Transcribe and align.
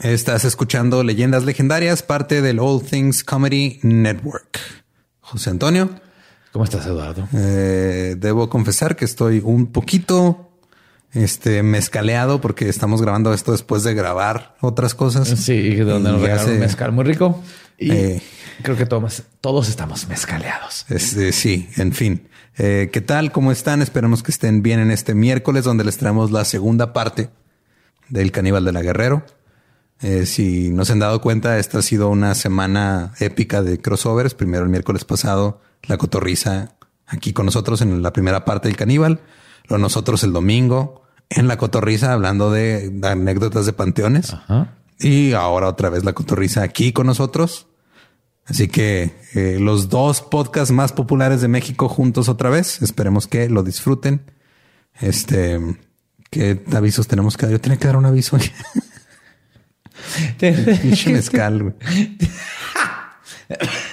Estás 0.00 0.44
escuchando 0.44 1.04
Leyendas 1.04 1.44
Legendarias, 1.44 2.02
parte 2.02 2.42
del 2.42 2.58
All 2.58 2.82
Things 2.82 3.22
Comedy 3.22 3.78
Network. 3.82 4.58
José 5.20 5.50
Antonio. 5.50 5.88
¿Cómo 6.52 6.64
estás, 6.64 6.84
Eduardo? 6.86 7.28
Eh, 7.32 8.16
debo 8.18 8.50
confesar 8.50 8.96
que 8.96 9.04
estoy 9.04 9.40
un 9.44 9.68
poquito 9.68 10.50
este 11.12 11.62
mezcaleado 11.62 12.40
porque 12.40 12.68
estamos 12.68 13.00
grabando 13.02 13.32
esto 13.32 13.52
después 13.52 13.84
de 13.84 13.94
grabar 13.94 14.56
otras 14.60 14.96
cosas. 14.96 15.28
Sí, 15.28 15.76
donde 15.76 16.10
nos 16.10 16.20
regalaron 16.20 16.58
mezcal 16.58 16.90
muy 16.90 17.04
rico. 17.04 17.40
Y 17.78 17.92
eh, 17.92 18.22
creo 18.62 18.76
que 18.76 18.86
todos, 18.86 19.22
todos 19.40 19.68
estamos 19.68 20.08
mezcaleados. 20.08 20.86
Este, 20.88 21.30
sí, 21.32 21.68
en 21.76 21.92
fin. 21.92 22.28
Eh, 22.58 22.90
¿Qué 22.92 23.00
tal? 23.00 23.30
¿Cómo 23.30 23.52
están? 23.52 23.80
Esperemos 23.80 24.24
que 24.24 24.32
estén 24.32 24.60
bien 24.62 24.80
en 24.80 24.90
este 24.90 25.14
miércoles 25.14 25.64
donde 25.64 25.84
les 25.84 25.98
traemos 25.98 26.32
la 26.32 26.44
segunda 26.44 26.92
parte 26.92 27.30
del 28.08 28.32
Caníbal 28.32 28.64
de 28.64 28.72
la 28.72 28.82
Guerrero. 28.82 29.24
Eh, 30.04 30.26
si 30.26 30.68
no 30.68 30.84
se 30.84 30.92
han 30.92 30.98
dado 30.98 31.22
cuenta, 31.22 31.58
esta 31.58 31.78
ha 31.78 31.82
sido 31.82 32.10
una 32.10 32.34
semana 32.34 33.14
épica 33.20 33.62
de 33.62 33.78
crossovers. 33.78 34.34
Primero 34.34 34.64
el 34.64 34.68
miércoles 34.68 35.02
pasado, 35.06 35.62
la 35.84 35.96
cotorriza 35.96 36.76
aquí 37.06 37.32
con 37.32 37.46
nosotros 37.46 37.80
en 37.80 38.02
la 38.02 38.12
primera 38.12 38.44
parte 38.44 38.68
del 38.68 38.76
Caníbal. 38.76 39.20
Nosotros 39.70 40.22
el 40.22 40.34
domingo 40.34 41.04
en 41.30 41.48
la 41.48 41.56
cotorriza 41.56 42.12
hablando 42.12 42.50
de, 42.50 42.92
anécdotas 43.02 43.64
de 43.64 43.72
panteones. 43.72 44.36
Y 44.98 45.32
ahora 45.32 45.68
otra 45.68 45.88
vez 45.88 46.04
la 46.04 46.12
cotorriza 46.12 46.62
aquí 46.62 46.92
con 46.92 47.06
nosotros. 47.06 47.68
Así 48.44 48.68
que 48.68 49.14
eh, 49.32 49.56
los 49.58 49.88
dos 49.88 50.20
podcasts 50.20 50.70
más 50.70 50.92
populares 50.92 51.40
de 51.40 51.48
México 51.48 51.88
juntos 51.88 52.28
otra 52.28 52.50
vez. 52.50 52.82
Esperemos 52.82 53.26
que 53.26 53.48
lo 53.48 53.62
disfruten. 53.62 54.30
Este, 55.00 55.58
¿qué 56.28 56.62
avisos 56.74 57.08
tenemos 57.08 57.38
que 57.38 57.46
dar? 57.46 57.52
Yo 57.54 57.60
tenía 57.62 57.78
que 57.78 57.86
dar 57.86 57.96
un 57.96 58.04
aviso. 58.04 58.36
mezcal, 61.06 61.74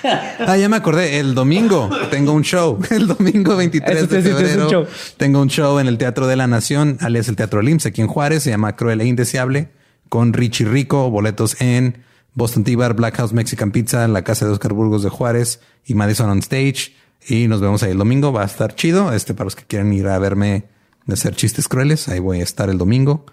Ah, 0.04 0.58
ya 0.58 0.70
me 0.70 0.78
acordé. 0.78 1.20
El 1.20 1.36
domingo 1.36 1.90
tengo 2.10 2.32
un 2.32 2.44
show. 2.44 2.80
El 2.90 3.08
domingo 3.08 3.56
23 3.56 4.10
de 4.10 4.22
febrero 4.22 4.88
tengo 5.18 5.42
un 5.42 5.50
show 5.50 5.80
en 5.80 5.88
el 5.88 5.98
Teatro 5.98 6.28
de 6.28 6.36
la 6.36 6.48
Nación, 6.48 6.98
alias 7.02 7.28
el 7.28 7.36
Teatro 7.36 7.62
Lims, 7.62 7.86
aquí 7.86 8.02
en 8.02 8.08
Juárez. 8.08 8.44
Se 8.44 8.50
llama 8.50 8.76
Cruel 8.76 9.02
e 9.02 9.06
Indeseable 9.06 9.70
con 10.10 10.34
Richie 10.34 10.66
Rico. 10.66 11.10
Boletos 11.10 11.60
en 11.62 12.04
Boston 12.34 12.64
Tea 12.64 12.78
Bar, 12.78 12.94
Black 12.94 13.18
House 13.18 13.34
Mexican 13.34 13.72
Pizza, 13.72 14.06
en 14.06 14.14
la 14.14 14.24
casa 14.24 14.46
de 14.46 14.52
Oscar 14.52 14.74
Burgos 14.74 15.04
de 15.04 15.10
Juárez 15.10 15.60
y 15.86 15.96
Madison 15.96 16.30
on 16.30 16.40
Stage. 16.40 16.94
Y 17.28 17.48
nos 17.48 17.62
vemos 17.62 17.84
ahí 17.84 17.92
el 17.92 17.98
domingo. 17.98 18.32
Va 18.32 18.44
a 18.44 18.46
estar 18.46 18.74
chido. 18.74 19.14
Este 19.14 19.34
para 19.34 19.46
los 19.46 19.56
que 19.56 19.66
quieran 19.66 19.92
ir 19.94 20.08
a 20.08 20.18
verme 20.18 20.66
de 21.06 21.14
hacer 21.14 21.36
chistes 21.36 21.68
crueles. 21.68 22.08
Ahí 22.08 22.20
voy 22.20 22.40
a 22.40 22.44
estar 22.44 22.70
el 22.70 22.78
domingo. 22.78 23.26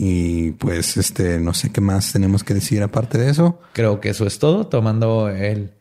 Y 0.00 0.52
pues, 0.52 0.96
este, 0.96 1.40
no 1.40 1.52
sé 1.54 1.72
qué 1.72 1.80
más 1.80 2.12
tenemos 2.12 2.44
que 2.44 2.54
decir 2.54 2.84
aparte 2.84 3.18
de 3.18 3.30
eso. 3.30 3.60
Creo 3.72 4.00
que 4.00 4.10
eso 4.10 4.28
es 4.28 4.38
todo. 4.38 4.68
Tomando 4.68 5.28
el, 5.28 5.72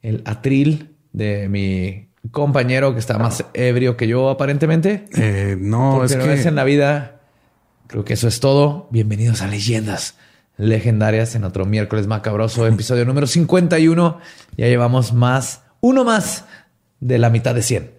el 0.00 0.22
atril 0.24 0.96
de 1.12 1.50
mi 1.50 2.08
compañero 2.30 2.94
que 2.94 3.00
está 3.00 3.18
más 3.18 3.44
ebrio 3.52 3.98
que 3.98 4.08
yo, 4.08 4.30
aparentemente. 4.30 5.04
Eh, 5.14 5.58
no, 5.60 6.02
es 6.02 6.16
que 6.16 6.48
en 6.48 6.54
la 6.54 6.64
vida. 6.64 7.20
Creo 7.86 8.02
que 8.02 8.14
eso 8.14 8.28
es 8.28 8.40
todo. 8.40 8.88
Bienvenidos 8.92 9.42
a 9.42 9.46
Leyendas 9.46 10.16
Legendarias 10.56 11.34
en 11.34 11.44
otro 11.44 11.66
miércoles 11.66 12.06
macabroso, 12.06 12.66
episodio 12.66 13.04
número 13.04 13.26
51. 13.26 14.20
Ya 14.56 14.68
llevamos 14.68 15.12
más, 15.12 15.64
uno 15.82 16.02
más 16.02 16.46
de 17.00 17.18
la 17.18 17.28
mitad 17.28 17.54
de 17.54 17.60
100. 17.60 17.90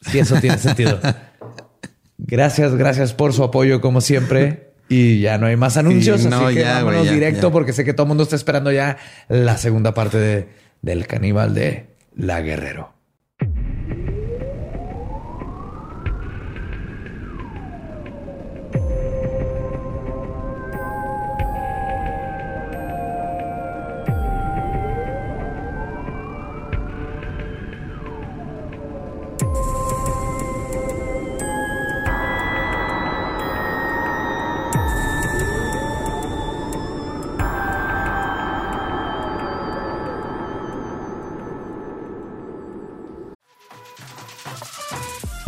Si 0.00 0.18
eso 0.18 0.34
tiene 0.40 0.58
sentido. 0.58 0.98
Gracias, 2.18 2.74
gracias 2.76 3.14
por 3.14 3.32
su 3.32 3.42
apoyo, 3.42 3.80
como 3.80 4.00
siempre. 4.00 4.71
Y 4.92 5.20
ya 5.20 5.38
no 5.38 5.46
hay 5.46 5.56
más 5.56 5.76
anuncios, 5.76 6.26
así 6.26 6.54
que 6.54 6.62
vámonos 6.64 7.10
directo 7.10 7.50
porque 7.50 7.72
sé 7.72 7.84
que 7.84 7.94
todo 7.94 8.04
el 8.04 8.08
mundo 8.08 8.24
está 8.24 8.36
esperando 8.36 8.70
ya 8.70 8.98
la 9.28 9.56
segunda 9.56 9.94
parte 9.94 10.18
de, 10.18 10.48
del 10.82 11.06
caníbal 11.06 11.54
de 11.54 11.86
La 12.14 12.42
Guerrero. 12.42 12.91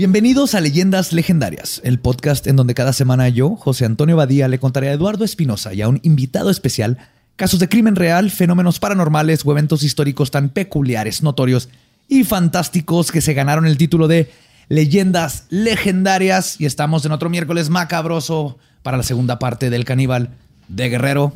Bienvenidos 0.00 0.54
a 0.54 0.62
Leyendas 0.62 1.12
Legendarias, 1.12 1.82
el 1.84 1.98
podcast 1.98 2.46
en 2.46 2.56
donde 2.56 2.72
cada 2.72 2.94
semana 2.94 3.28
yo, 3.28 3.54
José 3.56 3.84
Antonio 3.84 4.16
Badía, 4.16 4.48
le 4.48 4.58
contaré 4.58 4.88
a 4.88 4.94
Eduardo 4.94 5.26
Espinosa 5.26 5.74
y 5.74 5.82
a 5.82 5.88
un 5.88 6.00
invitado 6.02 6.48
especial 6.48 6.96
casos 7.36 7.60
de 7.60 7.68
crimen 7.68 7.96
real, 7.96 8.30
fenómenos 8.30 8.78
paranormales 8.78 9.44
o 9.44 9.52
eventos 9.52 9.82
históricos 9.82 10.30
tan 10.30 10.48
peculiares, 10.48 11.22
notorios 11.22 11.68
y 12.08 12.24
fantásticos 12.24 13.12
que 13.12 13.20
se 13.20 13.34
ganaron 13.34 13.66
el 13.66 13.76
título 13.76 14.08
de 14.08 14.30
Leyendas 14.70 15.44
Legendarias. 15.50 16.58
Y 16.58 16.64
estamos 16.64 17.04
en 17.04 17.12
otro 17.12 17.28
miércoles 17.28 17.68
macabroso 17.68 18.56
para 18.82 18.96
la 18.96 19.02
segunda 19.02 19.38
parte 19.38 19.68
del 19.68 19.84
caníbal 19.84 20.30
de 20.68 20.88
Guerrero, 20.88 21.34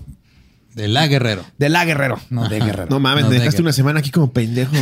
de 0.74 0.88
la 0.88 1.06
Guerrero. 1.06 1.44
De 1.56 1.68
la 1.68 1.84
Guerrero, 1.84 2.18
no 2.30 2.48
de 2.48 2.58
Guerrero. 2.58 2.88
No 2.90 2.98
mames, 2.98 3.26
me 3.28 3.36
dejaste 3.38 3.62
una 3.62 3.72
semana 3.72 4.00
aquí 4.00 4.10
como 4.10 4.32
pendejo. 4.32 4.72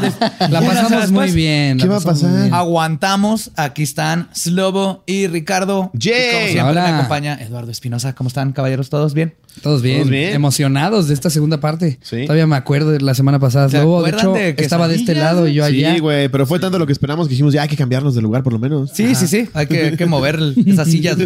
la 0.50 0.60
pasamos 0.60 1.10
muy 1.10 1.30
bien. 1.30 1.78
¿Qué 1.78 1.86
va 1.86 1.98
a 1.98 2.00
pasar? 2.00 2.52
Aguantamos. 2.52 3.50
Aquí 3.56 3.82
están 3.82 4.28
Slobo 4.32 5.04
y 5.06 5.26
Ricardo. 5.26 5.90
Jay. 5.98 6.32
como 6.32 6.52
siempre 6.52 6.74
me 6.74 6.88
acompaña 6.88 7.34
Eduardo 7.40 7.70
Espinosa. 7.70 8.14
¿Cómo 8.14 8.28
están, 8.28 8.52
caballeros? 8.52 8.88
¿Todos 8.88 9.12
bien? 9.12 9.34
Todos 9.60 9.82
bien. 9.82 10.12
Emocionados 10.12 11.08
de 11.08 11.14
esta 11.14 11.28
segunda 11.28 11.60
parte. 11.60 11.98
Sí. 12.02 12.22
Todavía 12.22 12.46
me 12.46 12.56
acuerdo 12.56 12.90
de 12.90 13.00
la 13.00 13.14
semana 13.14 13.38
pasada. 13.38 13.68
Slobo, 13.68 14.02
de 14.02 14.10
hecho, 14.10 14.34
estaba 14.36 14.88
de 14.88 14.94
este 14.94 15.14
lado 15.14 15.46
y 15.46 15.54
yo 15.54 15.64
allá. 15.64 15.94
Sí, 15.94 16.00
güey, 16.00 16.28
pero 16.28 16.46
fue 16.46 16.58
tanto 16.58 16.78
lo 16.78 16.86
que 16.86 16.92
esperamos 16.92 17.28
que 17.28 17.32
dijimos, 17.32 17.52
ya 17.52 17.62
hay 17.62 17.68
que 17.68 17.76
cambiarnos 17.76 18.14
de 18.14 18.22
lugar 18.22 18.42
por 18.42 18.54
lo 18.54 18.58
menos. 18.58 18.90
Sí, 18.94 19.14
sí, 19.14 19.26
sí. 19.26 19.48
Hay 19.52 19.66
que, 19.66 19.82
hay 19.82 19.96
que 19.96 20.06
mover 20.06 20.38
esas 20.66 20.88
sillas. 20.88 21.18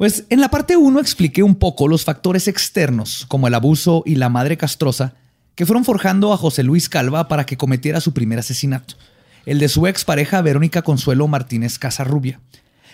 Pues 0.00 0.24
en 0.30 0.40
la 0.40 0.48
parte 0.48 0.78
1 0.78 0.98
expliqué 0.98 1.42
un 1.42 1.56
poco 1.56 1.86
los 1.86 2.06
factores 2.06 2.48
externos, 2.48 3.26
como 3.28 3.48
el 3.48 3.54
abuso 3.54 4.02
y 4.06 4.14
la 4.14 4.30
madre 4.30 4.56
castrosa, 4.56 5.12
que 5.54 5.66
fueron 5.66 5.84
forjando 5.84 6.32
a 6.32 6.38
José 6.38 6.62
Luis 6.62 6.88
Calva 6.88 7.28
para 7.28 7.44
que 7.44 7.58
cometiera 7.58 8.00
su 8.00 8.14
primer 8.14 8.38
asesinato, 8.38 8.94
el 9.44 9.58
de 9.58 9.68
su 9.68 9.86
expareja 9.86 10.40
Verónica 10.40 10.80
Consuelo 10.80 11.28
Martínez 11.28 11.78
Casarrubia, 11.78 12.40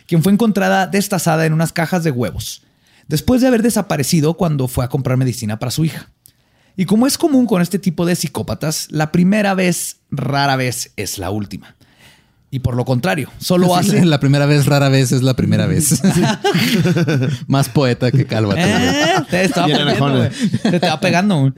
quien 0.08 0.24
fue 0.24 0.32
encontrada 0.32 0.88
destazada 0.88 1.46
en 1.46 1.52
unas 1.52 1.72
cajas 1.72 2.02
de 2.02 2.10
huevos, 2.10 2.64
después 3.06 3.40
de 3.40 3.46
haber 3.46 3.62
desaparecido 3.62 4.34
cuando 4.34 4.66
fue 4.66 4.84
a 4.84 4.88
comprar 4.88 5.16
medicina 5.16 5.60
para 5.60 5.70
su 5.70 5.84
hija. 5.84 6.10
Y 6.76 6.86
como 6.86 7.06
es 7.06 7.18
común 7.18 7.46
con 7.46 7.62
este 7.62 7.78
tipo 7.78 8.04
de 8.04 8.16
psicópatas, 8.16 8.88
la 8.90 9.12
primera 9.12 9.54
vez 9.54 9.98
rara 10.10 10.56
vez 10.56 10.90
es 10.96 11.18
la 11.18 11.30
última. 11.30 11.75
Y 12.56 12.58
por 12.58 12.74
lo 12.74 12.86
contrario, 12.86 13.30
solo 13.36 13.76
hace. 13.76 14.02
La 14.06 14.18
primera 14.18 14.46
vez, 14.46 14.64
rara 14.64 14.88
vez 14.88 15.12
es 15.12 15.22
la 15.22 15.36
primera 15.36 15.66
vez. 15.66 16.00
Más 17.48 17.68
poeta 17.68 18.10
que 18.10 18.24
calva. 18.24 18.54
Eh, 18.56 19.26
te 19.28 19.44
estaba 19.44 19.66
pegando, 19.66 20.30
te 20.62 20.76
estaba 20.76 20.98
pegando. 20.98 21.52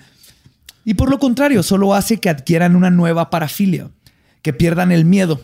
Y 0.85 0.95
por 0.95 1.09
lo 1.09 1.21
contrario, 1.21 1.62
solo 1.62 1.95
hace 1.95 2.19
que 2.19 2.29
adquieran 2.29 2.75
una 2.75 2.91
nueva 2.91 3.31
parafilia, 3.31 3.93
que 4.43 4.53
pierdan 4.53 4.91
el 4.91 5.05
miedo, 5.05 5.41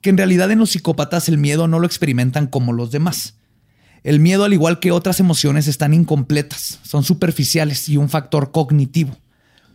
que 0.00 0.10
en 0.10 0.16
realidad 0.16 0.50
en 0.50 0.58
los 0.58 0.70
psicópatas 0.70 1.28
el 1.28 1.38
miedo 1.38 1.68
no 1.68 1.78
lo 1.78 1.86
experimentan 1.86 2.48
como 2.48 2.72
los 2.72 2.90
demás. 2.90 3.34
El 4.02 4.18
miedo, 4.18 4.42
al 4.42 4.54
igual 4.54 4.80
que 4.80 4.90
otras 4.90 5.20
emociones, 5.20 5.68
están 5.68 5.94
incompletas, 5.94 6.80
son 6.82 7.04
superficiales 7.04 7.88
y 7.88 7.96
un 7.96 8.08
factor 8.08 8.50
cognitivo. 8.50 9.16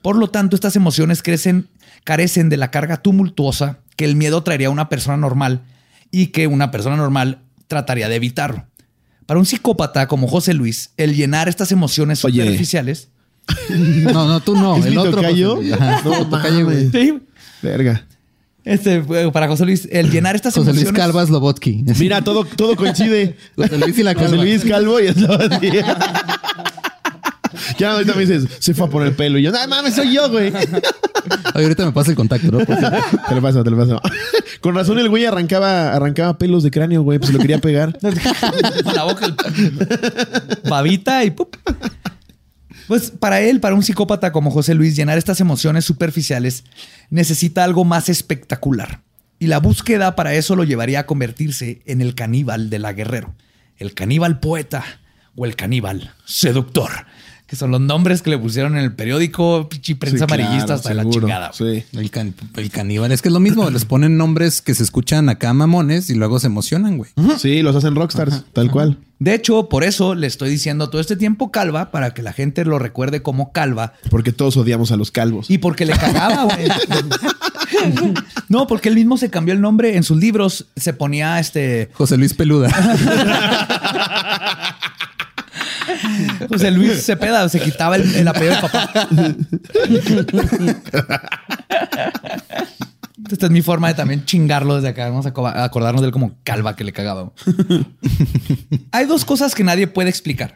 Por 0.02 0.18
lo 0.18 0.30
tanto, 0.30 0.58
estas 0.58 0.76
emociones 0.76 1.24
crecen, 1.24 1.70
carecen 2.04 2.50
de 2.50 2.58
la 2.58 2.70
carga 2.70 2.98
tumultuosa 2.98 3.80
que 4.02 4.06
el 4.06 4.16
miedo 4.16 4.42
traería 4.42 4.66
a 4.66 4.72
una 4.72 4.90
persona 4.90 5.16
normal 5.16 5.62
y 6.10 6.28
que 6.28 6.48
una 6.48 6.72
persona 6.72 6.96
normal 6.96 7.44
trataría 7.68 8.10
de 8.10 8.16
evitarlo. 8.16 8.66
Para 9.28 9.40
un 9.40 9.46
psicópata 9.46 10.08
como 10.08 10.28
José 10.28 10.56
Luis, 10.56 10.90
el 10.98 11.16
llenar 11.16 11.48
estas 11.48 11.72
emociones 11.72 12.18
superficiales. 12.18 13.10
No, 13.70 14.28
no, 14.28 14.40
tú 14.40 14.56
no. 14.56 14.78
¿Es 14.78 14.86
el 14.86 14.92
mi 14.94 14.98
otro. 14.98 15.18
tocayo? 15.18 15.58
José 15.58 15.68
Luis. 15.70 16.04
No 16.04 16.28
tocayo, 16.30 16.66
güey. 16.66 16.90
Sí. 16.90 17.22
Verga. 17.62 18.08
Este, 18.64 19.04
eh, 19.08 19.30
para 19.32 19.48
José 19.48 19.66
Luis, 19.66 19.88
el 19.92 20.10
llenar 20.10 20.36
estas 20.36 20.56
José 20.56 20.72
Luis 20.72 20.84
emociones. 20.84 21.00
Calvas 21.00 21.30
Lobotsky. 21.30 21.84
Mira, 22.00 22.24
todo, 22.24 22.44
todo 22.46 22.76
coincide. 22.76 23.36
José 23.56 23.78
Luis 23.78 23.98
y 24.00 24.04
la 24.04 24.16
José. 24.16 24.36
Luis 24.36 24.64
Calvo 24.66 25.00
y 25.00 25.08
así. 25.10 25.26
Ya 27.78 27.94
ahorita 27.94 28.14
me 28.14 28.22
dices, 28.26 28.48
se 28.60 28.74
fue 28.74 28.88
a 28.88 28.90
poner 28.90 29.10
el 29.10 29.16
pelo. 29.16 29.38
Y 29.38 29.44
yo, 29.44 29.52
no 29.52 29.68
mames, 29.68 29.96
soy 29.96 30.14
yo, 30.14 30.30
güey. 30.30 30.52
Ahorita 31.54 31.86
me 31.86 31.92
pasa 31.92 32.12
el 32.12 32.18
contacto, 32.18 32.52
¿no? 32.52 32.60
Por. 32.66 32.78
Te 32.78 33.36
lo 33.36 33.42
paso, 33.42 33.64
te 33.64 33.70
lo 33.70 33.78
paso. 33.78 34.02
Con 34.62 34.76
razón 34.76 35.00
el 35.00 35.10
güey 35.10 35.26
arrancaba, 35.26 35.94
arrancaba 35.94 36.38
pelos 36.38 36.64
de 36.64 36.72
cráneo, 36.72 37.02
güey. 37.04 37.20
Pues 37.20 37.28
se 37.28 37.34
lo 37.34 37.40
quería 37.40 37.60
pegar. 37.60 37.98
Con 38.00 38.96
la 38.96 39.04
boca. 39.04 39.26
el- 39.26 40.60
Babita 40.70 41.24
y 41.24 41.32
¡pup! 41.32 41.56
Pues 42.88 43.12
para 43.12 43.40
él, 43.42 43.60
para 43.60 43.76
un 43.76 43.84
psicópata 43.84 44.32
como 44.32 44.52
José 44.52 44.74
Luis, 44.74 44.96
llenar 44.96 45.18
estas 45.18 45.40
emociones 45.40 45.86
superficiales 45.86 46.64
necesita 47.10 47.64
algo 47.64 47.86
más 47.86 48.10
espectacular. 48.10 49.02
Y 49.40 49.48
la 49.48 49.60
búsqueda 49.60 50.16
para 50.16 50.34
eso 50.34 50.56
lo 50.56 50.64
llevaría 50.66 51.02
a 51.02 51.06
convertirse 51.06 51.82
en 51.86 52.02
el 52.02 52.16
caníbal 52.16 52.70
de 52.70 52.80
la 52.80 52.94
guerrero, 52.94 53.34
el 53.78 53.94
caníbal 53.94 54.40
poeta 54.40 54.84
o 55.36 55.46
el 55.46 55.56
caníbal 55.56 56.14
seductor, 56.26 56.92
que 57.52 57.58
son 57.58 57.70
los 57.70 57.82
nombres 57.82 58.22
que 58.22 58.30
le 58.30 58.38
pusieron 58.38 58.78
en 58.78 58.84
el 58.86 58.94
periódico, 58.94 59.68
pichi 59.68 59.96
prensa 59.96 60.20
Sí, 60.20 60.26
claro, 60.26 60.42
amarillista 60.44 60.74
hasta 60.76 60.94
la 60.94 61.04
chingada. 61.10 61.52
Sí. 61.52 61.84
El, 61.92 62.10
can- 62.10 62.34
el 62.56 62.72
caníbal. 62.72 63.12
Es 63.12 63.22
que 63.22 63.28
es 63.28 63.34
lo 63.34 63.42
mismo. 63.42 63.70
Les 63.70 63.84
ponen 63.84 64.16
nombres 64.16 64.62
que 64.62 64.74
se 64.74 64.84
escuchan 64.84 65.28
acá 65.28 65.54
mamones 65.54 66.10
y 66.10 66.16
luego 66.16 66.40
se 66.40 66.48
emocionan, 66.48 66.96
güey. 66.98 67.12
Sí, 67.40 67.62
los 67.62 67.76
hacen 67.76 67.94
rockstars, 67.96 68.46
tal 68.54 68.72
cual. 68.72 69.00
De 69.20 69.34
hecho, 69.36 69.68
por 69.68 69.84
eso 69.84 70.16
le 70.16 70.28
estoy 70.28 70.50
diciendo 70.50 70.90
todo 70.90 71.02
este 71.02 71.18
tiempo 71.18 71.52
Calva, 71.52 71.92
para 71.92 72.14
que 72.14 72.22
la 72.22 72.32
gente 72.32 72.64
lo 72.64 72.80
recuerde 72.80 73.22
como 73.22 73.52
Calva, 73.52 73.96
Porque 74.10 74.32
todos 74.32 74.56
odiamos 74.56 74.94
a 74.94 74.96
los 74.96 75.12
calvos. 75.12 75.50
Y 75.50 75.58
porque 75.58 75.86
le 75.86 75.92
cagaba, 75.92 76.46
güey. 76.46 76.70
No, 78.48 78.66
porque 78.66 78.88
él 78.88 78.96
mismo 78.96 79.18
se 79.18 79.30
cambió 79.30 79.54
el 79.54 79.60
nombre. 79.60 79.98
En 79.98 80.04
sus 80.04 80.16
libros 80.18 80.68
se 80.78 80.94
ponía 80.94 81.38
este 81.42 81.90
José 81.96 82.16
Luis 82.16 82.34
Peluda. 82.34 82.70
José 86.50 86.72
Luis 86.72 87.04
Cepeda, 87.06 87.48
se 87.50 87.60
quitaba 87.60 87.96
el, 87.98 88.16
el 88.16 88.28
apellido 88.28 88.54
del 88.54 88.62
papá. 88.62 89.08
Esta 93.32 93.46
es 93.46 93.52
mi 93.52 93.62
forma 93.62 93.88
de 93.88 93.94
también 93.94 94.26
chingarlo 94.26 94.76
desde 94.76 94.90
acá. 94.90 95.08
Vamos 95.10 95.26
a 95.26 95.30
aco- 95.30 95.48
a 95.48 95.64
acordarnos 95.64 96.02
de 96.02 96.08
él 96.08 96.12
como 96.14 96.38
calva 96.44 96.76
que 96.76 96.84
le 96.84 96.92
cagaba. 96.92 97.32
Hay 98.92 99.06
dos 99.06 99.26
cosas 99.26 99.56
que 99.56 99.64
nadie 99.64 99.88
puede 99.88 100.10
explicar. 100.10 100.56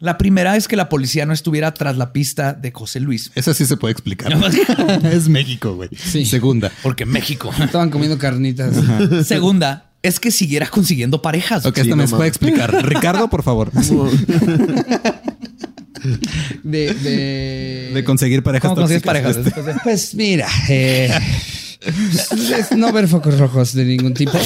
La 0.00 0.16
primera 0.16 0.56
es 0.56 0.68
que 0.68 0.76
la 0.76 0.88
policía 0.88 1.26
no 1.26 1.32
estuviera 1.32 1.74
tras 1.74 1.96
la 1.96 2.12
pista 2.12 2.52
de 2.52 2.70
José 2.70 3.00
Luis. 3.00 3.32
Eso 3.34 3.52
sí 3.52 3.66
se 3.66 3.76
puede 3.76 3.90
explicar. 3.92 4.32
es 5.12 5.28
México, 5.28 5.74
güey. 5.74 5.88
Sí. 5.96 6.24
Segunda. 6.24 6.70
Porque 6.84 7.04
México. 7.04 7.50
Estaban 7.60 7.90
comiendo 7.90 8.16
carnitas. 8.16 8.76
Segunda 9.26 9.87
es 10.02 10.20
que 10.20 10.30
siguiera 10.30 10.66
consiguiendo 10.66 11.22
parejas. 11.22 11.66
Ok, 11.66 11.76
Sí, 11.76 11.80
esta 11.82 11.96
no 11.96 12.02
me 12.02 12.08
puede 12.08 12.28
explicar. 12.28 12.72
Ricardo, 12.86 13.28
por 13.28 13.42
favor. 13.42 13.70
De, 16.62 16.94
de... 16.94 17.90
De 17.92 18.04
conseguir 18.04 18.42
parejas 18.42 18.72
¿Cómo 18.72 18.86
parejas? 19.04 19.36
Este, 19.36 19.52
Pues 19.82 20.14
mira, 20.14 20.46
eh, 20.68 21.10
no 22.76 22.92
ver 22.92 23.08
focos 23.08 23.38
rojos 23.38 23.72
de 23.74 23.84
ningún 23.84 24.14
tipo. 24.14 24.36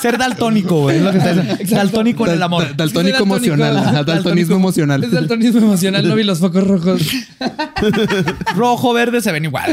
Ser 0.00 0.18
daltónico, 0.18 0.80
güey. 0.82 0.96
es 0.98 1.02
lo 1.02 1.12
que 1.12 1.18
está 1.18 1.32
diciendo. 1.34 1.76
Daltónico 1.76 2.26
en 2.26 2.32
el 2.34 2.42
amor. 2.42 2.64
Dal- 2.64 2.76
daltónico 2.76 3.22
emocional. 3.22 3.76
Ajá, 3.78 4.04
daltonismo 4.04 4.56
emocional. 4.56 5.04
Es 5.04 5.10
daltonismo 5.10 5.60
emocional. 5.60 6.06
No 6.08 6.14
vi 6.14 6.24
los 6.24 6.38
focos 6.40 6.66
rojos. 6.66 7.02
Rojo, 8.56 8.92
verde 8.92 9.20
se 9.20 9.32
ven 9.32 9.44
igual. 9.44 9.70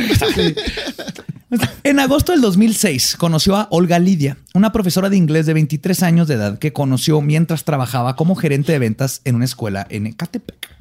En 1.84 2.00
agosto 2.00 2.32
del 2.32 2.42
2006 2.42 3.16
conoció 3.18 3.56
a 3.56 3.68
Olga 3.72 3.98
Lidia, 3.98 4.38
una 4.54 4.72
profesora 4.72 5.10
de 5.10 5.18
inglés 5.18 5.48
de 5.48 5.54
23 5.54 6.04
años 6.04 6.28
de 6.28 6.36
edad 6.36 6.60
que 6.60 6.74
conoció 6.74 7.22
mientras 7.22 7.64
trabajaba 7.64 8.16
como 8.16 8.36
gerente 8.36 8.72
de 8.72 8.80
ventas 8.80 9.22
en 9.26 9.36
una 9.36 9.46
escuela 9.46 9.88
en 9.90 10.06
Ecatepec. 10.08 10.79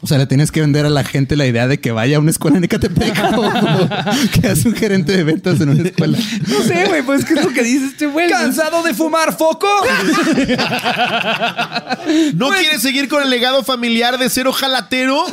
O 0.00 0.06
sea, 0.06 0.16
le 0.16 0.26
tienes 0.26 0.52
que 0.52 0.60
vender 0.60 0.86
a 0.86 0.90
la 0.90 1.02
gente 1.02 1.34
la 1.34 1.44
idea 1.44 1.66
de 1.66 1.80
que 1.80 1.90
vaya 1.90 2.18
a 2.18 2.20
una 2.20 2.30
escuela 2.30 2.56
en 2.58 2.64
Ecatepec 2.64 3.20
o 3.36 3.50
que 4.40 4.46
es 4.46 4.64
un 4.64 4.76
gerente 4.76 5.16
de 5.16 5.24
ventas 5.24 5.60
en 5.60 5.70
una 5.70 5.82
escuela. 5.82 6.16
No 6.46 6.62
sé, 6.62 6.86
güey, 6.86 7.02
pues 7.02 7.24
¿qué 7.24 7.34
es 7.34 7.44
lo 7.44 7.50
que 7.50 7.64
dice 7.64 7.86
este 7.86 8.06
güey? 8.06 8.30
¿Cansado 8.30 8.84
de 8.84 8.94
fumar 8.94 9.36
foco? 9.36 9.66
¿No 12.34 12.50
quieres 12.50 12.80
seguir 12.80 13.08
con 13.08 13.24
el 13.24 13.30
legado 13.30 13.64
familiar 13.64 14.18
de 14.18 14.30
ser 14.30 14.46
ojalatero? 14.46 15.24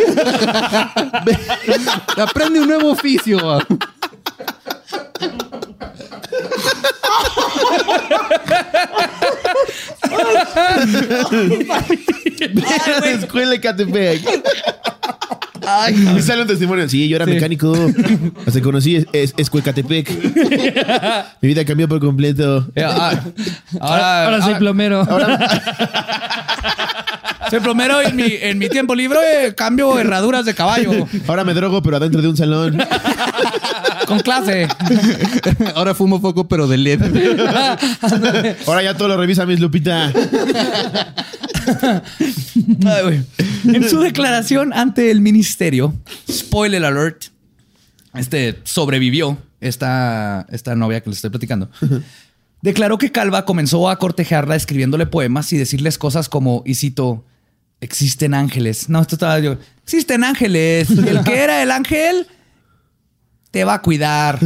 Aprende 2.18 2.62
un 2.62 2.68
nuevo 2.68 2.92
oficio. 2.92 3.60
La 13.02 13.12
escuela 13.12 13.52
de 13.52 13.60
Catepec. 13.60 14.22
y 16.18 16.22
sale 16.22 16.42
un 16.42 16.48
testimonio. 16.48 16.88
Sí, 16.90 17.08
yo 17.08 17.16
era 17.16 17.26
mecánico. 17.26 17.74
Hasta 18.46 18.62
conocí 18.62 18.96
es, 18.98 19.08
es, 19.14 19.34
Escuecatepec. 19.38 20.10
Mi 21.42 21.48
vida 21.48 21.66
cambió 21.66 21.88
por 21.88 22.00
completo. 22.00 22.68
Ah, 22.78 23.20
ahora, 23.80 24.26
Ahora 24.26 24.42
soy 24.42 24.54
ah, 24.54 24.60
plomero. 24.60 25.08
soy 27.50 27.60
plomero 27.60 28.02
y 28.02 28.06
en 28.08 28.16
mi, 28.16 28.26
en 28.28 28.58
mi 28.58 28.70
tiempo 28.70 28.96
libre 28.96 29.20
eh, 29.48 29.56
cambio 29.56 29.98
herraduras 30.00 30.46
de 30.46 30.54
caballo 30.54 31.08
Ahora 31.28 31.44
me 31.44 31.54
drogo, 31.54 31.82
pero 31.82 31.98
adentro 31.98 32.22
de 32.22 32.28
un 32.28 32.38
salón. 32.38 32.78
con 34.08 34.20
clase. 34.20 34.68
Ahora 35.76 35.94
fumo 35.96 36.22
poco, 36.22 36.48
pero 36.48 36.68
de 36.68 36.78
LED. 36.78 37.02
Ahora 38.68 38.84
ya 38.84 38.96
todo 38.96 39.08
lo 39.10 39.18
revisa 39.18 39.46
Miss 39.46 39.60
Lupita. 39.60 40.12
Ay, 42.86 43.04
güey. 43.04 43.22
En 43.74 43.90
su 43.90 44.00
declaración 44.00 44.74
ante 44.74 45.12
el 45.12 45.22
ministerio, 45.22 45.94
spoiler 46.30 46.86
alert, 46.86 47.26
este 48.14 48.60
sobrevivió 48.64 49.38
esta, 49.60 50.46
esta 50.52 50.76
novia 50.76 51.02
que 51.02 51.10
les 51.10 51.18
estoy 51.18 51.32
platicando. 51.32 51.70
Declaró 52.62 52.98
que 52.98 53.12
Calva 53.12 53.46
comenzó 53.46 53.90
a 53.90 53.98
cortejarla 53.98 54.56
escribiéndole 54.56 55.06
poemas 55.06 55.52
y 55.54 55.58
decirles 55.58 55.98
cosas 55.98 56.30
como, 56.30 56.64
y 56.66 56.76
cito, 56.76 57.26
existen 57.86 58.34
ángeles. 58.34 58.90
No, 58.90 59.02
esto 59.02 59.16
estaba 59.16 59.40
yo. 59.40 59.58
Existen 59.84 60.24
ángeles. 60.24 60.90
Y 60.90 61.08
el 61.08 61.24
que 61.24 61.38
era 61.44 61.64
el 61.64 61.72
ángel 61.72 62.28
te 63.52 63.64
va 63.64 63.76
a 63.76 63.82
cuidar. 63.82 64.40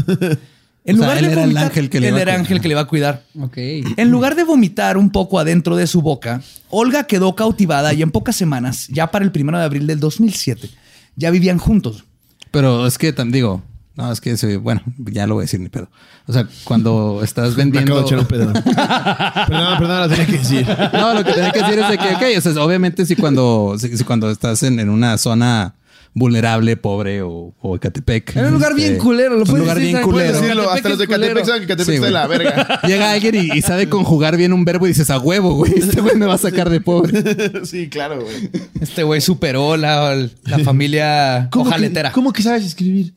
En 0.85 0.95
sea, 0.97 1.05
lugar 1.05 1.17
él 1.17 1.25
de 1.25 1.31
era 1.31 1.43
el 1.43 1.49
vomitar- 1.49 1.63
ángel 1.65 1.89
que 1.89 1.99
le 1.99 2.07
él 2.09 2.17
era 2.17 2.35
ángel 2.35 2.61
que 2.61 2.67
le 2.67 2.73
iba 2.73 2.81
a 2.81 2.87
cuidar. 2.87 3.23
Ok. 3.39 3.57
En 3.57 4.11
lugar 4.11 4.35
de 4.35 4.43
vomitar 4.43 4.97
un 4.97 5.09
poco 5.11 5.39
adentro 5.39 5.75
de 5.75 5.87
su 5.87 6.01
boca, 6.01 6.41
Olga 6.69 7.03
quedó 7.05 7.35
cautivada 7.35 7.93
y 7.93 8.01
en 8.01 8.11
pocas 8.11 8.35
semanas, 8.35 8.87
ya 8.89 9.11
para 9.11 9.25
el 9.25 9.31
primero 9.31 9.57
de 9.57 9.65
abril 9.65 9.87
del 9.87 9.99
2007, 9.99 10.69
ya 11.15 11.31
vivían 11.31 11.57
juntos. 11.57 12.05
Pero 12.51 12.87
es 12.87 12.97
que 12.97 13.13
tan 13.13 13.31
digo, 13.31 13.61
no, 13.99 14.11
es 14.13 14.21
que 14.21 14.57
bueno, 14.57 14.81
ya 14.97 15.27
lo 15.27 15.33
voy 15.35 15.41
a 15.41 15.43
decir 15.43 15.59
ni 15.59 15.67
pedo. 15.67 15.89
O 16.25 16.31
sea, 16.31 16.47
cuando 16.63 17.19
estás 17.23 17.57
Me 17.57 17.63
acabo 17.63 17.71
vendiendo. 17.73 17.95
de 17.95 18.01
echar 18.01 18.19
un 18.19 18.25
pedo. 18.25 18.53
Perdón, 18.53 19.77
perdón, 19.77 19.99
lo 19.99 20.09
tenía 20.09 20.25
que 20.25 20.37
decir. 20.37 20.67
No, 20.93 21.13
lo 21.13 21.23
que 21.25 21.33
tenía 21.33 21.51
que 21.51 21.59
decir 21.59 21.79
es 21.79 21.89
de 21.89 21.97
que, 21.97 22.15
ok, 22.15 22.37
o 22.37 22.41
sea, 22.41 22.63
obviamente 22.63 23.05
si 23.05 23.15
cuando, 23.17 23.75
si, 23.77 23.97
si 23.97 24.03
cuando 24.05 24.31
estás 24.31 24.63
en, 24.63 24.79
en 24.79 24.89
una 24.89 25.17
zona 25.17 25.73
vulnerable, 26.13 26.75
pobre 26.77 27.21
o, 27.21 27.53
o 27.59 27.75
Ecatepec. 27.75 28.35
Era 28.35 28.47
un 28.47 28.53
lugar 28.55 28.71
este, 28.71 28.83
bien 28.89 28.97
culero. 28.99 29.35
Lo 29.35 29.41
un 29.41 29.43
puedes 29.45 29.59
lugar 29.61 29.77
decir, 29.77 29.87
bien 29.93 30.01
¿sabes? 30.01 30.11
Puedes 30.13 30.31
culero. 30.31 30.41
decirlo. 30.41 30.69
Hasta 30.71 30.89
los 30.89 30.97
de 30.99 31.07
Catepec 31.07 31.29
es 31.29 31.37
Catepec 31.37 31.43
culero. 31.43 31.45
saben 31.45 31.61
que 31.61 31.67
Catepec 31.67 31.85
Sí, 31.87 31.93
está 31.95 32.05
de 32.07 32.11
la 32.11 32.27
verga. 32.27 32.81
Llega 32.87 33.11
alguien 33.11 33.35
y, 33.35 33.57
y 33.57 33.61
sabe 33.61 33.89
conjugar 33.89 34.35
bien 34.37 34.53
un 34.53 34.65
verbo 34.65 34.85
y 34.85 34.89
dices, 34.89 35.09
a 35.09 35.19
huevo, 35.19 35.53
güey, 35.55 35.73
este 35.77 36.01
güey 36.01 36.15
me 36.15 36.25
va 36.25 36.33
a 36.35 36.37
sacar 36.39 36.69
de 36.69 36.81
pobre. 36.81 37.23
Sí, 37.65 37.89
claro, 37.89 38.21
güey. 38.21 38.49
Este 38.81 39.03
güey 39.03 39.21
superó 39.21 39.77
la, 39.77 40.15
la 40.43 40.59
familia 40.59 41.49
ojaletera. 41.55 42.11
¿Cómo 42.11 42.33
que 42.33 42.41
sabes 42.41 42.65
escribir? 42.65 43.13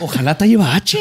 Ojalá 0.00 0.36
te 0.36 0.48
lleva 0.48 0.74
H. 0.74 0.98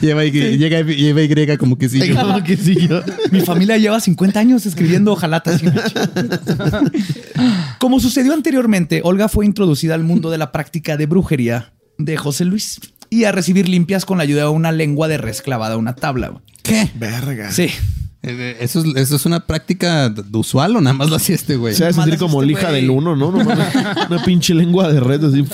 lleva, 0.00 0.24
y, 0.24 0.30
llega, 0.30 0.80
y- 0.80 0.96
lleva 0.96 1.22
Y 1.22 1.56
como 1.58 1.76
que 1.78 1.88
sí. 1.88 1.98
yo. 2.06 2.14
¿Cómo 2.20 2.42
que 2.44 2.56
sí 2.56 2.86
yo? 2.88 3.02
Mi 3.30 3.40
familia 3.40 3.76
lleva 3.78 4.00
50 4.00 4.38
años 4.40 4.66
escribiendo 4.66 5.16
H. 5.20 5.72
Como 7.78 8.00
sucedió 8.00 8.32
anteriormente, 8.32 9.00
Olga 9.04 9.28
fue 9.28 9.46
introducida 9.46 9.94
al 9.94 10.04
mundo 10.04 10.30
de 10.30 10.38
la 10.38 10.52
práctica 10.52 10.96
de 10.96 11.06
brujería 11.06 11.72
de 11.98 12.16
José 12.16 12.44
Luis 12.44 12.80
y 13.10 13.24
a 13.24 13.32
recibir 13.32 13.68
limpias 13.68 14.04
con 14.04 14.18
la 14.18 14.24
ayuda 14.24 14.42
de 14.42 14.48
una 14.48 14.72
lengua 14.72 15.08
de 15.08 15.18
res 15.18 15.42
clavada 15.42 15.74
a 15.74 15.78
una 15.78 15.94
tabla. 15.94 16.28
güey. 16.28 16.42
¿Qué? 16.62 16.90
Verga. 16.94 17.50
Sí. 17.52 17.68
Eh, 18.22 18.56
¿Eso 18.60 18.80
es, 18.80 18.96
¿Eso 18.96 19.16
es 19.16 19.26
una 19.26 19.46
práctica 19.46 20.12
usual 20.32 20.76
o 20.76 20.80
nada 20.80 20.94
más 20.94 21.10
lo 21.10 21.16
hacía 21.16 21.34
este 21.34 21.56
güey? 21.56 21.74
Se 21.74 21.84
va 21.84 21.90
a 21.90 21.92
sentir 21.92 22.14
Malas 22.14 22.20
como 22.20 22.40
este 22.42 22.46
lija 22.54 22.72
del 22.72 22.88
uno, 22.88 23.14
¿no? 23.14 23.30
No. 23.30 23.38
Una 23.38 24.22
pinche 24.24 24.54
lengua 24.54 24.90
de 24.90 24.98
red 25.00 25.22
así. 25.24 25.44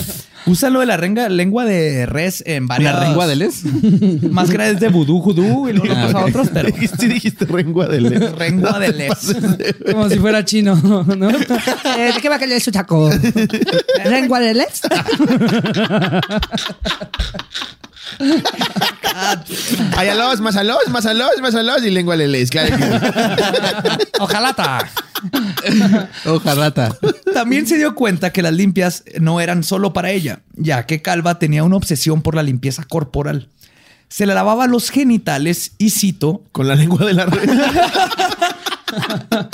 Usa 0.47 0.70
lo 0.70 0.80
de 0.80 0.87
la 0.87 0.97
renga- 0.97 1.28
lengua 1.28 1.64
de 1.64 2.06
res 2.06 2.42
en 2.47 2.66
varias. 2.66 2.94
¿La 2.94 3.04
lengua 3.06 3.26
de 3.26 3.37
les? 3.37 3.62
Más 4.30 4.50
que 4.50 4.59
nada 4.59 4.70
es 4.70 4.80
de 4.80 4.88
vudú, 4.88 5.20
judú 5.20 5.68
y 5.68 5.73
luego 5.75 5.94
Ah, 5.97 6.06
pasa 6.06 6.18
a 6.20 6.25
otros, 6.26 6.49
pero. 6.52 6.68
Sí 6.99 7.06
dijiste 7.06 7.44
rengua 7.44 7.87
de 7.88 8.00
lengua. 8.00 8.30
Lengua 8.38 8.78
de 8.78 8.92
les. 8.92 9.37
Como 9.92 10.09
si 10.09 10.18
fuera 10.18 10.44
chino, 10.44 10.76
¿no? 10.76 11.30
Eh, 11.30 12.12
¿De 12.14 12.20
qué 12.20 12.28
va 12.28 12.37
a 12.37 12.38
caer 12.38 12.61
su 12.61 12.70
taco? 12.73 13.11
¿Lengua 14.04 14.40
de 14.40 14.54
les? 14.54 14.80
Ay, 19.97 20.09
alos, 20.09 20.40
más 20.40 20.57
alos, 20.57 20.79
más 20.90 21.07
alos, 21.07 21.31
más 21.40 21.55
alos 21.55 21.85
y 21.85 21.90
lengua 21.90 22.17
leles. 22.17 22.50
Claro 22.50 22.76
que 22.76 22.83
sí. 22.83 24.09
Ojalá. 24.21 24.55
ta. 24.55 24.88
Ojalá. 26.26 26.73
También 27.35 27.67
se 27.67 27.76
dio 27.76 27.95
cuenta 27.95 28.33
que 28.33 28.43
las 28.43 28.55
limpias 28.55 29.05
no 29.21 29.40
eran 29.40 29.62
solo 29.62 29.93
para 29.93 30.11
ella, 30.11 30.40
ya 30.55 30.87
que 30.87 31.02
Calva 31.02 31.38
tenía 31.38 31.64
una 31.64 31.76
obsesión 31.76 32.23
por 32.23 32.35
la 32.35 32.43
limpieza 32.43 32.85
corporal. 32.85 33.49
Se 34.09 34.26
le 34.26 34.35
lavaba 34.35 34.67
los 34.67 34.90
genitales 34.90 35.73
y 35.79 35.90
cito, 35.90 36.43
Con 36.52 36.67
la 36.67 36.75
lengua 36.75 37.07
de 37.07 37.14
la 37.14 37.26
red. 37.26 37.50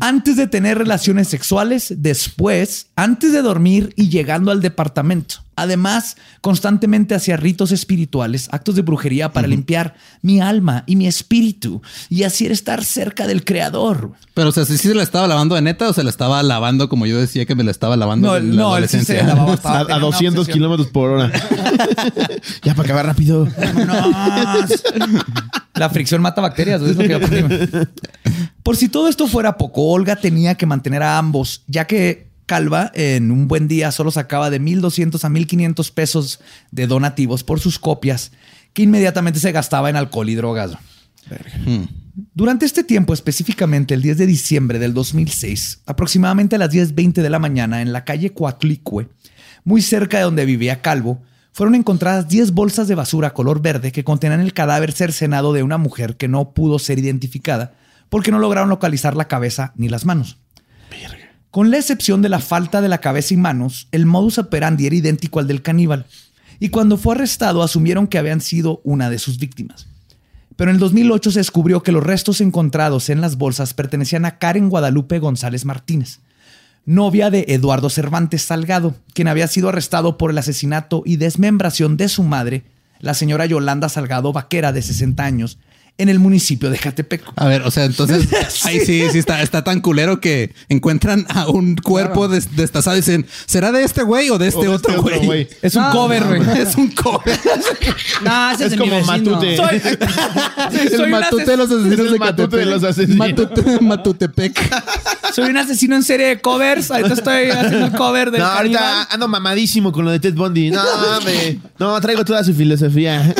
antes 0.00 0.36
de 0.36 0.46
tener 0.46 0.78
relaciones 0.78 1.28
sexuales, 1.28 1.92
después, 1.96 2.88
antes 2.96 3.32
de 3.32 3.42
dormir 3.42 3.92
y 3.96 4.08
llegando 4.08 4.50
al 4.50 4.60
departamento. 4.60 5.36
Además, 5.56 6.16
constantemente 6.40 7.14
hacía 7.14 7.36
ritos 7.36 7.72
espirituales, 7.72 8.48
actos 8.52 8.74
de 8.74 8.82
brujería 8.82 9.32
para 9.32 9.46
limpiar 9.46 9.94
mi 10.22 10.40
alma 10.40 10.84
y 10.86 10.96
mi 10.96 11.06
espíritu 11.06 11.82
y 12.08 12.22
así 12.24 12.46
estar 12.46 12.84
cerca 12.84 13.26
del 13.26 13.44
creador. 13.44 14.12
Pero, 14.34 14.48
o 14.48 14.52
sea, 14.52 14.64
si 14.64 14.76
se 14.78 14.94
la 14.94 15.02
estaba 15.02 15.26
lavando 15.28 15.54
de 15.54 15.62
neta 15.62 15.88
o 15.88 15.92
se 15.92 16.02
la 16.04 16.10
estaba 16.10 16.42
lavando 16.42 16.88
como 16.88 17.06
yo 17.06 17.18
decía 17.18 17.46
que 17.46 17.54
me 17.54 17.64
la 17.64 17.70
estaba 17.70 17.96
lavando 17.96 18.28
No, 18.28 18.36
en 18.36 18.56
la 18.56 18.62
no, 18.62 18.76
él 18.76 18.88
sí 18.88 19.04
se 19.04 19.18
adolescencia? 19.20 19.34
lavaba 19.34 19.52
A, 19.64 19.80
a 19.80 19.84
tenía 19.84 19.96
una 19.96 20.06
200 20.06 20.40
obsesión. 20.40 20.54
kilómetros 20.58 20.88
por 20.88 21.10
hora. 21.10 21.32
ya 22.62 22.74
para 22.74 22.84
acabar 22.84 23.06
rápido. 23.06 23.48
Vámonos. 23.56 24.82
La 25.74 25.90
fricción 25.90 26.22
mata 26.22 26.40
bacterias, 26.40 26.80
lo 26.80 26.96
que. 26.96 27.88
Por 28.62 28.76
si 28.76 28.88
todo 28.88 29.08
esto 29.08 29.26
fuera 29.26 29.56
poco, 29.56 29.88
Olga 29.90 30.16
tenía 30.16 30.54
que 30.54 30.66
mantener 30.66 31.02
a 31.02 31.18
ambos, 31.18 31.62
ya 31.66 31.86
que 31.86 32.28
Calva 32.46 32.92
en 32.94 33.30
un 33.30 33.48
buen 33.48 33.68
día 33.68 33.90
solo 33.92 34.10
sacaba 34.10 34.50
de 34.50 34.60
1.200 34.60 35.24
a 35.24 35.28
1.500 35.28 35.92
pesos 35.92 36.40
de 36.70 36.86
donativos 36.86 37.44
por 37.44 37.60
sus 37.60 37.78
copias, 37.78 38.32
que 38.72 38.82
inmediatamente 38.82 39.40
se 39.40 39.52
gastaba 39.52 39.90
en 39.90 39.96
alcohol 39.96 40.28
y 40.28 40.34
drogas. 40.34 40.72
Durante 42.34 42.66
este 42.66 42.84
tiempo, 42.84 43.14
específicamente 43.14 43.94
el 43.94 44.02
10 44.02 44.18
de 44.18 44.26
diciembre 44.26 44.78
del 44.78 44.94
2006, 44.94 45.80
aproximadamente 45.86 46.56
a 46.56 46.58
las 46.58 46.70
10.20 46.70 47.22
de 47.22 47.30
la 47.30 47.38
mañana, 47.38 47.82
en 47.82 47.92
la 47.92 48.04
calle 48.04 48.32
Coatlicue, 48.32 49.08
muy 49.64 49.82
cerca 49.82 50.18
de 50.18 50.24
donde 50.24 50.44
vivía 50.44 50.82
Calvo, 50.82 51.22
fueron 51.52 51.74
encontradas 51.74 52.28
10 52.28 52.52
bolsas 52.52 52.88
de 52.88 52.94
basura 52.94 53.32
color 53.32 53.62
verde 53.62 53.92
que 53.92 54.04
contenían 54.04 54.40
el 54.40 54.52
cadáver 54.52 54.92
cercenado 54.92 55.52
de 55.52 55.62
una 55.62 55.78
mujer 55.78 56.16
que 56.16 56.28
no 56.28 56.52
pudo 56.52 56.78
ser 56.78 56.98
identificada 56.98 57.74
porque 58.08 58.30
no 58.30 58.38
lograron 58.38 58.68
localizar 58.68 59.16
la 59.16 59.28
cabeza 59.28 59.72
ni 59.76 59.88
las 59.88 60.04
manos. 60.04 60.38
Con 61.54 61.70
la 61.70 61.78
excepción 61.78 62.20
de 62.20 62.28
la 62.28 62.40
falta 62.40 62.80
de 62.80 62.88
la 62.88 62.98
cabeza 62.98 63.32
y 63.32 63.36
manos, 63.36 63.86
el 63.92 64.06
modus 64.06 64.38
operandi 64.38 64.86
era 64.88 64.96
idéntico 64.96 65.38
al 65.38 65.46
del 65.46 65.62
caníbal. 65.62 66.04
Y 66.58 66.70
cuando 66.70 66.96
fue 66.96 67.14
arrestado 67.14 67.62
asumieron 67.62 68.08
que 68.08 68.18
habían 68.18 68.40
sido 68.40 68.80
una 68.82 69.08
de 69.08 69.20
sus 69.20 69.38
víctimas. 69.38 69.86
Pero 70.56 70.72
en 70.72 70.74
el 70.74 70.80
2008 70.80 71.30
se 71.30 71.38
descubrió 71.38 71.80
que 71.80 71.92
los 71.92 72.02
restos 72.02 72.40
encontrados 72.40 73.08
en 73.08 73.20
las 73.20 73.38
bolsas 73.38 73.72
pertenecían 73.72 74.24
a 74.24 74.40
Karen 74.40 74.68
Guadalupe 74.68 75.20
González 75.20 75.64
Martínez, 75.64 76.18
novia 76.86 77.30
de 77.30 77.44
Eduardo 77.46 77.88
Cervantes 77.88 78.42
Salgado, 78.42 78.96
quien 79.12 79.28
había 79.28 79.46
sido 79.46 79.68
arrestado 79.68 80.18
por 80.18 80.32
el 80.32 80.38
asesinato 80.38 81.04
y 81.06 81.18
desmembración 81.18 81.96
de 81.96 82.08
su 82.08 82.24
madre, 82.24 82.64
la 82.98 83.14
señora 83.14 83.46
Yolanda 83.46 83.88
Salgado 83.88 84.32
Vaquera, 84.32 84.72
de 84.72 84.82
60 84.82 85.24
años, 85.24 85.58
en 85.96 86.08
el 86.08 86.18
municipio 86.18 86.70
de 86.70 86.78
Catepec. 86.78 87.22
A 87.36 87.46
ver, 87.46 87.62
o 87.62 87.70
sea, 87.70 87.84
entonces 87.84 88.26
ahí 88.64 88.80
sí, 88.80 89.04
sí 89.12 89.18
está, 89.18 89.42
está 89.42 89.62
tan 89.62 89.80
culero 89.80 90.20
que 90.20 90.52
encuentran 90.68 91.24
a 91.28 91.46
un 91.48 91.76
cuerpo 91.76 92.26
des- 92.26 92.56
destazado 92.56 92.96
y 92.96 93.00
dicen, 93.00 93.26
¿será 93.46 93.70
de 93.70 93.84
este 93.84 94.02
güey 94.02 94.28
o 94.30 94.38
de 94.38 94.48
este 94.48 94.58
O 94.60 94.62
de 94.62 94.68
otro 94.70 94.90
este 94.90 95.00
otro 95.00 95.16
güey? 95.18 95.26
güey. 95.26 95.48
Es 95.62 95.76
un 95.76 95.82
No, 95.82 95.90
cover, 95.92 96.24
güey. 96.24 96.58
Es 96.60 96.74
un 96.74 96.88
cover. 96.90 97.38
No, 98.24 98.50
ese 98.50 98.66
es, 98.66 98.72
Es 98.72 98.78
de 98.78 98.84
mi 98.84 98.90
como 98.90 99.06
vecino. 99.06 99.30
Matute. 99.32 99.56
Soy, 99.56 99.82
el 100.80 100.88
soy 100.90 101.00
un 101.04 101.10
matute 101.10 101.44
de 101.44 101.56
los 101.56 101.70
Es 101.70 101.76
asesinos 101.76 102.06
el 102.06 102.12
de 102.12 102.18
matute 102.18 102.56
de 102.56 102.64
los 102.66 102.84
asesinos. 102.84 103.18
Matute- 103.28 103.80
Matutepec. 103.80 104.82
soy 105.34 105.50
un 105.50 105.56
asesino 105.56 105.96
en 105.96 106.02
serie 106.02 106.26
de 106.28 106.40
covers. 106.40 106.90
Ahorita 106.90 107.14
estoy 107.14 107.50
haciendo 107.50 107.86
el 107.86 107.92
cover 107.92 108.30
del 108.30 108.40
No, 108.40 108.46
ahorita 108.46 108.78
caníbal. 108.78 109.06
ando 109.10 109.28
mamadísimo 109.28 109.92
con 109.92 110.04
lo 110.04 110.10
de 110.10 110.20
Ted 110.20 110.34
Bundy. 110.34 110.70
No, 110.70 110.82
me, 111.24 111.58
no, 111.78 112.00
traigo 112.00 112.24
toda 112.24 112.42
su 112.44 112.52
filosofía. 112.54 113.34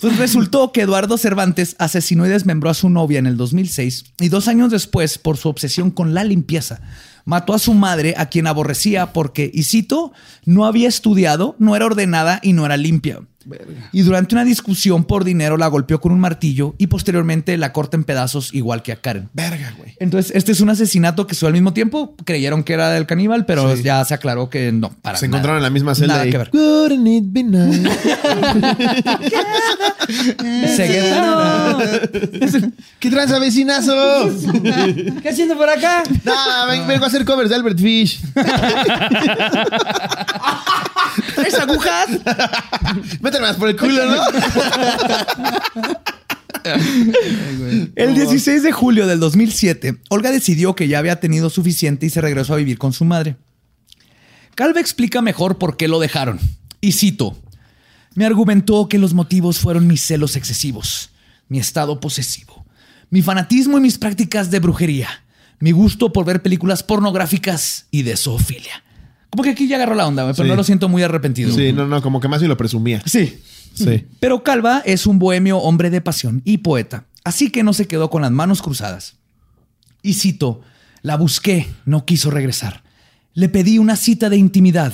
Pues 0.00 0.16
resultó 0.16 0.72
que 0.72 0.80
Eduardo 0.80 1.18
Cervantes 1.18 1.76
asesinó 1.78 2.24
y 2.24 2.30
desmembró 2.30 2.70
a 2.70 2.74
su 2.74 2.88
novia 2.88 3.18
en 3.18 3.26
el 3.26 3.36
2006 3.36 4.04
y 4.18 4.28
dos 4.30 4.48
años 4.48 4.70
después, 4.70 5.18
por 5.18 5.36
su 5.36 5.50
obsesión 5.50 5.90
con 5.90 6.14
la 6.14 6.24
limpieza, 6.24 6.80
mató 7.26 7.52
a 7.52 7.58
su 7.58 7.74
madre, 7.74 8.14
a 8.16 8.30
quien 8.30 8.46
aborrecía 8.46 9.12
porque, 9.12 9.50
y 9.52 9.64
cito, 9.64 10.12
no 10.46 10.64
había 10.64 10.88
estudiado, 10.88 11.54
no 11.58 11.76
era 11.76 11.84
ordenada 11.84 12.40
y 12.42 12.54
no 12.54 12.64
era 12.64 12.78
limpia. 12.78 13.20
Y 13.92 14.02
durante 14.02 14.34
una 14.34 14.44
discusión 14.44 15.04
por 15.04 15.24
dinero 15.24 15.56
la 15.56 15.66
golpeó 15.68 16.00
con 16.00 16.12
un 16.12 16.20
martillo 16.20 16.74
y 16.78 16.88
posteriormente 16.88 17.56
la 17.56 17.72
corta 17.72 17.96
en 17.96 18.04
pedazos 18.04 18.52
igual 18.54 18.82
que 18.82 18.92
a 18.92 18.96
Karen. 18.96 19.28
Verga, 19.32 19.72
güey. 19.78 19.94
Entonces, 19.98 20.32
este 20.34 20.52
es 20.52 20.60
un 20.60 20.68
asesinato 20.70 21.26
que 21.26 21.34
sucedió 21.34 21.48
al 21.48 21.54
mismo 21.54 21.72
tiempo. 21.72 22.14
Creyeron 22.24 22.62
que 22.64 22.72
era 22.74 22.90
del 22.90 23.06
caníbal, 23.06 23.46
pero 23.46 23.74
ya 23.76 24.04
se 24.04 24.14
aclaró 24.14 24.50
que 24.50 24.72
no, 24.72 24.90
para 25.02 25.18
Se 25.18 25.26
nada. 25.26 25.38
encontraron 25.38 25.58
en 25.58 25.62
la 25.64 25.70
misma 25.70 25.94
celda 25.94 26.14
Nada 26.14 26.26
y... 26.26 26.30
que 26.30 26.38
ver. 26.38 26.50
It 27.10 27.24
be 27.28 27.42
nice? 27.42 27.80
Se 30.76 30.86
quedaron. 30.86 31.82
¿Qué 32.98 33.10
tranza, 33.10 33.38
vecinazo? 33.38 34.30
¿Qué 35.22 35.28
haciendo 35.28 35.56
por 35.56 35.68
acá? 35.68 36.02
No, 36.24 36.32
ven- 36.68 36.86
vengo 36.86 37.04
a 37.04 37.08
hacer 37.08 37.24
covers 37.24 37.50
de 37.50 37.56
Albert 37.56 37.78
Fish. 37.78 38.20
¿Traes 41.34 41.54
agujas? 41.58 42.08
Por 43.58 43.68
el 43.68 43.76
culo, 43.76 44.04
¿no? 44.06 44.22
El 47.96 48.14
16 48.14 48.62
de 48.62 48.72
julio 48.72 49.06
del 49.06 49.20
2007, 49.20 49.98
Olga 50.10 50.30
decidió 50.30 50.74
que 50.74 50.88
ya 50.88 50.98
había 50.98 51.20
tenido 51.20 51.50
suficiente 51.50 52.06
y 52.06 52.10
se 52.10 52.20
regresó 52.20 52.54
a 52.54 52.58
vivir 52.58 52.78
con 52.78 52.92
su 52.92 53.04
madre. 53.04 53.36
Calva 54.54 54.80
explica 54.80 55.22
mejor 55.22 55.58
por 55.58 55.76
qué 55.76 55.88
lo 55.88 56.00
dejaron. 56.00 56.38
Y 56.80 56.92
cito, 56.92 57.36
me 58.14 58.26
argumentó 58.26 58.88
que 58.88 58.98
los 58.98 59.14
motivos 59.14 59.58
fueron 59.58 59.86
mis 59.86 60.02
celos 60.02 60.36
excesivos, 60.36 61.10
mi 61.48 61.58
estado 61.58 62.00
posesivo, 62.00 62.64
mi 63.10 63.22
fanatismo 63.22 63.78
y 63.78 63.80
mis 63.80 63.98
prácticas 63.98 64.50
de 64.50 64.60
brujería, 64.60 65.08
mi 65.58 65.72
gusto 65.72 66.12
por 66.12 66.24
ver 66.24 66.42
películas 66.42 66.82
pornográficas 66.82 67.86
y 67.90 68.02
de 68.02 68.16
zoofilia. 68.16 68.82
Como 69.30 69.42
que 69.44 69.50
aquí 69.50 69.68
ya 69.68 69.76
agarró 69.76 69.94
la 69.94 70.06
onda, 70.06 70.22
pero 70.32 70.34
Sí. 70.44 70.48
no 70.48 70.56
lo 70.56 70.64
siento 70.64 70.88
muy 70.88 71.02
arrepentido. 71.02 71.54
Sí, 71.54 71.72
no, 71.72 71.86
no, 71.86 72.02
como 72.02 72.20
que 72.20 72.28
más 72.28 72.42
y 72.42 72.46
lo 72.46 72.56
presumía. 72.56 73.02
Sí. 73.06 73.40
Sí. 73.74 74.06
Pero 74.18 74.42
Calva 74.42 74.82
es 74.84 75.06
un 75.06 75.18
bohemio 75.20 75.58
hombre 75.58 75.90
de 75.90 76.00
pasión 76.00 76.42
y 76.44 76.58
poeta, 76.58 77.06
así 77.24 77.50
que 77.50 77.62
no 77.62 77.72
se 77.72 77.86
quedó 77.86 78.10
con 78.10 78.22
las 78.22 78.32
manos 78.32 78.60
cruzadas. 78.62 79.16
Y 80.02 80.14
cito, 80.14 80.62
la 81.02 81.16
busqué, 81.16 81.68
no 81.84 82.04
quiso 82.04 82.30
regresar. 82.30 82.82
Le 83.32 83.48
pedí 83.48 83.78
una 83.78 83.94
cita 83.96 84.28
de 84.28 84.36
intimidad, 84.36 84.92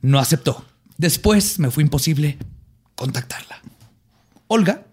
no 0.00 0.20
aceptó. 0.20 0.64
Después 0.98 1.58
me 1.58 1.70
fue 1.70 1.82
imposible 1.82 2.38
contactarla. 2.94 3.60
Olga 4.46 4.86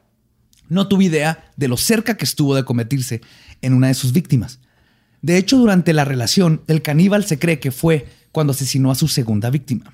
no 0.67 0.87
tuvo 0.87 1.01
idea 1.03 1.51
de 1.55 1.67
lo 1.67 1.77
cerca 1.77 2.17
que 2.17 2.25
estuvo 2.25 2.55
de 2.55 2.65
convertirse 2.65 3.21
en 3.61 3.73
una 3.73 3.87
de 3.87 3.93
sus 3.93 4.11
víctimas. 4.11 4.59
De 5.21 5.37
hecho, 5.37 5.57
durante 5.57 5.93
la 5.93 6.05
relación, 6.05 6.63
el 6.67 6.81
caníbal 6.81 7.25
se 7.25 7.37
cree 7.37 7.59
que 7.59 7.71
fue 7.71 8.07
cuando 8.31 8.51
asesinó 8.51 8.91
a 8.91 8.95
su 8.95 9.07
segunda 9.07 9.49
víctima. 9.49 9.93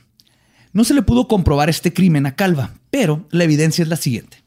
No 0.74 0.84
se 0.84 0.94
le 0.94 1.01
pudo 1.01 1.27
comprobar 1.27 1.70
este 1.70 1.94
crimen 1.94 2.25
a 2.25 2.36
Calva, 2.36 2.74
pero 2.92 3.27
la 3.32 3.46
evidencia 3.46 3.84
es 3.84 3.88
la 3.88 3.96
siguiente. 3.96 4.44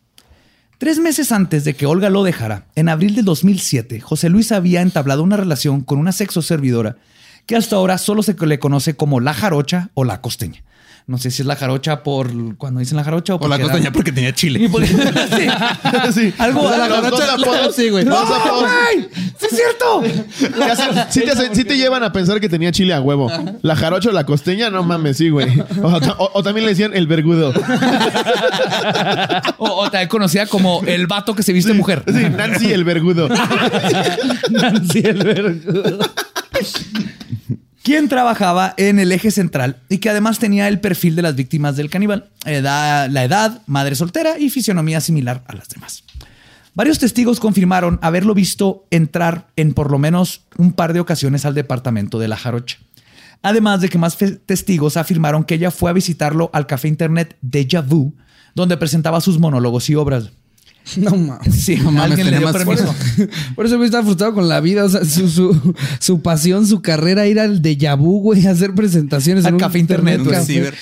Tres 0.78 0.98
meses 0.98 1.32
antes 1.32 1.64
de 1.64 1.74
que 1.74 1.86
Olga 1.86 2.10
lo 2.10 2.22
dejara, 2.22 2.66
en 2.76 2.88
abril 2.88 3.14
de 3.14 3.22
2007, 3.22 4.00
José 4.00 4.28
Luis 4.28 4.52
había 4.52 4.80
entablado 4.80 5.24
una 5.24 5.36
relación 5.36 5.80
con 5.80 5.98
una 5.98 6.12
sexo 6.12 6.40
servidora 6.42 6.98
que 7.46 7.56
hasta 7.56 7.76
ahora 7.76 7.98
solo 7.98 8.22
se 8.22 8.34
le 8.34 8.58
conoce 8.58 8.94
como 8.94 9.20
la 9.20 9.32
jarocha 9.34 9.90
o 9.94 10.04
la 10.04 10.20
costeña. 10.20 10.62
No 11.08 11.16
sé 11.16 11.30
si 11.30 11.40
es 11.40 11.46
la 11.46 11.56
jarocha 11.56 12.02
por 12.02 12.30
cuando 12.58 12.80
dicen 12.80 12.98
la 12.98 13.02
jarocha 13.02 13.34
o, 13.34 13.38
O 13.42 13.48
la 13.48 13.54
era- 13.56 13.64
costeña 13.64 13.90
porque 13.90 14.12
tenía 14.12 14.34
chile. 14.34 14.68
porque- 14.72 14.86
sí. 14.88 14.94
Sí. 16.12 16.34
Algo- 16.38 16.60
O 16.64 16.68
sea, 16.72 16.84
algo- 16.84 17.00
los 17.00 17.10
dos 17.10 17.22
apodos, 17.22 17.74
sí, 17.74 17.88
güey. 17.88 18.04
¡Ay! 18.06 19.08
¡Sí 19.38 19.46
es 19.50 19.56
cierto! 19.56 20.02
Sí, 21.10 21.20
te, 21.22 21.30
hace- 21.30 21.54
sí 21.54 21.64
te 21.64 21.78
llevan 21.78 22.02
a 22.02 22.12
pensar 22.12 22.38
que 22.40 22.48
tenía 22.50 22.70
chile 22.72 22.92
a 22.92 23.00
huevo. 23.00 23.32
La 23.62 23.74
jarocha 23.74 24.10
o 24.10 24.12
la 24.12 24.26
costeña, 24.26 24.68
no 24.68 24.82
mames, 24.82 25.16
sí, 25.16 25.30
güey. 25.30 25.48
O, 25.82 25.98
ta- 25.98 26.14
o- 26.18 26.30
o 26.34 26.42
también 26.42 26.66
le 26.66 26.72
decían 26.72 26.92
el 26.94 27.06
vergudo. 27.06 27.54
O, 29.56 29.66
o 29.66 29.90
también 29.90 30.08
conocida 30.08 30.44
como 30.46 30.82
el 30.86 31.06
vato 31.06 31.34
que 31.34 31.42
se 31.42 31.54
viste 31.54 31.72
mujer. 31.72 32.04
Sí, 32.06 32.22
Nancy 32.36 32.70
el 32.70 32.84
vergudo. 32.84 33.28
Nancy 34.50 34.98
el 35.04 35.24
vergudo. 35.24 35.98
Quien 37.88 38.10
trabajaba 38.10 38.74
en 38.76 38.98
el 38.98 39.10
eje 39.12 39.30
central 39.30 39.78
y 39.88 39.96
que 39.96 40.10
además 40.10 40.38
tenía 40.38 40.68
el 40.68 40.78
perfil 40.78 41.16
de 41.16 41.22
las 41.22 41.34
víctimas 41.36 41.74
del 41.74 41.88
caníbal, 41.88 42.28
edad- 42.44 43.08
la 43.08 43.24
edad, 43.24 43.62
madre 43.66 43.94
soltera 43.94 44.38
y 44.38 44.50
fisionomía 44.50 45.00
similar 45.00 45.42
a 45.46 45.54
las 45.54 45.70
demás. 45.70 46.04
Varios 46.74 46.98
testigos 46.98 47.40
confirmaron 47.40 47.98
haberlo 48.02 48.34
visto 48.34 48.84
entrar 48.90 49.46
en 49.56 49.72
por 49.72 49.90
lo 49.90 49.98
menos 49.98 50.42
un 50.58 50.72
par 50.74 50.92
de 50.92 51.00
ocasiones 51.00 51.46
al 51.46 51.54
departamento 51.54 52.18
de 52.18 52.28
la 52.28 52.36
jarocha. 52.36 52.76
Además 53.40 53.80
de 53.80 53.88
que 53.88 53.96
más 53.96 54.18
testigos 54.44 54.98
afirmaron 54.98 55.44
que 55.44 55.54
ella 55.54 55.70
fue 55.70 55.88
a 55.88 55.94
visitarlo 55.94 56.50
al 56.52 56.66
café 56.66 56.88
internet 56.88 57.38
Deja 57.40 57.80
Vu, 57.80 58.12
donde 58.54 58.76
presentaba 58.76 59.22
sus 59.22 59.38
monólogos 59.38 59.88
y 59.88 59.94
obras. 59.94 60.30
No 60.96 61.10
mames. 61.16 61.54
Sí, 61.54 61.76
No 61.76 61.90
mames, 61.92 62.16
tenía 62.16 62.40
más 62.40 62.56
permiso. 62.56 62.94
Por 63.54 63.66
eso 63.66 63.76
güey 63.76 63.86
está 63.88 64.02
frustrado 64.02 64.34
con 64.34 64.48
la 64.48 64.60
vida. 64.60 64.84
O 64.84 64.88
sea, 64.88 65.04
su, 65.04 65.28
su, 65.28 65.74
su 65.98 66.22
pasión, 66.22 66.66
su 66.66 66.82
carrera, 66.82 67.26
ir 67.26 67.38
al 67.40 67.60
de 67.62 67.76
Yabu, 67.76 68.20
güey, 68.20 68.46
a 68.46 68.52
hacer 68.52 68.74
presentaciones 68.74 69.44
Al 69.44 69.50
en 69.50 69.54
un 69.54 69.60
café 69.60 69.78
internet, 69.78 70.20
Un 70.20 70.26
güey. 70.26 70.44
ciber. 70.44 70.74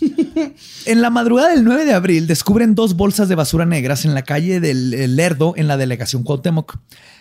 En 0.84 1.00
la 1.00 1.10
madrugada 1.10 1.50
del 1.50 1.62
9 1.62 1.84
de 1.84 1.94
abril 1.94 2.26
descubren 2.26 2.74
dos 2.74 2.96
bolsas 2.96 3.28
de 3.28 3.36
basura 3.36 3.64
negras 3.64 4.04
en 4.04 4.14
la 4.14 4.22
calle 4.22 4.58
del 4.58 4.92
el 4.94 5.14
Lerdo 5.14 5.54
en 5.56 5.68
la 5.68 5.76
delegación 5.76 6.24
Cuauhtémoc. 6.24 6.76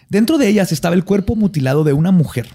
Dentro 0.09 0.39
de 0.39 0.47
ellas 0.47 0.71
estaba 0.71 0.95
el 0.95 1.03
cuerpo 1.03 1.35
mutilado 1.35 1.83
de 1.83 1.93
una 1.93 2.11
mujer. 2.11 2.49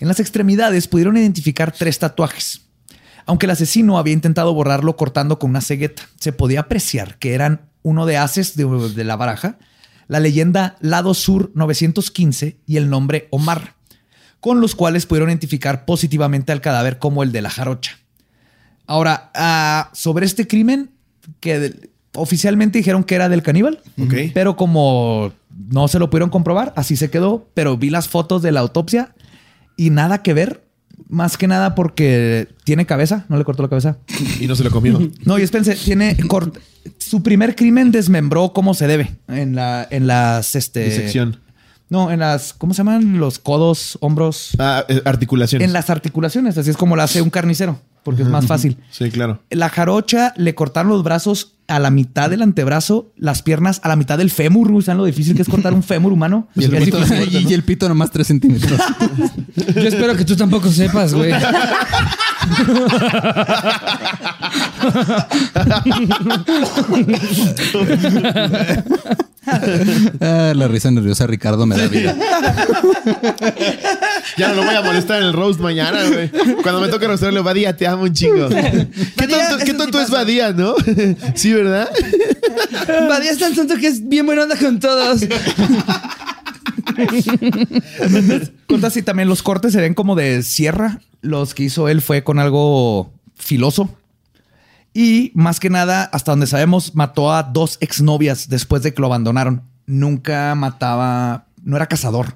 En 0.00 0.08
las 0.08 0.18
extremidades 0.18 0.88
pudieron 0.88 1.16
identificar 1.16 1.70
tres 1.72 2.00
tatuajes. 2.00 2.62
Aunque 3.24 3.46
el 3.46 3.50
asesino 3.50 3.98
había 3.98 4.14
intentado 4.14 4.52
borrarlo 4.52 4.96
cortando 4.96 5.38
con 5.38 5.50
una 5.50 5.60
cegueta, 5.60 6.02
se 6.18 6.32
podía 6.32 6.60
apreciar 6.60 7.18
que 7.18 7.34
eran 7.34 7.60
uno 7.86 8.04
de 8.04 8.16
haces 8.16 8.56
de, 8.56 8.64
de 8.64 9.04
la 9.04 9.14
baraja, 9.14 9.58
la 10.08 10.18
leyenda 10.18 10.76
Lado 10.80 11.14
Sur 11.14 11.52
915 11.54 12.56
y 12.66 12.76
el 12.78 12.90
nombre 12.90 13.28
Omar, 13.30 13.74
con 14.40 14.60
los 14.60 14.74
cuales 14.74 15.06
pudieron 15.06 15.30
identificar 15.30 15.84
positivamente 15.84 16.50
al 16.50 16.60
cadáver 16.60 16.98
como 16.98 17.22
el 17.22 17.30
de 17.30 17.42
la 17.42 17.50
jarocha. 17.50 17.98
Ahora, 18.88 19.30
ah, 19.34 19.90
sobre 19.92 20.26
este 20.26 20.48
crimen, 20.48 20.90
que 21.40 21.90
oficialmente 22.14 22.78
dijeron 22.78 23.04
que 23.04 23.14
era 23.14 23.28
del 23.28 23.42
caníbal, 23.42 23.80
pero 24.34 24.56
como 24.56 25.32
no 25.70 25.86
se 25.88 25.98
lo 26.00 26.10
pudieron 26.10 26.30
comprobar, 26.30 26.72
así 26.76 26.96
se 26.96 27.08
quedó. 27.10 27.48
Pero 27.54 27.76
vi 27.76 27.90
las 27.90 28.08
fotos 28.08 28.42
de 28.42 28.50
la 28.52 28.60
autopsia 28.60 29.14
y 29.76 29.90
nada 29.90 30.22
que 30.22 30.34
ver, 30.34 30.64
más 31.08 31.36
que 31.36 31.46
nada 31.46 31.74
porque 31.74 32.48
tiene 32.64 32.86
cabeza, 32.86 33.26
no 33.28 33.36
le 33.38 33.44
cortó 33.44 33.62
la 33.62 33.68
cabeza. 33.68 33.98
Y 34.40 34.46
no 34.46 34.54
se 34.56 34.64
lo 34.64 34.70
comió. 34.70 34.98
No, 35.24 35.38
y 35.38 35.42
espérense, 35.42 35.74
tiene 35.76 36.16
cort- 36.28 36.58
su 37.08 37.22
primer 37.22 37.54
crimen 37.56 37.92
desmembró 37.92 38.52
como 38.52 38.74
se 38.74 38.86
debe 38.86 39.16
en 39.28 39.54
la 39.54 39.86
en 39.90 40.06
las 40.06 40.54
este 40.54 40.84
Disección. 40.84 41.40
No, 41.88 42.10
en 42.10 42.18
las 42.20 42.52
¿cómo 42.52 42.74
se 42.74 42.78
llaman? 42.78 43.18
Los 43.18 43.38
codos, 43.38 43.96
hombros, 44.00 44.50
Ah, 44.58 44.84
eh, 44.88 45.02
articulaciones. 45.04 45.64
en 45.66 45.72
las 45.72 45.88
articulaciones, 45.88 46.58
así 46.58 46.70
es 46.70 46.76
como 46.76 46.96
lo 46.96 47.02
hace 47.02 47.22
un 47.22 47.30
carnicero, 47.30 47.80
porque 48.02 48.22
es 48.22 48.28
más 48.28 48.46
fácil. 48.46 48.78
Sí, 48.90 49.10
claro. 49.10 49.40
La 49.50 49.68
jarocha 49.68 50.34
le 50.36 50.54
cortaron 50.56 50.90
los 50.90 51.04
brazos 51.04 51.55
a 51.68 51.78
la 51.78 51.90
mitad 51.90 52.30
del 52.30 52.42
antebrazo, 52.42 53.12
las 53.16 53.42
piernas 53.42 53.80
a 53.82 53.88
la 53.88 53.96
mitad 53.96 54.18
del 54.18 54.30
fémur. 54.30 54.82
¿Saben 54.84 54.98
lo 54.98 55.04
difícil 55.04 55.34
que 55.34 55.42
es 55.42 55.48
cortar 55.48 55.74
un 55.74 55.82
fémur 55.82 56.12
humano? 56.12 56.48
Y 56.54 56.64
el, 56.64 56.70
pito, 56.78 57.04
fue- 57.04 57.26
y 57.30 57.52
el 57.54 57.62
pito 57.64 57.88
nomás 57.88 58.10
3 58.10 58.26
centímetros. 58.26 58.80
Yo 59.74 59.82
espero 59.82 60.16
que 60.16 60.24
tú 60.24 60.36
tampoco 60.36 60.70
sepas, 60.70 61.12
güey. 61.14 61.32
Ah, 70.20 70.52
la 70.56 70.66
risa 70.68 70.90
nerviosa 70.90 71.24
de 71.24 71.28
Ricardo 71.28 71.66
me 71.66 71.76
da 71.76 71.86
vida. 71.86 72.14
Ya 74.36 74.48
no 74.48 74.54
lo 74.56 74.64
voy 74.64 74.74
a 74.74 74.82
molestar 74.82 75.18
en 75.20 75.28
el 75.28 75.32
roast 75.32 75.60
mañana, 75.60 76.00
güey. 76.04 76.30
Cuando 76.62 76.80
me 76.80 76.88
toque 76.88 77.06
roastarle, 77.06 77.40
Badía, 77.40 77.76
te 77.76 77.86
amo 77.86 78.02
un 78.02 78.12
chingo. 78.12 78.48
¿Qué 79.16 79.28
tonto, 79.74 79.98
qué 79.98 80.02
es. 80.02 80.10
Badía, 80.10 80.52
no? 80.52 80.74
Sí, 81.34 81.52
¿verdad? 81.56 81.88
Badía 83.08 83.30
es 83.32 83.38
tan 83.38 83.54
tonto 83.54 83.76
que 83.76 83.86
es 83.88 84.06
bien 84.08 84.26
buena 84.26 84.42
onda 84.44 84.56
con 84.56 84.78
todos. 84.80 85.20
Cortas 88.66 88.96
y 88.96 89.02
también 89.02 89.28
los 89.28 89.42
cortes 89.42 89.72
se 89.72 89.80
ven 89.80 89.94
como 89.94 90.14
de 90.14 90.42
sierra. 90.42 91.00
Los 91.22 91.54
que 91.54 91.64
hizo 91.64 91.88
él 91.88 92.02
fue 92.02 92.22
con 92.24 92.38
algo 92.38 93.12
filoso. 93.36 93.90
Y 94.94 95.30
más 95.34 95.60
que 95.60 95.68
nada, 95.70 96.04
hasta 96.04 96.32
donde 96.32 96.46
sabemos, 96.46 96.94
mató 96.94 97.32
a 97.32 97.42
dos 97.42 97.76
exnovias 97.80 98.48
después 98.48 98.82
de 98.82 98.94
que 98.94 99.00
lo 99.00 99.08
abandonaron. 99.08 99.62
Nunca 99.86 100.54
mataba, 100.54 101.46
no 101.62 101.76
era 101.76 101.86
cazador. 101.86 102.34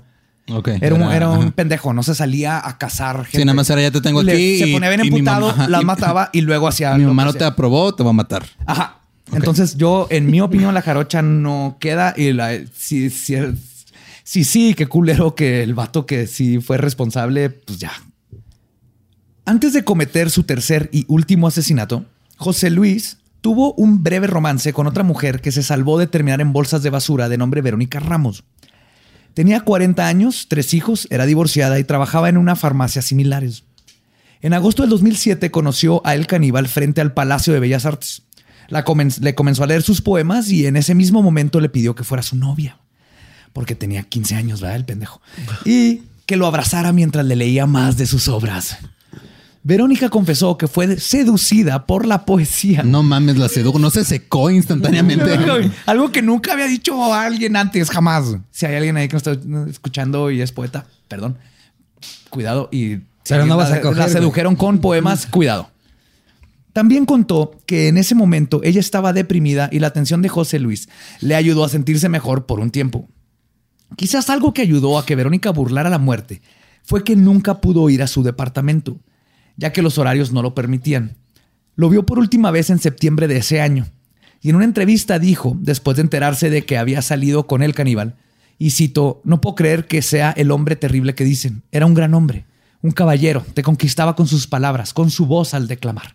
Ok. 0.52 0.68
Era, 0.80 0.94
un, 0.96 1.02
era 1.02 1.28
un 1.30 1.40
ajá. 1.42 1.50
pendejo, 1.52 1.92
no 1.94 2.02
se 2.02 2.14
salía 2.14 2.60
a 2.66 2.76
cazar 2.76 3.24
gente. 3.24 3.38
Sí, 3.38 3.44
nada 3.44 3.54
más 3.54 3.70
era 3.70 3.82
ya 3.82 3.90
te 3.90 4.00
tengo 4.00 4.22
Le- 4.22 4.32
aquí. 4.32 4.58
Se 4.58 4.66
y- 4.68 4.72
ponía 4.72 4.88
bien 4.88 5.00
emputado, 5.00 5.54
las 5.68 5.84
mataba 5.84 6.28
y 6.32 6.40
luego 6.42 6.66
hacía. 6.68 6.94
Mi 6.96 7.04
mamá 7.04 7.24
no 7.24 7.32
te 7.32 7.44
aprobó, 7.44 7.94
te 7.94 8.02
va 8.02 8.10
a 8.10 8.14
matar. 8.14 8.44
Ajá. 8.66 8.99
Entonces 9.32 9.76
yo, 9.76 10.06
en 10.10 10.30
mi 10.30 10.40
opinión, 10.40 10.74
la 10.74 10.82
jarocha 10.82 11.22
no 11.22 11.76
queda 11.80 12.14
y 12.16 12.32
la, 12.32 12.58
si 12.74 14.44
sí, 14.44 14.74
qué 14.74 14.86
culero 14.86 15.34
que 15.34 15.62
el 15.62 15.74
vato 15.74 16.06
que 16.06 16.26
sí 16.26 16.60
fue 16.60 16.78
responsable, 16.78 17.50
pues 17.50 17.78
ya. 17.78 17.92
Antes 19.44 19.72
de 19.72 19.84
cometer 19.84 20.30
su 20.30 20.44
tercer 20.44 20.88
y 20.92 21.04
último 21.08 21.48
asesinato, 21.48 22.04
José 22.36 22.70
Luis 22.70 23.18
tuvo 23.40 23.72
un 23.74 24.02
breve 24.02 24.26
romance 24.26 24.72
con 24.72 24.86
otra 24.86 25.02
mujer 25.02 25.40
que 25.40 25.52
se 25.52 25.62
salvó 25.62 25.98
de 25.98 26.06
terminar 26.06 26.40
en 26.40 26.52
bolsas 26.52 26.82
de 26.82 26.90
basura 26.90 27.28
de 27.28 27.38
nombre 27.38 27.62
Verónica 27.62 28.00
Ramos. 28.00 28.44
Tenía 29.34 29.60
40 29.60 30.06
años, 30.06 30.46
tres 30.48 30.74
hijos, 30.74 31.06
era 31.10 31.26
divorciada 31.26 31.78
y 31.78 31.84
trabajaba 31.84 32.28
en 32.28 32.36
una 32.36 32.56
farmacia 32.56 33.02
similares. 33.02 33.64
En 34.42 34.54
agosto 34.54 34.82
del 34.82 34.90
2007 34.90 35.50
conoció 35.50 36.00
a 36.04 36.14
El 36.14 36.26
Caníbal 36.26 36.66
frente 36.68 37.00
al 37.00 37.12
Palacio 37.12 37.52
de 37.52 37.60
Bellas 37.60 37.84
Artes. 37.84 38.22
La 38.70 38.84
comen- 38.84 39.18
le 39.20 39.34
comenzó 39.34 39.62
a 39.62 39.66
leer 39.66 39.82
sus 39.82 40.00
poemas 40.00 40.50
y 40.50 40.66
en 40.66 40.76
ese 40.76 40.94
mismo 40.94 41.22
momento 41.22 41.60
le 41.60 41.68
pidió 41.68 41.94
que 41.94 42.04
fuera 42.04 42.22
su 42.22 42.36
novia. 42.36 42.78
Porque 43.52 43.74
tenía 43.74 44.04
15 44.04 44.36
años, 44.36 44.60
¿verdad? 44.60 44.76
El 44.76 44.84
pendejo. 44.84 45.20
Y 45.64 46.02
que 46.26 46.36
lo 46.36 46.46
abrazara 46.46 46.92
mientras 46.92 47.26
le 47.26 47.34
leía 47.36 47.66
más 47.66 47.96
de 47.96 48.06
sus 48.06 48.28
obras. 48.28 48.78
Verónica 49.62 50.08
confesó 50.08 50.56
que 50.56 50.68
fue 50.68 50.98
seducida 50.98 51.84
por 51.84 52.06
la 52.06 52.24
poesía. 52.24 52.82
No 52.82 53.02
mames, 53.02 53.36
la 53.36 53.48
sedujo. 53.48 53.78
No 53.78 53.90
se 53.90 54.04
secó 54.04 54.50
instantáneamente. 54.50 55.38
Algo 55.86 56.10
que 56.12 56.22
nunca 56.22 56.52
había 56.54 56.66
dicho 56.66 57.12
a 57.12 57.24
alguien 57.24 57.56
antes, 57.56 57.90
jamás. 57.90 58.36
Si 58.52 58.64
hay 58.64 58.76
alguien 58.76 58.96
ahí 58.96 59.08
que 59.08 59.14
nos 59.16 59.26
está 59.26 59.38
escuchando 59.68 60.30
y 60.30 60.40
es 60.40 60.52
poeta, 60.52 60.86
perdón, 61.08 61.36
cuidado. 62.30 62.68
Y 62.72 62.98
Pero 63.28 63.44
no 63.44 63.56
vas 63.58 63.70
a 63.70 63.76
la- 63.76 63.80
coger, 63.82 63.98
La 63.98 64.04
güey. 64.04 64.14
sedujeron 64.14 64.56
con 64.56 64.78
poemas, 64.78 65.26
cuidado. 65.26 65.68
También 66.72 67.04
contó 67.04 67.58
que 67.66 67.88
en 67.88 67.96
ese 67.96 68.14
momento 68.14 68.60
ella 68.62 68.80
estaba 68.80 69.12
deprimida 69.12 69.68
y 69.72 69.80
la 69.80 69.88
atención 69.88 70.22
de 70.22 70.28
José 70.28 70.58
Luis 70.58 70.88
le 71.20 71.34
ayudó 71.34 71.64
a 71.64 71.68
sentirse 71.68 72.08
mejor 72.08 72.46
por 72.46 72.60
un 72.60 72.70
tiempo. 72.70 73.08
Quizás 73.96 74.30
algo 74.30 74.54
que 74.54 74.62
ayudó 74.62 74.98
a 74.98 75.04
que 75.04 75.16
Verónica 75.16 75.50
burlara 75.50 75.90
la 75.90 75.98
muerte 75.98 76.42
fue 76.82 77.02
que 77.04 77.16
nunca 77.16 77.60
pudo 77.60 77.90
ir 77.90 78.02
a 78.02 78.06
su 78.06 78.22
departamento, 78.22 79.00
ya 79.56 79.72
que 79.72 79.82
los 79.82 79.98
horarios 79.98 80.32
no 80.32 80.42
lo 80.42 80.54
permitían. 80.54 81.16
Lo 81.74 81.88
vio 81.88 82.06
por 82.06 82.18
última 82.18 82.50
vez 82.50 82.70
en 82.70 82.78
septiembre 82.78 83.26
de 83.26 83.38
ese 83.38 83.60
año, 83.60 83.86
y 84.40 84.50
en 84.50 84.56
una 84.56 84.64
entrevista 84.64 85.18
dijo, 85.18 85.56
después 85.60 85.96
de 85.96 86.02
enterarse 86.02 86.50
de 86.50 86.64
que 86.64 86.78
había 86.78 87.02
salido 87.02 87.46
con 87.46 87.62
el 87.62 87.74
caníbal, 87.74 88.16
y 88.58 88.70
cito, 88.70 89.20
no 89.24 89.40
puedo 89.40 89.54
creer 89.54 89.86
que 89.86 90.02
sea 90.02 90.30
el 90.32 90.50
hombre 90.50 90.76
terrible 90.76 91.14
que 91.14 91.24
dicen, 91.24 91.62
era 91.72 91.86
un 91.86 91.94
gran 91.94 92.14
hombre, 92.14 92.46
un 92.82 92.92
caballero, 92.92 93.44
te 93.54 93.62
conquistaba 93.62 94.16
con 94.16 94.26
sus 94.26 94.46
palabras, 94.46 94.94
con 94.94 95.10
su 95.10 95.26
voz 95.26 95.54
al 95.54 95.68
declamar, 95.68 96.14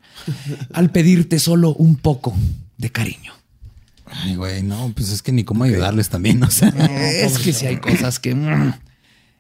al 0.74 0.92
pedirte 0.92 1.40
solo 1.40 1.74
un 1.74 1.96
poco 1.96 2.36
de 2.78 2.92
cariño. 2.92 3.34
Ay, 4.08 4.36
güey, 4.36 4.64
no, 4.64 4.92
pues 4.96 5.12
es 5.12 5.22
que 5.22 5.32
ni 5.32 5.44
cómo 5.44 5.64
ayudarles 5.64 6.10
también, 6.10 6.42
o 6.44 6.52
sea. 6.52 6.70
Es 7.00 7.40
que 7.40 7.54
si 7.54 7.66
hay 7.66 7.78
cosas 7.78 8.20
que... 8.20 8.36
mm. 8.36 8.74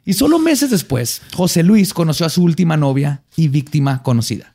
Y 0.05 0.13
solo 0.13 0.37
meses 0.37 0.69
después, 0.69 1.23
José 1.33 1.63
Luis 1.63 1.93
conoció 1.93 2.27
a 2.27 2.29
su 2.29 2.43
última 2.43 2.77
novia 2.77 3.23
y 3.35 3.47
víctima 3.47 4.03
conocida, 4.03 4.53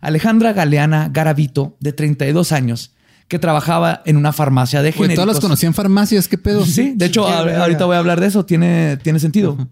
Alejandra 0.00 0.52
Galeana 0.52 1.10
Garavito, 1.12 1.76
de 1.80 1.92
32 1.92 2.52
años, 2.52 2.92
que 3.28 3.38
trabajaba 3.38 4.02
en 4.06 4.16
una 4.16 4.32
farmacia 4.32 4.82
de 4.82 4.92
todas 4.92 5.08
genéricos. 5.08 5.26
las 5.26 5.40
conocí 5.40 5.66
en 5.66 5.74
farmacias, 5.74 6.28
¿qué 6.28 6.38
pedo? 6.38 6.64
Sí, 6.64 6.92
de 6.94 7.06
hecho, 7.06 7.26
ahorita 7.26 7.84
voy 7.84 7.96
a 7.96 7.98
hablar 7.98 8.20
de 8.20 8.28
eso. 8.28 8.46
Tiene, 8.46 8.98
tiene 8.98 9.18
sentido. 9.18 9.68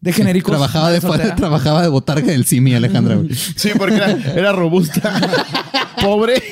De 0.00 0.12
genéricos. 0.12 0.50
Trabajaba 0.50 0.90
de, 0.90 1.00
soltera. 1.00 1.34
trabajaba 1.36 1.82
de 1.82 1.88
botarga 1.88 2.32
del 2.32 2.46
Simi, 2.46 2.74
Alejandra. 2.74 3.16
güey. 3.16 3.34
Sí, 3.34 3.70
porque 3.76 3.96
era, 3.96 4.12
era 4.34 4.52
robusta. 4.52 5.12
Pobre. 6.02 6.42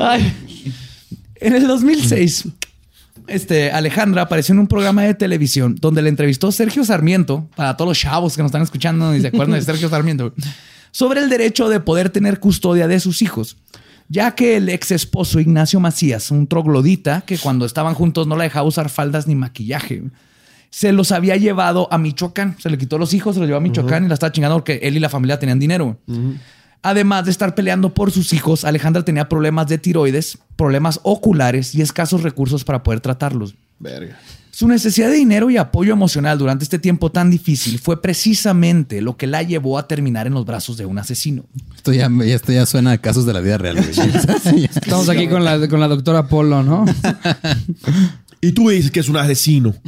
Ay. 0.00 0.34
En 1.36 1.54
el 1.54 1.66
2006, 1.66 2.48
este, 3.28 3.70
Alejandra 3.70 4.22
apareció 4.22 4.52
en 4.54 4.58
un 4.58 4.66
programa 4.66 5.02
de 5.02 5.14
televisión 5.14 5.76
donde 5.80 6.02
le 6.02 6.08
entrevistó 6.08 6.50
Sergio 6.50 6.84
Sarmiento, 6.84 7.48
para 7.54 7.76
todos 7.76 7.90
los 7.90 7.98
chavos 7.98 8.34
que 8.36 8.42
nos 8.42 8.48
están 8.50 8.62
escuchando 8.62 9.14
y 9.14 9.20
se 9.20 9.28
acuerdan 9.28 9.58
de 9.58 9.62
Sergio 9.64 9.88
Sarmiento, 9.88 10.34
sobre 10.90 11.20
el 11.20 11.28
derecho 11.28 11.68
de 11.68 11.80
poder 11.80 12.10
tener 12.10 12.40
custodia 12.40 12.88
de 12.88 13.00
sus 13.00 13.22
hijos. 13.22 13.56
Ya 14.08 14.34
que 14.34 14.56
el 14.56 14.68
ex 14.68 14.90
esposo 14.90 15.40
Ignacio 15.40 15.80
Macías, 15.80 16.30
un 16.30 16.46
troglodita 16.46 17.22
que 17.22 17.38
cuando 17.38 17.66
estaban 17.66 17.94
juntos 17.94 18.26
no 18.26 18.36
la 18.36 18.44
dejaba 18.44 18.66
usar 18.66 18.88
faldas 18.88 19.26
ni 19.26 19.34
maquillaje, 19.34 20.02
se 20.70 20.92
los 20.92 21.12
había 21.12 21.36
llevado 21.36 21.88
a 21.90 21.98
Michoacán. 21.98 22.56
Se 22.58 22.70
le 22.70 22.78
quitó 22.78 22.98
los 22.98 23.14
hijos, 23.14 23.34
se 23.34 23.40
los 23.40 23.48
llevó 23.48 23.58
a 23.58 23.62
Michoacán 23.62 24.04
y 24.04 24.08
la 24.08 24.14
estaba 24.14 24.32
chingando 24.32 24.56
porque 24.56 24.80
él 24.82 24.96
y 24.96 25.00
la 25.00 25.08
familia 25.08 25.38
tenían 25.38 25.58
dinero. 25.58 25.98
Además 26.82 27.24
de 27.24 27.32
estar 27.32 27.54
peleando 27.54 27.92
por 27.92 28.10
sus 28.10 28.32
hijos, 28.32 28.64
Alejandra 28.64 29.04
tenía 29.04 29.28
problemas 29.28 29.66
de 29.66 29.78
tiroides, 29.78 30.38
problemas 30.56 31.00
oculares 31.02 31.74
y 31.74 31.82
escasos 31.82 32.22
recursos 32.22 32.64
para 32.64 32.82
poder 32.82 33.00
tratarlos. 33.00 33.56
Verga. 33.78 34.18
Su 34.58 34.66
necesidad 34.66 35.08
de 35.10 35.14
dinero 35.14 35.50
y 35.50 35.56
apoyo 35.56 35.92
emocional 35.92 36.36
durante 36.36 36.64
este 36.64 36.80
tiempo 36.80 37.12
tan 37.12 37.30
difícil 37.30 37.78
fue 37.78 38.02
precisamente 38.02 39.00
lo 39.00 39.16
que 39.16 39.28
la 39.28 39.44
llevó 39.44 39.78
a 39.78 39.86
terminar 39.86 40.26
en 40.26 40.34
los 40.34 40.44
brazos 40.44 40.76
de 40.76 40.84
un 40.84 40.98
asesino. 40.98 41.44
Esto 41.76 41.92
ya, 41.92 42.10
esto 42.24 42.50
ya 42.50 42.66
suena 42.66 42.90
a 42.90 42.98
casos 42.98 43.24
de 43.24 43.34
la 43.34 43.40
vida 43.40 43.56
real. 43.56 43.78
Estamos 44.74 45.08
aquí 45.10 45.28
con 45.28 45.44
la, 45.44 45.68
con 45.68 45.78
la 45.78 45.86
doctora 45.86 46.26
Polo, 46.26 46.64
¿no? 46.64 46.86
Y 48.40 48.52
tú 48.52 48.64
me 48.64 48.72
dices 48.72 48.90
que 48.90 49.00
es 49.00 49.08
un 49.08 49.16
asesino. 49.16 49.74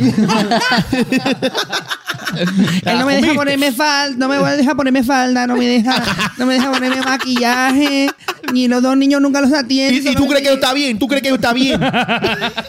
Él 2.37 2.99
no 2.99 3.07
me 3.07 3.17
deja 3.17 3.35
ponerme 3.35 3.73
falda, 3.73 4.17
no 4.17 4.29
me 4.29 4.57
deja 4.57 4.75
ponerme 4.75 5.03
falda, 5.05 5.47
no 5.47 5.57
me 5.57 5.67
deja, 5.67 6.03
no 6.37 6.47
me 6.47 6.55
deja 6.55 6.71
ponerme 6.73 7.01
maquillaje, 7.03 8.09
ni 8.53 8.69
los 8.69 8.83
dos 8.83 8.97
niños 8.97 9.21
nunca 9.21 9.41
los 9.41 9.51
¿Y, 9.51 9.55
atienden. 9.55 10.13
y 10.13 10.17
tú 10.17 10.27
crees 10.27 10.47
que 10.47 10.55
está 10.55 10.73
bien? 10.75 10.99
¿Tú 10.99 11.07
crees 11.09 11.23
que 11.23 11.31
está 11.31 11.53
bien? 11.53 11.81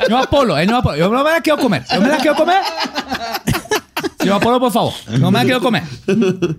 No 0.10 0.18
Apolo, 0.18 0.58
él 0.58 0.68
no 0.68 0.78
Apolo. 0.78 0.98
Yo 0.98 1.10
no 1.10 1.24
me 1.24 1.32
la 1.32 1.42
quiero 1.42 1.60
comer. 1.60 1.84
Yo 1.92 2.02
me 2.02 2.10
la 2.10 2.18
quiero 2.18 2.36
comer. 2.36 2.62
Yo 4.26 4.36
Apolo, 4.36 4.60
por 4.60 4.72
favor. 4.72 4.94
No 5.20 5.32
me 5.32 5.40
la 5.40 5.46
quiero 5.46 5.62
comer. 5.62 5.84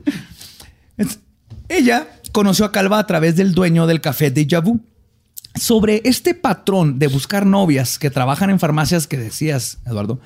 Ella 1.68 2.08
conoció 2.32 2.64
a 2.64 2.72
Calva 2.72 2.98
a 2.98 3.06
través 3.06 3.36
del 3.36 3.52
dueño 3.52 3.86
del 3.86 4.00
café 4.00 4.30
de 4.30 4.44
Vu. 4.60 4.80
Sobre 5.54 6.00
este 6.04 6.34
patrón 6.34 6.98
de 6.98 7.08
buscar 7.08 7.44
novias 7.44 7.98
que 7.98 8.10
trabajan 8.10 8.50
en 8.50 8.58
farmacias 8.58 9.06
que 9.06 9.18
decías, 9.18 9.78
Eduardo, 9.86 10.18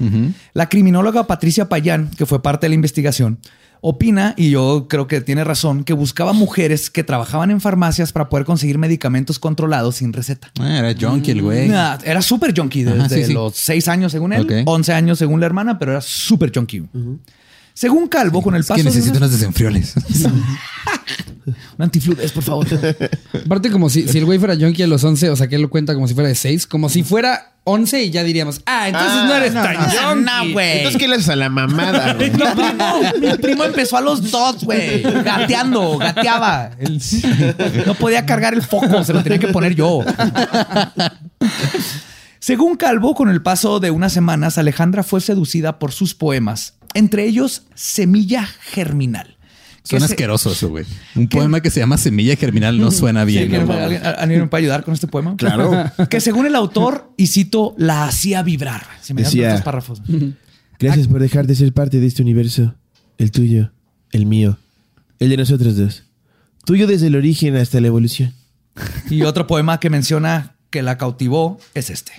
la 0.55 0.69
criminóloga 0.69 1.27
Patricia 1.27 1.69
Payán, 1.69 2.11
que 2.17 2.27
fue 2.27 2.43
parte 2.43 2.67
de 2.67 2.69
la 2.71 2.75
investigación, 2.77 3.39
opina, 3.81 4.35
y 4.37 4.51
yo 4.51 4.87
creo 4.89 5.07
que 5.07 5.21
tiene 5.21 5.45
razón, 5.45 5.85
que 5.85 5.93
buscaba 5.93 6.33
mujeres 6.33 6.91
que 6.91 7.05
trabajaban 7.05 7.51
en 7.51 7.61
farmacias 7.61 8.13
para 8.13 8.29
poder 8.29 8.47
conseguir 8.47 8.79
medicamentos 8.79 9.39
controlados 9.39 9.97
sin 9.97 10.13
receta. 10.13 10.51
Ah, 10.61 10.79
era 10.79 10.95
junkie 10.99 11.33
el 11.33 11.43
güey. 11.43 11.69
Nah, 11.69 11.99
era 12.05 12.23
súper 12.23 12.55
junkie 12.57 12.85
desde 12.85 12.99
Ajá, 12.99 13.09
sí, 13.09 13.25
sí. 13.27 13.33
los 13.33 13.55
6 13.57 13.89
años 13.89 14.13
según 14.13 14.33
él, 14.33 14.43
Ok. 14.43 14.53
11 14.65 14.93
años 14.93 15.19
según 15.19 15.41
la 15.41 15.47
hermana, 15.47 15.79
pero 15.79 15.93
era 15.93 16.01
súper 16.01 16.53
junkie. 16.55 16.85
Según 17.79 18.09
Calvo, 18.09 18.41
con 18.43 18.55
el 18.55 18.63
Es 18.63 18.69
paso 18.69 18.77
que 18.79 18.85
de 18.85 18.89
necesito 18.89 19.19
unas- 19.19 19.29
unos 19.29 19.39
desenfrioles. 19.39 19.93
un 21.77 21.83
antifludes, 21.85 22.33
por 22.33 22.43
favor. 22.43 22.67
Aparte, 23.45 23.71
como 23.71 23.91
si, 23.91 24.09
si 24.09 24.17
el 24.17 24.25
güey 24.25 24.39
fuera 24.39 24.57
junkie 24.57 24.83
a 24.83 24.87
los 24.87 25.05
11, 25.05 25.29
o 25.29 25.37
sea, 25.37 25.47
que 25.47 25.57
él 25.57 25.63
lo 25.63 25.69
cuenta 25.69 25.93
como 25.93 26.09
si 26.09 26.15
fuera 26.15 26.29
de 26.31 26.35
6, 26.35 26.67
como 26.67 26.89
si 26.89 27.03
fuera 27.03 27.53
11 27.65 28.05
y 28.05 28.11
ya 28.11 28.25
diríamos, 28.25 28.63
ah, 28.65 28.89
entonces 28.89 29.13
Ah, 29.15 29.27
no 29.29 29.35
eres 29.35 29.53
no, 29.53 29.63
tan 29.63 29.75
no, 29.75 29.83
junkie. 29.83 30.25
no, 30.25 30.53
güey. 30.55 30.77
Entonces, 30.79 30.99
¿qué 31.01 31.07
le 31.07 31.17
haces 31.17 31.29
a 31.29 31.37
la 31.37 31.51
mamada, 31.51 32.15
güey? 32.19 32.31
Mi 32.31 32.39
primo, 32.39 33.01
mi 33.21 33.37
primo 33.37 33.65
empezó 33.65 33.99
a 33.99 34.01
los 34.01 34.31
dos, 34.31 34.65
güey. 34.65 35.03
Gateando, 35.03 35.99
gateaba. 35.99 36.71
No 37.87 37.95
podía 37.95 38.25
cargar 38.25 38.55
el 38.55 38.63
foco, 38.63 39.05
se 39.05 39.13
lo 39.13 39.23
tenía 39.23 39.39
que 39.39 39.49
poner 39.49 39.75
yo. 39.75 40.01
Según 42.39 42.77
Calvo, 42.77 43.15
con 43.15 43.29
el 43.29 43.43
paso 43.43 43.81
de 43.81 43.91
unas 43.91 44.13
semanas, 44.13 44.57
Alejandra 44.57 45.03
fue 45.03 45.21
seducida 45.21 45.79
por 45.79 45.93
sus 45.93 46.15
poemas, 46.15 46.75
entre 46.97 47.25
ellos 47.27 47.63
Semilla 47.75 48.47
Germinal. 48.47 49.37
Suena 49.85 50.09
se- 50.09 50.15
asqueroso 50.15 50.51
eso, 50.51 50.69
güey. 50.69 50.85
Un 51.15 51.29
poema 51.29 51.61
que 51.61 51.71
se 51.71 51.79
llama 51.79 51.97
Semilla 51.97 52.35
Germinal 52.35 52.81
no 52.81 52.91
suena 52.91 53.25
Sí, 53.25 53.33
bien. 53.33 53.49
¿quieren- 53.51 53.69
¿no? 53.69 53.73
¿Alguien, 53.75 54.03
alguien 54.05 54.41
me 54.41 54.47
puede 54.49 54.65
ayudar 54.65 54.83
con 54.85 54.93
este 54.95 55.07
poema? 55.07 55.37
Claro. 55.37 55.71
Que 56.11 56.21
según 56.21 56.45
el 56.47 56.57
autor, 56.57 57.13
y 57.17 57.29
cito, 57.29 57.75
la 57.79 58.05
hacía 58.05 58.43
vibrar. 58.43 58.85
Si 59.01 59.15
me 59.15 59.23
Decía- 59.23 59.49
otros 59.51 59.63
párrafos. 59.63 60.03
Gracias 60.79 61.07
por 61.09 61.21
dejar 61.21 61.47
de 61.47 61.55
ser 61.55 61.73
parte 61.73 62.01
de 62.01 62.07
este 62.07 62.21
universo. 62.23 62.75
El 63.17 63.31
tuyo, 63.31 63.71
el 64.13 64.27
mío, 64.27 64.59
el 65.21 65.31
de 65.31 65.37
nosotros 65.39 65.77
dos. 65.77 66.03
Tuyo 66.67 66.87
desde 66.87 67.07
el 67.07 67.15
origen 67.17 67.57
hasta 67.57 67.81
la 67.81 67.87
evolución. 67.87 68.35
Y 69.09 69.23
otro 69.23 69.47
poema 69.47 69.79
que 69.81 69.89
menciona 69.89 70.57
que 70.69 70.83
la 70.83 70.99
cautivó 70.99 71.59
es 71.75 71.89
este. 71.91 72.13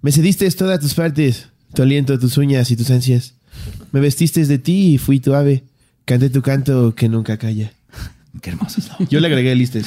Me 0.00 0.10
cediste 0.10 0.50
todas 0.52 0.80
tus 0.80 0.94
partes, 0.94 1.48
tu 1.74 1.82
aliento, 1.82 2.18
tus 2.18 2.36
uñas 2.38 2.70
y 2.72 2.76
tus 2.76 2.90
ansias. 2.90 3.35
Me 3.92 4.00
vestiste 4.00 4.44
de 4.44 4.58
ti 4.58 4.94
y 4.94 4.98
fui 4.98 5.20
tu 5.20 5.34
ave. 5.34 5.64
Canté 6.04 6.30
tu 6.30 6.42
canto 6.42 6.94
que 6.94 7.08
nunca 7.08 7.36
calla. 7.36 7.72
Qué 8.40 8.50
hermoso 8.50 8.80
es. 8.80 9.08
Yo 9.08 9.20
le 9.20 9.28
agregué 9.28 9.54
listes. 9.54 9.86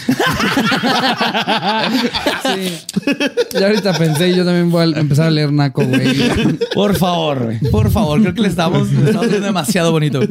Ya 3.53 3.67
ahorita 3.67 3.97
pensé, 3.97 4.35
yo 4.35 4.45
también 4.45 4.71
voy 4.71 4.93
a 4.93 4.99
empezar 4.99 5.27
a 5.27 5.31
leer 5.31 5.51
Naco, 5.51 5.85
güey. 5.85 6.57
Por 6.73 6.95
favor, 6.95 7.45
güey. 7.45 7.59
por 7.71 7.91
favor. 7.91 8.21
Creo 8.21 8.33
que 8.33 8.41
le 8.41 8.47
estamos, 8.47 8.91
le 8.91 9.05
estamos 9.05 9.29
viendo 9.29 9.47
demasiado 9.47 9.91
bonito. 9.91 10.21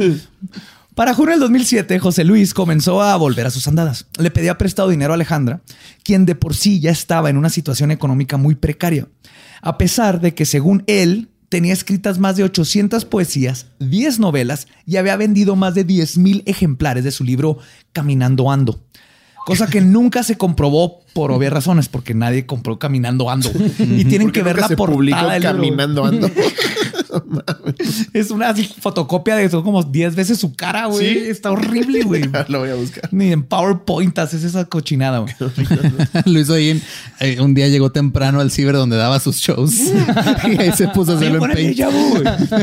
Para 0.94 1.14
junio 1.14 1.32
del 1.32 1.40
2007, 1.40 1.98
José 2.00 2.24
Luis 2.24 2.54
comenzó 2.54 3.02
a 3.02 3.16
volver 3.16 3.46
a 3.46 3.50
sus 3.50 3.68
andadas. 3.68 4.06
Le 4.18 4.30
pedía 4.30 4.58
prestado 4.58 4.88
dinero 4.88 5.12
a 5.12 5.14
Alejandra, 5.14 5.60
quien 6.02 6.26
de 6.26 6.34
por 6.34 6.56
sí 6.56 6.80
ya 6.80 6.90
estaba 6.90 7.30
en 7.30 7.36
una 7.36 7.50
situación 7.50 7.90
económica 7.90 8.36
muy 8.36 8.56
precaria. 8.56 9.06
A 9.62 9.78
pesar 9.78 10.20
de 10.20 10.34
que, 10.34 10.44
según 10.44 10.82
él, 10.86 11.28
tenía 11.48 11.72
escritas 11.72 12.18
más 12.18 12.36
de 12.36 12.44
800 12.44 13.04
poesías, 13.04 13.66
10 13.80 14.18
novelas 14.18 14.68
y 14.86 14.96
había 14.96 15.16
vendido 15.16 15.56
más 15.56 15.74
de 15.74 15.84
10 15.84 16.18
mil 16.18 16.42
ejemplares 16.46 17.04
de 17.04 17.10
su 17.10 17.24
libro 17.24 17.58
Caminando 17.92 18.50
Ando. 18.50 18.80
Cosa 19.46 19.66
que 19.66 19.80
nunca 19.80 20.22
se 20.22 20.36
comprobó 20.36 21.00
por 21.14 21.32
obvias 21.32 21.52
razones, 21.52 21.88
porque 21.88 22.14
nadie 22.14 22.46
compró 22.46 22.78
Caminando 22.78 23.30
Ando. 23.30 23.50
Y 23.78 24.04
tienen 24.04 24.30
que 24.30 24.42
ver 24.42 24.58
la 24.58 24.68
portada 24.68 25.32
del 25.32 25.42
caminando 25.42 26.04
ando. 26.04 26.30
Es 28.12 28.30
una 28.30 28.50
así, 28.50 28.68
fotocopia 28.80 29.36
de 29.36 29.48
son 29.50 29.62
como 29.62 29.82
10 29.82 30.14
veces 30.14 30.38
su 30.38 30.54
cara, 30.54 30.86
güey. 30.86 31.06
¿Sí? 31.14 31.18
Está 31.28 31.50
horrible, 31.50 32.02
güey. 32.02 32.22
Lo 32.48 32.60
voy 32.60 32.70
a 32.70 32.74
buscar. 32.74 33.08
Ni 33.12 33.32
en 33.32 33.42
PowerPoint 33.42 34.18
haces 34.18 34.44
esa 34.44 34.64
cochinada, 34.66 35.18
güey. 35.20 35.34
Lo 36.26 36.40
hizo 36.40 36.54
ahí. 36.54 36.70
en- 36.70 36.82
eh, 37.20 37.40
un 37.40 37.54
día 37.54 37.68
llegó 37.68 37.90
temprano 37.90 38.40
al 38.40 38.50
ciber 38.50 38.74
donde 38.74 38.96
daba 38.96 39.20
sus 39.20 39.36
shows. 39.36 39.74
y 40.44 40.60
ahí 40.60 40.72
se 40.72 40.88
puso 40.88 41.12
a 41.12 41.16
hacerlo 41.16 41.44
en 41.44 41.52
Paint. 41.52 41.76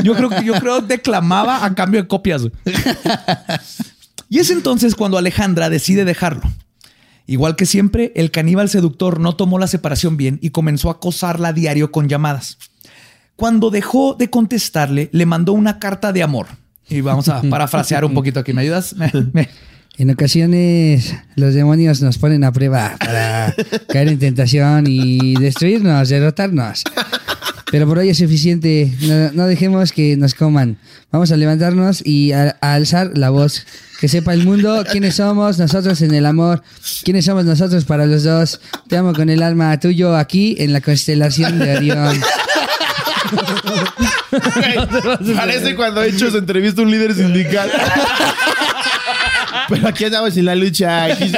Yo 0.04 0.14
creo 0.14 0.30
que 0.30 0.44
yo 0.44 0.54
creo 0.54 0.80
declamaba 0.80 1.64
a 1.64 1.74
cambio 1.74 2.02
de 2.02 2.08
copias. 2.08 2.42
güey. 2.42 2.52
Y 4.28 4.38
es 4.40 4.50
entonces 4.50 4.94
cuando 4.94 5.18
Alejandra 5.18 5.68
decide 5.70 6.04
dejarlo. 6.04 6.42
Igual 7.28 7.56
que 7.56 7.66
siempre, 7.66 8.12
el 8.14 8.30
caníbal 8.30 8.68
seductor 8.68 9.18
no 9.18 9.34
tomó 9.34 9.58
la 9.58 9.66
separación 9.66 10.16
bien 10.16 10.38
y 10.42 10.50
comenzó 10.50 10.88
a 10.88 10.92
acosarla 10.92 11.48
a 11.48 11.52
diario 11.52 11.90
con 11.90 12.08
llamadas. 12.08 12.56
Cuando 13.36 13.70
dejó 13.70 14.14
de 14.14 14.30
contestarle, 14.30 15.10
le 15.12 15.26
mandó 15.26 15.52
una 15.52 15.78
carta 15.78 16.12
de 16.12 16.22
amor. 16.22 16.46
Y 16.88 17.02
vamos 17.02 17.28
a 17.28 17.42
parafrasear 17.50 18.04
un 18.04 18.14
poquito 18.14 18.40
aquí. 18.40 18.52
¿Me 18.52 18.62
ayudas? 18.62 18.94
En 19.98 20.10
ocasiones 20.10 21.14
los 21.36 21.54
demonios 21.54 22.02
nos 22.02 22.18
ponen 22.18 22.44
a 22.44 22.52
prueba 22.52 22.96
para 23.00 23.54
caer 23.88 24.08
en 24.08 24.18
tentación 24.18 24.84
y 24.86 25.36
destruirnos, 25.36 26.10
derrotarnos. 26.10 26.84
Pero 27.70 27.86
por 27.86 27.98
hoy 27.98 28.10
es 28.10 28.18
suficiente. 28.18 28.92
No, 29.00 29.32
no 29.32 29.46
dejemos 29.46 29.92
que 29.92 30.18
nos 30.18 30.34
coman. 30.34 30.76
Vamos 31.10 31.32
a 31.32 31.36
levantarnos 31.36 32.06
y 32.06 32.32
a, 32.32 32.58
a 32.60 32.74
alzar 32.74 33.16
la 33.16 33.30
voz. 33.30 33.66
Que 33.98 34.08
sepa 34.08 34.34
el 34.34 34.44
mundo 34.44 34.84
quiénes 34.90 35.14
somos 35.14 35.58
nosotros 35.58 36.02
en 36.02 36.12
el 36.12 36.26
amor. 36.26 36.62
Quiénes 37.02 37.24
somos 37.24 37.46
nosotros 37.46 37.86
para 37.86 38.04
los 38.04 38.22
dos. 38.22 38.60
Te 38.88 38.98
amo 38.98 39.14
con 39.14 39.30
el 39.30 39.42
alma 39.42 39.80
tuyo 39.80 40.14
aquí 40.14 40.56
en 40.58 40.74
la 40.74 40.82
constelación 40.82 41.58
de 41.58 41.74
Orión. 41.74 42.20
Parece 45.36 45.74
cuando 45.74 46.00
ha 46.00 46.06
hecho 46.06 46.30
su 46.30 46.38
entrevista 46.38 46.82
un 46.82 46.90
líder 46.90 47.14
sindical. 47.14 47.70
Pero 49.68 49.88
aquí 49.88 50.04
andamos 50.04 50.36
en 50.36 50.44
la 50.44 50.54
lucha. 50.54 51.04
Aquí- 51.04 51.32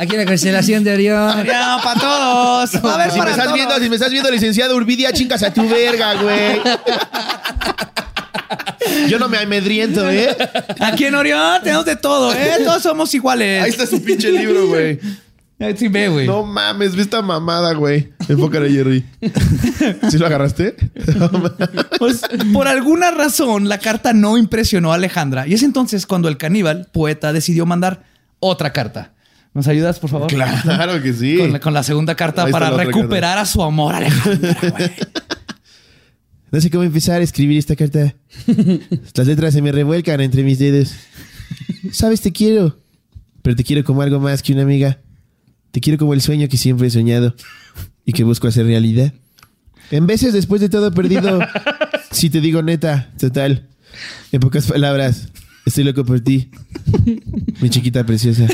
Aquí 0.00 0.12
en 0.14 0.20
la 0.20 0.26
constelación 0.26 0.84
de 0.84 0.92
Orión. 0.94 1.44
Ya, 1.44 1.76
para 1.82 1.98
todos. 2.00 2.74
A 2.76 2.96
ver, 2.98 3.10
si, 3.10 3.18
me 3.20 3.30
estás 3.30 3.44
todos. 3.46 3.54
viendo, 3.56 3.78
si 3.80 3.88
me 3.90 3.96
estás 3.96 4.10
viendo, 4.12 4.30
licenciado 4.30 4.76
Urbidia, 4.76 5.12
chingas 5.12 5.42
a 5.42 5.52
tu 5.52 5.68
verga, 5.68 6.14
güey. 6.14 6.60
Yo 9.08 9.18
no 9.18 9.28
me 9.28 9.38
amedriento, 9.38 10.08
¿eh? 10.08 10.36
Aquí 10.80 11.04
en 11.06 11.16
Orión 11.16 11.60
tenemos 11.64 11.84
de 11.84 11.96
todo, 11.96 12.32
¿eh? 12.32 12.58
Todos 12.64 12.80
somos 12.82 13.12
iguales. 13.12 13.64
Ahí 13.64 13.70
está 13.70 13.86
su 13.86 14.00
pinche 14.02 14.30
libro, 14.30 14.68
güey. 14.68 15.00
Ahí 15.60 15.76
Sí, 15.76 15.88
ve, 15.88 16.06
güey. 16.08 16.26
No 16.28 16.44
mames, 16.44 16.94
ve 16.94 17.02
esta 17.02 17.20
mamada, 17.20 17.72
güey. 17.74 18.12
Enfócale, 18.28 18.70
Jerry. 18.70 19.04
¿Sí 20.10 20.18
lo 20.18 20.26
agarraste? 20.26 20.76
Pues, 21.98 22.20
por 22.52 22.68
alguna 22.68 23.10
razón, 23.10 23.68
la 23.68 23.78
carta 23.78 24.12
no 24.12 24.38
impresionó 24.38 24.92
a 24.92 24.94
Alejandra. 24.94 25.48
Y 25.48 25.54
es 25.54 25.64
entonces 25.64 26.06
cuando 26.06 26.28
el 26.28 26.36
caníbal, 26.36 26.86
poeta, 26.92 27.32
decidió 27.32 27.66
mandar 27.66 28.04
otra 28.38 28.72
carta. 28.72 29.14
¿Nos 29.52 29.66
ayudas, 29.66 29.98
por 29.98 30.10
favor? 30.10 30.28
Claro 30.28 31.02
que 31.02 31.12
sí. 31.12 31.38
Con 31.38 31.52
la, 31.52 31.60
con 31.60 31.74
la 31.74 31.82
segunda 31.82 32.14
carta 32.14 32.46
para 32.46 32.70
recuperar 32.70 33.38
a 33.38 33.46
su 33.46 33.62
amor, 33.62 33.94
Alejandra, 33.94 34.56
güey. 34.70 34.90
No 36.50 36.60
sé 36.62 36.70
cómo 36.70 36.82
empezar 36.82 37.20
a 37.20 37.24
escribir 37.24 37.58
esta 37.58 37.76
carta. 37.76 38.14
Las 39.14 39.26
letras 39.26 39.52
se 39.52 39.60
me 39.60 39.70
revuelcan 39.70 40.20
entre 40.22 40.42
mis 40.42 40.58
dedos. 40.58 40.94
Sabes, 41.92 42.22
te 42.22 42.32
quiero. 42.32 42.80
Pero 43.42 43.54
te 43.54 43.64
quiero 43.64 43.84
como 43.84 44.00
algo 44.00 44.18
más 44.18 44.42
que 44.42 44.54
una 44.54 44.62
amiga. 44.62 44.98
Te 45.72 45.80
quiero 45.80 45.98
como 45.98 46.14
el 46.14 46.22
sueño 46.22 46.48
que 46.48 46.56
siempre 46.56 46.86
he 46.86 46.90
soñado 46.90 47.34
y 48.08 48.12
que 48.14 48.24
busco 48.24 48.48
hacer 48.48 48.64
realidad. 48.64 49.12
En 49.90 50.06
veces, 50.06 50.32
después 50.32 50.62
de 50.62 50.70
todo 50.70 50.92
perdido, 50.92 51.40
si 52.10 52.30
te 52.30 52.40
digo 52.40 52.62
neta, 52.62 53.10
total. 53.20 53.66
En 54.32 54.40
pocas 54.40 54.64
palabras, 54.64 55.28
estoy 55.66 55.84
loco 55.84 56.06
por 56.06 56.20
ti. 56.20 56.50
Mi 57.60 57.68
chiquita 57.68 58.06
preciosa. 58.06 58.46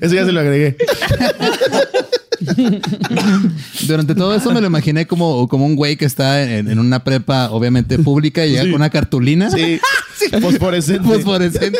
Eso 0.00 0.14
ya 0.14 0.24
se 0.24 0.30
lo 0.30 0.38
agregué. 0.38 0.76
Durante 3.86 4.14
todo 4.14 4.34
eso 4.34 4.52
me 4.52 4.60
lo 4.60 4.66
imaginé 4.66 5.06
como, 5.06 5.48
como 5.48 5.66
un 5.66 5.76
güey 5.76 5.96
que 5.96 6.04
está 6.04 6.42
en, 6.42 6.70
en 6.70 6.78
una 6.78 7.04
prepa, 7.04 7.50
obviamente 7.50 7.98
pública, 7.98 8.46
y 8.46 8.50
llega 8.50 8.62
con 8.62 8.74
una 8.74 8.90
cartulina. 8.90 9.50
Sí. 10.20 10.38
Fosforescente. 10.38 11.02
fosforescente. 11.02 11.78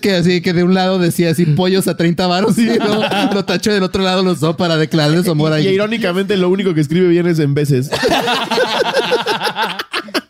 Que 0.00 0.12
así, 0.14 0.40
que 0.40 0.52
de 0.52 0.62
un 0.62 0.74
lado 0.74 1.00
decía 1.00 1.30
así 1.30 1.44
pollos 1.44 1.88
a 1.88 1.96
30 1.96 2.24
varos 2.28 2.56
y 2.56 2.66
luego 2.66 3.02
lo 3.34 3.44
tachó 3.44 3.70
y 3.72 3.74
del 3.74 3.82
otro 3.82 4.04
lado 4.04 4.22
los 4.22 4.38
dos 4.38 4.54
para 4.54 4.76
declararle 4.76 5.24
su 5.24 5.32
amor 5.32 5.52
a 5.52 5.60
Y 5.60 5.66
irónicamente 5.66 6.36
lo 6.36 6.50
único 6.50 6.72
que 6.72 6.80
escribe 6.80 7.08
bien 7.08 7.26
es 7.26 7.40
en 7.40 7.54
veces. 7.54 7.90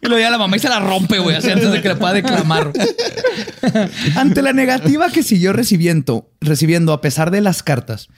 Y 0.00 0.06
luego 0.06 0.20
ya 0.22 0.30
la 0.30 0.38
mamá 0.38 0.56
y 0.56 0.60
se 0.60 0.68
la 0.68 0.78
rompe, 0.78 1.18
güey, 1.18 1.36
así 1.36 1.50
antes 1.50 1.72
de 1.72 1.82
que 1.82 1.88
la 1.88 1.98
pueda 1.98 2.12
declamar. 2.12 2.72
Ante 4.16 4.42
la 4.42 4.52
negativa 4.52 5.10
que 5.10 5.22
siguió 5.22 5.52
recibiendo, 5.52 6.30
recibiendo 6.40 6.92
a 6.92 7.00
pesar 7.00 7.30
de 7.30 7.40
las 7.40 7.62
cartas, 7.62 8.08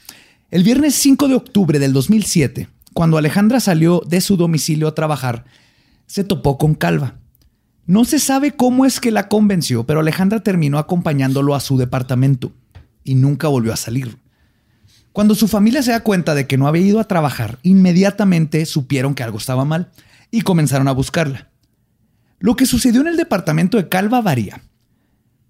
el 0.50 0.64
viernes 0.64 0.96
5 0.96 1.28
de 1.28 1.36
octubre 1.36 1.78
del 1.78 1.92
2007, 1.92 2.68
cuando 2.92 3.18
Alejandra 3.18 3.60
salió 3.60 4.02
de 4.04 4.20
su 4.20 4.36
domicilio 4.36 4.88
a 4.88 4.94
trabajar, 4.96 5.44
se 6.06 6.24
topó 6.24 6.58
con 6.58 6.74
Calva. 6.74 7.14
No 7.86 8.04
se 8.04 8.18
sabe 8.18 8.56
cómo 8.56 8.84
es 8.84 8.98
que 8.98 9.12
la 9.12 9.28
convenció, 9.28 9.84
pero 9.86 10.00
Alejandra 10.00 10.40
terminó 10.40 10.78
acompañándolo 10.78 11.54
a 11.54 11.60
su 11.60 11.78
departamento 11.78 12.52
y 13.04 13.14
nunca 13.14 13.46
volvió 13.46 13.72
a 13.72 13.76
salir. 13.76 14.18
Cuando 15.12 15.36
su 15.36 15.46
familia 15.46 15.82
se 15.82 15.92
da 15.92 16.00
cuenta 16.00 16.34
de 16.34 16.48
que 16.48 16.58
no 16.58 16.66
había 16.66 16.82
ido 16.82 16.98
a 16.98 17.06
trabajar, 17.08 17.60
inmediatamente 17.62 18.66
supieron 18.66 19.14
que 19.14 19.22
algo 19.22 19.38
estaba 19.38 19.64
mal 19.64 19.90
y 20.32 20.42
comenzaron 20.42 20.88
a 20.88 20.92
buscarla. 20.92 21.48
Lo 22.40 22.56
que 22.56 22.66
sucedió 22.66 23.02
en 23.02 23.08
el 23.08 23.16
departamento 23.16 23.76
de 23.76 23.88
Calva 23.88 24.20
varía. 24.20 24.62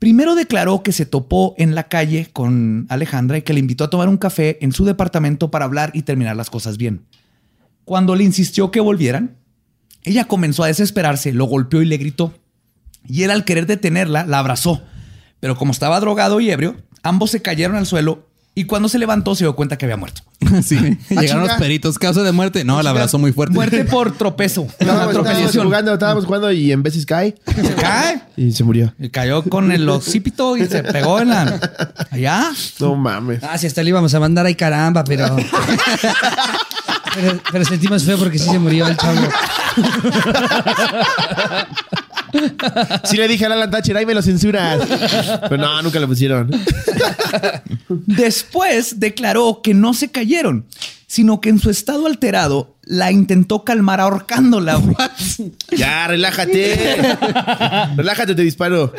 Primero 0.01 0.35
declaró 0.35 0.83
que 0.83 0.93
se 0.93 1.05
topó 1.05 1.55
en 1.59 1.75
la 1.75 1.89
calle 1.89 2.31
con 2.33 2.87
Alejandra 2.89 3.37
y 3.37 3.43
que 3.43 3.53
le 3.53 3.61
invitó 3.61 3.85
a 3.85 3.91
tomar 3.91 4.09
un 4.09 4.17
café 4.17 4.57
en 4.65 4.73
su 4.73 4.87
departamento 4.87 5.51
para 5.51 5.67
hablar 5.67 5.91
y 5.93 6.03
terminar 6.03 6.37
las 6.37 6.49
cosas 6.49 6.79
bien. 6.79 7.05
Cuando 7.85 8.17
le 8.17 8.25
insistió 8.25 8.71
que 8.71 8.81
volvieran, 8.81 9.37
ella 10.03 10.25
comenzó 10.25 10.65
a 10.65 10.69
desesperarse, 10.69 11.35
lo 11.35 11.45
golpeó 11.45 11.83
y 11.83 11.85
le 11.85 11.99
gritó. 11.99 12.33
Y 13.07 13.25
él 13.25 13.31
al 13.31 13.45
querer 13.45 13.67
detenerla, 13.67 14.25
la 14.25 14.39
abrazó. 14.39 14.83
Pero 15.39 15.55
como 15.55 15.71
estaba 15.71 16.01
drogado 16.01 16.41
y 16.41 16.51
ebrio, 16.51 16.77
ambos 17.03 17.31
se 17.31 17.43
cayeron 17.43 17.77
al 17.77 17.85
suelo 17.85 18.30
y 18.55 18.65
cuando 18.65 18.89
se 18.89 18.99
levantó 18.99 19.35
se 19.35 19.45
dio 19.45 19.55
cuenta 19.55 19.79
que 19.79 19.85
había 19.87 19.97
muerto. 19.97 20.23
Sí. 20.65 20.99
Llegaron 21.11 21.47
los 21.47 21.53
peritos. 21.59 21.99
Causa 21.99 22.23
de 22.23 22.33
muerte. 22.33 22.65
No, 22.65 22.83
la 22.83 22.91
abrazó 22.91 23.19
muy 23.19 23.33
fuerte. 23.33 23.55
Muerte 23.55 23.85
por 23.85 24.13
tropezo. 24.19 24.67
Estábamos, 24.79 25.17
jugando, 25.55 25.93
estábamos 25.95 26.25
jugando 26.25 26.51
y 26.51 26.73
en 26.73 26.83
veces 26.83 27.07
cae 27.07 27.37
Se 27.55 27.75
cae. 27.75 28.23
y 28.37 28.51
se 28.53 28.65
murió. 28.65 28.93
Y 28.99 29.11
cayó 29.11 29.43
con 29.45 29.71
el 29.71 29.89
occipito 29.89 30.57
y 30.57 30.67
se 30.67 30.83
pegó 30.83 31.21
en 31.21 31.29
la. 31.29 31.61
Allá. 32.11 32.51
No 32.81 32.97
mames. 32.97 33.43
Ah, 33.45 33.59
si 33.59 33.67
hasta 33.67 33.83
le 33.83 33.91
íbamos 33.91 34.13
a 34.15 34.21
mandar 34.21 34.47
ahí 34.47 34.55
caramba, 34.55 35.05
pero. 35.05 35.37
pero, 37.15 37.41
pero 37.53 37.65
sentimos 37.65 38.03
feo 38.05 38.19
porque 38.19 38.39
sí 38.39 38.49
se 38.49 38.59
murió 38.59 38.87
el 38.89 38.97
chavo. 38.97 39.21
Sí 43.05 43.17
le 43.17 43.29
dije 43.29 43.45
a 43.45 43.53
Alan 43.53 43.71
Thatcher, 43.71 43.97
ahí 43.97 44.07
me 44.07 44.15
lo 44.15 44.23
censuras. 44.23 44.81
Pero 45.49 45.57
no, 45.57 45.83
nunca 45.83 45.99
lo 46.01 46.07
pusieron. 46.09 46.51
Después 47.89 49.01
declaró 49.01 49.61
que 49.63 49.75
no 49.75 49.95
se 49.95 50.11
cayeron, 50.11 50.67
sino 51.07 51.41
que 51.41 51.49
en 51.49 51.59
su 51.59 51.71
estado 51.71 52.07
alterado 52.07 52.77
la 52.85 53.11
intentó 53.13 53.65
calmar 53.65 54.01
ahorcándola. 54.01 54.81
Ya, 55.77 56.07
relájate. 56.09 56.97
Relájate, 57.97 58.35
te 58.35 58.43
disparo. 58.43 58.93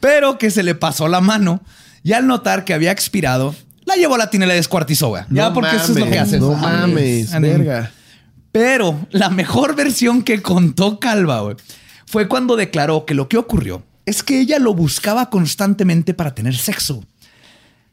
Pero 0.00 0.38
que 0.38 0.50
se 0.50 0.62
le 0.62 0.74
pasó 0.74 1.08
la 1.08 1.20
mano 1.20 1.60
y 2.02 2.12
al 2.12 2.26
notar 2.26 2.64
que 2.64 2.74
había 2.74 2.90
expirado, 2.92 3.54
la 3.84 3.94
llevó 3.94 4.16
a 4.16 4.18
la 4.18 4.30
tina 4.30 4.46
y 4.46 4.48
descuartizó. 4.50 5.08
güey. 5.08 5.22
Ya, 5.30 5.48
No 5.48 5.54
porque 5.54 5.76
eso 5.76 5.92
es 5.92 5.98
lo 5.98 6.06
que 6.06 6.18
haces. 6.18 6.40
No 6.40 6.52
mames, 6.54 7.30
verga. 7.40 7.90
Pero 8.56 9.06
la 9.10 9.28
mejor 9.28 9.76
versión 9.76 10.22
que 10.22 10.40
contó 10.40 10.98
Calva 10.98 11.54
fue 12.06 12.26
cuando 12.26 12.56
declaró 12.56 13.04
que 13.04 13.12
lo 13.12 13.28
que 13.28 13.36
ocurrió 13.36 13.82
es 14.06 14.22
que 14.22 14.40
ella 14.40 14.58
lo 14.58 14.72
buscaba 14.72 15.28
constantemente 15.28 16.14
para 16.14 16.34
tener 16.34 16.56
sexo, 16.56 17.04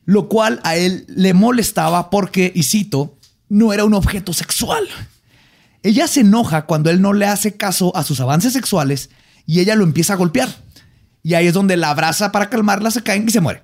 lo 0.06 0.30
cual 0.30 0.62
a 0.64 0.78
él 0.78 1.04
le 1.10 1.34
molestaba 1.34 2.10
porque, 2.10 2.50
y 2.56 2.64
cito, 2.64 3.18
no 3.50 3.74
era 3.74 3.84
un 3.84 3.94
objeto 3.94 4.32
sexual. 4.32 4.88
Ella 5.82 6.08
se 6.08 6.22
enoja 6.22 6.66
cuando 6.66 6.90
él 6.90 7.02
no 7.02 7.12
le 7.12 7.26
hace 7.26 7.58
caso 7.58 7.94
a 7.94 8.06
sus 8.06 8.22
avances 8.22 8.54
sexuales 8.54 9.10
y 9.46 9.60
ella 9.60 9.76
lo 9.76 9.84
empieza 9.84 10.14
a 10.14 10.16
golpear. 10.16 10.48
Y 11.24 11.34
ahí 11.34 11.48
es 11.48 11.54
donde 11.54 11.76
la 11.76 11.90
abraza 11.90 12.32
para 12.32 12.50
calmarla, 12.50 12.90
se 12.90 13.04
caen 13.04 13.28
y 13.28 13.32
se 13.32 13.42
muere. 13.42 13.64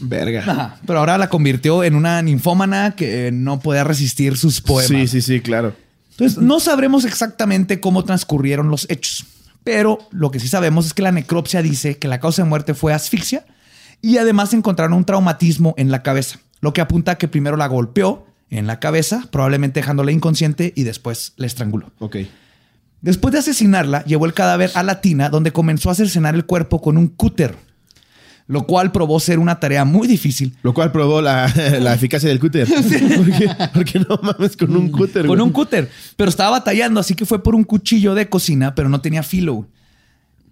Verga. 0.00 0.40
Ajá. 0.40 0.80
Pero 0.86 0.98
ahora 0.98 1.16
la 1.16 1.30
convirtió 1.30 1.82
en 1.82 1.94
una 1.94 2.20
ninfómana 2.20 2.94
que 2.94 3.30
no 3.32 3.60
podía 3.60 3.84
resistir 3.84 4.36
sus 4.36 4.60
poemas. 4.60 4.86
Sí, 4.86 5.06
sí, 5.08 5.22
sí, 5.22 5.40
claro. 5.40 5.74
Entonces, 6.20 6.42
no 6.42 6.60
sabremos 6.60 7.04
exactamente 7.04 7.80
cómo 7.80 8.04
transcurrieron 8.04 8.68
los 8.70 8.86
hechos, 8.90 9.24
pero 9.64 9.98
lo 10.10 10.30
que 10.30 10.38
sí 10.38 10.48
sabemos 10.48 10.86
es 10.86 10.94
que 10.94 11.02
la 11.02 11.12
necropsia 11.12 11.62
dice 11.62 11.98
que 11.98 12.08
la 12.08 12.20
causa 12.20 12.42
de 12.42 12.48
muerte 12.48 12.74
fue 12.74 12.92
asfixia 12.92 13.46
y 14.02 14.18
además 14.18 14.52
encontraron 14.52 14.92
un 14.92 15.04
traumatismo 15.04 15.74
en 15.78 15.90
la 15.90 16.02
cabeza, 16.02 16.40
lo 16.60 16.72
que 16.72 16.80
apunta 16.80 17.12
a 17.12 17.18
que 17.18 17.28
primero 17.28 17.56
la 17.56 17.66
golpeó 17.66 18.26
en 18.50 18.66
la 18.66 18.80
cabeza, 18.80 19.24
probablemente 19.30 19.80
dejándola 19.80 20.12
inconsciente 20.12 20.72
y 20.76 20.82
después 20.82 21.32
la 21.36 21.46
estranguló. 21.46 21.92
Ok. 22.00 22.16
Después 23.00 23.32
de 23.32 23.38
asesinarla, 23.38 24.04
llevó 24.04 24.26
el 24.26 24.34
cadáver 24.34 24.70
a 24.74 24.82
la 24.82 25.00
tina 25.00 25.30
donde 25.30 25.52
comenzó 25.52 25.88
a 25.88 25.94
cercenar 25.94 26.34
el 26.34 26.44
cuerpo 26.44 26.82
con 26.82 26.98
un 26.98 27.08
cúter, 27.08 27.56
lo 28.50 28.66
cual 28.66 28.90
probó 28.90 29.20
ser 29.20 29.38
una 29.38 29.60
tarea 29.60 29.84
muy 29.84 30.08
difícil 30.08 30.56
Lo 30.62 30.74
cual 30.74 30.90
probó 30.90 31.22
la, 31.22 31.46
la 31.80 31.94
eficacia 31.94 32.28
del 32.28 32.40
cúter. 32.40 32.66
Porque, 33.16 33.48
porque 33.72 33.98
no 34.00 34.18
mames 34.22 34.56
con 34.56 34.76
un 34.76 34.90
cúter. 34.90 35.26
con 35.26 35.36
güey. 35.36 35.40
un 35.46 35.52
cúter, 35.52 35.88
pero 36.16 36.28
estaba 36.28 36.50
batallando, 36.50 36.98
así 36.98 37.14
que 37.14 37.24
fue 37.24 37.42
por 37.42 37.54
un 37.54 37.62
cuchillo 37.64 38.14
de 38.14 38.28
cocina, 38.28 38.74
pero 38.74 38.88
no 38.88 39.00
tenía 39.00 39.22
filo. 39.22 39.66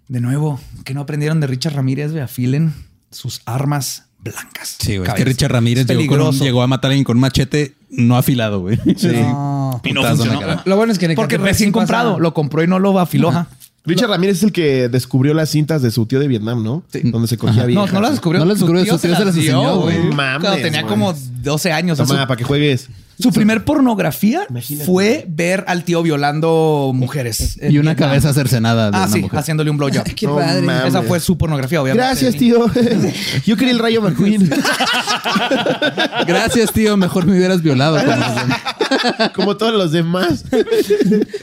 De 0.07 0.21
nuevo, 0.21 0.59
que 0.85 0.93
no 0.93 1.01
aprendieron 1.01 1.39
de 1.41 1.47
Richard 1.47 1.75
Ramírez, 1.75 2.11
güey, 2.11 2.23
afilen 2.23 2.73
sus 3.11 3.41
armas 3.45 4.05
blancas. 4.19 4.77
Sí, 4.79 4.97
güey. 4.97 5.07
Es 5.09 5.15
que. 5.15 5.23
Richard 5.25 5.51
Ramírez 5.51 5.85
llegó, 5.85 5.99
con 5.99 6.05
un- 6.05 6.09
peligroso. 6.25 6.43
llegó 6.43 6.61
a 6.63 6.67
matar 6.67 6.89
a 6.89 6.91
alguien 6.93 7.03
con 7.03 7.17
un 7.17 7.21
machete 7.21 7.75
no 7.89 8.17
afilado, 8.17 8.61
güey. 8.61 8.79
Sí. 8.95 9.09
No. 9.69 9.81
Y 9.83 9.93
no 9.93 10.03
funcionó. 10.03 10.61
Lo 10.65 10.75
bueno 10.77 10.91
es 10.91 10.97
que 10.99 11.13
Porque 11.13 11.37
recién 11.37 11.71
comprado, 11.71 12.19
lo 12.19 12.33
compró 12.33 12.63
y 12.63 12.67
no 12.67 12.79
lo 12.79 12.99
afiló. 12.99 13.29
ajá. 13.29 13.47
Richard 13.85 14.09
Ramírez 14.09 14.37
es 14.37 14.43
el 14.43 14.51
que 14.51 14.89
descubrió 14.89 15.33
las 15.33 15.49
cintas 15.49 15.81
de 15.81 15.89
su 15.91 16.05
tío 16.05 16.19
de 16.19 16.27
Vietnam, 16.27 16.63
¿no? 16.63 16.83
Donde 17.03 17.27
se 17.27 17.37
cogía 17.37 17.61
No, 17.63 17.67
viejas. 17.67 17.93
no 17.93 18.01
las 18.01 18.11
descubrió. 18.11 18.39
No 18.39 18.45
las 18.45 18.59
descubrió, 18.59 18.83
tío 18.83 18.93
su 18.97 18.99
tío 19.07 19.15
se 19.15 19.25
las 19.25 19.33
dio, 19.33 19.41
enseñó, 19.43 19.79
güey. 19.81 19.97
No 20.05 20.15
mames, 20.15 20.47
Cuando 20.47 20.61
tenía 20.63 20.83
como 20.83 21.13
12 21.41 21.71
años. 21.71 21.99
o 21.99 22.05
sea, 22.05 22.13
Toma, 22.15 22.27
para 22.27 22.37
que 22.37 22.43
juegues. 22.43 22.89
Su, 23.19 23.31
primer 23.31 23.65
pornografía 23.65 24.43
Imagínate. 24.49 24.85
fue 24.85 25.25
ver 25.27 25.65
al 25.67 25.83
tío 25.83 26.01
violando 26.01 26.91
mujeres. 26.93 27.57
en 27.61 27.71
Y 27.73 27.77
una 27.77 27.95
cabeza 27.95 28.33
cercenada 28.33 28.91
de 28.91 28.97
Ah, 28.97 29.01
una 29.05 29.13
sí, 29.13 29.21
mujer. 29.21 29.39
haciéndole 29.39 29.69
un 29.69 29.77
blowjob. 29.77 30.03
Qué 30.15 30.25
No 30.25 30.35
padre. 30.37 30.61
mames. 30.61 30.85
Esa 30.85 31.01
fue 31.03 31.19
su 31.19 31.37
pornografía, 31.37 31.81
obviamente. 31.81 32.05
Gracias, 32.07 32.35
tío. 32.35 32.65
Yo 33.45 33.57
quería 33.57 33.73
el 33.73 33.79
rayo 33.79 34.01
McQueen. 34.01 34.49
Gracias, 36.27 36.71
tío. 36.71 36.95
Mejor 36.97 37.25
me 37.25 37.33
hubieras 37.37 37.61
violado. 37.61 37.99
como- 38.03 39.33
Como 39.33 39.57
todos 39.57 39.73
los 39.73 39.91
demás. 39.91 40.45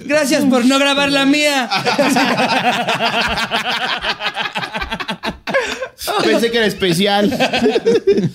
Gracias 0.06 0.44
por 0.44 0.64
no 0.64 0.78
grabar 0.78 1.10
la 1.12 1.26
mía. 1.26 1.68
Pensé 6.24 6.50
que 6.50 6.58
era 6.58 6.66
especial. 6.66 7.30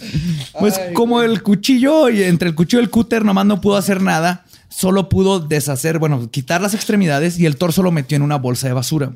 Pues 0.59 0.79
como 0.93 1.21
el 1.21 1.41
cuchillo 1.43 2.09
y 2.09 2.23
entre 2.23 2.49
el 2.49 2.55
cuchillo 2.55 2.81
y 2.81 2.83
el 2.83 2.89
cúter 2.89 3.23
nomás 3.23 3.45
no 3.45 3.61
pudo 3.61 3.77
hacer 3.77 4.01
nada, 4.01 4.45
solo 4.69 5.07
pudo 5.07 5.39
deshacer, 5.39 5.97
bueno, 5.97 6.29
quitar 6.29 6.61
las 6.61 6.73
extremidades 6.73 7.39
y 7.39 7.45
el 7.45 7.55
torso 7.55 7.81
lo 7.83 7.91
metió 7.91 8.17
en 8.17 8.21
una 8.21 8.35
bolsa 8.35 8.67
de 8.67 8.73
basura. 8.73 9.13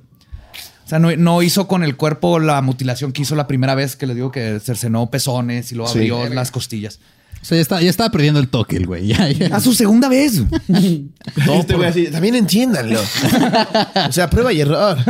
O 0.86 0.88
sea, 0.90 0.98
no, 1.00 1.14
no 1.18 1.42
hizo 1.44 1.68
con 1.68 1.84
el 1.84 1.98
cuerpo 1.98 2.40
la 2.40 2.62
mutilación 2.62 3.12
que 3.12 3.24
hizo 3.24 3.36
la 3.36 3.48
primera 3.48 3.76
vez 3.76 3.96
que 3.98 4.08
le 4.08 4.16
digo 4.16 4.32
que 4.32 4.60
cercenó 4.64 5.10
pezones 5.12 5.72
y 5.72 5.76
luego 5.76 5.92
Sí. 5.92 6.00
abrió 6.00 6.30
las 6.30 6.52
costillas. 6.52 7.00
O 7.42 7.46
sea, 7.46 7.58
ya, 7.58 7.62
está, 7.62 7.82
ya 7.82 7.90
estaba 7.90 8.10
perdiendo 8.10 8.40
el 8.40 8.48
toque 8.48 8.78
el 8.78 8.88
güey. 8.88 9.08
Ya, 9.08 9.30
ya. 9.30 9.56
A 9.56 9.60
su 9.60 9.74
segunda 9.74 10.10
vez. 10.10 10.42
este 10.68 11.76
güey 11.76 11.90
así, 11.90 12.08
también 12.08 12.36
entiéndanlo. 12.36 13.00
O 14.08 14.12
sea, 14.12 14.30
prueba 14.30 14.52
y 14.52 14.62
error. 14.62 14.98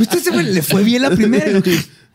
Usted 0.00 0.18
se 0.18 0.42
le 0.42 0.62
fue 0.62 0.82
bien 0.82 1.02
la 1.02 1.10
primera. 1.10 1.60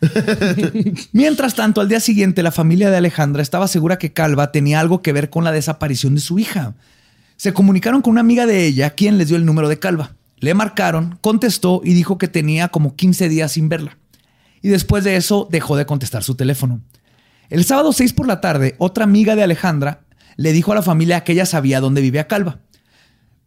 Mientras 1.12 1.54
tanto, 1.54 1.80
al 1.80 1.88
día 1.88 2.00
siguiente, 2.00 2.42
la 2.42 2.52
familia 2.52 2.90
de 2.90 2.96
Alejandra 2.96 3.42
estaba 3.42 3.68
segura 3.68 3.98
que 3.98 4.12
Calva 4.12 4.52
tenía 4.52 4.80
algo 4.80 5.02
que 5.02 5.12
ver 5.12 5.30
con 5.30 5.44
la 5.44 5.52
desaparición 5.52 6.14
de 6.14 6.20
su 6.20 6.38
hija. 6.38 6.74
Se 7.36 7.52
comunicaron 7.52 8.02
con 8.02 8.12
una 8.12 8.20
amiga 8.20 8.46
de 8.46 8.66
ella, 8.66 8.90
quien 8.90 9.18
les 9.18 9.28
dio 9.28 9.36
el 9.36 9.46
número 9.46 9.68
de 9.68 9.78
Calva, 9.78 10.14
Le 10.40 10.54
marcaron, 10.54 11.18
contestó 11.20 11.82
y 11.84 11.92
dijo 11.92 12.18
que 12.18 12.28
tenía 12.28 12.68
como 12.68 12.96
15 12.96 13.28
días 13.28 13.52
sin 13.52 13.68
verla. 13.68 13.96
Y 14.62 14.68
después 14.68 15.04
de 15.04 15.16
eso 15.16 15.48
dejó 15.50 15.76
de 15.76 15.86
contestar 15.86 16.22
su 16.22 16.34
teléfono. 16.34 16.80
El 17.50 17.64
sábado 17.64 17.92
6 17.92 18.12
por 18.12 18.28
la 18.28 18.40
tarde, 18.40 18.76
otra 18.78 19.02
amiga 19.04 19.34
de 19.34 19.42
Alejandra 19.42 20.04
le 20.36 20.52
dijo 20.52 20.70
a 20.70 20.76
la 20.76 20.82
familia 20.82 21.24
que 21.24 21.32
ella 21.32 21.46
sabía 21.46 21.80
dónde 21.80 22.00
vivía 22.00 22.28
Calva. 22.28 22.60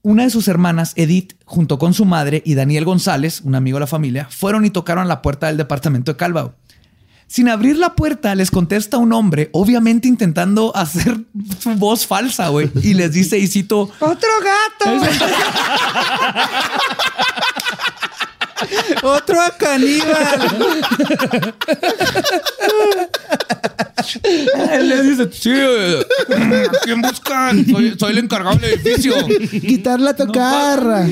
Una 0.02 0.24
de 0.24 0.30
sus 0.30 0.50
hermanas, 0.50 0.92
Edith, 0.98 1.36
junto 1.46 1.80
con 1.80 1.94
su 1.94 2.04
madre 2.04 2.44
y 2.46 2.56
Daniel 2.56 2.84
González, 2.84 3.40
un 3.46 3.56
amigo 3.56 3.78
de 3.78 3.82
la 3.82 3.88
familia, 3.88 4.28
fueron 4.30 4.66
y 4.66 4.70
tocaron 4.70 5.08
la 5.08 5.22
puerta 5.22 5.48
del 5.48 5.56
departamento 5.56 6.12
de 6.12 6.18
Calva. 6.18 6.56
Sin 7.28 7.48
abrir 7.48 7.78
la 7.78 7.96
puerta, 7.96 8.36
les 8.36 8.52
contesta 8.52 8.98
un 8.98 9.14
hombre, 9.14 9.50
obviamente 9.54 10.10
intentando 10.10 10.72
hacer 10.76 11.22
su 11.58 11.76
voz 11.76 12.06
falsa, 12.06 12.50
güey. 12.50 12.70
Y 12.84 12.96
les 12.96 13.14
dice, 13.14 13.40
y 13.40 13.48
cito, 13.48 13.90
¡Otro 14.00 14.30
gato! 14.82 15.06
Otro 19.02 19.38
caníbal. 19.58 20.66
Él 24.72 24.90
le 24.90 25.02
dice, 25.04 25.30
sí, 25.32 25.52
eh, 25.54 26.06
¿a 26.68 26.80
quién 26.84 27.02
buscan? 27.02 27.66
Soy, 27.70 27.96
soy 27.98 28.12
el 28.12 28.18
encargado 28.20 28.58
del 28.58 28.74
edificio. 28.74 29.16
Quitar 29.50 30.00
la 30.00 30.16
tocarra. 30.16 31.08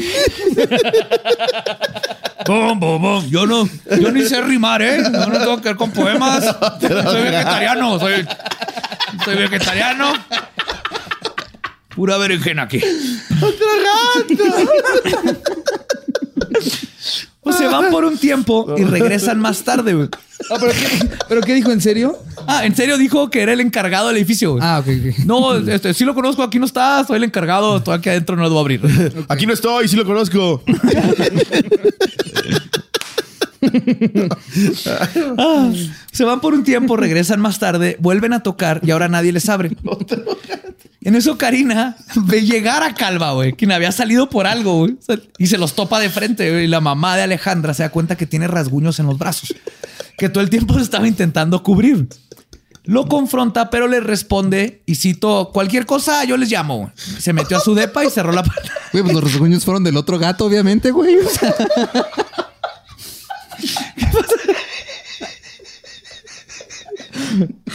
Bum, 2.45 2.79
bum, 2.79 3.01
bum. 3.01 3.29
Yo 3.29 3.45
no, 3.45 3.69
yo 3.99 4.11
ni 4.11 4.25
sé 4.25 4.41
rimar, 4.41 4.81
¿eh? 4.81 5.01
Yo 5.03 5.27
no 5.27 5.39
tengo 5.39 5.61
que 5.61 5.69
ver 5.69 5.77
con 5.77 5.91
poemas. 5.91 6.43
Soy 6.81 7.21
vegetariano, 7.23 7.99
soy, 7.99 8.27
soy 9.23 9.35
vegetariano. 9.35 10.13
Pura 11.95 12.17
berenjena 12.17 12.63
aquí. 12.63 12.81
Pues 17.43 17.55
se 17.55 17.67
van 17.67 17.89
por 17.89 18.05
un 18.05 18.17
tiempo 18.19 18.75
y 18.77 18.83
regresan 18.83 19.39
más 19.39 19.63
tarde, 19.63 19.95
güey. 19.95 20.09
Ah, 20.51 20.57
¿pero, 20.59 20.71
qué, 20.71 21.09
¿Pero 21.27 21.41
qué 21.41 21.53
dijo? 21.55 21.71
¿En 21.71 21.81
serio? 21.81 22.17
Ah, 22.47 22.65
en 22.65 22.75
serio 22.75 22.97
dijo 22.99 23.29
que 23.31 23.41
era 23.41 23.53
el 23.53 23.61
encargado 23.61 24.09
del 24.09 24.17
edificio. 24.17 24.51
güey. 24.51 24.63
Ah, 24.63 24.79
ok, 24.79 24.87
ok. 24.87 25.25
No, 25.25 25.55
este, 25.55 25.93
sí 25.95 26.05
lo 26.05 26.13
conozco, 26.13 26.43
aquí 26.43 26.59
no 26.59 26.65
está, 26.65 27.03
soy 27.05 27.17
el 27.17 27.23
encargado, 27.23 27.81
todo 27.81 27.95
aquí 27.95 28.09
adentro 28.09 28.35
no 28.35 28.43
lo 28.43 28.49
voy 28.49 28.57
a 28.57 28.61
abrir. 28.61 29.25
Aquí 29.27 29.45
no 29.47 29.53
estoy, 29.53 29.87
sí 29.87 29.95
lo 29.95 30.05
conozco. 30.05 30.63
Ah, 35.37 35.71
se 36.11 36.23
van 36.23 36.41
por 36.41 36.53
un 36.53 36.63
tiempo, 36.63 36.97
regresan 36.97 37.39
más 37.39 37.59
tarde, 37.59 37.95
vuelven 37.99 38.33
a 38.33 38.41
tocar 38.41 38.81
y 38.83 38.91
ahora 38.91 39.07
nadie 39.07 39.31
les 39.31 39.47
abre. 39.49 39.69
En 41.03 41.15
eso 41.15 41.37
Karina 41.37 41.97
ve 42.15 42.45
llegar 42.45 42.83
a 42.83 42.93
Calva, 42.93 43.31
güey, 43.33 43.53
quien 43.53 43.71
había 43.71 43.91
salido 43.91 44.29
por 44.29 44.45
algo, 44.45 44.77
güey, 44.79 44.97
y 45.37 45.47
se 45.47 45.57
los 45.57 45.73
topa 45.73 45.99
de 45.99 46.09
frente, 46.09 46.51
güey, 46.51 46.65
y 46.65 46.67
la 46.67 46.79
mamá 46.79 47.15
de 47.17 47.23
Alejandra 47.23 47.73
se 47.73 47.83
da 47.83 47.89
cuenta 47.89 48.15
que 48.15 48.27
tiene 48.27 48.47
rasguños 48.47 48.99
en 48.99 49.07
los 49.07 49.17
brazos, 49.17 49.53
que 50.17 50.29
todo 50.29 50.43
el 50.43 50.49
tiempo 50.49 50.73
se 50.77 50.81
estaba 50.81 51.07
intentando 51.07 51.63
cubrir. 51.63 52.07
Lo 52.83 53.07
confronta, 53.07 53.69
pero 53.69 53.87
le 53.87 53.99
responde, 53.99 54.81
y 54.87 54.95
cito, 54.95 55.51
cualquier 55.53 55.85
cosa 55.85 56.23
yo 56.23 56.35
les 56.35 56.49
llamo. 56.49 56.77
güey". 56.77 56.91
Se 56.95 57.31
metió 57.31 57.57
a 57.57 57.59
su 57.59 57.75
depa 57.75 58.03
y 58.03 58.09
cerró 58.09 58.31
la 58.31 58.43
puerta. 58.43 58.71
Güey, 58.91 59.03
pues 59.03 59.15
los 59.15 59.23
rasguños 59.23 59.63
fueron 59.63 59.85
del 59.85 59.95
otro 59.95 60.19
gato, 60.19 60.45
obviamente, 60.45 60.91
güey. 60.91 61.15
O 61.15 61.29
sea. 61.29 61.55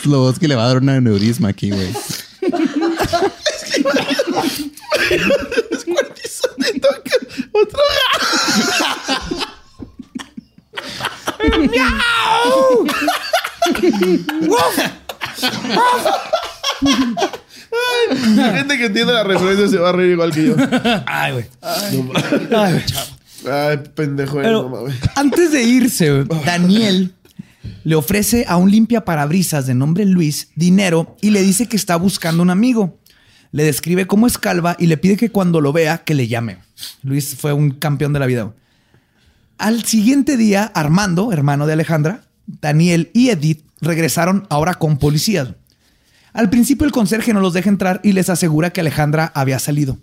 Lo 0.05 0.19
vos 0.21 0.39
que 0.39 0.47
le 0.49 0.55
va 0.57 0.65
a 0.65 0.69
dar 0.69 0.77
un 0.79 0.89
aneurisma 0.91 1.49
aquí, 1.49 1.71
güey. 1.71 1.89
La 18.37 18.53
gente 18.53 18.79
que 18.79 18.87
entiende 18.87 19.13
la 19.13 19.25
referencia 19.25 19.69
se 19.69 19.79
va 19.79 19.91
a 19.91 19.93
reír 19.93 20.13
igual 20.13 20.33
que 20.33 20.47
yo. 20.47 20.55
Ay, 21.07 21.33
güey. 21.33 21.45
Ay, 23.49 23.77
pendejo, 23.95 24.41
eh, 24.41 24.45
Pero 24.45 24.63
no 24.63 24.69
mames. 24.69 24.97
antes 25.15 25.53
de 25.53 25.63
irse, 25.63 26.25
Daniel 26.45 27.13
le 27.85 27.95
ofrece 27.95 28.45
a 28.49 28.57
un 28.57 28.71
limpia 28.71 29.05
parabrisas 29.05 29.67
de 29.67 29.75
nombre 29.75 30.05
Luis 30.05 30.49
dinero 30.57 31.17
y 31.21 31.31
le 31.31 31.43
dice 31.43 31.69
que 31.69 31.77
está 31.77 31.97
buscando 31.97 32.43
un 32.43 32.51
amigo. 32.51 32.99
Le 33.53 33.65
describe 33.65 34.07
cómo 34.07 34.27
es 34.27 34.39
calva 34.39 34.77
y 34.79 34.87
le 34.87 34.97
pide 34.97 35.17
que 35.17 35.31
cuando 35.31 35.61
lo 35.61 35.73
vea 35.73 35.99
que 35.99 36.15
le 36.15 36.29
llame. 36.29 36.59
Luis 37.03 37.37
fue 37.37 37.53
un 37.53 37.71
campeón 37.71 38.13
de 38.13 38.19
la 38.19 38.27
vida. 38.27 38.53
Al 39.59 39.85
siguiente 39.85 40.37
día, 40.37 40.65
Armando, 40.75 41.33
hermano 41.33 41.67
de 41.67 41.73
Alejandra, 41.73 42.23
Daniel 42.47 43.11
y 43.15 43.31
Edith 43.31 43.65
regresaron 43.81 44.47
ahora 44.51 44.75
con 44.75 44.99
policías. 44.99 45.49
Al 46.33 46.51
principio 46.51 46.85
el 46.85 46.93
conserje 46.93 47.33
no 47.33 47.41
los 47.41 47.55
deja 47.55 47.71
entrar 47.71 48.01
y 48.03 48.13
les 48.13 48.29
asegura 48.29 48.71
que 48.71 48.81
Alejandra 48.81 49.33
había 49.35 49.59
salido. 49.59 49.99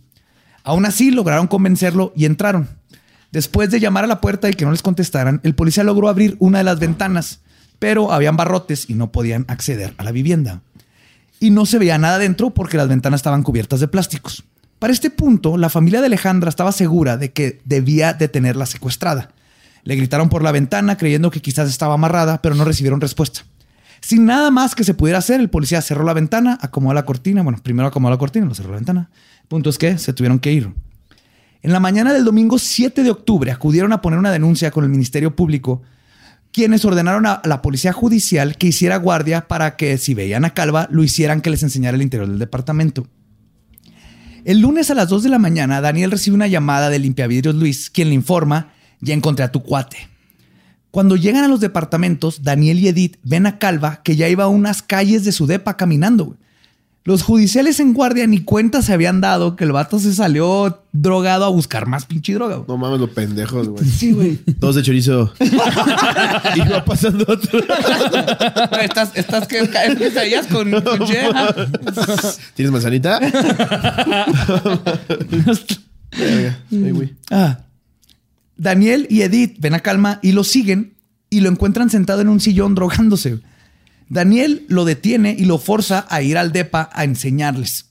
Aún 0.63 0.85
así 0.85 1.11
lograron 1.11 1.47
convencerlo 1.47 2.11
y 2.15 2.25
entraron. 2.25 2.69
Después 3.31 3.69
de 3.69 3.79
llamar 3.79 4.03
a 4.03 4.07
la 4.07 4.21
puerta 4.21 4.49
y 4.49 4.53
que 4.53 4.65
no 4.65 4.71
les 4.71 4.81
contestaran, 4.81 5.41
el 5.43 5.55
policía 5.55 5.83
logró 5.83 6.09
abrir 6.09 6.35
una 6.39 6.59
de 6.59 6.63
las 6.63 6.79
ventanas, 6.79 7.41
pero 7.79 8.11
habían 8.11 8.37
barrotes 8.37 8.89
y 8.89 8.93
no 8.93 9.11
podían 9.11 9.45
acceder 9.47 9.93
a 9.97 10.03
la 10.03 10.11
vivienda. 10.11 10.61
Y 11.43 11.49
no 11.49 11.65
se 11.65 11.77
veía 11.77 11.97
nada 11.97 12.19
dentro 12.19 12.51
porque 12.51 12.77
las 12.77 12.87
ventanas 12.87 13.17
estaban 13.17 13.43
cubiertas 13.43 13.81
de 13.81 13.89
plásticos. 13.89 14.45
Para 14.79 14.93
este 14.93 15.09
punto, 15.09 15.57
la 15.57 15.67
familia 15.67 15.99
de 15.99 16.05
Alejandra 16.05 16.47
estaba 16.47 16.71
segura 16.71 17.17
de 17.17 17.33
que 17.33 17.59
debía 17.65 18.13
de 18.13 18.29
tenerla 18.29 18.65
secuestrada. 18.65 19.29
Le 19.83 19.97
gritaron 19.97 20.29
por 20.29 20.41
la 20.41 20.53
ventana 20.53 20.95
creyendo 20.95 21.31
que 21.31 21.41
quizás 21.41 21.67
estaba 21.67 21.95
amarrada, 21.95 22.41
pero 22.41 22.55
no 22.55 22.63
recibieron 22.63 23.01
respuesta. 23.01 23.41
Sin 23.99 24.23
nada 24.23 24.51
más 24.51 24.73
que 24.73 24.85
se 24.85 24.93
pudiera 24.93 25.19
hacer, 25.19 25.41
el 25.41 25.49
policía 25.49 25.81
cerró 25.81 26.05
la 26.05 26.13
ventana, 26.13 26.57
acomodó 26.61 26.93
la 26.93 27.03
cortina. 27.03 27.43
Bueno, 27.43 27.59
primero 27.61 27.89
acomodó 27.89 28.11
la 28.11 28.19
cortina, 28.19 28.45
lo 28.45 28.55
cerró 28.55 28.69
la 28.69 28.77
ventana. 28.77 29.09
Punto 29.49 29.69
es 29.69 29.77
que 29.77 29.97
se 29.97 30.13
tuvieron 30.13 30.39
que 30.39 30.53
ir. 30.53 30.71
En 31.61 31.73
la 31.73 31.81
mañana 31.81 32.13
del 32.13 32.23
domingo 32.23 32.57
7 32.57 33.03
de 33.03 33.11
octubre 33.11 33.51
acudieron 33.51 33.91
a 33.91 34.01
poner 34.01 34.17
una 34.17 34.31
denuncia 34.31 34.71
con 34.71 34.85
el 34.85 34.89
Ministerio 34.89 35.35
Público, 35.35 35.81
quienes 36.53 36.85
ordenaron 36.85 37.25
a 37.25 37.41
la 37.43 37.61
policía 37.61 37.91
judicial 37.91 38.57
que 38.57 38.67
hiciera 38.67 38.97
guardia 38.97 39.47
para 39.47 39.75
que 39.75 39.97
si 39.97 40.13
veían 40.13 40.45
a 40.45 40.53
Calva, 40.53 40.87
lo 40.91 41.03
hicieran 41.03 41.41
que 41.41 41.49
les 41.49 41.63
enseñara 41.63 41.95
el 41.95 42.03
interior 42.03 42.29
del 42.29 42.39
departamento. 42.39 43.07
El 44.45 44.59
lunes 44.59 44.91
a 44.91 44.93
las 44.93 45.09
2 45.09 45.23
de 45.23 45.29
la 45.29 45.39
mañana, 45.39 45.81
Daniel 45.81 46.11
recibe 46.11 46.35
una 46.35 46.47
llamada 46.47 46.89
de 46.89 46.99
limpiavidrios 46.99 47.55
Luis, 47.55 47.89
quien 47.89 48.09
le 48.09 48.15
informa, 48.15 48.73
ya 49.01 49.13
encontré 49.13 49.43
a 49.43 49.51
tu 49.51 49.63
cuate. 49.63 50.09
Cuando 50.91 51.15
llegan 51.15 51.43
a 51.43 51.47
los 51.47 51.59
departamentos, 51.59 52.43
Daniel 52.43 52.79
y 52.79 52.87
Edith 52.87 53.17
ven 53.23 53.47
a 53.47 53.57
Calva 53.57 54.01
que 54.03 54.15
ya 54.15 54.29
iba 54.29 54.43
a 54.43 54.47
unas 54.47 54.83
calles 54.83 55.25
de 55.25 55.31
su 55.31 55.47
depa 55.47 55.75
caminando. 55.75 56.37
Los 57.05 57.21
judiciales 57.21 57.81
en 57.81 57.93
guardia 57.93 58.25
ni 58.27 58.39
cuenta 58.39 58.81
se 58.81 58.93
habían 58.93 59.19
dado 59.19 59.57
que 59.57 59.65
el 59.65 59.73
vato 59.73 59.99
se 59.99 60.13
salió 60.13 60.83
drogado 60.93 61.43
a 61.43 61.49
buscar 61.49 61.85
más 61.85 62.05
pinche 62.05 62.33
droga. 62.33 62.55
güey. 62.55 62.67
No 62.67 62.77
mames, 62.77 63.01
los 63.01 63.09
pendejos, 63.09 63.67
güey. 63.67 63.83
Sí, 63.83 64.13
güey. 64.13 64.37
Todos 64.59 64.75
de 64.75 64.83
chorizo. 64.83 65.33
y 65.39 66.59
va 66.61 66.85
pasando 66.85 67.25
otro. 67.27 67.59
Estas, 68.81 69.11
estas 69.15 69.47
que 69.49 69.69
caen 69.69 69.97
quesadillas 69.97 70.47
con, 70.47 70.71
con 70.71 71.05
yema. 71.05 71.53
¿Tienes 72.55 72.71
manzanita? 72.71 73.19
Ay, 76.11 76.91
güey. 76.91 77.15
Ah. 77.29 77.59
Daniel 78.55 79.07
y 79.09 79.23
Edith 79.23 79.57
ven 79.59 79.73
a 79.73 79.79
Calma 79.79 80.19
y 80.21 80.31
lo 80.31 80.45
siguen 80.45 80.93
y 81.29 81.41
lo 81.41 81.49
encuentran 81.49 81.89
sentado 81.89 82.21
en 82.21 82.29
un 82.29 82.39
sillón 82.39 82.75
drogándose. 82.75 83.39
Daniel 84.13 84.65
lo 84.67 84.85
detiene 84.85 85.35
y 85.37 85.45
lo 85.45 85.57
forza 85.57 86.05
a 86.09 86.21
ir 86.21 86.37
al 86.37 86.51
DEPA 86.51 86.89
a 86.93 87.03
enseñarles. 87.03 87.85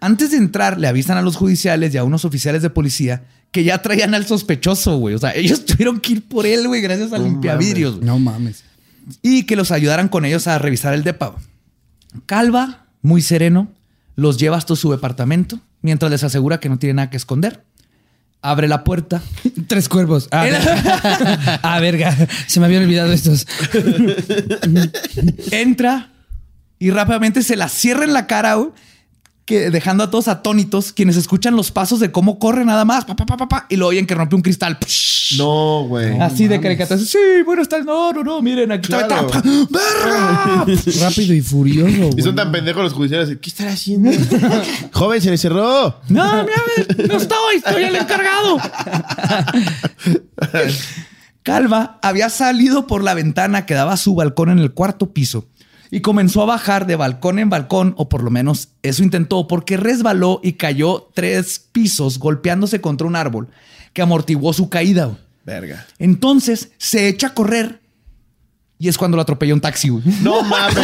Antes 0.00 0.30
de 0.30 0.36
entrar, 0.38 0.78
le 0.78 0.88
avisan 0.88 1.18
a 1.18 1.22
los 1.22 1.36
judiciales 1.36 1.92
y 1.94 1.98
a 1.98 2.04
unos 2.04 2.24
oficiales 2.24 2.62
de 2.62 2.70
policía 2.70 3.24
que 3.50 3.64
ya 3.64 3.82
traían 3.82 4.14
al 4.14 4.26
sospechoso, 4.26 4.96
güey. 4.98 5.14
O 5.14 5.18
sea, 5.18 5.34
ellos 5.34 5.64
tuvieron 5.66 6.00
que 6.00 6.12
ir 6.12 6.22
por 6.28 6.46
él, 6.46 6.66
güey, 6.66 6.80
gracias 6.80 7.12
al 7.12 7.24
limpiavidrios. 7.24 7.96
güey. 7.96 8.06
No 8.06 8.18
mames. 8.18 8.64
y 9.22 9.44
que 9.44 9.56
los 9.56 9.70
ayudaran 9.70 10.08
con 10.08 10.24
ellos 10.24 10.46
a 10.46 10.58
revisar 10.58 10.94
el 10.94 11.02
depa. 11.04 11.36
Calva, 12.26 12.86
muy 13.02 13.22
sereno, 13.22 13.68
los 14.16 14.38
lleva 14.38 14.56
hasta 14.56 14.74
su 14.76 14.90
departamento 14.90 15.60
mientras 15.82 16.10
les 16.10 16.24
asegura 16.24 16.60
que 16.60 16.68
no 16.68 16.78
tiene 16.78 16.94
nada 16.94 17.10
que 17.10 17.16
esconder. 17.16 17.64
Abre 18.40 18.68
la 18.68 18.84
puerta. 18.84 19.20
Tres 19.66 19.88
cuervos. 19.88 20.28
Ah, 20.30 20.44
verga. 20.44 21.60
Ah, 21.62 21.80
verga. 21.80 22.16
Se 22.46 22.60
me 22.60 22.66
habían 22.66 22.84
olvidado 22.84 23.12
estos. 23.12 23.46
entra 25.50 26.10
y 26.78 26.90
rápidamente 26.90 27.42
se 27.42 27.56
la 27.56 27.68
cierra 27.68 28.04
en 28.04 28.12
la 28.12 28.26
cara. 28.26 28.56
Que 29.48 29.70
dejando 29.70 30.04
a 30.04 30.10
todos 30.10 30.28
atónitos, 30.28 30.92
quienes 30.92 31.16
escuchan 31.16 31.56
los 31.56 31.70
pasos 31.70 32.00
de 32.00 32.12
cómo 32.12 32.38
corre 32.38 32.66
nada 32.66 32.84
más, 32.84 33.06
pa, 33.06 33.16
pa, 33.16 33.24
pa, 33.24 33.38
pa, 33.38 33.48
pa, 33.48 33.66
y 33.70 33.76
lo 33.76 33.86
oyen 33.86 34.06
que 34.06 34.14
rompe 34.14 34.36
un 34.36 34.42
cristal. 34.42 34.76
Psh. 34.78 35.38
No, 35.38 35.86
güey. 35.88 36.20
Así 36.20 36.48
de 36.48 36.60
caricatura. 36.60 37.00
Sí, 37.00 37.16
bueno, 37.46 37.62
está. 37.62 37.80
No, 37.80 38.12
no, 38.12 38.22
no, 38.22 38.42
miren, 38.42 38.70
aquí 38.72 38.92
está. 38.92 39.06
Claro. 39.06 39.28
pa, 39.28 39.40
¡Verga! 39.40 40.66
Rápido 41.00 41.32
y 41.32 41.40
furioso. 41.40 42.10
Y 42.14 42.20
son 42.20 42.36
tan 42.36 42.52
pendejos 42.52 42.82
los 42.82 42.92
judiciales. 42.92 43.38
¿Qué 43.40 43.48
estará 43.48 43.72
haciendo? 43.72 44.10
Joven, 44.92 45.22
se 45.22 45.30
le 45.30 45.38
cerró. 45.38 45.98
No, 46.10 46.44
mira, 46.44 46.62
no 47.08 47.16
estoy, 47.16 47.56
estoy 47.56 47.84
el 47.84 47.96
encargado. 47.96 48.58
Calva 51.42 51.98
había 52.02 52.28
salido 52.28 52.86
por 52.86 53.02
la 53.02 53.14
ventana 53.14 53.64
que 53.64 53.72
daba 53.72 53.94
a 53.94 53.96
su 53.96 54.14
balcón 54.14 54.50
en 54.50 54.58
el 54.58 54.72
cuarto 54.72 55.14
piso 55.14 55.46
y 55.90 56.00
comenzó 56.00 56.42
a 56.42 56.46
bajar 56.46 56.86
de 56.86 56.96
balcón 56.96 57.38
en 57.38 57.50
balcón, 57.50 57.94
o 57.96 58.08
por 58.08 58.22
lo 58.22 58.30
menos 58.30 58.70
eso 58.82 59.02
intentó, 59.02 59.48
porque 59.48 59.76
resbaló 59.76 60.40
y 60.42 60.54
cayó 60.54 61.08
tres 61.14 61.58
pisos 61.58 62.18
golpeándose 62.18 62.80
contra 62.80 63.06
un 63.06 63.16
árbol 63.16 63.48
que 63.92 64.02
amortiguó 64.02 64.52
su 64.52 64.68
caída. 64.68 65.18
Verga. 65.44 65.86
Entonces 65.98 66.72
se 66.76 67.08
echa 67.08 67.28
a 67.28 67.34
correr 67.34 67.80
y 68.80 68.86
es 68.88 68.96
cuando 68.96 69.16
lo 69.16 69.22
atropelló 69.22 69.54
un 69.54 69.60
taxi. 69.60 69.88
güey. 69.88 70.04
No 70.22 70.42
mames. 70.42 70.76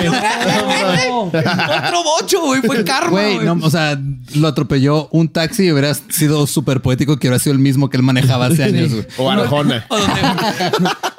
Otro 1.26 2.03
bocho, 2.03 2.40
güey, 2.45 2.61
fue 2.62 2.82
karma. 2.84 3.11
Güey, 3.11 3.34
güey. 3.36 3.47
no, 3.47 3.59
o 3.64 3.70
sea, 3.70 3.99
lo 4.34 4.49
atropelló 4.49 5.09
un 5.12 5.28
taxi 5.28 5.64
y 5.66 5.72
hubiera 5.72 5.95
sido 5.95 6.47
súper 6.47 6.80
poético 6.82 7.16
que 7.18 7.28
hubiera 7.28 7.38
sido 7.38 7.53
el 7.53 7.61
mismo 7.61 7.88
que 7.90 7.97
él 7.97 8.03
manejaba 8.03 8.47
hace 8.47 8.64
años. 8.64 8.90
güey. 8.92 9.07
O 9.18 9.30
Arjona. 9.30 9.86
O 9.95 9.97
donde- 9.99 10.22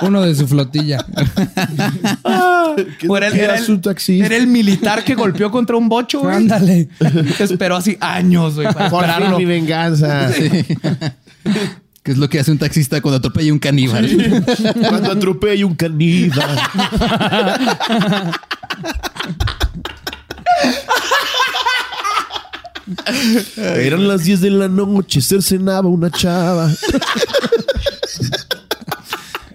Uno 0.02 0.22
de 0.24 0.36
su 0.36 0.48
flotilla. 0.48 1.06
Era, 2.26 2.76
el, 2.78 2.98
¿Qué 2.98 3.08
era 3.08 3.28
era 3.28 3.56
el- 3.58 3.64
su 3.66 3.78
taxista? 3.80 4.26
era 4.26 4.36
el 4.36 4.48
militar 4.48 5.04
que 5.04 5.16
golpeó 5.16 5.50
contra 5.52 5.78
un 5.78 5.88
bocho, 5.88 6.20
güey. 6.22 6.36
Ándale. 6.36 6.90
Esperó 7.40 7.78
así 7.78 7.98
años, 8.02 8.56
güey, 8.56 8.68
para 8.74 8.90
Por 8.90 9.06
fin 9.06 9.38
mi 9.38 9.46
venganza. 9.46 10.30
¿Qué 12.06 12.12
es 12.12 12.20
lo 12.20 12.30
que 12.30 12.40
hace 12.40 12.52
un 12.52 12.60
taxista 12.60 13.02
cuando 13.02 13.18
atropella 13.18 13.52
un 13.52 13.58
caníbal? 13.58 14.06
Cuando 14.90 15.12
atropello 15.12 15.66
un 15.66 15.74
caníbal. 15.74 16.60
Eran 23.58 24.08
las 24.08 24.24
10 24.24 24.42
de 24.42 24.52
la 24.52 24.68
noche, 24.68 25.20
cercenaba 25.20 25.90
una 25.90 26.12
chava. 26.12 26.72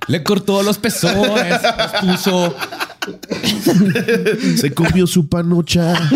Le 0.08 0.24
cortó 0.24 0.60
los 0.64 0.76
pezones, 0.76 1.62
los 1.62 1.92
puso. 2.00 2.56
Se 4.56 4.74
comió 4.74 5.06
su 5.06 5.28
panocha. 5.28 5.94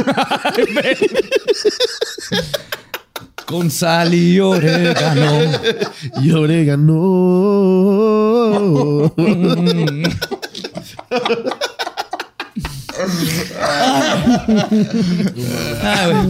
Con 3.54 3.70
sal 3.70 4.12
y 4.12 4.40
orégano. 4.40 5.38
Y 6.20 6.32
orégano. 6.32 7.04
Ah. 15.84 16.26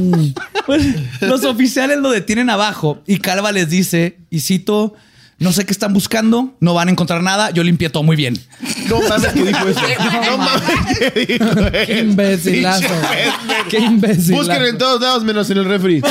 Pues, 0.66 0.85
los 1.22 1.45
oficiales 1.45 1.97
lo 1.97 2.11
detienen 2.11 2.51
abajo 2.51 3.03
y 3.07 3.20
Calva 3.20 3.53
les 3.53 3.70
dice, 3.70 4.18
y 4.29 4.41
cito, 4.41 4.93
no 5.45 5.53
sé 5.53 5.65
qué 5.67 5.73
están 5.73 5.93
buscando, 5.93 6.55
no 6.59 6.75
van 6.75 6.89
a 6.89 6.91
encontrar 6.91 7.23
nada, 7.23 7.51
yo 7.51 7.63
limpié 7.63 7.91
todo 7.91 8.03
muy 8.03 8.17
bien. 8.17 8.37
No 8.89 9.01
mames 9.09 9.33
que 9.33 9.43
dijo 9.45 9.69
eso. 9.69 9.81
No 10.31 10.39
mames 10.39 10.63
que 11.13 11.27
dijo 11.27 11.55
Qué 11.71 11.83
eso. 11.83 12.03
imbécilazo. 12.03 12.95
Qué 13.69 13.79
imbécil. 13.79 14.35
Busquen 14.35 14.63
en 14.63 14.79
todos 14.79 15.01
lados 15.01 15.23
menos 15.23 15.49
en 15.51 15.59
el 15.59 15.65
refri. 15.67 16.03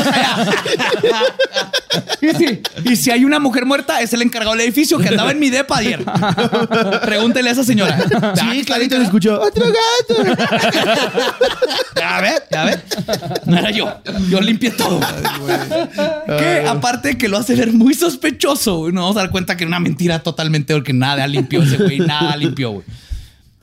Y 2.21 2.29
si, 2.37 2.61
y 2.85 2.95
si 2.95 3.11
hay 3.11 3.25
una 3.25 3.39
mujer 3.39 3.65
muerta, 3.65 4.01
es 4.01 4.13
el 4.13 4.21
encargado 4.21 4.55
del 4.55 4.61
edificio 4.65 4.97
que 4.99 5.09
andaba 5.09 5.31
en 5.31 5.39
mi 5.39 5.49
depa 5.49 5.77
ayer. 5.77 6.03
Pregúntele 7.03 7.49
a 7.49 7.53
esa 7.53 7.63
señora. 7.63 7.97
Sí, 8.35 8.63
clarito 8.65 8.97
lo 8.97 9.03
escuchó. 9.03 9.41
¡Otro 9.41 9.65
gato! 9.65 10.23
Ya 11.95 12.21
ves, 12.21 12.41
ya 12.51 12.65
ves. 12.65 12.79
No 13.45 13.57
era 13.57 13.71
yo. 13.71 13.93
Yo 14.29 14.41
limpié 14.41 14.71
todo. 14.71 14.99
Que 16.37 16.65
aparte 16.67 17.09
de 17.09 17.17
que 17.17 17.27
lo 17.27 17.37
hace 17.37 17.55
ver 17.55 17.71
muy 17.73 17.93
sospechoso, 17.93 18.77
güey, 18.77 18.93
nos 18.93 19.03
vamos 19.03 19.17
a 19.17 19.21
dar 19.23 19.31
cuenta 19.31 19.57
que 19.57 19.63
era 19.63 19.69
una 19.69 19.79
mentira 19.79 20.19
totalmente 20.19 20.73
porque 20.73 20.93
nada 20.93 21.27
limpió 21.27 21.63
ese 21.63 21.77
güey, 21.77 21.99
nada 21.99 22.35
limpió, 22.35 22.71
güey. 22.71 22.85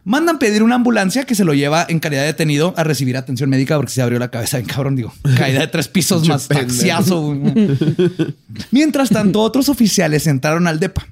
Mandan 0.05 0.39
pedir 0.39 0.63
una 0.63 0.77
ambulancia 0.77 1.25
que 1.25 1.35
se 1.35 1.45
lo 1.45 1.53
lleva 1.53 1.87
en 1.89 2.01
calidad 2.01 2.23
de 2.23 2.29
detenido 2.29 2.73
a 2.77 2.85
recibir 2.85 3.17
atención 3.17 3.51
médica 3.51 3.77
porque 3.77 3.93
se 3.93 4.01
abrió 4.01 4.19
la 4.19 4.31
cabeza 4.31 4.59
en 4.59 4.65
cabrón, 4.65 4.97
digo. 4.97 5.13
Caída 5.37 5.61
de 5.61 5.67
tres 5.67 5.89
pisos 5.89 6.27
más 6.29 6.49
taxiazo. 6.49 7.37
Mientras 8.71 9.11
tanto, 9.11 9.41
otros 9.41 9.69
oficiales 9.69 10.27
entraron 10.27 10.67
al 10.67 10.81
DEPA. 10.81 11.07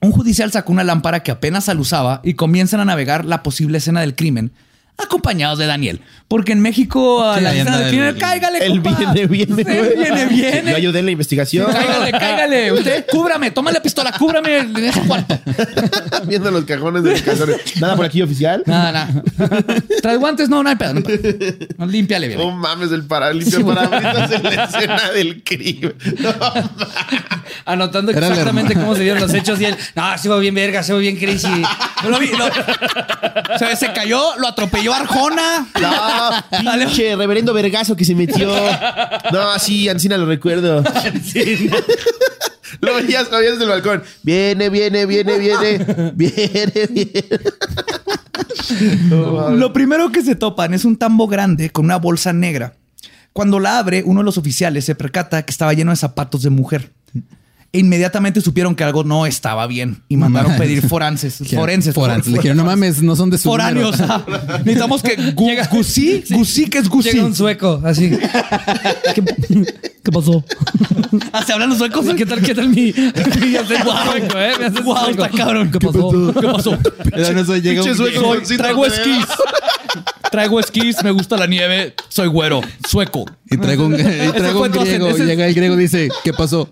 Un 0.00 0.12
judicial 0.12 0.50
sacó 0.50 0.72
una 0.72 0.84
lámpara 0.84 1.22
que 1.22 1.30
apenas 1.30 1.68
alusaba 1.68 2.20
y 2.24 2.34
comienzan 2.34 2.80
a 2.80 2.84
navegar 2.84 3.24
la 3.24 3.42
posible 3.42 3.78
escena 3.78 4.00
del 4.00 4.14
crimen, 4.14 4.52
acompañados 4.98 5.58
de 5.58 5.66
Daniel. 5.66 6.00
Porque 6.28 6.52
en 6.52 6.60
México 6.60 7.22
a 7.22 7.36
Sí, 7.36 7.42
la 7.42 7.50
anda 7.50 7.78
del 7.78 7.88
crimen, 7.88 8.08
el- 8.08 8.18
cáigale, 8.18 8.58
Él 8.64 8.80
compa. 8.82 8.98
viene, 8.98 9.26
viene, 9.26 9.54
güey. 9.54 9.96
viene, 9.96 10.26
viene. 10.26 10.70
Yo 10.70 10.76
ayudé 10.78 10.98
en 11.00 11.04
la 11.06 11.10
investigación. 11.10 11.70
Cáigale, 11.70 12.10
cáigale. 12.12 12.72
Usted, 12.78 13.04
cúbrame, 13.10 13.50
toma 13.50 13.70
la 13.70 13.82
pistola, 13.82 14.12
cúbrame 14.18 14.58
en 14.58 14.76
ese 14.78 15.00
cuarto. 15.06 15.38
Viendo 16.26 16.50
los 16.50 16.64
cajones 16.64 17.02
de 17.02 17.10
los 17.10 17.22
calzones. 17.22 17.56
Nada 17.80 17.96
por 17.96 18.06
aquí, 18.06 18.22
oficial. 18.22 18.62
Nada, 18.64 18.92
nada. 18.92 19.22
¿Traes 20.00 20.18
guantes? 20.18 20.48
No, 20.48 20.62
no 20.62 20.68
hay 20.70 20.76
pedo. 20.76 20.94
No, 20.94 21.00
hay 21.06 21.18
pedo. 21.18 21.56
No, 21.76 21.86
límpiale 21.86 22.28
bien. 22.28 22.38
No 22.38 22.50
mames, 22.52 22.90
el 22.92 23.04
para 23.04 23.30
limpia 23.32 23.58
Sí, 23.58 23.62
güey. 23.62 23.76
parabrisas 23.76 24.32
en 24.32 24.42
la 24.44 24.64
escena 24.64 25.10
del 25.10 25.42
crimen. 25.44 25.94
No, 26.20 26.30
Anotando 27.66 28.10
Era 28.12 28.26
el 28.26 28.32
exactamente 28.32 28.74
cómo 28.74 28.94
se 28.94 29.02
dieron 29.02 29.20
los 29.20 29.32
hechos 29.34 29.60
y 29.60 29.66
él, 29.66 29.76
no, 29.94 30.16
se 30.18 30.28
va 30.28 30.38
bien 30.38 30.54
verga, 30.54 30.82
se 30.82 30.92
va 30.92 30.98
bien 30.98 31.16
crazy. 31.16 31.46
No 32.02 32.08
lo 32.10 32.18
vi, 32.18 32.28
lo- 32.28 32.48
se, 33.58 33.76
se 33.76 33.92
cayó, 33.92 34.36
lo 34.38 34.48
atropelló 34.48 34.81
Arjona. 34.90 35.66
no, 35.80 36.78
pinche 36.78 37.14
reverendo 37.14 37.52
vergazo 37.52 37.94
que 37.94 38.04
se 38.04 38.14
metió. 38.14 38.50
No, 39.32 39.58
sí, 39.58 39.88
Ancina 39.88 40.16
lo 40.16 40.26
recuerdo. 40.26 40.82
Lo 42.80 42.94
veías, 42.94 43.30
lo 43.30 43.38
veías 43.38 43.52
desde 43.58 43.64
el 43.64 43.70
balcón. 43.70 44.02
Viene, 44.22 44.70
viene, 44.70 45.04
viene, 45.06 45.38
viene. 45.38 46.12
Viene, 46.14 46.86
viene. 46.90 47.24
No. 49.10 49.50
Lo 49.50 49.72
primero 49.72 50.10
que 50.10 50.22
se 50.22 50.34
topan 50.36 50.72
es 50.72 50.84
un 50.84 50.96
tambo 50.96 51.26
grande 51.28 51.70
con 51.70 51.84
una 51.84 51.96
bolsa 51.96 52.32
negra. 52.32 52.74
Cuando 53.32 53.60
la 53.60 53.78
abre, 53.78 54.02
uno 54.04 54.20
de 54.20 54.24
los 54.24 54.38
oficiales 54.38 54.84
se 54.84 54.94
percata 54.94 55.42
que 55.44 55.50
estaba 55.50 55.72
lleno 55.72 55.90
de 55.90 55.96
zapatos 55.96 56.42
de 56.42 56.50
mujer. 56.50 56.92
E 57.74 57.78
inmediatamente 57.78 58.42
supieron 58.42 58.74
que 58.74 58.84
algo 58.84 59.02
no 59.02 59.24
estaba 59.24 59.66
bien 59.66 60.02
y 60.08 60.18
mandaron 60.18 60.56
pedir 60.58 60.86
forenses. 60.86 61.38
Forenses. 61.54 61.94
Forenses. 61.94 62.30
Le 62.30 62.38
dijeron, 62.38 62.58
no 62.58 62.64
mames, 62.64 63.00
no 63.02 63.16
son 63.16 63.30
de 63.30 63.38
su 63.38 63.48
Foráneos. 63.48 63.98
número". 63.98 64.14
ajá. 64.14 64.58
Necesitamos 64.58 65.02
que 65.02 65.16
gu- 65.34 65.68
Gusí, 65.70 66.22
Gusí, 66.30 66.66
que 66.68 66.78
es 66.78 66.88
Gusí. 66.90 67.12
Llega 67.12 67.24
un 67.24 67.34
sueco, 67.34 67.80
así. 67.84 68.10
¿Qué, 69.14 69.24
qué 70.04 70.12
pasó? 70.12 70.44
Ah, 71.32 71.42
¿Se 71.44 71.52
hablan 71.54 71.70
los 71.70 71.78
suecos? 71.78 72.04
¿Qué 72.14 72.26
tal, 72.26 72.42
qué 72.42 72.54
tal 72.54 72.68
mi, 72.68 72.92
mi 72.92 73.56
acento 73.56 73.92
sueco, 74.04 74.38
eh? 74.38 74.52
Sueco. 74.74 75.08
está 75.10 75.28
cabrón. 75.30 75.70
¿Qué 75.70 75.78
pasó? 75.78 76.32
¿Qué 76.38 76.46
pasó? 76.48 77.56
Llega 77.56 77.82
un- 77.82 77.96
sueco 77.96 78.34
Soy- 78.44 78.56
traigo 78.58 78.84
esquís. 78.84 79.24
Traigo 80.30 80.58
esquís, 80.60 80.96
me 81.04 81.10
gusta 81.10 81.36
la 81.36 81.46
nieve, 81.46 81.94
soy 82.08 82.26
güero, 82.28 82.62
sueco. 82.88 83.26
Y 83.50 83.58
traigo 83.58 83.84
un, 83.84 83.92
y 83.92 83.98
traigo 84.32 84.62
un 84.62 84.70
griego. 84.72 85.08
ese 85.08 85.22
es- 85.24 85.28
Llega 85.28 85.46
el 85.46 85.52
griego 85.54 85.74
y 85.74 85.78
dice, 85.78 86.08
¿qué 86.24 86.32
pasó? 86.32 86.70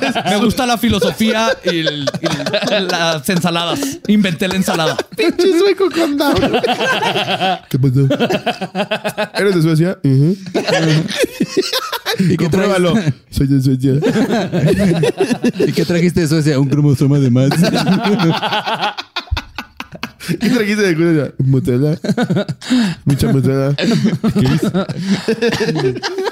Me 0.30 0.36
gusta 0.38 0.66
la 0.66 0.78
filosofía 0.78 1.48
y, 1.64 1.68
el- 1.80 2.10
y 2.20 2.82
las 2.90 3.28
ensaladas. 3.28 3.80
Inventé 4.08 4.48
la 4.48 4.56
ensalada. 4.56 4.96
Pinche 5.16 5.58
sueco 5.58 5.88
con 5.90 6.16
down. 6.16 6.34
¿Qué 7.70 7.78
pasó? 7.78 8.08
¿Eres 9.34 9.54
de 9.56 9.62
Suecia? 9.62 9.98
Ujú. 10.02 10.36
¿Y 12.18 12.28
qué, 12.28 12.36
Compruébalo. 12.36 12.92
traes- 12.94 13.14
Soy 13.30 13.46
de 13.46 13.60
Suecia. 13.62 13.92
¿Y 15.66 15.72
qué 15.72 15.84
trajiste 15.84 16.20
de 16.22 16.28
Suecia? 16.28 16.58
Un 16.58 16.68
cromosoma 16.68 17.18
de 17.18 17.30
más. 17.30 17.50
¿Qué 20.28 20.50
trajiste 20.50 20.94
de? 20.94 21.34
Motela. 21.38 21.98
Mucha 23.04 23.32
motela. 23.32 23.74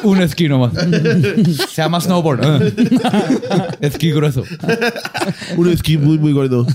Un 0.02 0.20
esquí 0.20 0.48
nomás. 0.48 0.72
Se 0.74 1.82
llama 1.82 2.00
snowboard. 2.00 2.74
Esquí 3.80 4.10
grueso. 4.12 4.44
Un 5.56 5.70
esquí 5.70 5.98
muy, 5.98 6.18
muy 6.18 6.32
gordo. 6.32 6.66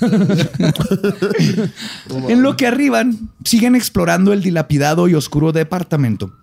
En 2.28 2.42
lo 2.42 2.56
que 2.56 2.68
arriban, 2.68 3.30
siguen 3.44 3.76
explorando 3.76 4.34
el 4.34 4.42
dilapidado 4.42 5.08
y 5.08 5.16
oscuro 5.16 5.52
departamento. 5.52 6.34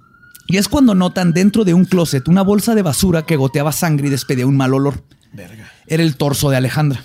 Y 0.46 0.58
es 0.58 0.68
cuando 0.68 0.94
notan 0.94 1.32
dentro 1.32 1.64
de 1.64 1.74
un 1.74 1.84
closet 1.84 2.28
una 2.28 2.42
bolsa 2.42 2.74
de 2.74 2.82
basura 2.82 3.22
que 3.22 3.36
goteaba 3.36 3.72
sangre 3.72 4.08
y 4.08 4.10
despedía 4.10 4.46
un 4.46 4.56
mal 4.56 4.74
olor. 4.74 5.02
Era 5.86 6.02
el 6.02 6.16
torso 6.16 6.50
de 6.50 6.56
Alejandra. 6.56 7.02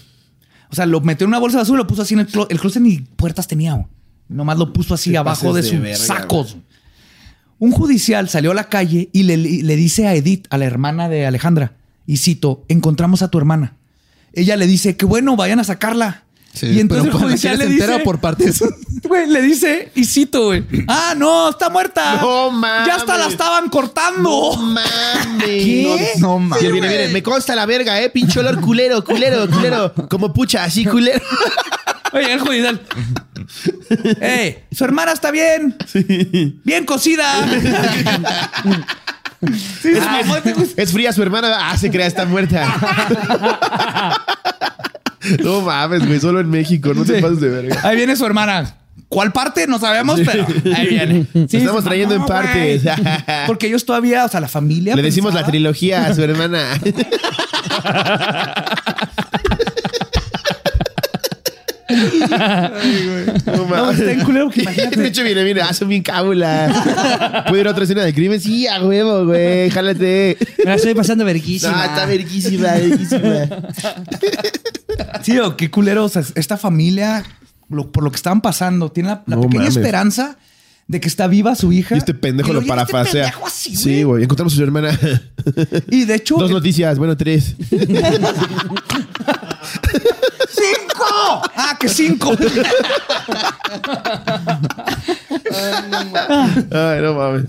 O 0.71 0.75
sea, 0.75 0.85
lo 0.85 1.01
metió 1.01 1.25
en 1.25 1.29
una 1.29 1.39
bolsa 1.39 1.57
de 1.57 1.61
basura 1.63 1.79
y 1.79 1.83
lo 1.83 1.87
puso 1.87 2.01
así 2.01 2.13
en 2.13 2.21
el 2.21 2.27
closet. 2.27 2.51
El 2.51 2.59
closet 2.59 2.81
ni 2.81 2.99
puertas 2.99 3.47
tenía. 3.47 3.73
güey. 3.73 3.87
Nomás 4.29 4.57
lo 4.57 4.71
puso 4.71 4.93
así 4.93 5.15
abajo 5.15 5.53
de 5.53 5.63
sus 5.63 5.79
verga, 5.81 5.97
sacos. 5.97 6.57
Un 7.59 7.71
judicial 7.71 8.29
salió 8.29 8.51
a 8.51 8.53
la 8.55 8.69
calle 8.69 9.09
y 9.11 9.23
le, 9.23 9.35
le 9.37 9.75
dice 9.75 10.07
a 10.07 10.15
Edith, 10.15 10.47
a 10.49 10.57
la 10.57 10.65
hermana 10.65 11.09
de 11.09 11.25
Alejandra, 11.25 11.73
y 12.07 12.17
cito, 12.17 12.63
encontramos 12.69 13.21
a 13.21 13.27
tu 13.29 13.37
hermana. 13.37 13.75
Ella 14.33 14.55
le 14.55 14.65
dice, 14.65 14.95
que 14.95 15.05
bueno, 15.05 15.35
vayan 15.35 15.59
a 15.59 15.63
sacarla. 15.65 16.23
Sí, 16.53 16.67
y 16.67 16.79
entonces 16.79 17.05
el 17.05 17.11
pero 17.11 17.25
judicial 17.25 17.57
le 17.57 17.65
se 17.65 17.71
entera 17.71 17.93
dice, 17.93 18.05
por 18.05 18.19
partes. 18.19 18.63
Güey, 19.03 19.27
le 19.27 19.41
dice, 19.41 19.91
y 19.95 20.05
cito, 20.05 20.45
güey. 20.45 20.63
Ah, 20.87 21.15
no, 21.17 21.49
está 21.49 21.69
muerta. 21.69 22.19
No 22.21 22.51
mames. 22.51 22.87
Ya 22.87 22.95
hasta 22.95 23.17
la 23.17 23.27
estaban 23.27 23.67
cortando. 23.69 24.55
mames. 24.57 25.45
¿Qué? 25.45 26.13
No, 26.19 26.27
no 26.27 26.39
mames. 26.39 26.71
viene, 26.71 26.87
viene, 26.87 27.07
me 27.09 27.23
consta 27.23 27.55
la 27.55 27.65
verga, 27.65 27.99
eh, 28.01 28.09
pinche 28.09 28.39
olor 28.39 28.61
culero, 28.61 29.03
culero, 29.03 29.49
culero. 29.49 29.93
Como 30.09 30.31
pucha, 30.33 30.63
así 30.63 30.85
culero. 30.85 31.21
Oye, 32.13 32.33
el 32.33 32.39
judicial. 32.39 32.81
¡Ey! 34.21 34.65
Su 34.71 34.83
hermana 34.83 35.13
está 35.13 35.31
bien. 35.31 35.75
Bien 36.63 36.85
cocida. 36.85 37.25
Sí, 39.81 39.93
te 40.43 40.53
gusta. 40.53 40.81
Es 40.81 40.91
fría 40.91 41.11
su 41.13 41.23
hermana. 41.23 41.71
Ah, 41.71 41.77
se 41.77 41.89
crea, 41.89 42.05
está 42.05 42.25
muerta. 42.25 42.67
No 45.43 45.61
mames, 45.61 46.05
güey, 46.07 46.19
solo 46.19 46.39
en 46.39 46.49
México, 46.49 46.93
no 46.93 47.03
te 47.05 47.15
Sí. 47.17 47.21
pases 47.21 47.39
de 47.41 47.49
verga. 47.49 47.79
Ahí 47.83 47.95
viene 47.95 48.15
su 48.15 48.25
hermana. 48.25 48.75
¿Cuál 49.07 49.31
parte? 49.33 49.67
No 49.67 49.77
sabemos, 49.79 50.19
pero 50.25 50.45
ahí 50.75 50.87
viene. 50.87 51.25
Sí, 51.49 51.57
estamos 51.57 51.83
trayendo 51.83 52.15
en 52.15 52.25
partes. 52.25 52.83
güey. 52.83 52.95
Porque 53.47 53.67
ellos 53.67 53.85
todavía, 53.85 54.23
o 54.25 54.29
sea, 54.29 54.39
la 54.39 54.47
familia. 54.47 54.95
Le 54.95 55.01
decimos 55.01 55.33
la 55.33 55.45
trilogía 55.45 56.05
a 56.07 56.13
su 56.15 56.23
hermana. 56.23 56.65
No 63.45 63.53
No, 63.57 63.65
mames. 63.65 63.99
está 63.99 64.11
en 64.11 64.21
culero 64.21 64.49
que 64.49 64.61
imagínate. 64.61 64.99
De 64.99 65.07
hecho, 65.07 65.23
viene, 65.23 65.43
viene, 65.43 65.61
ah, 65.61 65.73
son 65.73 65.89
bien 65.89 66.03
cábula. 66.03 67.43
¿Puedo 67.47 67.61
ir 67.61 67.67
a 67.67 67.71
otra 67.71 67.83
escena 67.83 68.03
de 68.03 68.13
crimen? 68.13 68.39
Sí, 68.39 68.67
a 68.67 68.81
huevo, 68.83 69.25
güey, 69.25 69.69
jálate. 69.69 70.37
Me 70.59 70.65
la 70.65 70.75
estoy 70.75 70.93
pasando 70.93 71.25
verguísima. 71.25 71.73
No, 71.73 71.83
está 71.83 72.05
verguísima, 72.05 72.71
verguísima. 72.73 73.47
Sí, 75.23 75.37
o 75.39 75.55
qué 75.57 75.69
culero. 75.71 76.05
O 76.05 76.09
sea, 76.09 76.23
esta 76.35 76.57
familia, 76.57 77.23
lo- 77.69 77.91
por 77.91 78.03
lo 78.03 78.11
que 78.11 78.15
estaban 78.17 78.41
pasando, 78.41 78.91
tiene 78.91 79.09
la, 79.09 79.23
la 79.25 79.35
No 79.35 79.41
pequeña 79.43 79.63
mames. 79.63 79.77
esperanza 79.77 80.37
de 80.87 80.99
que 80.99 81.07
está 81.07 81.27
viva 81.27 81.55
su 81.55 81.71
hija. 81.71 81.95
Y 81.95 81.99
este 81.99 82.13
pendejo 82.13 82.49
Y 82.49 82.53
lo 82.53 82.59
este 82.59 82.69
parafrasea. 82.69 83.23
pendejo 83.25 83.47
así, 83.47 83.75
Sí, 83.75 84.03
güey, 84.03 84.23
encontramos 84.23 84.53
a 84.53 84.55
su 84.57 84.63
hermana. 84.63 84.99
Y 85.89 86.05
de 86.05 86.15
hecho, 86.15 86.35
Dos 86.37 86.49
el- 86.49 86.55
noticias, 86.55 86.97
bueno, 86.97 87.15
tres. 87.17 87.55
¡Cinco! 90.49 91.41
¡Ah, 91.55 91.77
que 91.79 91.87
cinco! 91.89 92.31
Ay, 96.71 97.01
no 97.01 97.13
mames. 97.13 97.45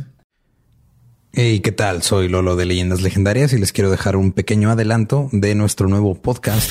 Hey, 1.35 1.61
¿qué 1.61 1.73
tal? 1.73 2.03
Soy 2.03 2.29
Lolo 2.29 2.57
de 2.57 2.67
Leyendas 2.67 3.01
Legendarias 3.01 3.53
y 3.55 3.59
les 3.59 3.73
quiero 3.73 3.91
dejar 3.91 4.17
un 4.17 4.33
pequeño 4.33 4.71
adelanto 4.71 5.29
de 5.33 5.55
nuestro 5.55 5.89
nuevo 5.89 6.15
podcast. 6.15 6.71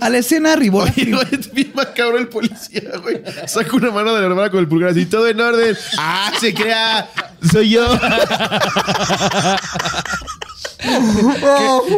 A 0.00 0.10
la 0.10 0.18
escena 0.18 0.52
arribó 0.54 0.84
la 0.84 0.92
Oye, 0.92 1.12
güey, 1.12 1.26
es 1.32 1.52
bien 1.52 1.72
macabro 1.74 2.18
el 2.18 2.28
policía, 2.28 2.82
güey. 3.02 3.22
Saca 3.46 3.76
una 3.76 3.90
mano 3.90 4.14
de 4.14 4.20
la 4.20 4.26
hermana 4.26 4.50
con 4.50 4.60
el 4.60 4.68
pulgar 4.68 4.90
así, 4.90 5.06
todo 5.06 5.28
en 5.28 5.40
orden. 5.40 5.76
Ah, 5.98 6.32
se 6.40 6.52
crea. 6.54 7.08
Soy 7.50 7.70
yo. 7.70 7.86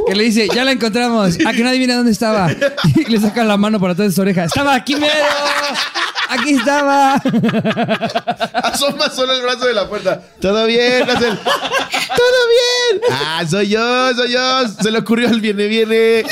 Que 0.07 0.14
le 0.14 0.24
dice, 0.24 0.49
ya 0.55 0.64
la 0.64 0.72
encontramos. 0.72 1.37
A 1.45 1.53
que 1.53 1.62
nadie 1.62 1.78
viene 1.78 1.95
dónde 1.95 2.12
estaba. 2.12 2.49
Y 2.95 3.05
le 3.05 3.20
sacan 3.20 3.49
la 3.49 3.57
mano 3.57 3.80
por 3.80 3.91
atrás 3.91 4.09
de 4.09 4.14
su 4.14 4.20
oreja. 4.20 4.45
Estaba 4.45 4.74
aquí 4.74 4.95
mero. 4.95 5.12
Aquí 6.28 6.55
estaba. 6.55 7.14
Asoma 8.62 9.11
solo 9.11 9.32
el 9.32 9.43
brazo 9.43 9.66
de 9.66 9.74
la 9.74 9.89
puerta. 9.89 10.22
Todo 10.41 10.66
bien, 10.66 11.09
hace 11.09 11.28
el, 11.28 11.39
Todo 11.39 12.41
bien. 12.49 13.03
Ah, 13.11 13.43
soy 13.49 13.68
yo, 13.68 14.14
soy 14.14 14.32
yo. 14.32 14.68
Se 14.80 14.91
le 14.91 14.99
ocurrió 14.99 15.28
al 15.28 15.41
viene, 15.41 15.66
viene. 15.66 16.24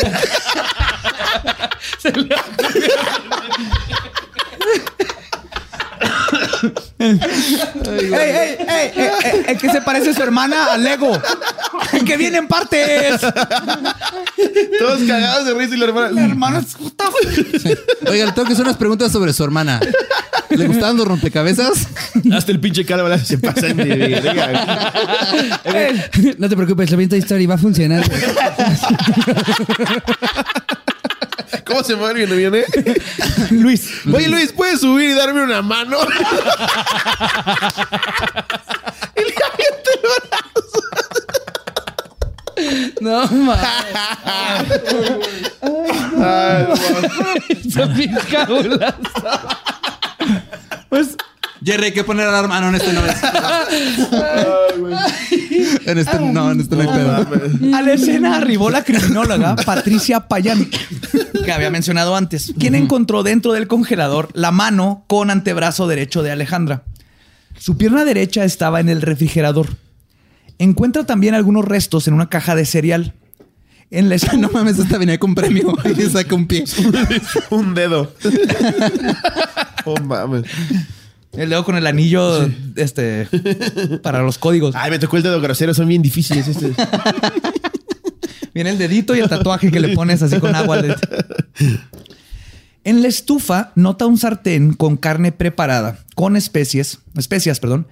¡Ey, 6.99 7.21
ey, 7.21 8.11
ey, 8.11 8.57
ey, 8.69 8.93
ey! 8.97 9.45
El 9.49 9.59
que 9.59 9.71
se 9.71 9.81
parece 9.83 10.11
a 10.11 10.15
su 10.15 10.23
hermana 10.23 10.73
a 10.73 10.79
Lego. 10.79 11.21
El 11.93 12.05
que 12.05 12.17
viene 12.17 12.39
en 12.39 12.49
partes. 12.49 13.21
Todos 14.79 15.03
cagados 15.07 15.47
de 15.47 15.55
risa 15.55 15.75
y 15.75 15.79
la 15.79 15.85
hermana. 15.87 16.11
La 16.11 16.25
hermana 16.25 16.59
es 16.61 16.75
puta. 16.75 17.05
Oiga, 18.09 18.27
le 18.27 18.33
tengo 18.33 18.47
que 18.47 18.55
hacer 18.55 18.65
unas 18.65 18.77
preguntas 18.77 19.13
sobre 19.13 19.33
su 19.33 19.45
hermana. 19.45 19.81
¿Le 20.51 20.67
gustaban 20.67 20.97
los 20.97 21.07
rompecabezas? 21.07 21.87
Hasta 22.33 22.53
el 22.53 22.61
pinche 22.61 22.85
calvo 22.85 23.09
se 23.19 23.39
pasan 23.39 23.77
de 23.77 23.85
verga. 23.85 24.93
No 26.39 26.49
te 26.49 26.57
preocupes, 26.57 26.91
lo 26.91 26.97
viento 26.97 27.17
Story 27.17 27.47
va 27.47 27.57
a 27.57 27.59
funcionar. 27.59 28.05
¿Cómo 31.65 31.83
se 31.83 31.97
mueve 31.97 32.25
el 32.25 32.31
viene, 32.31 32.65
viene? 32.75 32.95
Luis. 33.51 33.91
Oye, 34.13 34.29
Luis, 34.29 34.53
¿puedes 34.53 34.81
subir 34.81 35.11
y 35.11 35.15
darme 35.15 35.43
una 35.43 35.63
mano? 35.63 35.99
y 39.17 39.21
le 39.21 39.35
avienta 39.45 39.91
el 39.95 40.01
brazo. 40.03 40.81
No, 43.01 43.27
mames. 43.27 43.67
Ay, 46.23 46.67
no. 46.69 46.77
Son 47.71 47.95
bien 47.95 48.17
cabulas. 48.31 48.95
Pues 50.89 51.17
Jerry, 51.65 51.87
hay 51.87 51.93
que 51.93 52.05
poner 52.05 52.29
a 52.29 52.31
la 52.31 52.41
hermana 52.41 52.69
en 52.69 52.75
este 52.75 52.93
no 52.93 53.05
es. 53.07 53.17
En 55.87 55.99
este 55.99 56.19
no, 56.21 56.51
en 56.51 56.61
este 56.61 56.77
no 56.77 56.83
hay 56.83 56.89
pedo. 56.89 57.77
a 57.77 57.83
la 57.83 57.93
escena 57.93 58.37
arribó 58.37 58.71
la 58.71 58.85
criminóloga 58.85 59.57
Patricia 59.57 60.29
Payán, 60.29 60.69
que 61.45 61.53
había 61.53 61.71
mencionado 61.71 62.17
antes, 62.17 62.53
quien 62.59 62.75
encontró 62.75 63.23
dentro 63.23 63.53
del 63.53 63.67
congelador 63.67 64.29
la 64.35 64.51
mano 64.51 65.05
con 65.07 65.31
antebrazo 65.31 65.87
derecho 65.87 66.23
de 66.23 66.31
Alejandra. 66.31 66.85
Su 67.59 67.77
pierna 67.77 68.05
derecha 68.05 68.45
estaba 68.45 68.81
en 68.81 68.89
el 68.89 69.03
refrigerador. 69.03 69.69
Encuentra 70.59 71.05
también 71.05 71.35
algunos 71.35 71.65
restos 71.65 72.09
en 72.09 72.15
una 72.15 72.29
caja 72.29 72.55
de 72.55 72.65
cereal. 72.65 73.15
En 73.91 74.09
la 74.09 74.17
No 74.39 74.51
mames, 74.51 74.79
esta 74.79 74.99
venía 74.99 75.19
con 75.19 75.35
premio 75.35 75.75
y 75.97 76.03
saca 76.11 76.35
un 76.35 76.47
pie. 76.47 76.65
Un 77.51 77.75
dedo. 77.75 78.13
Oh, 79.85 80.01
mames. 80.01 80.45
El 81.37 81.51
dedo 81.51 81.65
con 81.65 81.77
el 81.77 81.87
anillo 81.87 82.49
este, 82.77 83.29
para 84.03 84.23
los 84.23 84.39
códigos. 84.39 84.75
Ay, 84.77 84.91
me 84.91 84.99
tocó 84.99 85.17
el 85.17 85.23
dedo 85.23 85.41
grosero, 85.41 85.75
son 85.75 85.89
bien 85.89 86.03
difíciles 86.03 86.49
estos. 86.49 86.73
Viene 88.55 88.71
el 88.71 88.79
dedito 88.79 89.17
y 89.17 89.19
el 89.19 89.29
tatuaje 89.29 89.71
que 89.73 89.81
le 89.81 89.95
pones 89.97 90.23
así 90.23 90.39
con 90.39 90.55
agua. 90.55 90.81
En 92.85 93.03
la 93.03 93.09
estufa 93.09 93.73
nota 93.75 94.07
un 94.07 94.17
sartén 94.17 94.75
con 94.75 94.97
carne 94.97 95.33
preparada, 95.33 95.99
con 96.15 96.37
especies, 96.37 97.01
especias, 97.17 97.59
perdón. 97.59 97.89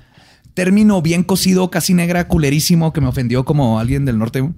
Término 0.54 1.02
bien 1.02 1.24
cocido, 1.24 1.70
casi 1.70 1.94
negra, 1.94 2.28
culerísimo, 2.28 2.92
que 2.92 3.00
me 3.00 3.08
ofendió 3.08 3.44
como 3.44 3.80
alguien 3.80 4.04
del 4.04 4.18
norte. 4.18 4.48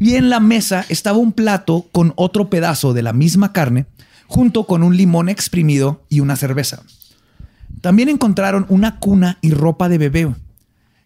Y 0.00 0.14
en 0.14 0.30
la 0.30 0.40
mesa 0.40 0.84
estaba 0.88 1.18
un 1.18 1.32
plato 1.32 1.86
con 1.92 2.12
otro 2.16 2.50
pedazo 2.50 2.92
de 2.92 3.02
la 3.02 3.12
misma 3.12 3.52
carne, 3.52 3.86
junto 4.26 4.64
con 4.64 4.82
un 4.82 4.96
limón 4.96 5.28
exprimido 5.28 6.02
y 6.08 6.20
una 6.20 6.36
cerveza. 6.36 6.82
También 7.86 8.08
encontraron 8.08 8.66
una 8.68 8.98
cuna 8.98 9.38
y 9.42 9.52
ropa 9.52 9.88
de 9.88 9.96
bebé, 9.98 10.34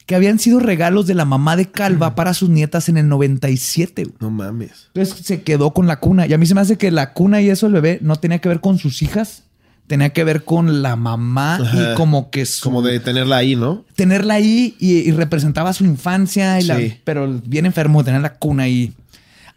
que 0.06 0.14
habían 0.14 0.38
sido 0.38 0.60
regalos 0.60 1.06
de 1.06 1.12
la 1.14 1.26
mamá 1.26 1.54
de 1.54 1.66
Calva 1.70 2.14
para 2.14 2.32
sus 2.32 2.48
nietas 2.48 2.88
en 2.88 2.96
el 2.96 3.06
97. 3.06 4.04
güey. 4.04 4.16
No 4.18 4.30
mames. 4.30 4.86
Entonces 4.94 5.26
se 5.26 5.42
quedó 5.42 5.74
con 5.74 5.86
la 5.86 6.00
cuna. 6.00 6.26
Y 6.26 6.32
a 6.32 6.38
mí 6.38 6.46
se 6.46 6.54
me 6.54 6.62
hace 6.62 6.78
que 6.78 6.90
la 6.90 7.12
cuna 7.12 7.42
y 7.42 7.50
eso 7.50 7.66
el 7.66 7.74
bebé 7.74 7.98
no 8.00 8.16
tenía 8.16 8.38
que 8.38 8.48
ver 8.48 8.60
con 8.60 8.78
sus 8.78 9.02
hijas, 9.02 9.42
tenía 9.88 10.08
que 10.14 10.24
ver 10.24 10.42
con 10.46 10.80
la 10.80 10.96
mamá 10.96 11.56
Ajá. 11.56 11.92
y 11.92 11.94
como 11.96 12.30
que 12.30 12.46
su- 12.46 12.62
Como 12.64 12.80
de 12.80 12.98
tenerla 12.98 13.36
ahí, 13.36 13.56
¿no? 13.56 13.84
tenerla 13.94 14.32
ahí 14.34 14.74
y, 14.80 15.00
y 15.00 15.10
representaba 15.10 15.74
su 15.74 15.84
infancia, 15.84 16.58
y 16.60 16.64
la- 16.64 16.78
Sí. 16.78 16.96
pero 17.04 17.28
bien 17.44 17.66
enfermo, 17.66 18.02
tener 18.04 18.22
la 18.22 18.36
cuna 18.36 18.62
ahí. 18.62 18.94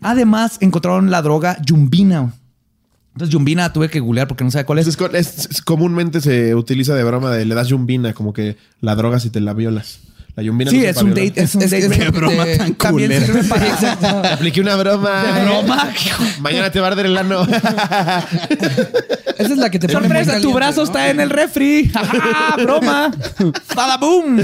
Además, 0.02 0.58
encontraron 0.60 1.10
la 1.10 1.22
droga 1.22 1.58
yumbina. 1.66 2.34
Entonces, 3.14 3.32
yumbina 3.32 3.72
tuve 3.72 3.90
que 3.90 4.00
googlear 4.00 4.28
porque 4.28 4.44
no 4.44 4.50
sabía 4.52 4.66
cuál 4.66 4.80
es. 4.80 4.88
Es, 4.88 4.98
es- 5.00 5.14
es- 5.38 5.46
es- 5.52 5.62
comúnmente 5.62 6.20
se 6.20 6.56
utiliza 6.56 6.96
de 6.96 7.04
broma 7.04 7.32
de 7.32 7.46
le 7.46 7.54
das 7.56 7.68
yumbina, 7.68 8.14
como 8.14 8.34
que 8.34 8.58
la 8.82 8.96
droga 8.96 9.20
si 9.20 9.30
te 9.30 9.40
la 9.40 9.54
violas. 9.54 10.00
La 10.36 10.42
yumbina 10.42 10.72
Sí, 10.72 10.78
no 10.80 10.84
es 10.88 10.98
un 10.98 11.14
violar. 11.14 11.30
date. 11.30 11.44
Es 11.44 11.54
un 11.54 11.62
Es- 11.62 11.70
date 11.70 11.90
qué 11.90 12.06
rape. 12.06 12.18
broma 12.18 12.44
Te- 12.44 12.58
tan 12.58 12.74
También 12.74 13.12
culera. 13.12 13.26
sirve 13.28 13.44
para 13.44 14.22
Te 14.24 14.28
apliqué 14.30 14.62
una 14.62 14.76
broma. 14.78 15.24
De 15.26 15.44
broma. 15.46 15.94
Mañana 16.42 16.72
te 16.72 16.80
va 16.80 16.88
a 16.88 16.90
arder 16.90 17.06
el 17.06 17.16
ano. 17.18 17.44
Esa 19.38 19.54
es 19.54 19.58
la 19.58 19.70
que 19.70 19.78
te 19.78 19.88
pone 19.90 20.08
Sorpresa, 20.08 20.42
tu 20.42 20.52
brazo 20.52 20.82
¿no? 20.82 20.86
está 20.86 21.10
en 21.12 21.20
el 21.20 21.30
refri. 21.30 21.90
¡Ja, 21.94 22.56
broma! 22.58 23.12
¡Badaboom! 23.76 24.40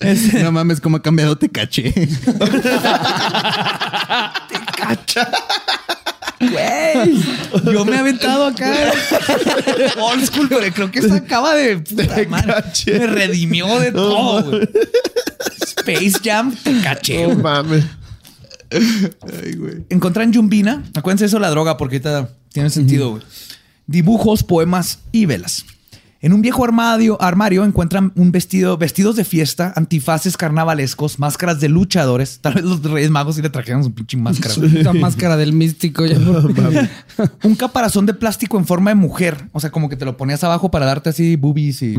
Es- 0.00 0.34
No 0.34 0.50
mames, 0.50 0.80
cómo 0.80 0.96
ha 0.96 1.02
cambiado 1.02 1.38
te 1.38 1.48
caché. 1.48 1.94
Güey, 6.40 7.20
yo 7.72 7.84
me 7.84 7.96
he 7.96 7.98
aventado 7.98 8.46
acá 8.46 8.72
old 10.00 10.24
school, 10.24 10.48
pero 10.48 10.72
creo 10.72 10.90
que 10.90 11.02
se 11.02 11.12
acaba 11.12 11.54
de 11.54 11.78
puta 11.78 12.04
madre, 12.28 12.46
caché. 12.54 12.98
me 12.98 13.06
redimió 13.08 13.78
de 13.80 13.90
todo. 13.92 14.44
güey. 14.44 14.68
Space 15.76 16.20
Jam, 16.22 16.54
te 16.54 16.80
caché. 16.80 17.26
No 17.26 17.34
mames. 17.36 17.84
Ay, 18.70 19.54
güey. 19.56 19.84
Encontraron 19.88 20.32
Yumbina, 20.32 20.84
acuérdense 20.94 21.24
eso 21.24 21.36
de 21.36 21.40
la 21.42 21.50
droga 21.50 21.76
porque 21.76 21.96
ahorita 21.96 22.28
tiene 22.52 22.70
sentido. 22.70 23.10
güey. 23.10 23.22
Dibujos, 23.86 24.42
poemas 24.44 25.00
y 25.12 25.26
velas. 25.26 25.64
En 26.20 26.32
un 26.32 26.42
viejo 26.42 26.64
armario, 26.64 27.20
armario 27.22 27.64
encuentran 27.64 28.12
un 28.16 28.32
vestido, 28.32 28.76
vestidos 28.76 29.14
de 29.14 29.24
fiesta, 29.24 29.72
antifaces 29.76 30.36
carnavalescos, 30.36 31.20
máscaras 31.20 31.60
de 31.60 31.68
luchadores. 31.68 32.40
Tal 32.40 32.54
vez 32.54 32.64
los 32.64 32.82
Reyes 32.82 33.10
Magos 33.10 33.36
sí 33.36 33.42
le 33.42 33.50
trajeron 33.50 33.84
su 33.84 33.94
pinche 33.94 34.16
máscara. 34.16 34.54
La 34.82 34.92
máscara 34.92 35.36
del 35.36 35.52
místico. 35.52 36.04
ya 36.06 36.18
un 37.44 37.54
caparazón 37.54 38.06
de 38.06 38.14
plástico 38.14 38.58
en 38.58 38.66
forma 38.66 38.90
de 38.90 38.96
mujer. 38.96 39.48
O 39.52 39.60
sea, 39.60 39.70
como 39.70 39.88
que 39.88 39.94
te 39.94 40.04
lo 40.04 40.16
ponías 40.16 40.42
abajo 40.42 40.72
para 40.72 40.86
darte 40.86 41.10
así 41.10 41.36
boobies 41.36 41.82
y. 41.82 41.96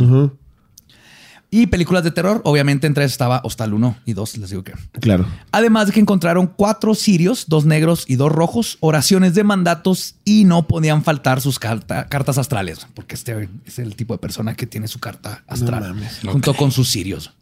y 1.51 1.67
películas 1.67 2.03
de 2.03 2.11
terror. 2.11 2.41
Obviamente 2.45 2.85
entre 2.87 3.03
esas 3.03 3.13
estaba 3.13 3.41
Hostal 3.43 3.73
1 3.73 3.97
y 4.05 4.13
2, 4.13 4.37
les 4.37 4.49
digo 4.51 4.63
que. 4.63 4.73
Claro. 4.99 5.25
Además 5.51 5.87
de 5.87 5.93
que 5.93 5.99
encontraron 5.99 6.47
cuatro 6.47 6.93
sirios, 6.95 7.45
dos 7.47 7.65
negros 7.65 8.05
y 8.07 8.15
dos 8.17 8.31
rojos, 8.31 8.77
oraciones 8.81 9.33
de 9.33 9.43
mandatos 9.43 10.15
y 10.25 10.43
no 10.45 10.67
podían 10.67 11.03
faltar 11.03 11.41
sus 11.41 11.57
carta- 11.59 12.07
cartas 12.07 12.37
astrales, 12.37 12.87
porque 12.93 13.15
este 13.15 13.49
es 13.65 13.79
el 13.79 13.95
tipo 13.95 14.13
de 14.13 14.19
persona 14.19 14.55
que 14.55 14.67
tiene 14.67 14.87
su 14.87 14.99
carta 14.99 15.43
astral 15.47 15.81
mames. 15.81 16.19
junto 16.25 16.53
con 16.53 16.71
sus 16.71 16.89
sirios. 16.89 17.33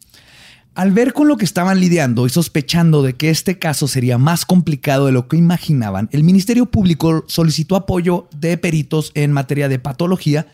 Al 0.74 0.92
ver 0.92 1.12
con 1.12 1.26
lo 1.26 1.36
que 1.36 1.44
estaban 1.44 1.80
lidiando 1.80 2.24
y 2.24 2.30
sospechando 2.30 3.02
de 3.02 3.14
que 3.14 3.30
este 3.30 3.58
caso 3.58 3.88
sería 3.88 4.16
más 4.16 4.46
complicado 4.46 5.06
de 5.06 5.12
lo 5.12 5.26
que 5.26 5.36
imaginaban, 5.36 6.08
el 6.12 6.22
Ministerio 6.22 6.66
Público 6.66 7.24
solicitó 7.26 7.74
apoyo 7.74 8.28
de 8.36 8.56
peritos 8.58 9.10
en 9.14 9.32
materia 9.32 9.68
de 9.68 9.80
patología, 9.80 10.46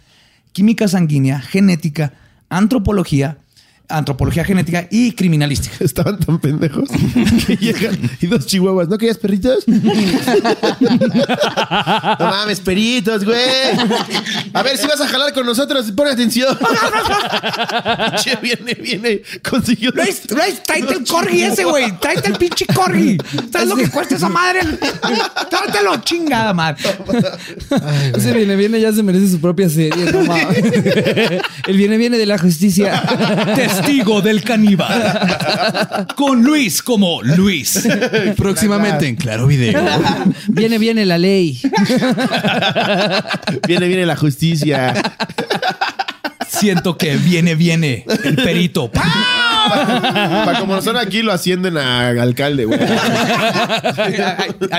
química 0.53 0.89
sanguínea, 0.89 1.41
genética, 1.41 2.15
antropología, 2.49 3.37
antropología 3.89 4.45
genética 4.45 4.87
y 4.91 5.13
criminalística. 5.13 5.77
Estaban 5.85 6.19
tan 6.19 6.39
pendejos 6.39 6.89
que 7.47 7.57
llegan 7.61 7.99
y 8.21 8.27
dos 8.27 8.47
chihuahuas. 8.47 8.89
¿No 8.89 8.99
querías 8.99 9.19
perritos? 9.19 9.65
no 9.69 9.77
mames, 12.19 12.61
perritos, 12.61 13.25
güey. 13.25 13.39
A 14.53 14.63
ver 14.63 14.79
si 14.79 14.87
vas 14.87 15.01
a 15.01 15.09
jalar 15.09 15.33
con 15.33 15.47
nosotros. 15.47 15.91
Pon 15.93 16.09
atención. 16.09 16.57
che, 18.23 18.37
viene, 18.41 18.75
viene. 18.75 19.23
Consiguió. 19.49 19.91
Luis, 19.95 20.23
Luis, 20.31 20.63
tráete 20.63 20.95
el 20.95 21.05
corgi 21.05 21.43
ese, 21.43 21.65
güey. 21.65 21.99
Tráete 21.99 22.29
el 22.29 22.39
pinche 22.39 22.67
corgi. 22.67 23.19
¿Sabes 23.53 23.69
lo 23.69 23.77
que 23.77 23.91
cuesta 23.91 24.17
esa 24.17 24.29
madre? 24.29 24.61
Tráetelo, 25.51 25.97
chingada 26.03 26.53
madre. 26.55 26.83
Ese 28.17 28.33
viene, 28.33 28.57
viene, 28.57 28.81
ya 28.81 28.93
se 28.93 29.03
merece 29.03 29.29
su 29.31 29.41
propia 29.41 29.69
serie. 29.69 30.11
No 30.13 30.23
mames. 30.25 30.65
El 31.67 31.77
viene, 31.77 31.97
viene 31.97 32.19
de 32.19 32.27
la 32.27 32.39
justicia. 32.39 33.03
Testigo 33.83 34.21
del 34.21 34.43
caníbal. 34.43 36.07
Con 36.17 36.43
Luis 36.43 36.83
como 36.83 37.23
Luis. 37.23 37.87
Próximamente 38.37 39.07
en 39.07 39.17
Claro 39.17 39.47
Video. 39.47 39.83
Viene, 40.49 40.79
viene 40.79 41.05
la 41.05 41.19
ley. 41.19 41.61
Viene, 43.67 43.87
viene 43.89 44.07
la 44.07 44.17
justicia. 44.17 44.95
Siento 46.49 46.97
que 46.97 47.17
viene, 47.17 47.55
viene 47.55 48.05
el 48.25 48.37
perito. 48.37 48.91
Para 48.91 50.61
como 50.61 50.81
son 50.83 50.97
aquí, 50.97 51.23
lo 51.23 51.33
ascienden 51.33 51.77
a 51.77 52.09
alcalde, 52.11 52.65
güey. 52.65 52.79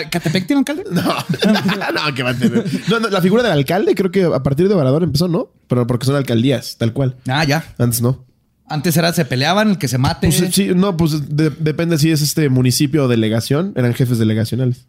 ¿Catepec 0.10 0.48
tiene 0.48 0.60
alcalde? 0.60 0.84
No, 0.92 1.04
no, 1.04 2.14
que 2.16 2.24
va 2.24 2.30
a 2.32 2.34
tener. 2.34 2.64
No, 2.88 3.00
no, 3.00 3.10
la 3.10 3.22
figura 3.22 3.44
del 3.44 3.52
alcalde 3.52 3.94
creo 3.96 4.12
que 4.12 4.24
a 4.24 4.42
partir 4.44 4.68
de 4.68 4.76
Obrador 4.76 5.04
empezó, 5.04 5.28
¿no? 5.28 5.50
Pero 5.68 5.86
porque 5.88 6.06
son 6.06 6.16
alcaldías, 6.16 6.78
tal 6.78 6.94
cual. 6.94 7.18
Ah, 7.28 7.44
ya. 7.44 7.66
Antes 7.78 8.02
no. 8.02 8.26
Antes 8.68 8.98
era, 8.98 9.14
se 9.14 9.26
peleaban, 9.26 9.70
el 9.72 9.78
que 9.78 9.88
se 9.88 9.98
mate. 9.98 10.28
Pues 10.28 10.54
sí, 10.54 10.70
no, 10.76 10.98
pues 10.98 11.36
de- 11.36 11.52
depende 11.52 11.98
si 12.00 12.12
es 12.12 12.22
este 12.22 12.50
municipio 12.50 13.06
o 13.06 13.08
delegación. 13.08 13.74
Eran 13.76 13.94
jefes 13.94 14.18
delegacionales. 14.18 14.86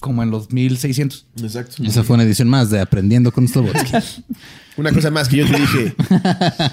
Como 0.00 0.22
en 0.22 0.30
los 0.30 0.52
1600. 0.52 1.26
Exacto. 1.42 1.82
Esa 1.82 2.04
fue 2.04 2.14
una 2.14 2.24
edición 2.24 2.48
más 2.48 2.70
de 2.70 2.80
Aprendiendo 2.80 3.32
con 3.32 3.48
Slobodsky. 3.48 3.92
Una 4.76 4.92
cosa 4.92 5.10
más 5.10 5.28
que 5.28 5.38
yo 5.38 5.46
te 5.46 5.58
dije. 5.58 5.94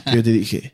Que 0.05 0.15
yo 0.17 0.23
te 0.23 0.31
dije. 0.33 0.73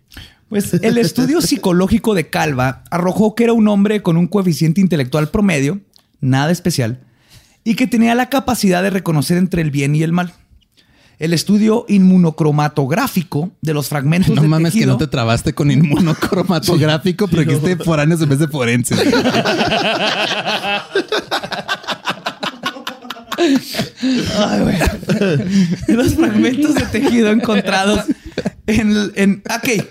Pues 0.50 0.74
el 0.74 0.98
estudio 0.98 1.42
psicológico 1.42 2.16
de 2.16 2.28
Calva 2.32 2.84
arrojó 2.90 3.36
que 3.36 3.44
era 3.44 3.54
un 3.54 3.68
hombre 3.68 4.02
con 4.02 4.18
un 4.18 4.26
coeficiente 4.26 4.82
intelectual 4.82 5.30
promedio, 5.30 5.80
nada 6.22 6.52
especial, 6.52 7.02
y 7.64 7.76
que 7.76 7.86
tenía 7.86 8.16
la 8.16 8.30
capacidad 8.30 8.82
de 8.82 8.90
reconocer 8.90 9.38
entre 9.38 9.62
el 9.62 9.70
bien 9.70 9.94
y 9.96 10.02
el 10.02 10.12
mal. 10.12 10.34
El 11.20 11.34
estudio 11.34 11.86
inmunocromatográfico 11.90 13.52
de 13.62 13.74
los 13.74 13.90
fragmentos 13.90 14.30
No 14.36 14.42
de 14.42 14.48
mames 14.48 14.74
que 14.74 14.86
no 14.86 14.98
te 14.98 15.08
trabaste 15.08 15.54
con 15.54 15.70
inmunocromatográfico, 15.70 17.28
pero 17.28 17.46
que 17.46 17.56
esté 17.56 17.76
foráneos 17.76 18.22
en 18.22 18.30
vez 18.30 18.40
de 18.40 18.48
forense. 18.48 18.96
Ay, 24.38 24.62
güey. 24.62 24.78
Los 25.88 26.16
fragmentos 26.16 26.76
de 26.76 26.82
tejido 26.84 27.32
encontrados 27.32 28.06
en, 28.68 29.12
en... 29.16 29.44
Ok. 29.54 29.86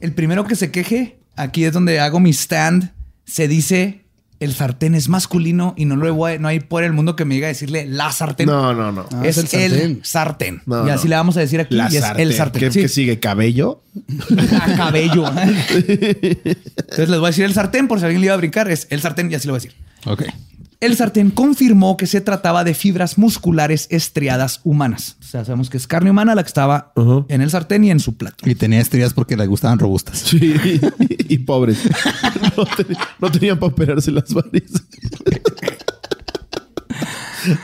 El 0.00 0.12
primero 0.14 0.44
que 0.44 0.54
se 0.54 0.70
queje, 0.70 1.18
aquí 1.36 1.64
es 1.64 1.72
donde 1.72 1.98
hago 1.98 2.20
mi 2.20 2.30
stand, 2.30 2.92
se 3.24 3.48
dice 3.48 4.04
el 4.44 4.54
sartén 4.54 4.94
es 4.94 5.08
masculino 5.08 5.74
y 5.76 5.84
no 5.84 5.96
lo 5.96 6.12
voy, 6.14 6.38
no 6.38 6.48
hay 6.48 6.60
por 6.60 6.84
el 6.84 6.92
mundo 6.92 7.16
que 7.16 7.24
me 7.24 7.34
diga 7.34 7.48
decirle 7.48 7.86
la 7.86 8.10
sartén. 8.12 8.46
No, 8.46 8.74
no, 8.74 8.92
no. 8.92 9.06
Ah, 9.12 9.22
es, 9.24 9.38
es 9.38 9.54
el 9.54 9.60
el 9.60 9.70
sartén. 9.72 10.00
sartén. 10.04 10.62
No, 10.66 10.86
y 10.86 10.90
así 10.90 11.04
no. 11.04 11.10
le 11.10 11.16
vamos 11.16 11.36
a 11.36 11.40
decir 11.40 11.60
aquí. 11.60 11.74
La 11.74 11.88
y 11.90 11.96
es 11.96 12.02
sartén. 12.02 12.26
el 12.28 12.34
sartén. 12.34 12.60
¿Qué, 12.60 12.70
Sí. 12.72 12.80
qué 12.80 12.88
sigue? 12.88 13.18
¿Cabello? 13.20 13.82
A 14.60 14.74
cabello. 14.76 15.24
Entonces 15.36 17.08
les 17.08 17.18
voy 17.18 17.26
a 17.26 17.30
decir 17.30 17.44
el 17.44 17.54
sartén 17.54 17.88
por 17.88 17.98
si 17.98 18.04
alguien 18.04 18.20
le 18.20 18.26
iba 18.26 18.34
a 18.34 18.38
brincar. 18.38 18.70
Es 18.70 18.86
el 18.90 19.00
sartén 19.00 19.30
y 19.30 19.34
así 19.34 19.46
lo 19.46 19.54
voy 19.54 19.60
a 19.60 19.62
decir. 19.62 19.74
Ok. 20.06 20.22
El 20.82 20.96
sartén 20.96 21.30
confirmó 21.30 21.96
que 21.96 22.06
se 22.08 22.20
trataba 22.20 22.64
de 22.64 22.74
fibras 22.74 23.16
musculares 23.16 23.86
estriadas 23.90 24.60
humanas. 24.64 25.16
O 25.20 25.24
sea, 25.24 25.44
sabemos 25.44 25.70
que 25.70 25.76
es 25.76 25.86
carne 25.86 26.10
humana 26.10 26.34
la 26.34 26.42
que 26.42 26.48
estaba 26.48 26.92
en 27.28 27.40
el 27.40 27.50
sartén 27.50 27.84
y 27.84 27.90
en 27.92 28.00
su 28.00 28.16
plato. 28.16 28.36
Y 28.48 28.54
tenía 28.56 28.80
estrías 28.80 29.14
porque 29.14 29.36
le 29.36 29.46
gustaban 29.46 29.78
robustas. 29.78 30.18
Sí. 30.18 30.54
Y 31.28 31.38
pobres. 31.38 31.78
No, 32.56 32.64
ten- 32.66 32.96
no 33.20 33.30
tenían 33.30 33.58
para 33.58 33.72
operarse 33.72 34.10
las 34.10 34.34
varices. 34.34 34.82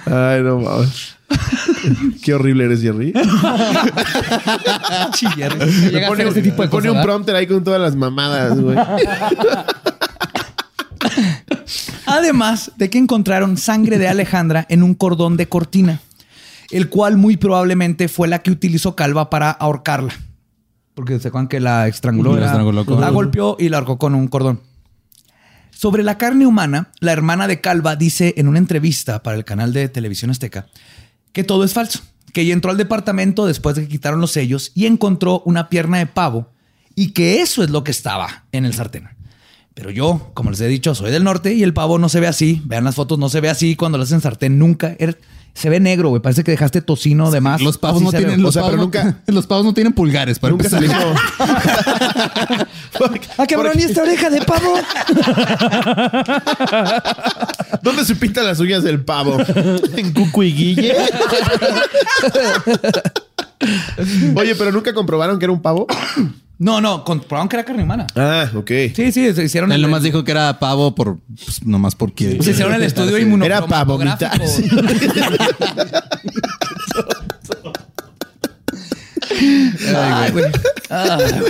Ay, 0.06 0.42
no 0.42 0.60
mames. 0.60 1.14
Qué 2.22 2.32
horrible 2.34 2.64
eres, 2.64 2.80
Jerry. 2.80 3.12
Llega 5.92 6.06
a 6.06 6.08
pone, 6.08 6.22
hacer 6.22 6.26
ese 6.28 6.42
tipo 6.42 6.62
de 6.62 6.68
me 6.68 6.70
pone 6.70 6.88
cosas, 6.88 6.92
un 6.96 7.02
prompter 7.02 7.36
ahí 7.36 7.46
con 7.46 7.62
todas 7.64 7.80
las 7.80 7.94
mamadas, 7.96 8.58
güey. 8.60 8.76
Además 12.08 12.72
de 12.76 12.90
que 12.90 12.98
encontraron 12.98 13.56
sangre 13.56 13.98
de 13.98 14.08
Alejandra 14.08 14.66
en 14.68 14.82
un 14.82 14.94
cordón 14.94 15.36
de 15.36 15.48
cortina, 15.48 16.00
el 16.70 16.88
cual 16.88 17.16
muy 17.16 17.36
probablemente 17.36 18.08
fue 18.08 18.28
la 18.28 18.40
que 18.40 18.50
utilizó 18.50 18.96
Calva 18.96 19.30
para 19.30 19.50
ahorcarla. 19.50 20.14
Porque 20.94 21.18
se 21.20 21.28
acuerdan 21.28 21.48
que 21.48 21.60
la 21.60 21.86
estranguló, 21.86 22.32
La 22.32 22.38
era- 22.38 22.46
estranguló 22.46 22.84
con- 22.84 23.00
la 23.00 23.10
golpeó 23.10 23.56
y 23.58 23.68
la 23.68 23.78
ahorcó 23.78 23.98
con 23.98 24.14
un 24.14 24.26
cordón. 24.28 24.60
Sobre 25.70 26.02
la 26.02 26.18
carne 26.18 26.46
humana, 26.46 26.90
la 27.00 27.12
hermana 27.12 27.46
de 27.46 27.60
Calva 27.60 27.94
dice 27.94 28.34
en 28.36 28.48
una 28.48 28.58
entrevista 28.58 29.22
para 29.22 29.36
el 29.36 29.44
canal 29.44 29.72
de 29.72 29.88
televisión 29.88 30.30
azteca 30.30 30.66
que 31.32 31.44
todo 31.44 31.62
es 31.62 31.72
falso, 31.72 32.00
que 32.32 32.40
ella 32.40 32.52
entró 32.52 32.70
al 32.72 32.76
departamento 32.76 33.46
después 33.46 33.76
de 33.76 33.82
que 33.82 33.88
quitaron 33.88 34.20
los 34.20 34.32
sellos 34.32 34.72
y 34.74 34.86
encontró 34.86 35.40
una 35.44 35.68
pierna 35.68 35.98
de 35.98 36.06
pavo 36.06 36.50
y 36.96 37.12
que 37.12 37.42
eso 37.42 37.62
es 37.62 37.70
lo 37.70 37.84
que 37.84 37.92
estaba 37.92 38.44
en 38.50 38.64
el 38.64 38.74
sartén. 38.74 39.08
Pero 39.78 39.90
yo, 39.92 40.32
como 40.34 40.50
les 40.50 40.60
he 40.60 40.66
dicho, 40.66 40.92
soy 40.96 41.12
del 41.12 41.22
norte 41.22 41.54
y 41.54 41.62
el 41.62 41.72
pavo 41.72 41.98
no 42.00 42.08
se 42.08 42.18
ve 42.18 42.26
así. 42.26 42.60
Vean 42.64 42.82
las 42.82 42.96
fotos, 42.96 43.16
no 43.16 43.28
se 43.28 43.40
ve 43.40 43.48
así 43.48 43.76
cuando 43.76 43.96
lo 43.96 44.02
hacen 44.02 44.20
sartén. 44.20 44.58
Nunca. 44.58 44.96
Er- 44.98 45.20
Se 45.54 45.70
ve 45.70 45.78
negro, 45.78 46.08
güey. 46.08 46.20
Parece 46.20 46.42
que 46.42 46.50
dejaste 46.50 46.82
tocino 46.82 47.30
de 47.30 47.40
más. 47.40 47.60
Los 47.62 47.78
pavos 47.78 47.98
Así 48.02 48.04
no 48.06 48.10
tienen, 48.10 48.42
los, 48.42 48.48
O 48.48 48.52
sea, 48.52 48.62
pavos 48.62 48.72
pero 48.72 49.02
no- 49.04 49.10
nunca- 49.10 49.22
los 49.32 49.46
pavos 49.46 49.64
no 49.64 49.74
tienen 49.74 49.92
pulgares 49.92 50.40
para 50.40 50.50
Nunca 50.50 50.68
salió. 50.68 50.90
Ah, 53.36 53.46
cabrón, 53.46 53.78
¿y 53.78 53.82
esta 53.82 54.02
oreja 54.02 54.28
de 54.30 54.40
pavo? 54.40 54.74
¿Dónde 57.82 58.04
se 58.04 58.16
pintan 58.16 58.44
las 58.46 58.58
uñas 58.58 58.82
del 58.82 59.04
pavo? 59.04 59.36
¿En 59.96 60.12
Cucu 60.12 60.42
y 60.42 60.52
Guille? 60.52 60.96
Oye, 64.34 64.54
pero 64.56 64.72
nunca 64.72 64.92
comprobaron 64.92 65.38
que 65.38 65.44
era 65.44 65.52
un 65.52 65.62
pavo. 65.62 65.86
No, 66.58 66.80
no, 66.80 67.04
comprobaron 67.04 67.48
que 67.48 67.54
era 67.56 67.64
carne 67.64 67.84
humana. 67.84 68.06
Ah, 68.16 68.50
ok. 68.54 68.70
Sí, 68.94 69.12
sí, 69.12 69.32
se 69.32 69.44
hicieron 69.44 69.70
Él 69.70 69.76
el, 69.76 69.82
nomás 69.82 70.02
dijo 70.02 70.24
que 70.24 70.32
era 70.32 70.58
pavo 70.58 70.92
por, 70.94 71.18
pues, 71.44 71.64
nomás 71.64 71.94
porque... 71.94 72.42
se 72.42 72.50
hicieron 72.50 72.74
el 72.74 72.82
estudio 72.84 73.16
Era 73.16 73.26
inmunocromatográfico. 73.26 73.68
para 73.68 73.84
vomitar. 73.84 74.40
Ay, 79.96 80.30
güey. 80.32 80.44
Ay, 80.90 81.40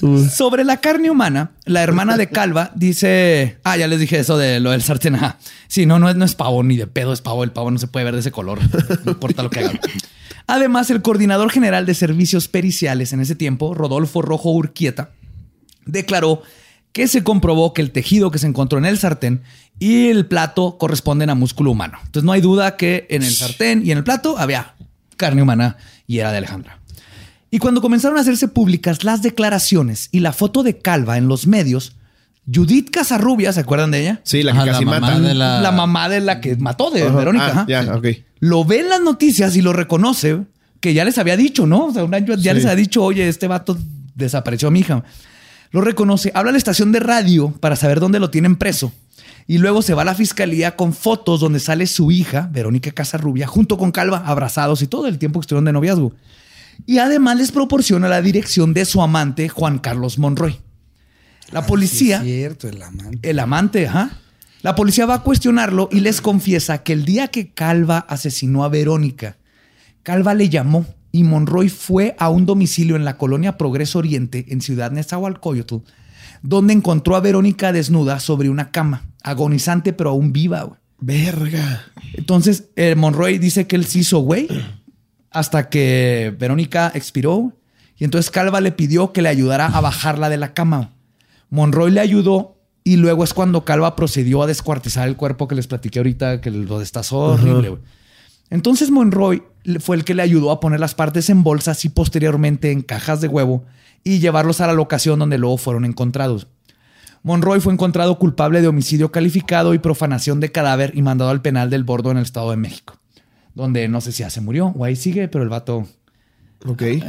güey. 0.00 0.28
Sobre 0.30 0.64
la 0.64 0.78
carne 0.78 1.10
humana, 1.10 1.52
la 1.64 1.82
hermana 1.82 2.16
de 2.16 2.28
Calva 2.28 2.70
dice. 2.74 3.58
Ah, 3.64 3.76
ya 3.76 3.86
les 3.86 4.00
dije 4.00 4.18
eso 4.18 4.38
de 4.38 4.60
lo 4.60 4.70
del 4.70 4.82
sartén. 4.82 5.14
Ajá. 5.16 5.38
Sí, 5.68 5.86
no, 5.86 5.98
no 5.98 6.08
es, 6.08 6.16
no 6.16 6.24
es 6.24 6.34
pavo 6.34 6.62
ni 6.62 6.76
de 6.76 6.86
pedo, 6.86 7.12
es 7.12 7.20
pavo. 7.20 7.44
El 7.44 7.52
pavo 7.52 7.70
no 7.70 7.78
se 7.78 7.86
puede 7.86 8.04
ver 8.04 8.14
de 8.14 8.20
ese 8.20 8.30
color. 8.30 8.60
No 9.04 9.12
importa 9.12 9.42
lo 9.42 9.50
que 9.50 9.60
hagan. 9.60 9.80
Además, 10.46 10.90
el 10.90 11.02
coordinador 11.02 11.50
general 11.50 11.86
de 11.86 11.94
servicios 11.94 12.48
periciales 12.48 13.12
en 13.12 13.20
ese 13.20 13.34
tiempo, 13.34 13.74
Rodolfo 13.74 14.20
Rojo 14.22 14.50
Urquieta, 14.50 15.10
declaró 15.86 16.42
que 16.92 17.08
se 17.08 17.24
comprobó 17.24 17.72
que 17.72 17.82
el 17.82 17.90
tejido 17.90 18.30
que 18.30 18.38
se 18.38 18.46
encontró 18.46 18.78
en 18.78 18.84
el 18.84 18.98
sartén 18.98 19.42
y 19.80 20.08
el 20.08 20.26
plato 20.26 20.78
corresponden 20.78 21.28
a 21.30 21.34
músculo 21.34 21.72
humano. 21.72 21.98
Entonces 22.04 22.24
no 22.24 22.32
hay 22.32 22.40
duda 22.40 22.76
que 22.76 23.06
en 23.10 23.22
el 23.22 23.32
sartén 23.32 23.84
y 23.84 23.90
en 23.90 23.98
el 23.98 24.04
plato 24.04 24.38
había 24.38 24.74
carne 25.16 25.42
humana 25.42 25.76
y 26.06 26.18
era 26.18 26.30
de 26.30 26.38
Alejandra. 26.38 26.78
Y 27.54 27.58
cuando 27.60 27.80
comenzaron 27.80 28.18
a 28.18 28.20
hacerse 28.22 28.48
públicas 28.48 29.04
las 29.04 29.22
declaraciones 29.22 30.08
y 30.10 30.18
la 30.18 30.32
foto 30.32 30.64
de 30.64 30.78
Calva 30.78 31.18
en 31.18 31.28
los 31.28 31.46
medios, 31.46 31.94
Judith 32.52 32.90
Casarrubia, 32.90 33.52
¿se 33.52 33.60
acuerdan 33.60 33.92
de 33.92 34.00
ella? 34.00 34.20
Sí, 34.24 34.42
la 34.42 34.50
que 34.50 34.58
casi 34.70 34.84
la 34.84 34.90
mamá 34.90 35.00
mata. 35.12 35.20
de 35.20 35.34
la- 35.34 35.60
La 35.60 35.70
mamá 35.70 36.08
de 36.08 36.18
la 36.20 36.40
que 36.40 36.56
mató 36.56 36.90
de. 36.90 37.08
Verónica. 37.08 37.46
Ah, 37.46 37.50
ajá. 37.50 37.66
ya, 37.68 37.94
ok. 37.94 38.06
Lo 38.40 38.64
ve 38.64 38.80
en 38.80 38.88
las 38.88 39.00
noticias 39.02 39.54
y 39.54 39.62
lo 39.62 39.72
reconoce, 39.72 40.40
que 40.80 40.94
ya 40.94 41.04
les 41.04 41.16
había 41.16 41.36
dicho, 41.36 41.64
¿no? 41.64 41.86
O 41.86 41.92
sea, 41.92 42.02
un 42.02 42.12
año 42.12 42.34
ya 42.34 42.50
Sí. 42.50 42.56
les 42.56 42.64
había 42.66 42.74
dicho, 42.74 43.04
oye, 43.04 43.28
este 43.28 43.46
vato 43.46 43.78
desapareció 44.16 44.66
a 44.66 44.70
mi 44.72 44.80
hija. 44.80 45.04
Lo 45.70 45.80
reconoce, 45.80 46.32
habla 46.34 46.48
a 46.48 46.52
la 46.52 46.58
estación 46.58 46.90
de 46.90 46.98
radio 46.98 47.52
para 47.60 47.76
saber 47.76 48.00
dónde 48.00 48.18
lo 48.18 48.30
tienen 48.30 48.56
preso. 48.56 48.92
Y 49.46 49.58
luego 49.58 49.80
se 49.80 49.94
va 49.94 50.02
a 50.02 50.06
la 50.06 50.16
fiscalía 50.16 50.74
con 50.74 50.92
fotos 50.92 51.38
donde 51.38 51.60
sale 51.60 51.86
su 51.86 52.10
hija, 52.10 52.48
Verónica 52.52 52.90
Casarrubia, 52.90 53.46
junto 53.46 53.78
con 53.78 53.92
Calva, 53.92 54.24
abrazados 54.26 54.82
y 54.82 54.88
todo 54.88 55.06
el 55.06 55.18
tiempo 55.18 55.38
que 55.38 55.44
estuvieron 55.44 55.66
de 55.66 55.72
noviazgo. 55.72 56.12
Y 56.86 56.98
además 56.98 57.36
les 57.38 57.52
proporciona 57.52 58.08
la 58.08 58.22
dirección 58.22 58.74
de 58.74 58.84
su 58.84 59.02
amante, 59.02 59.48
Juan 59.48 59.78
Carlos 59.78 60.18
Monroy. 60.18 60.58
La 61.52 61.66
policía 61.66 62.20
Sí, 62.22 62.30
es 62.30 62.36
cierto, 62.36 62.68
el 62.68 62.82
amante. 62.82 63.30
el 63.30 63.38
amante, 63.38 63.86
ajá. 63.86 64.18
La 64.62 64.74
policía 64.74 65.04
va 65.06 65.14
a 65.16 65.22
cuestionarlo 65.22 65.88
y 65.92 66.00
les 66.00 66.20
confiesa 66.20 66.82
que 66.82 66.94
el 66.94 67.04
día 67.04 67.28
que 67.28 67.52
Calva 67.52 67.98
asesinó 67.98 68.64
a 68.64 68.68
Verónica, 68.70 69.36
Calva 70.02 70.32
le 70.34 70.48
llamó 70.48 70.86
y 71.12 71.22
Monroy 71.22 71.68
fue 71.68 72.16
a 72.18 72.28
un 72.30 72.46
domicilio 72.46 72.96
en 72.96 73.04
la 73.04 73.18
colonia 73.18 73.58
Progreso 73.58 73.98
Oriente, 73.98 74.46
en 74.48 74.60
Ciudad 74.62 74.90
Nezahualcóyotl, 74.90 75.76
donde 76.42 76.72
encontró 76.72 77.14
a 77.14 77.20
Verónica 77.20 77.72
desnuda 77.72 78.20
sobre 78.20 78.48
una 78.48 78.70
cama, 78.70 79.06
agonizante 79.22 79.92
pero 79.92 80.10
aún 80.10 80.32
viva. 80.32 80.62
güey. 80.62 80.80
Verga. 80.98 81.82
Entonces, 82.14 82.64
eh, 82.76 82.94
Monroy 82.94 83.38
dice 83.38 83.66
que 83.66 83.76
él 83.76 83.84
se 83.84 83.98
hizo 84.00 84.20
güey 84.20 84.48
hasta 85.34 85.68
que 85.68 86.34
Verónica 86.38 86.90
expiró. 86.94 87.52
Y 87.98 88.04
entonces 88.04 88.30
Calva 88.30 88.60
le 88.60 88.72
pidió 88.72 89.12
que 89.12 89.22
le 89.22 89.28
ayudara 89.28 89.66
a 89.66 89.80
bajarla 89.80 90.30
de 90.30 90.38
la 90.38 90.54
cama. 90.54 90.92
Monroy 91.50 91.90
le 91.90 92.00
ayudó 92.00 92.56
y 92.82 92.96
luego 92.96 93.24
es 93.24 93.34
cuando 93.34 93.64
Calva 93.64 93.96
procedió 93.96 94.42
a 94.42 94.46
descuartizar 94.46 95.06
el 95.06 95.16
cuerpo 95.16 95.46
que 95.46 95.54
les 95.54 95.66
platiqué 95.66 95.98
ahorita, 95.98 96.40
que 96.40 96.50
lo 96.50 96.78
destazó 96.78 97.18
horrible. 97.18 97.78
Entonces 98.50 98.90
Monroy 98.90 99.42
fue 99.80 99.96
el 99.96 100.04
que 100.04 100.14
le 100.14 100.22
ayudó 100.22 100.50
a 100.50 100.60
poner 100.60 100.80
las 100.80 100.94
partes 100.94 101.30
en 101.30 101.42
bolsas 101.42 101.84
y 101.84 101.88
posteriormente 101.88 102.70
en 102.70 102.82
cajas 102.82 103.20
de 103.20 103.28
huevo 103.28 103.64
y 104.04 104.18
llevarlos 104.18 104.60
a 104.60 104.66
la 104.66 104.74
locación 104.74 105.18
donde 105.18 105.38
luego 105.38 105.56
fueron 105.56 105.84
encontrados. 105.84 106.46
Monroy 107.22 107.60
fue 107.60 107.72
encontrado 107.72 108.18
culpable 108.18 108.60
de 108.60 108.68
homicidio 108.68 109.10
calificado 109.10 109.72
y 109.72 109.78
profanación 109.78 110.40
de 110.40 110.52
cadáver 110.52 110.92
y 110.94 111.00
mandado 111.00 111.30
al 111.30 111.40
penal 111.40 111.70
del 111.70 111.82
Bordo 111.82 112.10
en 112.10 112.18
el 112.18 112.24
Estado 112.24 112.50
de 112.50 112.58
México, 112.58 112.98
donde 113.54 113.88
no 113.88 114.00
sé 114.00 114.12
si 114.12 114.22
ya 114.22 114.30
se 114.30 114.40
murió 114.40 114.72
o 114.76 114.84
ahí 114.84 114.96
sigue, 114.96 115.28
pero 115.28 115.44
el 115.44 115.50
vato 115.50 115.86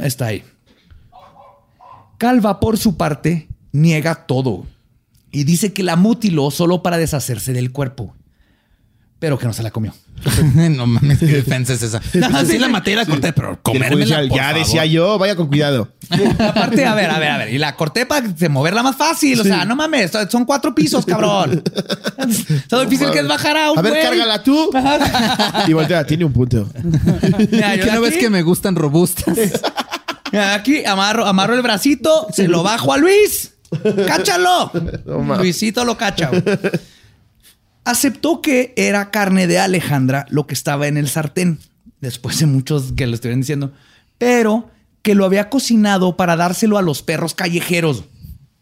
está 0.02 0.26
ahí. 0.26 0.44
Calva, 2.18 2.60
por 2.60 2.78
su 2.78 2.96
parte, 2.96 3.48
niega 3.72 4.26
todo 4.26 4.66
y 5.30 5.44
dice 5.44 5.72
que 5.72 5.82
la 5.82 5.96
mutiló 5.96 6.50
solo 6.50 6.82
para 6.82 6.96
deshacerse 6.96 7.52
del 7.52 7.72
cuerpo, 7.72 8.14
pero 9.18 9.38
que 9.38 9.46
no 9.46 9.52
se 9.52 9.62
la 9.62 9.70
comió. 9.70 9.94
no 10.54 10.86
mames, 10.86 11.18
qué 11.18 11.26
defensa 11.26 11.72
es 11.74 11.82
esa. 11.82 12.00
Así 12.34 12.58
la 12.58 12.68
maté 12.68 12.92
y 12.92 12.94
la 12.96 13.04
corté, 13.06 13.32
pero 13.32 13.58
comérmela, 13.62 14.16
por 14.28 14.36
ya 14.36 14.44
favor. 14.48 14.58
decía 14.58 14.86
yo, 14.86 15.18
vaya 15.18 15.36
con 15.36 15.46
cuidado. 15.48 15.92
Aparte, 16.38 16.84
a 16.86 16.94
ver, 16.94 17.10
a 17.10 17.18
ver, 17.18 17.30
a 17.30 17.38
ver. 17.38 17.52
Y 17.52 17.58
la 17.58 17.76
corté 17.76 18.06
para 18.06 18.26
moverla 18.48 18.82
más 18.82 18.96
fácil. 18.96 19.40
O 19.40 19.44
sea, 19.44 19.64
no 19.64 19.76
mames, 19.76 20.10
son 20.30 20.44
cuatro 20.44 20.74
pisos, 20.74 21.04
cabrón. 21.04 21.62
Está 22.48 22.80
difícil 22.84 23.10
que 23.10 23.20
es 23.20 23.28
bajar 23.28 23.56
a 23.56 23.72
un 23.72 23.78
A 23.78 23.82
ver, 23.82 23.92
güey. 23.92 24.02
cárgala 24.04 24.42
tú. 24.42 24.70
y 25.68 25.72
voltea, 25.72 26.04
tiene 26.06 26.24
un 26.24 26.32
punto. 26.32 26.68
Mira, 27.50 27.76
yo 27.76 27.84
¿Qué 27.84 27.92
no 27.92 28.00
ves 28.00 28.12
aquí- 28.12 28.20
que 28.20 28.30
me 28.30 28.42
gustan 28.42 28.74
robustas? 28.74 29.36
Aquí 30.32 30.84
amarro, 30.84 31.26
amarro 31.26 31.54
el 31.54 31.62
bracito, 31.62 32.26
se 32.32 32.48
lo 32.48 32.62
bajo 32.62 32.92
a 32.92 32.96
Luis. 32.98 33.52
¡Cáchalo! 34.06 34.70
Luisito 35.38 35.84
lo 35.84 35.96
cacha. 35.96 36.28
güey. 36.28 36.42
Aceptó 37.86 38.42
que 38.42 38.74
era 38.76 39.12
carne 39.12 39.46
de 39.46 39.60
Alejandra 39.60 40.26
lo 40.28 40.48
que 40.48 40.54
estaba 40.54 40.88
en 40.88 40.96
el 40.96 41.08
sartén, 41.08 41.60
después 42.00 42.40
de 42.40 42.46
muchos 42.46 42.90
que 42.96 43.06
lo 43.06 43.14
estuvieron 43.14 43.42
diciendo, 43.42 43.72
pero 44.18 44.68
que 45.02 45.14
lo 45.14 45.24
había 45.24 45.50
cocinado 45.50 46.16
para 46.16 46.34
dárselo 46.34 46.78
a 46.78 46.82
los 46.82 47.02
perros 47.02 47.34
callejeros. 47.34 48.02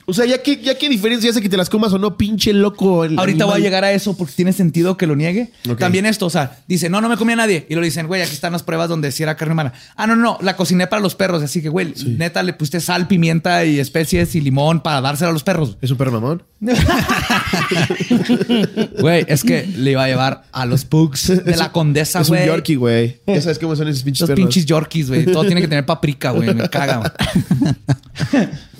O 0.07 0.13
sea, 0.13 0.27
ya 0.27 0.43
qué, 0.43 0.61
ya 0.63 0.77
qué 0.77 0.89
diferencia 0.89 1.31
hace 1.31 1.41
que 1.41 1.49
te 1.49 1.57
las 1.57 1.71
comas 1.71 1.93
o 1.93 1.99
no, 1.99 2.17
pinche 2.19 2.53
loco. 2.53 3.05
el 3.05 3.19
Ahorita 3.19 3.45
voy 3.45 3.53
a 3.53 3.55
animal? 3.57 3.63
llegar 3.63 3.85
a 3.85 3.93
eso 3.93 4.17
porque 4.17 4.35
tiene 4.37 4.53
sentido 4.53 4.97
que 4.97 5.07
lo 5.07 5.17
niegue. 5.17 5.51
También 5.79 6.05
esto, 6.07 6.27
o 6.27 6.31
sea, 6.31 6.59
dice, 6.69 6.89
no, 6.91 7.01
no 7.01 7.09
me 7.09 7.17
comía 7.17 7.37
nadie. 7.37 7.67
Y 7.69 7.75
lo 7.75 7.81
dicen, 7.81 8.07
güey, 8.07 8.23
aquí 8.23 8.33
están 8.35 8.53
las 8.53 8.63
pruebas 8.63 8.89
donde 8.89 9.11
sí 9.13 9.23
era 9.23 9.37
carne 9.37 9.53
humana. 9.55 9.73
Ah, 9.97 10.07
no, 10.07 10.15
no, 10.17 10.39
la 10.43 10.57
cociné 10.57 10.87
para 10.87 11.01
los 11.01 11.15
perros. 11.15 11.43
Así 11.43 11.63
que, 11.63 11.69
güey, 11.69 11.95
neta, 12.07 12.43
le 12.43 12.53
pusiste 12.53 12.81
sal, 12.81 13.07
pimienta 13.09 13.65
y 13.65 13.79
especies 13.81 14.35
y 14.35 14.41
limón 14.41 14.83
para 14.83 15.01
dárselo 15.01 15.31
a 15.31 15.33
los 15.33 15.43
perros. 15.43 15.79
¿Es 15.81 15.91
un 15.91 15.97
perro 15.97 16.13
mamón? 16.13 16.43
Güey, 19.01 19.25
es 19.29 19.43
que 19.45 19.67
le 19.67 19.93
iba 19.93 20.05
a 20.05 20.09
llevar 20.09 20.45
a 20.53 20.67
los 20.67 20.85
pugs 20.85 21.45
de 21.45 21.57
la 21.57 21.73
condesa, 21.73 22.21
Es 22.21 22.29
un 22.29 22.37
güey. 22.37 22.47
Yorkie, 22.47 22.77
güey. 22.77 23.21
Ya 23.27 23.41
sabes 23.43 23.59
cómo 23.59 23.77
son 23.77 23.89
esos 23.89 24.03
pinches 24.03 24.21
Esos 24.23 24.29
perros. 24.29 24.47
pinches 24.47 24.67
Yorkies, 24.67 25.09
güey. 25.09 25.25
Todo 25.27 25.45
tiene 25.45 25.61
que 25.61 25.69
tener 25.69 25.85
paprika, 25.87 26.31
güey. 26.31 26.55
Me 26.55 26.69
caga. 26.69 27.15
güey. 28.33 28.49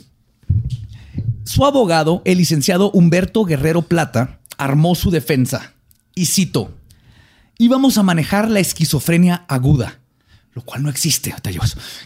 Su 1.55 1.65
abogado, 1.65 2.21
el 2.25 2.39
licenciado 2.39 2.91
Humberto 2.91 3.45
Guerrero 3.45 3.83
Plata, 3.83 4.41
armó 4.59 4.97
su 4.97 5.13
defensa. 5.13 5.75
Y 6.13 6.27
cito: 6.27 6.75
Íbamos 7.59 7.97
a 7.97 8.03
manejar 8.03 8.51
la 8.51 8.59
esquizofrenia 8.59 9.45
aguda, 9.47 10.01
lo 10.53 10.63
cual 10.63 10.83
no 10.83 10.91
existe, 10.91 11.33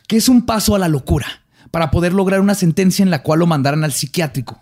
que 0.07 0.16
es 0.18 0.28
un 0.28 0.44
paso 0.44 0.74
a 0.74 0.78
la 0.78 0.88
locura 0.88 1.26
para 1.70 1.90
poder 1.90 2.12
lograr 2.12 2.40
una 2.40 2.55
sentencia 2.55 3.03
en 3.03 3.11
la 3.11 3.22
cual 3.22 3.38
lo 3.38 3.46
mandaran 3.46 3.84
al 3.84 3.92
psiquiátrico. 3.94 4.61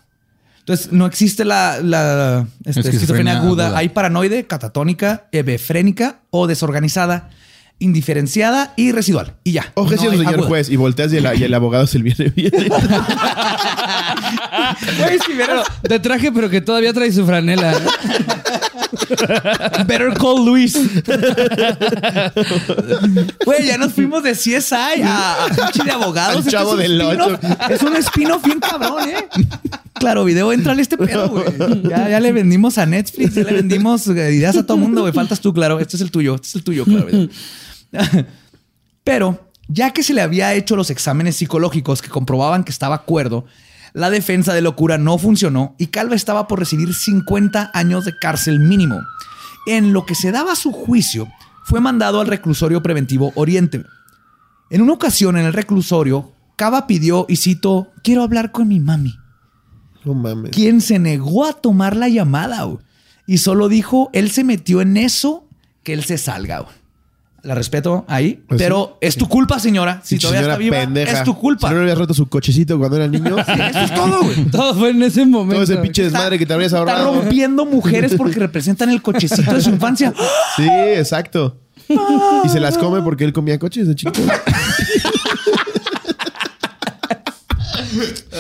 Entonces, 0.61 0.93
no 0.93 1.07
existe 1.07 1.45
la, 1.45 1.81
la, 1.83 2.47
este, 2.59 2.79
Esquizofrenia 2.79 2.93
esquizofrenia 2.93 3.39
aguda. 3.39 3.67
aguda. 3.67 3.79
Hay 3.79 3.89
paranoide, 3.89 4.47
catatónica, 4.47 5.27
hebefrénica 5.33 6.21
o 6.31 6.47
desorganizada, 6.47 7.31
indiferenciada 7.79 8.73
y 8.77 8.93
residual. 8.93 9.35
Y 9.45 9.53
ya. 9.53 9.71
Ojo, 9.75 9.91
No 9.91 9.97
señor 9.97 10.27
aguda. 10.27 10.47
juez. 10.49 10.71
Y 10.71 10.77
volteas 10.77 11.13
y 11.13 11.19
el, 11.19 11.29
y 11.39 11.45
el 11.45 11.53
abogado 11.55 11.87
se 11.87 11.99
le 11.99 12.05
viene 12.05 12.33
bien. 12.35 12.51
De 15.83 15.99
traje, 16.01 16.33
pero 16.33 16.49
que 16.51 16.61
todavía 16.61 16.93
trae 16.93 17.13
su 17.13 17.25
franela. 17.27 17.75
Better 19.87 20.15
call 20.15 20.45
Luis. 20.45 20.77
Güey, 23.45 23.67
ya 23.67 23.79
nos 23.79 23.93
fuimos 23.93 24.23
de 24.23 24.33
CSI 24.33 25.03
a, 25.05 25.45
a 25.45 25.49
pinche 25.49 25.85
de 25.85 25.91
abogados. 25.91 26.33
Al 26.37 26.39
Este 26.41 26.51
Chavo 26.51 26.71
es 26.71 26.89
un 26.91 26.99
del 26.99 27.01
spin-off. 27.01 27.39
Ocho. 27.43 27.75
Es 27.75 27.83
un 27.83 27.97
spin-off 27.97 28.45
bien 28.45 28.61
cabrón, 28.61 29.09
¿eh? 29.09 29.29
Claro, 29.95 30.25
video, 30.25 30.53
entrale 30.53 30.83
este 30.83 30.97
pedo, 30.99 31.29
güey. 31.29 31.45
Ya, 31.89 32.09
ya 32.11 32.21
le 32.21 32.33
vendimos 32.33 32.79
a 32.79 32.87
Netflix, 32.87 33.35
ya 33.35 33.45
le 33.45 33.53
vendimos 33.53 34.07
eh, 34.09 34.33
ideas 34.35 34.57
a 34.57 34.67
todo 34.67 34.77
mundo, 34.77 35.03
güey. 35.03 35.13
Faltas 35.13 35.41
tú, 35.41 35.53
claro. 35.55 35.79
Este 35.81 35.97
es 35.97 36.03
el 36.03 36.11
tuyo, 36.11 36.35
este 36.35 36.49
es 36.49 36.55
el 36.57 36.65
tuyo, 36.65 36.85
claro. 36.85 37.07
video. 37.07 37.29
Pero 39.05 39.47
Ya 39.69 39.93
que 39.93 40.03
se 40.03 40.15
le 40.15 40.23
había 40.23 40.55
hecho 40.55 40.77
los 40.77 40.91
exámenes 40.91 41.37
psicológicos 41.37 42.01
que 42.01 42.09
comprobaban 42.09 42.63
que 42.63 42.71
estaba 42.71 43.03
cuerdo, 43.03 43.47
la 43.95 44.11
defensa 44.11 44.55
de 44.55 44.61
locura 44.61 44.97
no 44.97 45.19
funcionó 45.19 45.75
y 45.79 45.89
Calva 45.89 46.15
estaba 46.15 46.47
por 46.47 46.61
recibir 46.61 46.95
50 46.95 47.73
años 47.75 48.05
de 48.05 48.17
cárcel 48.17 48.61
mínimo. 48.61 49.01
En 49.67 49.93
lo 49.93 50.07
que 50.07 50.15
se 50.15 50.31
daba 50.31 50.55
su 50.55 50.71
juicio, 50.71 51.29
fue 51.65 51.81
mandado 51.81 52.21
al 52.21 52.29
reclusorio 52.29 52.81
preventivo 52.83 53.33
Oriente. 53.35 53.85
En 54.71 54.83
una 54.83 54.93
ocasión 54.93 55.37
en 55.37 55.47
el 55.47 55.53
reclusorio, 55.53 56.33
Cava 56.55 56.87
pidió, 56.87 57.27
y 57.29 57.37
cito, 57.37 57.89
quiero 58.05 58.23
hablar 58.23 58.53
con 58.53 58.69
mi 58.69 58.79
mami, 58.79 59.17
No 60.05 60.15
mames. 60.15 60.53
quien 60.53 60.81
se 60.81 61.01
negó 61.01 61.45
a 61.45 61.55
tomar 61.55 61.97
la 61.97 62.09
llamada 62.09 62.69
y 63.27 63.39
solo 63.39 63.69
dijo, 63.69 64.11
él 64.13 64.31
se 64.31 64.45
metió 64.45 64.81
en 64.81 64.97
eso, 64.97 65.49
que 65.83 65.93
él 65.93 66.05
se 66.05 66.19
salga. 66.19 66.67
La 67.43 67.55
respeto 67.55 68.05
ahí, 68.09 68.43
Pues 68.49 68.61
pero 68.61 68.99
es 69.01 69.17
tu 69.17 69.29
culpa, 69.29 69.61
señora. 69.61 70.01
Si 70.03 70.19
todavía 70.19 70.41
está 70.41 70.57
viva, 70.57 70.79
pendeja. 70.79 71.19
es 71.19 71.23
tu 71.25 71.37
culpa. 71.39 71.69
Si 71.69 71.75
no 71.75 71.79
le 71.81 71.85
habías 71.85 71.99
roto 71.99 72.13
su 72.13 72.27
cochecito 72.29 72.77
cuando 72.77 72.97
era 72.97 73.07
niño. 73.07 73.37
Eso 73.39 73.53
es 73.81 73.95
todo, 73.95 74.23
güey. 74.25 74.45
Todo 74.51 74.75
fue 74.75 74.91
en 74.91 75.03
ese 75.05 75.25
momento. 75.25 75.55
Todo 75.55 75.63
ese 75.63 75.77
pinche 75.77 76.03
desmadre 76.03 76.39
que 76.41 76.47
te 76.47 76.53
habrías 76.53 76.73
Está 76.73 76.79
ahorrado. 76.81 77.15
rompiendo 77.21 77.65
mujeres 77.65 78.15
porque 78.17 78.41
representan 78.41 78.91
el 78.91 79.01
cochecito 79.01 79.53
de 79.55 79.61
su 79.61 79.71
infancia. 79.71 80.13
Sí, 80.57 80.67
exacto. 80.69 81.61
Y 81.89 82.49
se 82.49 82.59
las 82.59 82.77
come 82.79 83.01
porque 83.03 83.23
él 83.25 83.33
comía 83.33 83.59
coches 83.61 83.87
de 83.87 83.95
chiquito. 83.95 84.21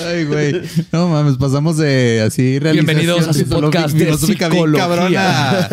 Ay, 0.06 0.24
güey. 0.24 0.62
No 0.92 1.08
mames, 1.08 1.36
pasamos 1.36 1.76
de 1.78 2.22
así 2.26 2.58
Bienvenidos 2.58 3.28
a 3.28 3.32
su 3.32 3.46
podcast 3.48 3.94
de 3.94 4.04
filosófica 4.04 4.48
bien 4.48 4.72
cabrona. 4.72 5.68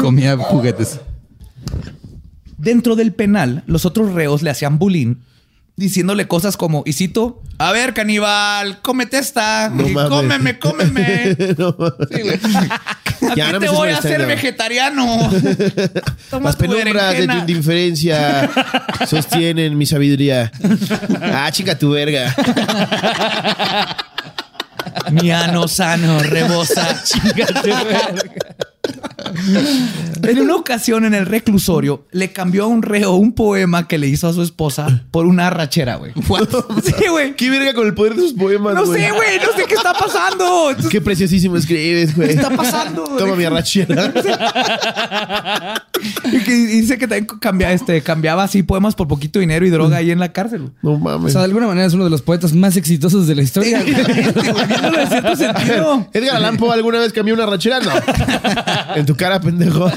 Comía 0.00 0.36
juguetes. 0.36 1.00
Dentro 2.60 2.94
del 2.94 3.14
penal, 3.14 3.62
los 3.66 3.86
otros 3.86 4.12
reos 4.12 4.42
le 4.42 4.50
hacían 4.50 4.78
bullying 4.78 5.14
diciéndole 5.76 6.28
cosas 6.28 6.58
como, 6.58 6.82
y 6.84 6.92
cito, 6.92 7.42
a 7.56 7.72
ver, 7.72 7.94
caníbal, 7.94 8.82
cómete 8.82 9.16
esta. 9.18 9.70
No 9.70 9.88
y 9.88 9.94
cómeme, 9.94 10.58
cómeme. 10.58 11.36
No. 11.58 11.74
Sí, 12.10 12.22
Ya, 13.34 13.52
no 13.52 13.60
te 13.60 13.68
voy 13.70 13.88
a 13.88 13.96
hacer 13.96 14.26
vegetariano. 14.26 15.06
Toma 16.30 16.50
Las 16.50 16.58
tu 16.58 16.66
penumbras 16.66 17.16
de 17.16 17.26
tu 17.26 17.36
indiferencia 17.36 18.50
sostienen 19.08 19.78
mi 19.78 19.86
sabiduría. 19.86 20.52
Ah, 21.22 21.50
chica 21.50 21.78
tu 21.78 21.92
verga. 21.92 22.34
Mi 25.12 25.30
ano 25.30 25.66
sano 25.66 26.18
rebosa. 26.22 27.02
Chíngate, 27.04 27.70
verga. 27.70 28.66
En 30.22 30.38
una 30.40 30.54
ocasión 30.56 31.04
en 31.04 31.14
el 31.14 31.26
reclusorio 31.26 32.04
le 32.12 32.30
cambió 32.32 32.64
a 32.64 32.66
un 32.66 32.82
reo 32.82 33.14
un 33.14 33.32
poema 33.32 33.88
que 33.88 33.98
le 33.98 34.06
hizo 34.06 34.28
a 34.28 34.32
su 34.32 34.42
esposa 34.42 35.02
por 35.10 35.26
una 35.26 35.46
arrachera, 35.48 35.96
güey. 35.96 36.12
Sí, 36.84 37.08
güey. 37.10 37.34
¿Qué 37.34 37.50
verga 37.50 37.74
con 37.74 37.86
el 37.86 37.94
poder 37.94 38.14
de 38.14 38.22
sus 38.22 38.32
poemas, 38.34 38.74
No 38.74 38.86
sé, 38.86 39.10
güey, 39.10 39.38
no 39.38 39.56
sé 39.56 39.64
qué 39.66 39.74
está 39.74 39.92
pasando. 39.94 40.68
Entonces, 40.70 40.90
Qué 40.90 41.00
preciosísimo 41.00 41.56
escribes, 41.56 42.14
güey. 42.14 42.28
¿Qué 42.28 42.34
está 42.34 42.50
pasando? 42.50 43.04
Toma 43.18 43.34
mi 43.36 43.44
arrachera. 43.44 44.12
Y 46.32 46.38
que 46.44 46.52
dice 46.54 46.96
que 46.96 47.06
también 47.06 47.26
cambia, 47.40 47.72
este, 47.72 48.00
cambiaba 48.02 48.44
así 48.44 48.62
poemas 48.62 48.94
por 48.94 49.06
poquito 49.06 49.38
dinero 49.38 49.66
y 49.66 49.70
droga 49.70 49.98
ahí 49.98 50.10
en 50.10 50.18
la 50.18 50.32
cárcel. 50.32 50.70
No 50.82 50.92
O 50.92 50.98
mames. 50.98 51.32
sea, 51.32 51.42
de 51.42 51.46
alguna 51.46 51.66
manera 51.66 51.86
es 51.86 51.92
uno 51.92 52.04
de 52.04 52.10
los 52.10 52.22
poetas 52.22 52.54
más 52.54 52.76
exitosos 52.78 53.26
de 53.26 53.34
la 53.34 53.42
historia. 53.42 53.82
güey. 53.82 53.90
Exactamente, 53.92 54.52
güey, 54.52 54.66
viéndolo 54.66 54.96
de 54.98 55.06
cierto 55.06 55.36
sentido. 55.36 56.08
Edgar 56.14 56.36
Allan 56.36 56.56
Poe 56.56 56.72
alguna 56.72 57.00
vez 57.00 57.12
cambió 57.12 57.34
una 57.34 57.44
arrachera? 57.44 57.80
No. 57.80 57.90
En 58.96 59.06
tu 59.06 59.16
cara, 59.16 59.40
pendejo. 59.40 59.90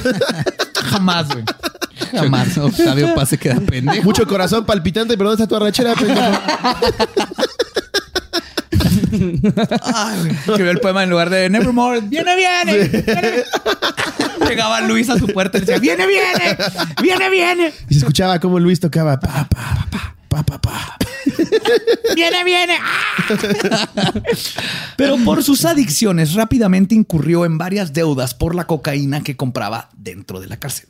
Jamás, 0.92 1.28
güey. 1.30 1.44
Jamás. 2.12 2.58
Octavio 2.58 3.14
Paz 3.16 3.30
se 3.30 3.38
queda 3.38 3.60
pendejo. 3.60 4.04
Mucho 4.04 4.28
corazón 4.28 4.66
palpitante, 4.66 5.18
pero 5.18 5.30
¿dónde 5.30 5.44
está 5.44 5.50
tu 5.50 5.56
arrachera, 5.62 5.94
pendejo? 5.96 6.40
Ay, 9.84 10.38
vio 10.58 10.70
el 10.72 10.80
poema 10.80 11.04
en 11.04 11.10
lugar 11.10 11.30
de 11.30 11.50
Nevermore. 11.50 12.02
¡Viene, 12.02 12.36
viene! 12.36 12.88
viene". 12.88 13.44
Llegaba 14.48 14.82
Luis 14.82 15.10
a 15.10 15.18
su 15.18 15.28
puerta 15.28 15.58
y 15.58 15.62
decía, 15.62 15.80
¡Viene, 15.80 16.06
viene! 16.06 16.58
¡Viene, 17.02 17.30
viene! 17.30 17.74
Y 17.90 17.94
se 17.94 18.00
escuchaba 18.00 18.40
cómo 18.40 18.60
Luis 18.60 18.80
tocaba 18.80 19.20
pa, 19.20 19.48
pa, 19.50 19.88
pa, 19.90 20.16
pa, 20.28 20.44
pa, 20.44 20.58
pa. 20.60 20.98
¡Viene, 22.16 22.44
viene! 22.44 22.78
Pero 24.98 25.18
por 25.24 25.44
sus 25.44 25.66
adicciones 25.66 26.34
rápidamente 26.34 26.96
incurrió 26.96 27.46
en 27.46 27.58
varias 27.58 27.94
deudas 27.94 28.34
por 28.34 28.56
la 28.56 28.66
cocaína 28.66 29.22
que 29.22 29.36
compraba 29.36 29.90
dentro 29.96 30.40
de 30.40 30.48
la 30.48 30.58
cárcel. 30.58 30.90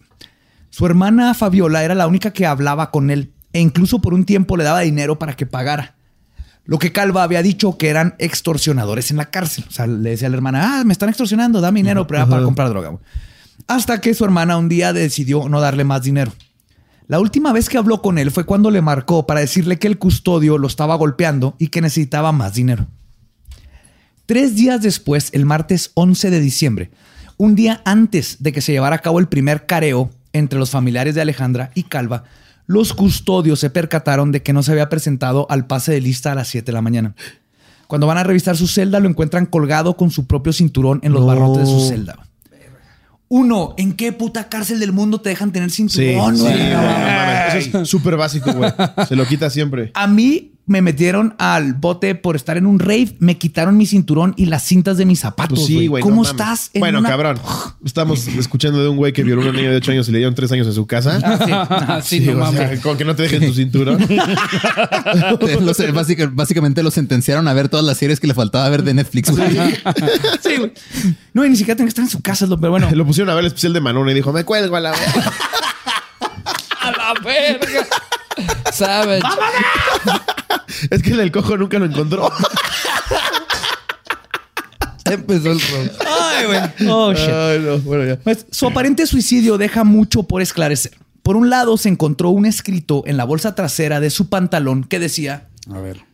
Su 0.70 0.86
hermana 0.86 1.34
Fabiola 1.34 1.84
era 1.84 1.96
la 1.96 2.08
única 2.08 2.34
que 2.34 2.46
hablaba 2.46 2.92
con 2.92 3.12
él 3.12 3.32
e 3.54 3.60
incluso 3.60 4.00
por 4.00 4.14
un 4.14 4.26
tiempo 4.26 4.58
le 4.58 4.64
daba 4.64 4.82
dinero 4.82 5.20
para 5.20 5.36
que 5.36 5.46
pagara. 5.46 5.96
Lo 6.66 6.80
que 6.80 6.92
Calva 6.92 7.24
había 7.24 7.44
dicho 7.44 7.78
que 7.78 7.90
eran 7.90 8.16
extorsionadores 8.20 9.12
en 9.12 9.18
la 9.18 9.26
cárcel. 9.26 9.66
O 9.68 9.72
sea, 9.72 9.86
le 9.86 10.12
decía 10.12 10.28
a 10.28 10.32
la 10.32 10.38
hermana, 10.38 10.80
ah, 10.80 10.84
me 10.84 10.94
están 10.94 11.10
extorsionando, 11.10 11.60
dame 11.62 11.82
dinero 11.82 12.08
pero 12.08 12.20
era 12.20 12.28
para 12.28 12.44
comprar 12.44 12.70
droga. 12.70 12.90
güey". 12.90 13.04
Hasta 13.68 14.02
que 14.02 14.14
su 14.14 14.24
hermana 14.26 14.58
un 14.58 14.70
día 14.70 14.94
decidió 14.94 15.48
no 15.50 15.62
darle 15.62 15.84
más 15.84 16.02
dinero. 16.04 16.32
La 17.08 17.20
última 17.20 17.52
vez 17.52 17.70
que 17.70 17.78
habló 17.78 18.02
con 18.02 18.18
él 18.18 18.32
fue 18.32 18.46
cuando 18.46 18.72
le 18.72 18.82
marcó 18.82 19.28
para 19.28 19.42
decirle 19.42 19.78
que 19.78 19.88
el 19.88 19.98
custodio 19.98 20.58
lo 20.58 20.68
estaba 20.68 20.96
golpeando 20.96 21.56
y 21.60 21.68
que 21.68 21.82
necesitaba 21.82 22.32
más 22.32 22.54
dinero. 22.54 22.88
Tres 24.26 24.56
días 24.56 24.82
después, 24.82 25.30
el 25.34 25.46
martes 25.46 25.92
11 25.96 26.30
de 26.30 26.40
diciembre, 26.40 26.92
un 27.38 27.56
día 27.56 27.82
antes 27.84 28.38
de 28.40 28.54
que 28.54 28.62
se 28.62 28.72
llevara 28.72 28.96
a 28.96 29.00
cabo 29.00 29.20
el 29.20 29.28
primer 29.28 29.66
careo 29.66 30.10
entre 30.32 30.60
los 30.60 30.70
familiares 30.70 31.14
de 31.14 31.22
Alejandra 31.22 31.72
y 31.76 31.84
Calva, 31.84 32.24
los 32.66 32.94
custodios 32.94 33.60
se 33.60 33.70
percataron 33.70 34.32
de 34.32 34.42
que 34.42 34.54
no 34.54 34.64
se 34.64 34.72
había 34.72 34.88
presentado 34.90 35.46
al 35.50 35.68
pase 35.68 35.92
de 35.92 36.00
lista 36.02 36.32
a 36.32 36.36
las 36.36 36.48
7 36.48 36.68
de 36.68 36.72
la 36.72 36.82
mañana. 36.82 37.16
Cuando 37.88 38.08
van 38.08 38.18
a 38.18 38.24
revisar 38.24 38.56
su 38.56 38.68
celda, 38.68 39.02
lo 39.02 39.10
encuentran 39.10 39.46
colgado 39.46 39.98
con 39.98 40.10
su 40.10 40.26
propio 40.26 40.54
cinturón 40.54 41.02
en 41.04 41.12
los 41.12 41.22
No. 41.22 41.28
barrotes 41.28 41.68
de 41.68 41.80
su 41.80 41.88
celda. 41.88 42.18
Uno, 43.36 43.74
¿en 43.78 43.94
qué 43.94 44.12
puta 44.14 44.48
cárcel 44.48 44.80
del 44.80 44.92
mundo 44.92 45.20
te 45.20 45.30
dejan 45.30 45.52
tener 45.52 45.72
cinturón? 45.72 46.38
sí, 46.38 46.44
güey? 46.44 46.70
no. 46.70 47.58
Eso 47.58 47.82
es 47.82 47.90
súper 47.90 48.16
básico, 48.16 48.54
güey. 48.54 48.72
Se 49.08 49.16
lo 49.16 49.26
quita 49.26 49.50
siempre. 49.50 49.90
A 49.96 50.06
mí 50.06 50.53
me 50.66 50.82
metieron 50.82 51.36
al 51.40 51.74
bote 51.74 52.16
por 52.16 52.36
estar 52.38 52.56
en 52.58 52.66
un 52.66 52.80
rave, 52.80 53.18
me 53.20 53.38
quitaron 53.38 53.76
mi 53.76 53.86
cinturón 53.86 54.34
y 54.38 54.46
las 54.46 54.64
cintas 54.64 54.96
de 54.98 55.06
mis 55.06 55.20
zapatos. 55.20 55.60
Pues 55.60 55.68
sí, 55.68 55.88
güey. 55.88 56.02
¿Cómo 56.02 56.24
no 56.24 56.30
estás? 56.30 56.70
en 56.74 56.80
Bueno, 56.80 57.00
una- 57.00 57.10
cabrón. 57.10 57.38
Estamos 57.84 58.28
escuchando 58.28 58.82
de 58.82 58.88
un 58.88 58.96
güey 58.96 59.12
que 59.12 59.24
violó 59.24 59.42
a 59.42 59.46
una 59.50 59.54
niña 59.58 59.72
de 59.72 59.76
8 59.78 59.92
años 59.92 60.08
y 60.08 60.14
le 60.14 60.20
dieron 60.20 60.36
3 60.36 60.52
años 60.54 60.68
en 60.68 60.74
su 60.74 60.88
casa. 60.88 61.20
Ah, 61.22 62.00
sí, 62.02 62.20
sí, 62.22 62.26
no 62.32 62.50
sea, 62.52 62.62
mames. 62.64 62.80
con 62.80 62.98
que 62.98 63.04
no 63.04 63.14
te 63.16 63.24
dejen 63.24 63.46
tu 63.46 63.54
cinturón. 63.54 63.98
Los- 65.62 65.94
básica- 65.94 66.30
básicamente 66.32 66.82
lo 66.82 66.92
sentenciaron 66.92 67.48
a 67.48 67.54
ver 67.54 67.68
todas 67.68 67.86
las 67.86 67.98
series 67.98 68.20
que 68.22 68.28
le 68.28 68.34
faltaba 68.34 68.68
ver 68.70 68.84
de 68.84 68.94
Netflix. 68.94 69.32
güey. 69.32 69.50
Sí, 70.42 70.56
güey. 70.58 70.74
No, 71.34 71.46
y 71.46 71.50
ni 71.50 71.56
siquiera 71.58 71.76
tengo 71.76 71.88
que 71.88 71.90
estar 71.90 72.04
en 72.06 72.10
su 72.10 72.22
casa, 72.22 72.48
pero 72.60 72.72
bueno. 72.72 72.90
Lo 72.94 73.06
pusieron 73.06 73.30
a 73.32 73.36
ver 73.36 73.42
el 73.42 73.48
especial 73.48 73.74
de 73.74 73.82
Manon 73.82 74.10
y 74.10 74.14
dijo, 74.14 74.32
me 74.32 74.44
cuelgo 74.46 74.76
a 74.76 74.80
la 74.80 74.92
verga". 74.92 75.34
A 76.82 76.92
la 76.92 77.14
verga. 77.24 77.88
Savage. 78.74 79.22
Es 80.90 81.02
que 81.02 81.12
el 81.12 81.18
del 81.18 81.32
cojo 81.32 81.58
nunca 81.58 81.80
lo 81.80 81.86
encontró. 81.86 82.32
Empezó 85.06 85.52
el 85.52 85.60
rock. 85.60 85.92
Ay, 86.08 86.46
güey. 86.46 86.60
Oh, 86.90 87.14
shit. 87.14 87.30
Ay, 87.30 87.60
no. 87.60 87.78
Bueno, 87.80 88.06
ya. 88.06 88.20
Pues, 88.20 88.46
su 88.50 88.68
aparente 88.68 89.06
suicidio 89.06 89.58
deja 89.58 89.84
mucho 89.84 90.24
por 90.24 90.42
esclarecer. 90.42 90.94
Por 91.22 91.36
un 91.36 91.50
lado, 91.50 91.78
se 91.78 91.90
encontró 91.90 92.30
un 92.30 92.46
escrito 92.46 93.04
en 93.06 93.18
la 93.18 93.24
bolsa 93.24 93.56
trasera 93.56 94.00
de 94.00 94.10
su 94.10 94.30
pantalón 94.30 94.84
que 94.84 95.00
decía: 95.00 95.50
A 95.72 95.80
ver. 95.80 96.06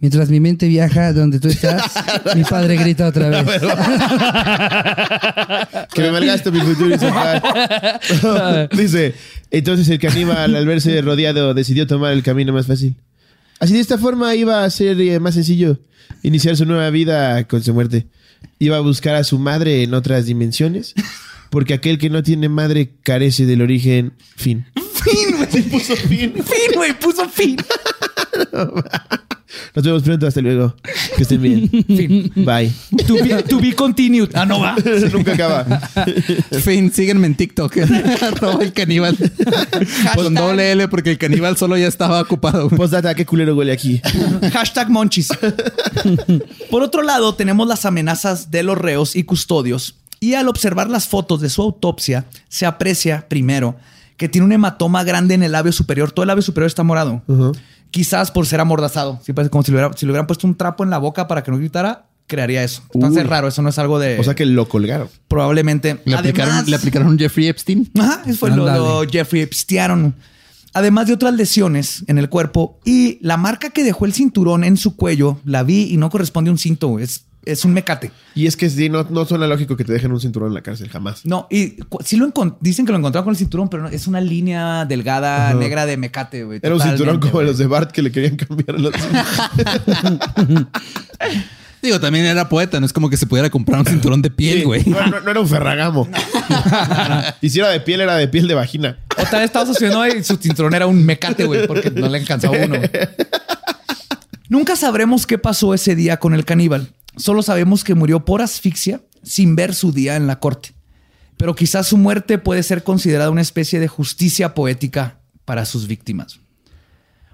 Mientras 0.00 0.30
mi 0.30 0.40
mente 0.40 0.66
viaja 0.66 1.12
donde 1.12 1.40
tú 1.40 1.48
estás, 1.48 1.92
mi 2.34 2.42
padre 2.42 2.76
grita 2.76 3.06
otra 3.06 3.28
vez. 3.28 3.44
Que 5.92 6.02
me 6.02 6.12
malgaste 6.12 6.50
mi 6.50 6.60
futuro 6.60 6.94
y 6.94 6.98
se. 6.98 7.10
Dice, 8.76 9.14
entonces 9.50 9.88
el 9.88 9.98
caníbal 9.98 10.54
al 10.54 10.66
verse 10.66 11.02
rodeado 11.02 11.52
decidió 11.52 11.86
tomar 11.86 12.12
el 12.12 12.22
camino 12.22 12.52
más 12.52 12.66
fácil. 12.66 12.94
Así 13.58 13.74
de 13.74 13.80
esta 13.80 13.98
forma 13.98 14.34
iba 14.36 14.64
a 14.64 14.70
ser 14.70 14.98
eh, 15.00 15.20
más 15.20 15.34
sencillo 15.34 15.78
iniciar 16.22 16.56
su 16.56 16.64
nueva 16.64 16.88
vida 16.90 17.44
con 17.44 17.62
su 17.62 17.74
muerte. 17.74 18.06
Iba 18.58 18.78
a 18.78 18.80
buscar 18.80 19.16
a 19.16 19.24
su 19.24 19.38
madre 19.38 19.82
en 19.82 19.94
otras 19.94 20.26
dimensiones, 20.26 20.94
porque 21.50 21.74
aquel 21.74 21.98
que 21.98 22.10
no 22.10 22.22
tiene 22.22 22.48
madre 22.48 22.92
carece 23.02 23.46
del 23.46 23.62
origen 23.62 24.12
fin. 24.36 24.66
¡Fin, 24.74 25.36
güey! 25.36 25.62
Puso 25.64 25.96
fin. 25.96 26.34
¡Fin, 26.34 26.74
güey! 26.74 26.98
Puso 26.98 27.28
fin. 27.28 27.56
Nos 29.74 29.84
vemos 29.84 30.02
pronto, 30.02 30.26
hasta 30.26 30.40
luego. 30.40 30.74
Que 31.16 31.22
estén 31.22 31.42
bien. 31.42 31.68
Fin. 31.68 32.32
Bye. 32.36 32.72
To 33.06 33.14
be, 33.14 33.42
to 33.42 33.60
be 33.60 33.74
continued. 33.74 34.30
Ah, 34.34 34.46
no 34.46 34.60
va. 34.60 34.76
Nunca 35.12 35.32
acaba. 35.32 35.64
fin, 36.62 36.92
síguenme 36.92 37.26
en 37.26 37.34
TikTok. 37.34 37.76
Arroba 38.22 38.62
el 38.62 38.72
caníbal. 38.72 39.16
Con 40.14 40.34
doble 40.34 40.72
L 40.72 40.88
porque 40.88 41.10
el 41.10 41.18
caníbal 41.18 41.56
solo 41.56 41.76
ya 41.76 41.88
estaba 41.88 42.20
ocupado. 42.20 42.68
Postdata, 42.68 43.14
qué 43.14 43.26
culero 43.26 43.56
huele 43.56 43.72
aquí. 43.72 44.00
Hashtag 44.52 44.88
monchis. 44.88 45.28
Por 46.70 46.82
otro 46.82 47.02
lado, 47.02 47.34
tenemos 47.34 47.66
las 47.66 47.84
amenazas 47.84 48.50
de 48.50 48.62
los 48.62 48.78
reos 48.78 49.16
y 49.16 49.24
custodios. 49.24 49.96
Y 50.20 50.34
al 50.34 50.48
observar 50.48 50.90
las 50.90 51.08
fotos 51.08 51.40
de 51.40 51.48
su 51.48 51.62
autopsia, 51.62 52.26
se 52.48 52.66
aprecia 52.66 53.26
primero 53.28 53.76
que 54.20 54.28
tiene 54.28 54.44
un 54.44 54.52
hematoma 54.52 55.02
grande 55.02 55.32
en 55.32 55.42
el 55.42 55.52
labio 55.52 55.72
superior. 55.72 56.12
Todo 56.12 56.24
el 56.24 56.28
labio 56.28 56.42
superior 56.42 56.66
está 56.66 56.82
morado. 56.82 57.22
Quizás 57.90 58.30
por 58.30 58.46
ser 58.46 58.60
amordazado. 58.60 59.20
Sí, 59.24 59.32
como 59.50 59.62
si 59.62 59.72
le, 59.72 59.78
hubiera- 59.78 59.96
si 59.96 60.06
le 60.06 60.12
hubieran 60.12 60.26
puesto 60.26 60.46
un 60.46 60.54
trapo 60.54 60.84
en 60.84 60.90
la 60.90 60.98
boca 60.98 61.26
para 61.28 61.42
que 61.42 61.50
no 61.50 61.58
gritara, 61.58 62.06
crearía 62.26 62.62
eso. 62.62 62.82
Entonces 62.94 63.24
Uy. 63.24 63.28
raro, 63.28 63.48
eso 63.48 63.60
no 63.62 63.70
es 63.70 63.78
algo 63.78 63.98
de... 63.98 64.18
O 64.18 64.22
sea 64.24 64.34
que 64.34 64.46
lo 64.46 64.68
colgaron. 64.68 65.08
probablemente... 65.26 66.00
Le 66.04 66.14
aplicaron, 66.14 66.64
le 66.70 66.76
aplicaron 66.76 67.18
Jeffrey 67.18 67.48
Epstein. 67.48 67.90
Ajá, 67.98 68.22
eso 68.26 68.38
fue 68.38 68.50
lo, 68.50 68.64
lo 68.66 69.02
Jeffrey 69.10 69.42
Epstein. 69.42 70.14
Además 70.72 71.08
de 71.08 71.14
otras 71.14 71.34
lesiones 71.34 72.04
en 72.06 72.18
el 72.18 72.28
cuerpo 72.28 72.78
y 72.84 73.18
la 73.26 73.36
marca 73.36 73.70
que 73.70 73.82
dejó 73.82 74.04
el 74.06 74.12
cinturón 74.12 74.62
en 74.62 74.76
su 74.76 74.94
cuello, 74.94 75.40
la 75.44 75.64
vi 75.64 75.92
y 75.92 75.96
no 75.96 76.10
corresponde 76.10 76.50
a 76.50 76.52
un 76.52 76.58
cinto, 76.58 77.00
es, 77.00 77.24
es 77.44 77.64
un 77.64 77.72
mecate. 77.72 78.12
Y 78.34 78.46
es 78.46 78.56
que 78.56 78.68
sí, 78.68 78.88
no, 78.88 79.06
no 79.08 79.24
suena 79.24 79.46
lógico 79.46 79.76
que 79.76 79.84
te 79.84 79.92
dejen 79.92 80.12
un 80.12 80.20
cinturón 80.20 80.48
en 80.48 80.54
la 80.54 80.62
cárcel, 80.62 80.88
jamás. 80.88 81.24
No, 81.24 81.46
y 81.50 81.76
sí 82.04 82.16
lo 82.16 82.32
dicen 82.60 82.86
que 82.86 82.92
lo 82.92 82.98
encontraron 82.98 83.24
con 83.24 83.32
el 83.32 83.38
cinturón, 83.38 83.68
pero 83.68 83.84
no, 83.84 83.88
es 83.88 84.06
una 84.06 84.20
línea 84.20 84.84
delgada 84.84 85.48
Ajá. 85.48 85.54
negra 85.58 85.86
de 85.86 85.96
mecate, 85.96 86.44
güey. 86.44 86.60
Era 86.62 86.74
un 86.74 86.80
cinturón 86.80 87.18
como 87.20 87.42
los 87.42 87.58
de 87.58 87.66
Bart 87.66 87.90
que 87.92 88.02
le 88.02 88.12
querían 88.12 88.36
cambiar 88.36 88.78
los... 88.78 88.92
Digo, 91.82 91.98
también 91.98 92.26
era 92.26 92.46
poeta, 92.48 92.78
no 92.78 92.84
es 92.84 92.92
como 92.92 93.08
que 93.08 93.16
se 93.16 93.26
pudiera 93.26 93.48
comprar 93.48 93.80
un 93.80 93.86
cinturón 93.86 94.20
de 94.20 94.30
piel, 94.30 94.58
Sí, 94.58 94.64
güey. 94.64 94.84
No, 94.84 95.06
no- 95.06 95.20
no 95.20 95.30
era 95.30 95.40
un 95.40 95.48
ferragamo. 95.48 96.06
y 97.40 97.48
si 97.48 97.58
era 97.58 97.70
de 97.70 97.80
piel, 97.80 98.02
era 98.02 98.16
de 98.16 98.28
piel 98.28 98.46
de 98.48 98.54
vagina. 98.54 98.98
O 99.16 99.22
tal 99.22 99.40
vez 99.40 99.44
estaba 99.44 99.64
sucediendo 99.64 100.06
y 100.06 100.22
su 100.22 100.36
cinturón 100.36 100.74
era 100.74 100.86
un 100.86 101.04
mecate, 101.06 101.44
güey, 101.44 101.66
porque 101.66 101.90
no 101.90 102.08
le 102.08 102.18
alcanzaba 102.18 102.54
uno. 102.58 102.76
Nunca 104.50 104.74
sabremos 104.74 105.28
qué 105.28 105.38
pasó 105.38 105.74
ese 105.74 105.94
día 105.94 106.18
con 106.18 106.34
el 106.34 106.44
caníbal. 106.44 106.92
Solo 107.16 107.40
sabemos 107.40 107.84
que 107.84 107.94
murió 107.94 108.24
por 108.24 108.42
asfixia 108.42 109.00
sin 109.22 109.54
ver 109.54 109.76
su 109.76 109.92
día 109.92 110.16
en 110.16 110.26
la 110.26 110.40
corte. 110.40 110.74
Pero 111.36 111.54
quizás 111.54 111.86
su 111.86 111.96
muerte 111.96 112.36
puede 112.36 112.64
ser 112.64 112.82
considerada 112.82 113.30
una 113.30 113.42
especie 113.42 113.78
de 113.78 113.86
justicia 113.86 114.52
poética 114.52 115.20
para 115.44 115.64
sus 115.64 115.86
víctimas. 115.86 116.40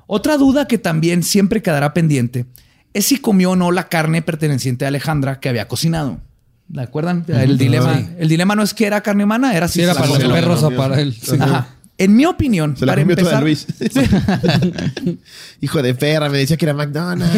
Otra 0.06 0.36
duda 0.36 0.68
que 0.68 0.76
también 0.76 1.22
siempre 1.22 1.62
quedará 1.62 1.94
pendiente 1.94 2.44
es 2.92 3.06
si 3.06 3.16
comió 3.16 3.52
o 3.52 3.56
no 3.56 3.72
la 3.72 3.88
carne 3.88 4.20
perteneciente 4.20 4.84
a 4.84 4.88
Alejandra 4.88 5.40
que 5.40 5.48
había 5.48 5.68
cocinado. 5.68 6.20
¿De 6.68 6.82
acuerdan? 6.82 7.24
El 7.28 7.56
dilema, 7.56 7.98
el 8.18 8.28
dilema 8.28 8.54
no 8.54 8.62
es 8.62 8.74
que 8.74 8.86
era 8.86 9.00
carne 9.00 9.24
humana, 9.24 9.56
era 9.56 9.68
si 9.68 9.74
Sí, 9.74 9.82
era 9.82 9.94
para 9.94 10.06
los 10.06 10.18
perros 10.18 10.62
o 10.62 10.70
para 10.70 11.00
él. 11.00 11.14
Sí. 11.14 11.36
Ajá. 11.40 11.75
En 11.98 12.14
mi 12.14 12.26
opinión, 12.26 12.76
Se 12.76 12.84
la 12.84 12.92
para 12.92 13.02
comió 13.02 13.16
toda 13.16 13.40
empezar, 13.40 13.42
Luis. 13.42 13.66
Hijo 15.62 15.82
de 15.82 15.94
perra, 15.94 16.28
me 16.28 16.38
decía 16.38 16.58
que 16.58 16.66
era 16.66 16.74
McDonald's. 16.74 17.34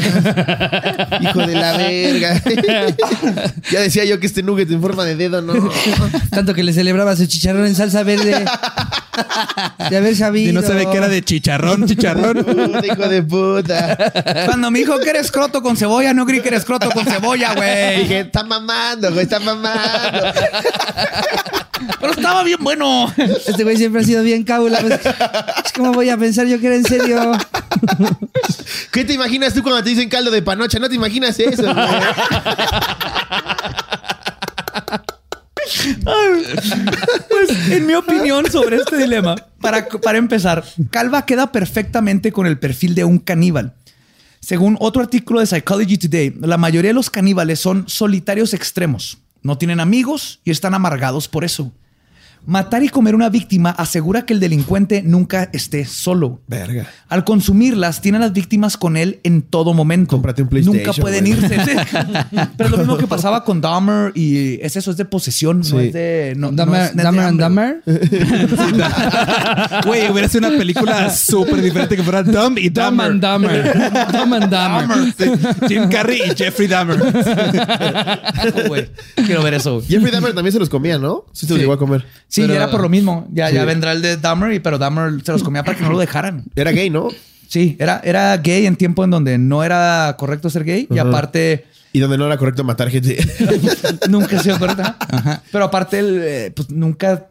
Hijo 1.20 1.46
de 1.46 1.54
la 1.54 1.76
verga. 1.76 2.42
ya 3.70 3.80
decía 3.80 4.04
yo 4.04 4.18
que 4.18 4.26
este 4.26 4.42
nugget 4.42 4.70
en 4.70 4.80
forma 4.80 5.04
de 5.04 5.14
dedo, 5.14 5.42
no. 5.42 5.70
Tanto 6.30 6.54
que 6.54 6.64
le 6.64 6.72
celebraba 6.72 7.14
su 7.14 7.26
chicharrón 7.26 7.66
en 7.66 7.76
salsa 7.76 8.02
verde. 8.02 8.44
De 9.90 9.96
haber 9.96 10.16
sabido. 10.16 10.50
Y 10.50 10.52
no 10.52 10.62
se 10.62 10.74
ve 10.74 10.88
que 10.90 10.96
era 10.96 11.08
de 11.08 11.22
chicharrón, 11.22 11.86
chicharrón. 11.86 12.44
Puta, 12.44 12.86
hijo 12.86 13.08
de 13.08 13.22
puta. 13.22 13.96
Cuando 14.46 14.70
me 14.70 14.80
dijo 14.80 14.98
que 14.98 15.10
eres 15.10 15.30
croto 15.30 15.62
con 15.62 15.76
cebolla, 15.76 16.12
no 16.14 16.26
creí 16.26 16.40
que 16.40 16.48
eres 16.48 16.64
croto 16.64 16.90
con 16.90 17.04
cebolla, 17.04 17.54
güey. 17.54 18.02
Dije, 18.02 18.20
está 18.20 18.42
mamando, 18.42 19.10
güey, 19.12 19.24
está 19.24 19.40
mamando. 19.40 20.32
Pero 22.00 22.12
estaba 22.12 22.42
bien 22.42 22.58
bueno. 22.60 23.12
Este 23.46 23.64
güey 23.64 23.76
siempre 23.76 24.02
ha 24.02 24.04
sido 24.04 24.22
bien 24.22 24.44
cábula. 24.44 24.78
Pues, 24.80 25.00
¿Cómo 25.74 25.92
voy 25.92 26.10
a 26.10 26.16
pensar 26.16 26.46
yo 26.46 26.60
que 26.60 26.66
era 26.66 26.76
en 26.76 26.84
serio? 26.84 27.32
¿Qué 28.92 29.04
te 29.04 29.14
imaginas 29.14 29.54
tú 29.54 29.62
cuando 29.62 29.82
te 29.82 29.90
dicen 29.90 30.08
caldo 30.08 30.30
de 30.30 30.42
panocha? 30.42 30.78
No 30.78 30.88
te 30.88 30.94
imaginas 30.94 31.38
eso, 31.38 31.62
güey. 31.62 31.76
Pues, 37.28 37.70
en 37.70 37.86
mi 37.86 37.94
opinión 37.94 38.50
sobre 38.50 38.76
este 38.76 38.96
dilema, 38.96 39.36
para, 39.60 39.86
para 39.88 40.18
empezar, 40.18 40.64
Calva 40.90 41.26
queda 41.26 41.52
perfectamente 41.52 42.32
con 42.32 42.46
el 42.46 42.58
perfil 42.58 42.94
de 42.94 43.04
un 43.04 43.18
caníbal. 43.18 43.74
Según 44.40 44.76
otro 44.80 45.02
artículo 45.02 45.40
de 45.40 45.46
Psychology 45.46 45.98
Today, 45.98 46.34
la 46.40 46.56
mayoría 46.56 46.90
de 46.90 46.94
los 46.94 47.10
caníbales 47.10 47.60
son 47.60 47.88
solitarios 47.88 48.54
extremos. 48.54 49.18
No 49.42 49.58
tienen 49.58 49.80
amigos 49.80 50.40
y 50.44 50.50
están 50.50 50.74
amargados 50.74 51.28
por 51.28 51.44
eso. 51.44 51.72
Matar 52.46 52.82
y 52.82 52.88
comer 52.88 53.14
una 53.14 53.28
víctima 53.28 53.70
asegura 53.70 54.24
que 54.24 54.32
el 54.32 54.40
delincuente 54.40 55.02
nunca 55.02 55.50
esté 55.52 55.84
solo. 55.84 56.40
Verga. 56.46 56.86
Al 57.08 57.24
consumirlas, 57.24 58.00
tiene 58.00 58.16
a 58.18 58.20
las 58.20 58.32
víctimas 58.32 58.76
con 58.76 58.96
él 58.96 59.20
en 59.22 59.42
todo 59.42 59.74
momento. 59.74 60.10
Cómprate 60.16 60.42
un 60.42 60.48
PlayStation, 60.48 60.82
Nunca 60.84 60.98
pueden 61.00 61.26
güey. 61.26 61.38
irse. 61.38 61.56
Sí. 61.64 61.76
Pero 62.56 62.64
es 62.64 62.70
lo 62.70 62.78
mismo 62.78 62.96
que 62.96 63.06
pasaba 63.06 63.44
con 63.44 63.60
Dahmer 63.60 64.12
y 64.14 64.58
es 64.62 64.76
eso, 64.76 64.90
es 64.90 64.96
de 64.96 65.04
posesión, 65.04 65.58
no 65.58 65.64
Sí. 65.64 65.76
es 65.78 65.92
de. 65.92 66.34
No, 66.36 66.50
Dahmer 66.52 66.94
no 66.96 67.02
Dahmer 67.02 67.24
and. 67.24 67.40
Dahmer. 67.40 67.82
Güey, 69.84 70.10
hubiera 70.10 70.28
sido 70.28 70.48
una 70.48 70.56
película 70.58 71.10
súper 71.10 71.60
diferente 71.62 71.96
que 71.96 72.02
fuera 72.02 72.22
Dumb 72.22 72.58
y 72.58 72.68
Dumb 72.68 72.84
Dumber. 72.90 73.06
and 73.06 73.20
Dahmer. 73.20 73.92
Dumb 74.12 74.34
and 74.34 74.50
Dahmer. 74.50 75.14
Sí, 75.16 75.24
Jim 75.68 75.88
Carrey 75.88 76.20
y 76.30 76.34
Jeffrey 76.36 76.68
Dahmer. 76.68 76.98
Güey, 78.68 78.88
Quiero 79.26 79.42
ver 79.42 79.54
eso. 79.54 79.82
Jeffrey 79.86 80.10
Dahmer 80.12 80.34
también 80.34 80.52
se 80.52 80.58
los 80.58 80.68
comía, 80.68 80.98
¿no? 80.98 81.24
Sí 81.32 81.46
se 81.46 81.52
los 81.52 81.60
llegó 81.60 81.72
a 81.72 81.78
comer. 81.78 82.04
Sí, 82.28 82.42
Pero- 82.42 82.54
era 82.54 82.70
por 82.70 82.82
lo 82.82 82.88
mismo. 82.88 83.26
Ya, 83.32 83.50
ya 83.50 83.64
vendrá 83.64 83.92
el 83.92 84.02
de 84.02 84.16
Dahmer, 84.18 84.52
y- 84.52 84.60
pero 84.60 84.78
Dahmer 84.78 85.22
se 85.24 85.32
los 85.32 85.42
comía 85.42 85.62
para 85.64 85.76
que 85.78 85.82
no 85.84 85.90
lo 85.90 85.98
dejaran. 85.98 86.44
Era 86.54 86.70
gay, 86.72 86.90
¿no? 86.90 87.08
Sí, 87.48 87.76
era, 87.80 88.00
era 88.04 88.36
gay 88.36 88.66
en 88.66 88.76
tiempo 88.76 89.02
en 89.04 89.10
donde 89.10 89.38
no 89.38 89.64
era 89.64 90.14
correcto 90.18 90.50
ser 90.50 90.64
gay 90.64 90.86
y 90.90 90.98
aparte 90.98 91.64
Y 91.94 92.00
donde 92.00 92.18
no 92.18 92.26
era 92.26 92.36
correcto 92.36 92.62
matar 92.64 92.90
gente. 92.90 93.16
nunca 94.10 94.38
ha 94.38 94.42
sido 94.42 94.58
correcto. 94.58 94.82
ajá. 94.82 95.42
Pero 95.50 95.64
aparte, 95.64 95.98
él, 95.98 96.20
eh, 96.22 96.52
pues 96.54 96.68
nunca, 96.70 97.28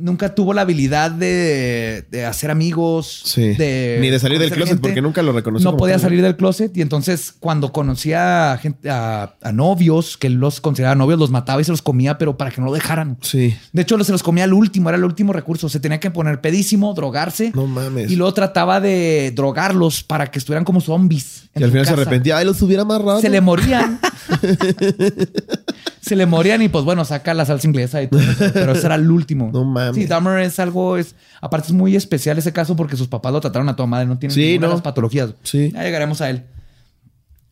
nunca 0.00 0.34
tuvo 0.34 0.52
la 0.54 0.62
habilidad 0.62 1.10
de, 1.10 2.04
de 2.10 2.24
hacer 2.24 2.50
amigos. 2.50 3.22
Sí. 3.24 3.54
de 3.54 3.98
Ni 4.00 4.10
de 4.10 4.18
salir 4.18 4.38
del 4.38 4.50
closet, 4.50 4.68
gente. 4.74 4.82
porque 4.82 5.02
nunca 5.02 5.22
lo 5.22 5.32
reconoció 5.32 5.70
No 5.70 5.76
podía 5.76 5.94
tal. 5.94 6.02
salir 6.02 6.22
del 6.22 6.36
closet 6.36 6.76
y 6.76 6.80
entonces 6.82 7.32
cuando 7.38 7.72
conocía 7.72 8.52
a, 8.52 8.58
gente, 8.58 8.90
a, 8.90 9.34
a 9.42 9.52
novios, 9.52 10.16
que 10.16 10.30
los 10.30 10.60
consideraba 10.60 10.94
novios, 10.94 11.18
los 11.18 11.30
mataba 11.30 11.60
y 11.60 11.64
se 11.64 11.70
los 11.70 11.82
comía, 11.82 12.18
pero 12.18 12.36
para 12.36 12.50
que 12.50 12.60
no 12.60 12.66
lo 12.66 12.72
dejaran. 12.72 13.18
Sí. 13.20 13.54
De 13.72 13.82
hecho, 13.82 14.02
se 14.02 14.12
los 14.12 14.22
comía 14.22 14.44
al 14.44 14.52
último, 14.52 14.88
era 14.88 14.96
el 14.98 15.04
último 15.04 15.32
recurso. 15.32 15.68
Se 15.68 15.80
tenía 15.80 16.00
que 16.00 16.10
poner 16.10 16.40
pedísimo, 16.40 16.94
drogarse. 16.94 17.52
No 17.54 17.66
mames. 17.66 18.10
Y 18.10 18.16
luego 18.16 18.32
trataba 18.34 18.80
de 18.80 19.32
drogarlos 19.34 20.02
para 20.02 20.30
que 20.30 20.38
estuvieran 20.38 20.64
como 20.64 20.80
zombies. 20.80 21.48
Y 21.54 21.62
al 21.62 21.70
final 21.70 21.86
se 21.86 21.92
arrepentía. 21.92 22.38
Ay, 22.38 22.46
los 22.46 22.62
hubiera 22.62 22.82
amarrado. 22.82 23.20
Se 23.20 23.28
le 23.28 23.40
morían. 23.40 23.98
se 26.00 26.16
le 26.16 26.26
morían 26.26 26.62
y 26.62 26.68
pues 26.68 26.84
bueno, 26.84 27.04
saca 27.04 27.34
la 27.34 27.44
salsa 27.44 27.66
inglesa 27.66 28.02
y 28.02 28.08
todo 28.08 28.20
eso. 28.20 28.44
Pero 28.52 28.72
ese 28.72 28.86
era 28.86 28.94
el 28.94 29.10
último. 29.10 29.50
No 29.52 29.64
mames. 29.64 29.89
Sí, 29.94 30.06
Dahmer 30.06 30.40
es 30.40 30.58
algo, 30.58 30.96
es, 30.96 31.14
aparte 31.40 31.68
es 31.68 31.72
muy 31.72 31.96
especial 31.96 32.38
ese 32.38 32.52
caso 32.52 32.76
porque 32.76 32.96
sus 32.96 33.08
papás 33.08 33.32
lo 33.32 33.40
trataron 33.40 33.68
a 33.68 33.76
toda 33.76 33.86
madre, 33.86 34.06
no 34.06 34.18
tiene 34.18 34.34
Sí, 34.34 34.52
ninguna 34.52 34.68
de 34.68 34.72
las 34.74 34.82
patologías. 34.82 35.34
Sí. 35.42 35.70
Ya 35.72 35.82
llegaremos 35.82 36.20
a 36.20 36.30
él. 36.30 36.44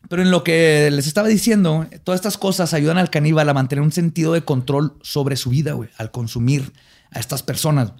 Pero 0.09 0.23
en 0.23 0.31
lo 0.31 0.43
que 0.43 0.89
les 0.91 1.05
estaba 1.05 1.27
diciendo, 1.27 1.85
todas 2.03 2.17
estas 2.17 2.37
cosas 2.37 2.73
ayudan 2.73 2.97
al 2.97 3.09
caníbal 3.11 3.47
a 3.47 3.53
mantener 3.53 3.83
un 3.83 3.91
sentido 3.91 4.33
de 4.33 4.43
control 4.43 4.93
sobre 5.01 5.35
su 5.35 5.51
vida, 5.51 5.73
güey, 5.73 5.89
al 5.97 6.09
consumir 6.09 6.73
a 7.11 7.19
estas 7.19 7.43
personas. 7.43 7.93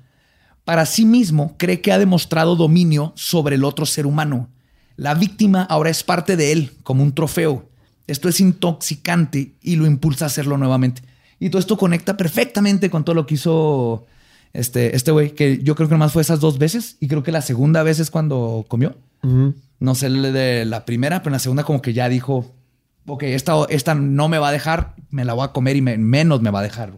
Para 0.66 0.86
sí 0.86 1.06
mismo, 1.06 1.56
cree 1.58 1.82
que 1.82 1.92
ha 1.92 2.00
demostrado 2.00 2.56
dominio 2.56 3.14
sobre 3.16 3.56
el 3.56 3.64
otro 3.64 3.86
ser 3.86 4.06
humano. 4.08 4.50
La 4.96 5.14
víctima 5.14 5.64
ahora 5.64 5.90
es 5.90 6.04
parte 6.04 6.36
de 6.36 6.52
él, 6.52 6.72
como 6.84 7.04
un 7.04 7.14
trofeo. 7.14 7.70
Esto 8.08 8.28
es 8.28 8.40
intoxicante 8.40 9.54
y 9.62 9.76
lo 9.76 9.86
impulsa 9.86 10.26
a 10.26 10.28
hacerlo 10.28 10.58
nuevamente. 10.58 11.04
Y 11.40 11.50
todo 11.50 11.60
esto 11.60 11.78
conecta 11.78 12.18
perfectamente 12.18 12.90
con 12.90 13.06
todo 13.06 13.16
lo 13.16 13.26
que 13.26 13.36
hizo 13.36 14.06
este 14.54 14.96
este 14.96 15.12
güey, 15.12 15.32
que 15.36 15.60
yo 15.64 15.76
creo 15.76 15.88
que 15.88 15.96
nomás 15.96 16.12
fue 16.14 16.22
esas 16.22 16.40
dos 16.40 16.58
veces. 16.58 16.98
Y 17.00 17.08
creo 17.08 17.24
que 17.24 17.32
la 17.32 17.42
segunda 17.42 17.84
vez 17.84 18.00
es 18.00 18.10
cuando 18.12 18.66
comió. 18.68 18.96
No 19.80 19.96
sé 19.96 20.10
de 20.10 20.66
la 20.66 20.86
primera, 20.86 21.20
pero 21.20 21.30
en 21.32 21.34
la 21.34 21.40
segunda 21.40 21.64
como 21.64 21.82
que 21.82 21.94
ya 21.94 22.10
dijo, 22.10 22.54
ok, 23.06 23.24
esta, 23.24 23.54
esta 23.70 23.96
no 23.96 24.28
me 24.30 24.38
va 24.38 24.50
a 24.50 24.52
dejar, 24.52 24.96
me 25.10 25.24
la 25.26 25.34
voy 25.34 25.46
a 25.46 25.52
comer 25.52 25.76
y 25.78 25.82
me- 25.82 25.98
menos 25.98 26.42
me 26.42 26.52
va 26.52 26.60
a 26.60 26.64
dejar. 26.64 26.94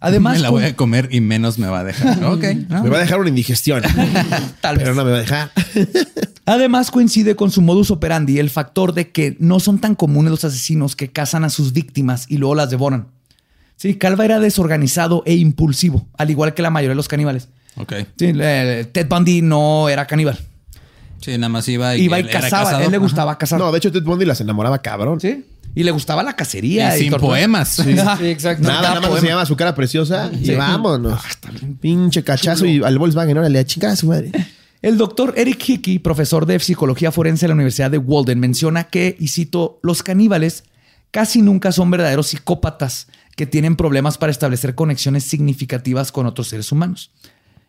Además, 0.00 0.34
me 0.34 0.38
la 0.42 0.50
voy 0.50 0.62
a 0.62 0.76
comer 0.76 1.08
y 1.10 1.20
menos 1.20 1.58
me 1.58 1.66
va 1.66 1.80
a 1.80 1.84
dejar. 1.84 2.22
Ok. 2.24 2.44
¿no? 2.68 2.84
Me 2.84 2.88
va 2.90 2.98
a 2.98 3.00
dejar 3.00 3.18
una 3.18 3.28
indigestión. 3.30 3.82
tal 4.60 4.76
pero 4.76 4.90
vez. 4.90 4.96
no 4.96 5.04
me 5.04 5.10
va 5.10 5.16
a 5.16 5.20
dejar. 5.20 5.50
Además 6.46 6.90
coincide 6.90 7.34
con 7.36 7.50
su 7.50 7.60
modus 7.62 7.90
operandi 7.90 8.38
el 8.38 8.48
factor 8.48 8.94
de 8.94 9.10
que 9.10 9.36
no 9.40 9.58
son 9.60 9.78
tan 9.80 9.94
comunes 9.96 10.30
los 10.30 10.44
asesinos 10.44 10.94
que 10.96 11.08
cazan 11.08 11.44
a 11.44 11.50
sus 11.50 11.72
víctimas 11.72 12.26
y 12.28 12.38
luego 12.38 12.54
las 12.54 12.70
devoran. 12.70 13.08
Sí, 13.78 13.94
Calva 13.94 14.24
era 14.24 14.40
desorganizado 14.40 15.22
e 15.24 15.34
impulsivo, 15.36 16.08
al 16.18 16.30
igual 16.30 16.52
que 16.52 16.62
la 16.62 16.70
mayoría 16.70 16.90
de 16.90 16.96
los 16.96 17.06
caníbales. 17.06 17.48
Ok. 17.76 17.92
Sí, 18.18 18.32
eh, 18.34 18.86
Ted 18.90 19.06
Bundy 19.08 19.40
no 19.40 19.88
era 19.88 20.04
caníbal. 20.04 20.36
Sí, 21.20 21.32
nada 21.38 21.48
más 21.48 21.68
iba 21.68 21.96
y, 21.96 22.02
Iba 22.02 22.18
y 22.18 22.22
él 22.22 22.28
era 22.28 22.40
cazaba. 22.40 22.72
él 22.82 22.90
le 22.90 22.96
Ajá. 22.96 22.98
gustaba 22.98 23.38
cazar. 23.38 23.58
No, 23.60 23.70
de 23.70 23.78
hecho, 23.78 23.92
Ted 23.92 24.02
Bundy 24.02 24.24
las 24.24 24.40
enamoraba 24.40 24.82
cabrón. 24.82 25.20
Sí. 25.20 25.44
Y 25.76 25.84
le 25.84 25.92
gustaba 25.92 26.24
la 26.24 26.34
cacería. 26.34 26.96
Y 26.96 27.02
sin 27.02 27.12
poemas. 27.12 27.68
Sí, 27.68 27.90
exacto. 28.26 28.66
Nada, 28.66 28.82
nada 28.82 29.00
más 29.00 29.10
poema. 29.10 29.20
se 29.20 29.26
llama 29.28 29.46
su 29.46 29.54
cara 29.56 29.76
preciosa 29.76 30.28
y 30.32 30.50
vámonos. 30.56 31.20
Pinche 31.80 32.24
cachazo 32.24 32.66
y 32.66 32.82
al 32.82 32.98
Volkswagen, 32.98 33.38
órale, 33.38 33.60
a 33.60 33.64
chingar 33.64 33.92
a 33.92 33.96
su 33.96 34.08
madre. 34.08 34.32
El 34.82 34.96
doctor 34.96 35.34
Eric 35.36 35.68
Hickey, 35.68 35.98
profesor 35.98 36.46
de 36.46 36.58
psicología 36.60 37.10
forense 37.12 37.44
de 37.46 37.48
la 37.48 37.54
Universidad 37.54 37.90
de 37.90 37.98
Walden, 37.98 38.38
menciona 38.38 38.84
que, 38.84 39.16
y 39.18 39.28
cito, 39.28 39.80
los 39.82 40.02
caníbales 40.04 40.64
casi 41.10 41.42
nunca 41.42 41.72
son 41.72 41.90
verdaderos 41.90 42.28
psicópatas 42.28 43.08
que 43.38 43.46
tienen 43.46 43.76
problemas 43.76 44.18
para 44.18 44.32
establecer 44.32 44.74
conexiones 44.74 45.22
significativas 45.22 46.10
con 46.10 46.26
otros 46.26 46.48
seres 46.48 46.72
humanos. 46.72 47.12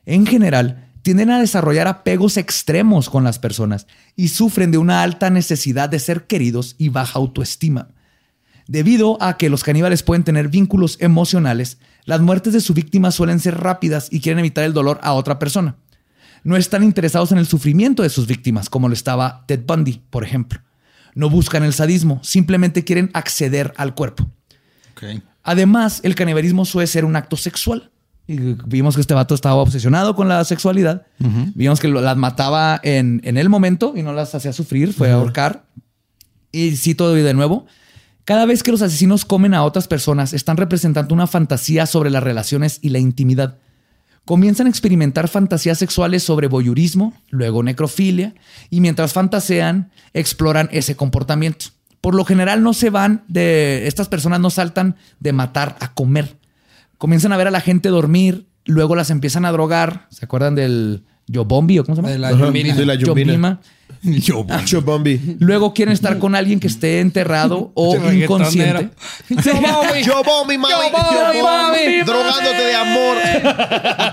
en 0.07 0.25
general, 0.25 0.89
tienden 1.03 1.29
a 1.29 1.39
desarrollar 1.39 1.87
apegos 1.87 2.37
extremos 2.37 3.07
con 3.07 3.23
las 3.23 3.37
personas 3.37 3.85
y 4.15 4.29
sufren 4.29 4.71
de 4.71 4.79
una 4.79 5.03
alta 5.03 5.29
necesidad 5.29 5.87
de 5.87 5.99
ser 5.99 6.25
queridos 6.25 6.75
y 6.79 6.89
baja 6.89 7.19
autoestima. 7.19 7.89
Debido 8.67 9.21
a 9.21 9.37
que 9.37 9.51
los 9.51 9.63
caníbales 9.63 10.01
pueden 10.01 10.23
tener 10.23 10.47
vínculos 10.47 10.97
emocionales, 10.99 11.77
las 12.03 12.19
muertes 12.19 12.53
de 12.53 12.61
su 12.61 12.73
víctima 12.73 13.11
suelen 13.11 13.39
ser 13.39 13.59
rápidas 13.59 14.07
y 14.11 14.21
quieren 14.21 14.39
evitar 14.39 14.63
el 14.63 14.73
dolor 14.73 14.99
a 15.03 15.13
otra 15.13 15.37
persona. 15.37 15.75
No 16.43 16.57
están 16.57 16.81
interesados 16.81 17.31
en 17.31 17.37
el 17.37 17.45
sufrimiento 17.45 18.01
de 18.01 18.09
sus 18.09 18.25
víctimas, 18.25 18.69
como 18.69 18.87
lo 18.87 18.95
estaba 18.95 19.45
Ted 19.45 19.61
Bundy, 19.67 20.01
por 20.09 20.23
ejemplo. 20.23 20.61
No 21.13 21.29
buscan 21.29 21.63
el 21.63 21.73
sadismo, 21.73 22.19
simplemente 22.23 22.83
quieren 22.83 23.11
acceder 23.13 23.71
al 23.77 23.93
cuerpo. 23.93 24.31
Además, 25.49 25.99
el 26.03 26.13
canibalismo 26.13 26.63
suele 26.63 26.85
ser 26.85 27.05
un 27.05 27.15
acto 27.15 27.35
sexual. 27.35 27.89
Y 28.27 28.37
vimos 28.67 28.93
que 28.93 29.01
este 29.01 29.15
vato 29.15 29.33
estaba 29.33 29.55
obsesionado 29.55 30.15
con 30.15 30.27
la 30.29 30.43
sexualidad. 30.43 31.07
Vimos 31.55 31.79
que 31.79 31.87
lo- 31.87 32.01
las 32.01 32.15
mataba 32.17 32.79
en, 32.83 33.19
en 33.23 33.37
el 33.37 33.49
momento 33.49 33.93
y 33.95 34.03
no 34.03 34.13
las 34.13 34.35
hacía 34.35 34.53
sufrir, 34.53 34.93
fue 34.93 35.09
a 35.09 35.15
ahorcar. 35.15 35.65
Y 36.51 36.75
cito 36.75 37.11
de 37.11 37.33
nuevo. 37.33 37.65
Cada 38.25 38.45
vez 38.45 38.61
que 38.61 38.71
los 38.71 38.83
asesinos 38.83 39.25
comen 39.25 39.55
a 39.55 39.63
otras 39.63 39.87
personas, 39.87 40.33
están 40.33 40.57
representando 40.57 41.15
una 41.15 41.25
fantasía 41.25 41.87
sobre 41.87 42.11
las 42.11 42.21
relaciones 42.21 42.77
y 42.83 42.89
la 42.89 42.99
intimidad. 42.99 43.57
Comienzan 44.25 44.67
a 44.67 44.69
experimentar 44.69 45.27
fantasías 45.27 45.79
sexuales 45.79 46.21
sobre 46.21 46.45
voyurismo, 46.47 47.13
luego 47.31 47.63
necrofilia, 47.63 48.35
y 48.69 48.81
mientras 48.81 49.13
fantasean, 49.13 49.89
exploran 50.13 50.69
ese 50.71 50.95
comportamiento. 50.95 51.65
Por 52.01 52.15
lo 52.15 52.25
general 52.25 52.63
no 52.63 52.73
se 52.73 52.89
van 52.89 53.23
de... 53.27 53.87
Estas 53.87 54.07
personas 54.07 54.39
no 54.39 54.49
saltan 54.49 54.95
de 55.19 55.33
matar 55.33 55.75
a 55.79 55.93
comer. 55.93 56.37
Comienzan 56.97 57.33
a 57.33 57.37
ver 57.37 57.47
a 57.47 57.51
la 57.51 57.61
gente 57.61 57.89
dormir, 57.89 58.47
luego 58.65 58.95
las 58.95 59.09
empiezan 59.09 59.45
a 59.45 59.51
drogar. 59.51 60.07
¿Se 60.09 60.25
acuerdan 60.25 60.55
del 60.55 61.03
Yobombi 61.27 61.79
o 61.79 61.83
cómo 61.83 61.95
se 61.95 62.01
llama? 62.01 62.11
De 62.11 62.19
la 62.19 62.31
de. 62.31 62.97
Yombima. 62.97 63.59
Yo, 64.01 64.81
Bombi. 64.81 65.19
Luego 65.39 65.73
quieren 65.73 65.93
estar 65.93 66.19
con 66.19 66.33
alguien 66.35 66.59
que 66.59 66.67
esté 66.67 66.99
enterrado 67.01 67.71
o 67.75 67.95
inconsciente. 68.11 68.89
Yo 69.29 70.23
Bombi, 70.23 70.57
mami. 70.57 70.73
Bombi, 70.91 71.41
mami. 71.41 72.01
Drogándote 72.05 72.61
de 72.61 72.75
amor. 72.75 73.17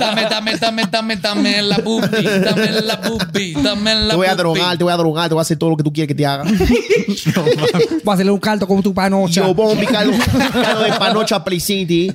Dame, 0.01 0.22
dame, 0.29 0.57
dame, 0.57 0.83
dame, 0.91 1.16
dame 1.16 1.62
la 1.62 1.79
boobie, 1.79 2.41
dame 2.41 2.70
la 2.83 2.97
boobie, 2.97 3.55
dame 3.62 3.95
la 3.95 4.11
Te 4.11 4.16
voy 4.16 4.27
a 4.27 4.35
drogar, 4.35 4.77
te 4.77 4.85
voy 4.85 4.93
a 4.93 4.97
drogar, 4.97 5.29
te 5.29 5.35
voy 5.35 5.41
a 5.41 5.43
hacer 5.43 5.57
todo 5.57 5.70
lo 5.70 5.77
que 5.77 5.85
tú 5.85 5.93
quieres 5.93 6.09
que 6.09 6.14
te 6.14 6.27
haga. 6.27 6.45
Voy 6.45 8.11
a 8.11 8.12
hacerle 8.12 8.33
un 8.33 8.39
caldo 8.41 8.66
como 8.66 8.83
tu 8.83 8.93
panocha. 8.93 9.47
Yo 9.47 9.55
Bombi, 9.55 9.87
caldo, 9.87 10.12
caldo 10.53 10.83
de 10.83 10.93
panocha 10.93 11.45
Plicity. 11.45 12.12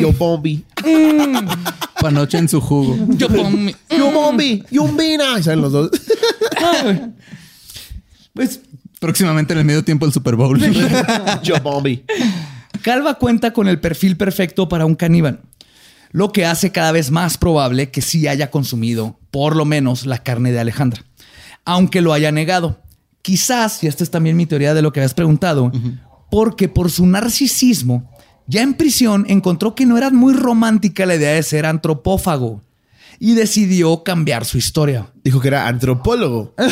Yo 0.00 0.12
Bombi. 0.12 0.64
panoche 2.00 2.38
en 2.38 2.48
su 2.48 2.60
jugo. 2.60 2.96
Yo 3.16 3.28
ponme- 3.28 3.74
Yo 3.90 4.10
Bombi. 4.10 4.62
Yumbina. 4.70 5.38
Y 5.38 5.42
salen 5.42 5.62
los 5.62 5.72
dos. 5.72 5.90
Pues 8.32 8.60
Próximamente 9.04 9.52
en 9.52 9.58
el 9.58 9.66
medio 9.66 9.84
tiempo 9.84 10.06
del 10.06 10.14
Super 10.14 10.34
Bowl. 10.34 10.58
Yo 11.42 11.60
Bombi. 11.60 12.06
Calva 12.80 13.16
cuenta 13.16 13.52
con 13.52 13.68
el 13.68 13.78
perfil 13.78 14.16
perfecto 14.16 14.66
para 14.66 14.86
un 14.86 14.94
caníbal, 14.94 15.40
lo 16.10 16.32
que 16.32 16.46
hace 16.46 16.72
cada 16.72 16.90
vez 16.90 17.10
más 17.10 17.36
probable 17.36 17.90
que 17.90 18.00
sí 18.00 18.26
haya 18.28 18.50
consumido 18.50 19.18
por 19.30 19.56
lo 19.56 19.66
menos 19.66 20.06
la 20.06 20.22
carne 20.22 20.52
de 20.52 20.60
Alejandra, 20.60 21.04
aunque 21.66 22.00
lo 22.00 22.14
haya 22.14 22.32
negado. 22.32 22.80
Quizás, 23.20 23.84
y 23.84 23.88
esta 23.88 24.04
es 24.04 24.10
también 24.10 24.38
mi 24.38 24.46
teoría 24.46 24.72
de 24.72 24.80
lo 24.80 24.90
que 24.90 25.00
habías 25.00 25.12
preguntado, 25.12 25.70
porque 26.30 26.70
por 26.70 26.90
su 26.90 27.04
narcisismo, 27.04 28.10
ya 28.46 28.62
en 28.62 28.72
prisión 28.72 29.26
encontró 29.28 29.74
que 29.74 29.84
no 29.84 29.98
era 29.98 30.08
muy 30.08 30.32
romántica 30.32 31.04
la 31.04 31.16
idea 31.16 31.32
de 31.32 31.42
ser 31.42 31.66
antropófago 31.66 32.62
y 33.18 33.34
decidió 33.34 34.02
cambiar 34.02 34.44
su 34.44 34.58
historia. 34.58 35.06
Dijo 35.22 35.40
que 35.40 35.48
era 35.48 35.66
antropólogo. 35.66 36.54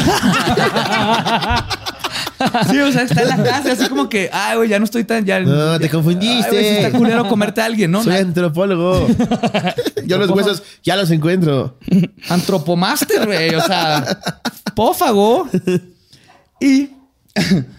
Sí, 2.71 2.79
o 2.79 2.91
sea, 2.91 3.03
está 3.03 3.23
en 3.23 3.29
la 3.29 3.43
casa, 3.43 3.73
así 3.73 3.89
como 3.89 4.09
que, 4.09 4.29
ay, 4.33 4.57
güey, 4.57 4.69
ya 4.69 4.79
no 4.79 4.85
estoy 4.85 5.05
tan. 5.05 5.25
Ya, 5.25 5.41
No, 5.41 5.79
te 5.79 5.89
confundiste. 5.89 6.45
Ay, 6.45 6.51
güey, 6.51 6.65
sí 6.65 6.85
está 6.85 6.99
culero 6.99 7.29
comerte 7.29 7.61
a 7.61 7.67
alguien, 7.67 7.91
¿no? 7.91 8.03
Soy 8.03 8.17
antropólogo. 8.17 9.07
Yo 10.07 10.19
los 10.19 10.31
huesos 10.31 10.63
ya 10.83 10.97
los 10.97 11.11
encuentro. 11.11 11.79
Antropomaster, 12.29 13.27
güey. 13.27 13.55
O 13.55 13.61
sea, 13.61 14.19
pófago. 14.75 15.49
Y. 16.61 16.91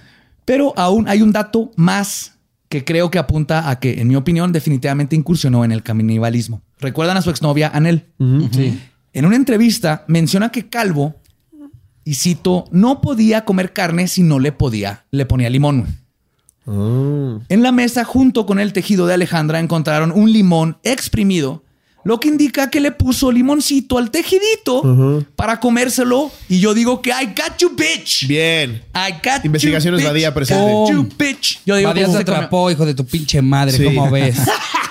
Pero 0.45 0.73
aún 0.75 1.07
hay 1.07 1.21
un 1.21 1.31
dato 1.31 1.71
más 1.75 2.33
que 2.67 2.83
creo 2.83 3.11
que 3.11 3.19
apunta 3.19 3.69
a 3.69 3.79
que, 3.79 4.01
en 4.01 4.07
mi 4.07 4.15
opinión, 4.15 4.51
definitivamente 4.51 5.15
incursionó 5.15 5.63
en 5.63 5.71
el 5.71 5.83
canibalismo. 5.83 6.61
¿Recuerdan 6.83 7.15
a 7.15 7.21
su 7.21 7.29
exnovia 7.29 7.71
Anel? 7.73 8.05
Sí. 8.51 8.79
En 9.13 9.25
una 9.25 9.37
entrevista 9.37 10.03
menciona 10.07 10.51
que 10.51 10.69
Calvo, 10.69 11.15
y 12.03 12.15
cito, 12.15 12.65
no 12.71 12.99
podía 12.99 13.45
comer 13.45 13.71
carne 13.71 14.07
si 14.09 14.21
no 14.21 14.37
le 14.37 14.51
podía, 14.51 15.05
le 15.09 15.25
ponía 15.25 15.49
limón. 15.49 15.87
En 16.65 17.63
la 17.63 17.71
mesa, 17.71 18.03
junto 18.03 18.45
con 18.45 18.59
el 18.59 18.73
tejido 18.73 19.05
de 19.07 19.13
Alejandra, 19.13 19.59
encontraron 19.59 20.11
un 20.11 20.31
limón 20.31 20.77
exprimido, 20.83 21.62
lo 22.05 22.19
que 22.19 22.27
indica 22.27 22.69
que 22.69 22.79
le 22.79 22.91
puso 22.91 23.31
limoncito 23.31 23.97
al 23.97 24.11
tejidito 24.11 25.25
para 25.35 25.59
comérselo. 25.59 26.31
Y 26.49 26.59
yo 26.59 26.73
digo 26.73 27.01
que 27.01 27.09
I 27.11 27.27
got 27.27 27.57
you, 27.59 27.75
bitch. 27.75 28.27
Bien. 28.27 28.83
I 28.93 29.13
got 29.23 29.43
Investigaciones 29.45 29.99
you, 30.01 30.05
bitch. 30.05 30.13
Badía 30.13 30.33
presente. 30.33 30.63
Got 30.63 30.91
you, 30.91 31.09
bitch. 31.17 31.61
Yo 31.65 31.75
digo 31.75 31.89
Badía 31.89 32.05
que 32.05 32.11
se 32.11 32.17
atrapó, 32.19 32.69
hijo 32.71 32.85
de 32.85 32.93
tu 32.93 33.05
pinche 33.05 33.41
madre. 33.41 33.77
Sí. 33.77 33.83
¿Cómo 33.85 34.09
ves? 34.11 34.37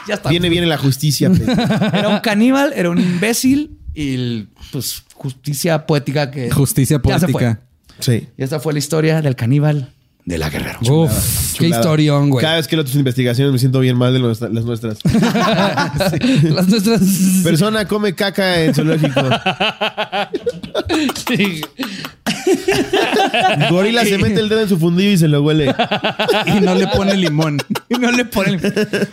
Ya 0.08 0.14
está. 0.14 0.30
Viene, 0.30 0.48
viene 0.48 0.66
la 0.66 0.78
justicia. 0.78 1.30
Era 1.92 2.08
un 2.08 2.18
caníbal, 2.18 2.72
era 2.74 2.90
un 2.90 2.98
imbécil 2.98 3.78
y 3.94 4.14
el, 4.14 4.48
pues 4.72 5.04
justicia 5.14 5.86
poética 5.86 6.28
que 6.28 6.50
Justicia 6.50 7.00
ya 7.04 7.20
se 7.20 7.28
fue. 7.28 7.32
poética. 7.40 7.60
Sí. 8.00 8.26
Y 8.36 8.42
esta 8.42 8.58
fue 8.58 8.72
la 8.72 8.80
historia 8.80 9.22
del 9.22 9.36
caníbal 9.36 9.92
de 10.24 10.38
la 10.38 10.48
Guerrero. 10.50 10.78
Uf, 10.82 11.52
qué 11.54 11.64
Chulada. 11.64 11.82
historión, 11.82 12.30
güey. 12.30 12.42
Cada 12.44 12.56
vez 12.56 12.68
que 12.68 12.76
leo 12.76 12.84
tus 12.84 12.94
investigaciones 12.94 13.52
me 13.52 13.58
siento 13.58 13.80
bien 13.80 13.96
mal 13.96 14.12
de 14.12 14.20
nuestra- 14.20 14.48
las 14.48 14.64
nuestras. 14.64 14.98
Las 16.44 16.68
nuestras. 16.68 17.00
Persona 17.42 17.86
come 17.88 18.14
caca 18.14 18.60
en 18.62 18.74
zoológico. 18.74 19.20
Sí. 21.28 21.62
Gorila 23.70 24.04
se 24.04 24.18
mete 24.18 24.40
el 24.40 24.48
dedo 24.48 24.60
en 24.62 24.68
su 24.68 24.78
fundido 24.78 25.12
y 25.12 25.18
se 25.18 25.28
lo 25.28 25.42
huele. 25.42 25.74
Y 26.46 26.60
no 26.60 26.74
le 26.74 26.86
pone 26.88 27.16
limón. 27.16 27.58
Y 27.88 27.94
no 27.94 28.10
le 28.12 28.24
ponen. 28.24 28.60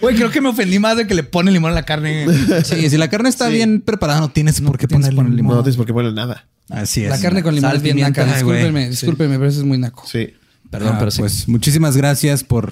Güey, 0.02 0.16
creo 0.16 0.30
que 0.32 0.42
me 0.42 0.50
ofendí 0.50 0.80
más 0.80 0.98
de 0.98 1.08
que 1.08 1.14
le 1.16 1.24
ponen 1.24 1.54
limón 1.54 1.72
a 1.72 1.76
la 1.76 1.84
carne. 1.84 2.26
Sí, 2.64 2.90
si 2.90 2.98
la 2.98 3.10
carne 3.10 3.30
está 3.30 3.48
bien 3.50 3.82
preparada, 3.82 4.20
no 4.20 4.30
tienes 4.30 4.62
por 4.62 4.78
qué 4.78 4.88
poner 4.88 5.14
limón. 5.14 5.38
No 5.38 5.64
tienes 5.64 5.78
por 5.78 5.86
qué 5.86 5.94
ponerle 5.94 6.16
nada. 6.16 6.46
Así 6.70 7.04
es. 7.04 7.10
La 7.10 7.20
carne 7.20 7.42
con 7.42 7.56
limón 7.56 7.70
Sal, 7.72 7.78
es 7.78 7.84
bien 7.84 8.00
naca. 8.00 8.26
Discúlpenme, 8.26 8.90
discúlpenme, 8.90 9.38
pero 9.38 9.50
eso 9.50 9.60
es 9.60 9.66
muy 9.66 9.78
naco. 9.80 10.04
Sí. 10.08 10.34
Perdón, 10.70 10.94
Ah, 10.96 11.00
pero 11.00 11.12
sí. 11.12 11.20
Pues 11.20 11.48
muchísimas 11.48 11.98
gracias 11.98 12.44
por 12.44 12.72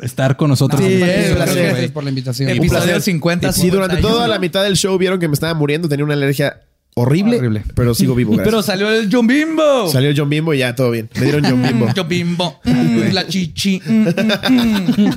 estar 0.00 0.36
con 0.36 0.50
nosotros. 0.50 0.80
Sí, 0.80 0.86
eh, 1.02 1.32
gracias, 1.34 1.90
por 1.92 2.04
la 2.04 2.10
invitación. 2.10 2.48
Episodio 2.50 2.78
Un 2.80 2.84
placer. 2.86 3.02
50. 3.02 3.52
Si 3.52 3.70
durante 3.70 3.96
51. 3.96 4.14
toda 4.16 4.28
la 4.28 4.38
mitad 4.38 4.62
del 4.62 4.76
show 4.76 4.96
vieron 4.98 5.18
que 5.20 5.28
me 5.28 5.34
estaba 5.34 5.54
muriendo, 5.54 5.88
tenía 5.88 6.04
una 6.04 6.14
alergia 6.14 6.60
horrible, 6.96 7.38
Horrible. 7.38 7.64
pero 7.74 7.92
sigo 7.94 8.14
vivo. 8.14 8.36
Pero 8.36 8.62
salió 8.62 8.88
el 8.90 9.08
John 9.10 9.26
Bimbo. 9.26 9.88
Salió 9.90 10.12
John 10.16 10.28
Bimbo 10.30 10.54
y 10.54 10.58
ya 10.58 10.74
todo 10.76 10.90
bien. 10.92 11.08
Me 11.16 11.22
dieron 11.22 11.42
John 11.44 11.60
Bimbo. 11.62 11.88
John 11.96 12.08
Bimbo. 12.08 12.60
Mm, 12.84 13.12
la 13.12 13.26
chichi. 13.26 13.80
Mm, 13.84 14.08
mm, 14.08 15.08
mm. 15.08 15.16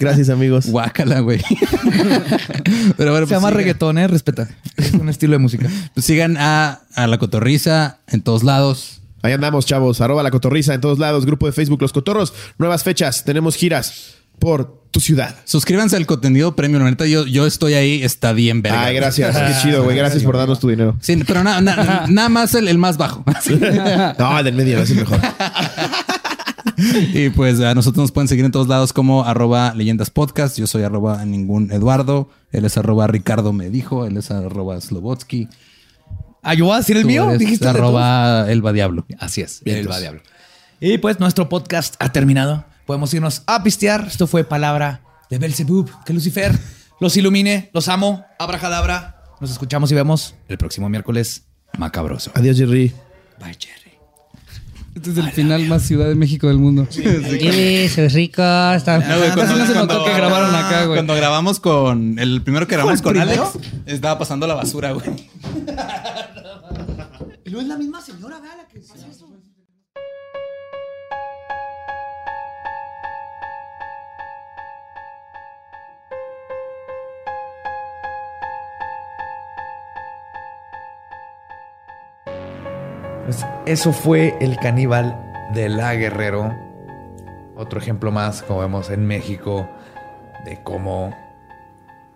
Gracias, 0.00 0.28
amigos. 0.30 0.66
Guácala, 0.66 1.20
güey. 1.20 1.40
Pero 2.96 3.10
bueno, 3.12 3.26
Se 3.26 3.30
pues 3.30 3.30
llama 3.30 3.48
sigan- 3.50 3.54
reggaetón, 3.54 3.98
¿eh? 3.98 4.08
Respeta. 4.08 4.48
Es 4.76 4.92
un 4.94 5.08
estilo 5.08 5.32
de 5.34 5.38
música. 5.38 5.68
pues 5.94 6.06
sigan 6.06 6.36
a, 6.38 6.80
a 6.94 7.06
La 7.06 7.18
Cotorriza 7.18 7.98
en 8.08 8.22
todos 8.22 8.42
lados. 8.44 9.01
Ahí 9.22 9.32
andamos, 9.32 9.66
chavos. 9.66 10.00
Arroba 10.00 10.22
la 10.22 10.30
cotorriza 10.30 10.74
en 10.74 10.80
todos 10.80 10.98
lados. 10.98 11.24
Grupo 11.26 11.46
de 11.46 11.52
Facebook 11.52 11.80
Los 11.80 11.92
Cotorros. 11.92 12.32
Nuevas 12.58 12.82
fechas. 12.82 13.24
Tenemos 13.24 13.56
giras 13.56 14.14
por 14.38 14.82
tu 14.90 14.98
ciudad. 15.00 15.36
Suscríbanse 15.44 15.96
al 15.96 16.04
contenido 16.06 16.56
premium. 16.56 16.82
La 16.82 16.90
neta, 16.90 17.06
yo, 17.06 17.24
yo 17.26 17.46
estoy 17.46 17.74
ahí. 17.74 18.02
Está 18.02 18.32
bien, 18.32 18.60
verga. 18.62 18.84
Ay, 18.84 18.94
gracias. 18.96 19.36
Qué 19.36 19.54
chido, 19.62 19.84
güey. 19.84 19.96
Gracias 19.96 20.22
por 20.24 20.36
darnos 20.36 20.58
tu 20.60 20.68
dinero. 20.68 20.96
Sí, 21.00 21.16
pero 21.26 21.42
na- 21.44 21.60
na- 21.60 22.06
nada 22.08 22.28
más 22.28 22.54
el, 22.54 22.66
el 22.68 22.78
más 22.78 22.98
bajo. 22.98 23.24
No, 24.18 24.38
el 24.38 24.44
del 24.44 24.54
medio 24.54 24.80
es 24.80 24.90
el 24.90 24.96
mejor. 24.96 25.18
y 27.14 27.28
pues 27.30 27.60
a 27.60 27.74
nosotros 27.74 28.02
nos 28.02 28.12
pueden 28.12 28.28
seguir 28.28 28.44
en 28.44 28.50
todos 28.52 28.68
lados 28.68 28.92
como 28.92 29.24
arroba 29.24 29.74
leyendas 29.74 30.10
podcast. 30.10 30.58
Yo 30.58 30.66
soy 30.66 30.82
arroba 30.82 31.24
ningún 31.24 31.70
Eduardo. 31.72 32.28
Él 32.50 32.64
es 32.64 32.76
arroba 32.76 33.06
Ricardo 33.06 33.52
me 33.52 33.70
dijo. 33.70 34.04
Él 34.06 34.16
es 34.16 34.30
arroba 34.30 34.80
Slobotsky. 34.80 35.48
Ah, 36.42 36.54
yo 36.54 36.64
voy 36.64 36.74
a 36.74 36.78
decir 36.78 36.96
el 36.96 37.02
Tú 37.02 37.08
mío. 37.08 37.28
eres 37.28 37.38
Dijiste 37.38 37.64
de 37.64 37.70
arroba 37.70 38.50
Elba 38.50 38.72
Diablo. 38.72 39.04
todos. 39.08 39.22
Así 39.22 39.40
es. 39.42 39.62
Bien, 39.64 39.86
va 39.88 40.00
diablo. 40.00 40.20
Y 40.80 40.98
pues 40.98 41.20
nuestro 41.20 41.48
podcast 41.48 41.94
ha 42.00 42.10
terminado. 42.10 42.64
Podemos 42.84 43.14
irnos 43.14 43.42
a 43.46 43.62
pistear. 43.62 44.06
Esto 44.08 44.26
fue 44.26 44.42
palabra 44.42 45.02
de 45.30 45.38
Belzebub. 45.38 45.88
Que 46.04 46.12
Lucifer 46.12 46.52
los 46.98 47.16
ilumine. 47.16 47.70
Los 47.72 47.86
amo. 47.88 48.24
Abracadabra. 48.40 49.22
Nos 49.40 49.52
escuchamos 49.52 49.92
y 49.92 49.94
vemos 49.94 50.34
el 50.48 50.58
próximo 50.58 50.88
miércoles 50.88 51.44
macabroso. 51.78 52.32
Adiós, 52.34 52.56
Jerry. 52.58 52.92
Bye, 53.38 53.56
Jerry. 53.58 53.82
Este 54.94 55.10
es 55.10 55.16
el 55.16 55.30
final 55.30 55.66
más 55.68 55.82
Ciudad 55.84 56.06
de 56.06 56.14
México 56.16 56.48
del 56.48 56.58
mundo. 56.58 56.86
Rico. 56.90 58.42
Está... 58.74 58.98
No, 58.98 59.18
güey, 59.18 59.30
Casi 59.30 59.54
no 59.54 59.66
se 59.66 59.74
notó 59.74 60.04
que 60.04 60.12
grabaron 60.12 60.54
acá, 60.54 60.84
güey. 60.84 60.96
Cuando 60.98 61.14
grabamos 61.14 61.60
con. 61.60 62.18
El 62.18 62.42
primero 62.42 62.66
que 62.66 62.74
grabamos 62.74 63.00
con 63.00 63.16
Alex, 63.18 63.40
estaba 63.86 64.18
pasando 64.18 64.46
la 64.46 64.54
basura, 64.54 64.90
güey. 64.92 65.06
No 67.52 67.60
es 67.60 67.66
la 67.66 67.76
misma 67.76 68.00
señora, 68.00 68.40
vea 68.40 68.56
la 68.56 68.66
que 68.66 68.78
hace 68.78 69.10
eso. 69.10 69.28
Pues 83.26 83.44
eso 83.66 83.92
fue 83.92 84.34
el 84.40 84.56
caníbal 84.56 85.14
de 85.52 85.68
la 85.68 85.94
Guerrero. 85.94 86.50
Otro 87.54 87.78
ejemplo 87.78 88.10
más, 88.10 88.42
como 88.42 88.60
vemos 88.60 88.88
en 88.88 89.06
México, 89.06 89.68
de 90.46 90.62
cómo 90.62 91.14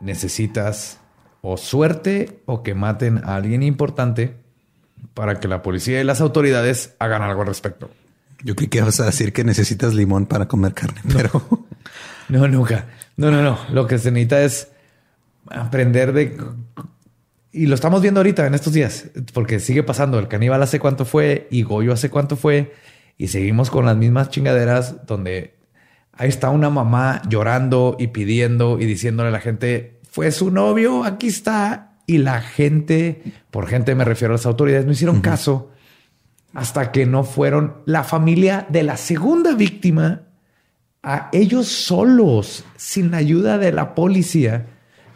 necesitas 0.00 0.98
o 1.42 1.58
suerte 1.58 2.42
o 2.46 2.62
que 2.62 2.74
maten 2.74 3.18
a 3.22 3.34
alguien 3.34 3.62
importante 3.62 4.45
para 5.14 5.40
que 5.40 5.48
la 5.48 5.62
policía 5.62 6.01
y 6.01 6.05
las 6.05 6.20
autoridades 6.20 6.94
hagan 6.98 7.23
algo 7.23 7.43
al 7.43 7.48
respecto. 7.48 7.90
Yo 8.43 8.55
creí 8.55 8.68
que 8.68 8.78
ibas 8.78 9.01
a 9.01 9.06
decir 9.06 9.32
que 9.32 9.44
necesitas 9.44 9.94
limón 9.94 10.27
para 10.27 10.47
comer 10.47 10.74
carne, 10.74 11.01
pero 11.12 11.43
No, 12.28 12.48
nunca. 12.48 12.86
No, 13.16 13.31
no, 13.31 13.43
no. 13.43 13.59
Lo 13.70 13.86
que 13.86 13.98
se 13.98 14.10
necesita 14.10 14.43
es 14.43 14.68
aprender 15.51 16.12
de... 16.12 16.36
Y 17.52 17.66
lo 17.66 17.74
estamos 17.74 18.02
viendo 18.02 18.20
ahorita 18.20 18.47
en 18.47 18.55
estos 18.55 18.73
días, 18.73 19.06
porque 19.32 19.60
sigue 19.60 19.82
pasando. 19.82 20.18
El 20.18 20.28
caníbal 20.28 20.62
hace 20.62 20.78
cuánto 20.78 21.05
fue 21.05 21.48
y 21.51 21.62
Goyo 21.62 21.93
hace 21.93 22.10
cuánto 22.10 22.36
fue. 22.36 22.74
Y 23.16 23.28
seguimos 23.28 23.70
con 23.70 23.86
las 23.86 23.97
mismas 23.97 24.28
chingaderas 24.28 25.06
donde 25.06 25.55
ahí 26.12 26.28
está 26.28 26.51
una 26.51 26.68
mamá 26.68 27.23
llorando 27.28 27.97
y 27.98 28.09
pidiendo 28.09 28.78
y 28.78 28.85
diciéndole 28.85 29.31
a 29.31 29.32
la 29.32 29.40
gente, 29.40 30.01
fue 30.10 30.31
su 30.32 30.51
novio, 30.51 31.05
aquí 31.05 31.28
está. 31.28 31.95
Y 32.06 32.18
la 32.18 32.40
gente, 32.40 33.22
por 33.50 33.66
gente 33.66 33.94
me 33.94 34.04
refiero 34.04 34.34
a 34.34 34.36
las 34.36 34.46
autoridades, 34.46 34.86
no 34.86 34.92
hicieron 34.92 35.20
caso 35.20 35.70
hasta 36.54 36.92
que 36.92 37.04
no 37.04 37.24
fueron 37.24 37.78
la 37.84 38.04
familia 38.04 38.66
de 38.70 38.82
la 38.82 38.96
segunda 38.96 39.54
víctima 39.54 40.22
a 41.02 41.28
ellos 41.32 41.68
solos, 41.68 42.64
sin 42.76 43.10
la 43.10 43.18
ayuda 43.18 43.58
de 43.58 43.72
la 43.72 43.94
policía, 43.94 44.66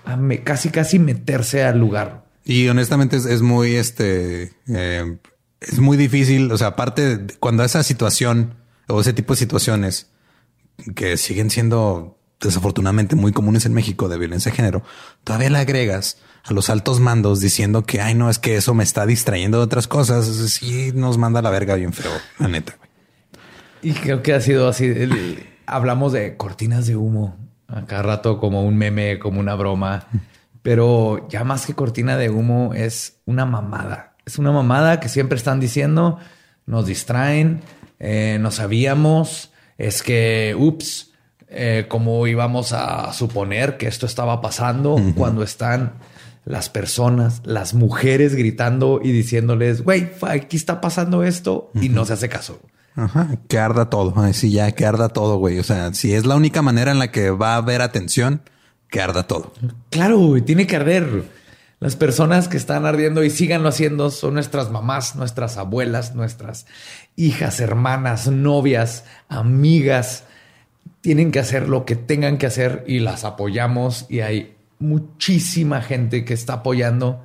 a 0.04 0.16
me- 0.16 0.42
casi 0.42 0.70
casi 0.70 0.98
meterse 0.98 1.64
al 1.64 1.78
lugar. 1.78 2.24
Y 2.44 2.68
honestamente 2.68 3.16
es, 3.16 3.24
es 3.26 3.42
muy, 3.42 3.76
este, 3.76 4.52
eh, 4.68 5.18
es 5.60 5.78
muy 5.78 5.96
difícil. 5.96 6.50
O 6.52 6.58
sea, 6.58 6.68
aparte, 6.68 7.16
de- 7.18 7.34
cuando 7.38 7.64
esa 7.64 7.82
situación 7.82 8.54
o 8.88 9.00
ese 9.00 9.12
tipo 9.12 9.32
de 9.32 9.38
situaciones 9.38 10.10
que 10.94 11.16
siguen 11.16 11.50
siendo 11.50 12.18
desafortunadamente 12.40 13.16
muy 13.16 13.32
comunes 13.32 13.66
en 13.66 13.74
México 13.74 14.08
de 14.08 14.18
violencia 14.18 14.50
de 14.50 14.56
género, 14.56 14.82
todavía 15.24 15.50
le 15.50 15.58
agregas 15.58 16.18
a 16.44 16.52
los 16.52 16.70
altos 16.70 17.00
mandos 17.00 17.40
diciendo 17.40 17.82
que, 17.84 18.00
ay, 18.00 18.14
no, 18.14 18.30
es 18.30 18.38
que 18.38 18.56
eso 18.56 18.74
me 18.74 18.84
está 18.84 19.06
distrayendo 19.06 19.58
de 19.58 19.64
otras 19.64 19.86
cosas. 19.88 20.26
Sí, 20.26 20.92
nos 20.94 21.18
manda 21.18 21.42
la 21.42 21.50
verga 21.50 21.74
bien 21.74 21.92
feo, 21.92 22.10
la 22.38 22.48
neta. 22.48 22.76
Y 23.82 23.92
creo 23.92 24.22
que 24.22 24.34
ha 24.34 24.40
sido 24.40 24.68
así. 24.68 24.84
el- 24.86 25.46
hablamos 25.66 26.12
de 26.12 26.36
cortinas 26.36 26.86
de 26.86 26.96
humo 26.96 27.36
a 27.68 27.86
cada 27.86 28.02
rato 28.02 28.38
como 28.40 28.64
un 28.64 28.76
meme, 28.76 29.18
como 29.20 29.38
una 29.40 29.54
broma, 29.54 30.06
pero 30.62 31.28
ya 31.28 31.44
más 31.44 31.64
que 31.66 31.74
cortina 31.74 32.16
de 32.16 32.28
humo 32.30 32.72
es 32.74 33.18
una 33.24 33.46
mamada. 33.46 34.14
Es 34.26 34.38
una 34.38 34.50
mamada 34.52 35.00
que 35.00 35.08
siempre 35.08 35.36
están 35.38 35.60
diciendo, 35.60 36.18
nos 36.66 36.86
distraen, 36.86 37.60
eh, 37.98 38.38
no 38.40 38.50
sabíamos, 38.50 39.52
es 39.78 40.02
que, 40.02 40.54
ups, 40.58 41.12
eh, 41.48 41.86
cómo 41.88 42.26
íbamos 42.26 42.72
a 42.72 43.12
suponer 43.12 43.76
que 43.76 43.86
esto 43.88 44.06
estaba 44.06 44.40
pasando 44.40 44.96
cuando 45.16 45.42
están 45.42 45.94
las 46.44 46.70
personas, 46.70 47.42
las 47.44 47.74
mujeres 47.74 48.34
gritando 48.34 49.00
y 49.02 49.12
diciéndoles, 49.12 49.82
güey, 49.82 50.10
aquí 50.22 50.56
está 50.56 50.80
pasando 50.80 51.22
esto 51.22 51.70
y 51.80 51.88
no 51.88 52.04
se 52.04 52.14
hace 52.14 52.28
caso. 52.28 52.60
Ajá, 52.96 53.36
que 53.48 53.58
arda 53.58 53.88
todo. 53.88 54.12
Ay, 54.16 54.32
sí, 54.32 54.50
ya 54.50 54.72
que 54.72 54.84
arda 54.84 55.08
todo, 55.10 55.38
güey. 55.38 55.58
O 55.58 55.62
sea, 55.62 55.94
si 55.94 56.12
es 56.12 56.26
la 56.26 56.36
única 56.36 56.62
manera 56.62 56.90
en 56.90 56.98
la 56.98 57.10
que 57.10 57.30
va 57.30 57.54
a 57.54 57.56
haber 57.56 57.82
atención, 57.82 58.42
que 58.90 59.00
arda 59.00 59.26
todo. 59.26 59.52
Claro, 59.90 60.18
güey, 60.18 60.42
tiene 60.42 60.66
que 60.66 60.76
arder. 60.76 61.24
Las 61.78 61.96
personas 61.96 62.48
que 62.48 62.58
están 62.58 62.84
ardiendo 62.84 63.24
y 63.24 63.30
síganlo 63.30 63.68
haciendo 63.68 64.10
son 64.10 64.34
nuestras 64.34 64.70
mamás, 64.70 65.16
nuestras 65.16 65.56
abuelas, 65.56 66.14
nuestras 66.14 66.66
hijas, 67.16 67.60
hermanas, 67.60 68.26
novias, 68.26 69.04
amigas. 69.28 70.24
Tienen 71.00 71.30
que 71.30 71.38
hacer 71.38 71.68
lo 71.68 71.86
que 71.86 71.96
tengan 71.96 72.36
que 72.36 72.46
hacer 72.46 72.84
y 72.86 72.98
las 72.98 73.24
apoyamos 73.24 74.04
y 74.10 74.20
hay 74.20 74.56
muchísima 74.80 75.80
gente 75.82 76.24
que 76.24 76.34
está 76.34 76.54
apoyando. 76.54 77.24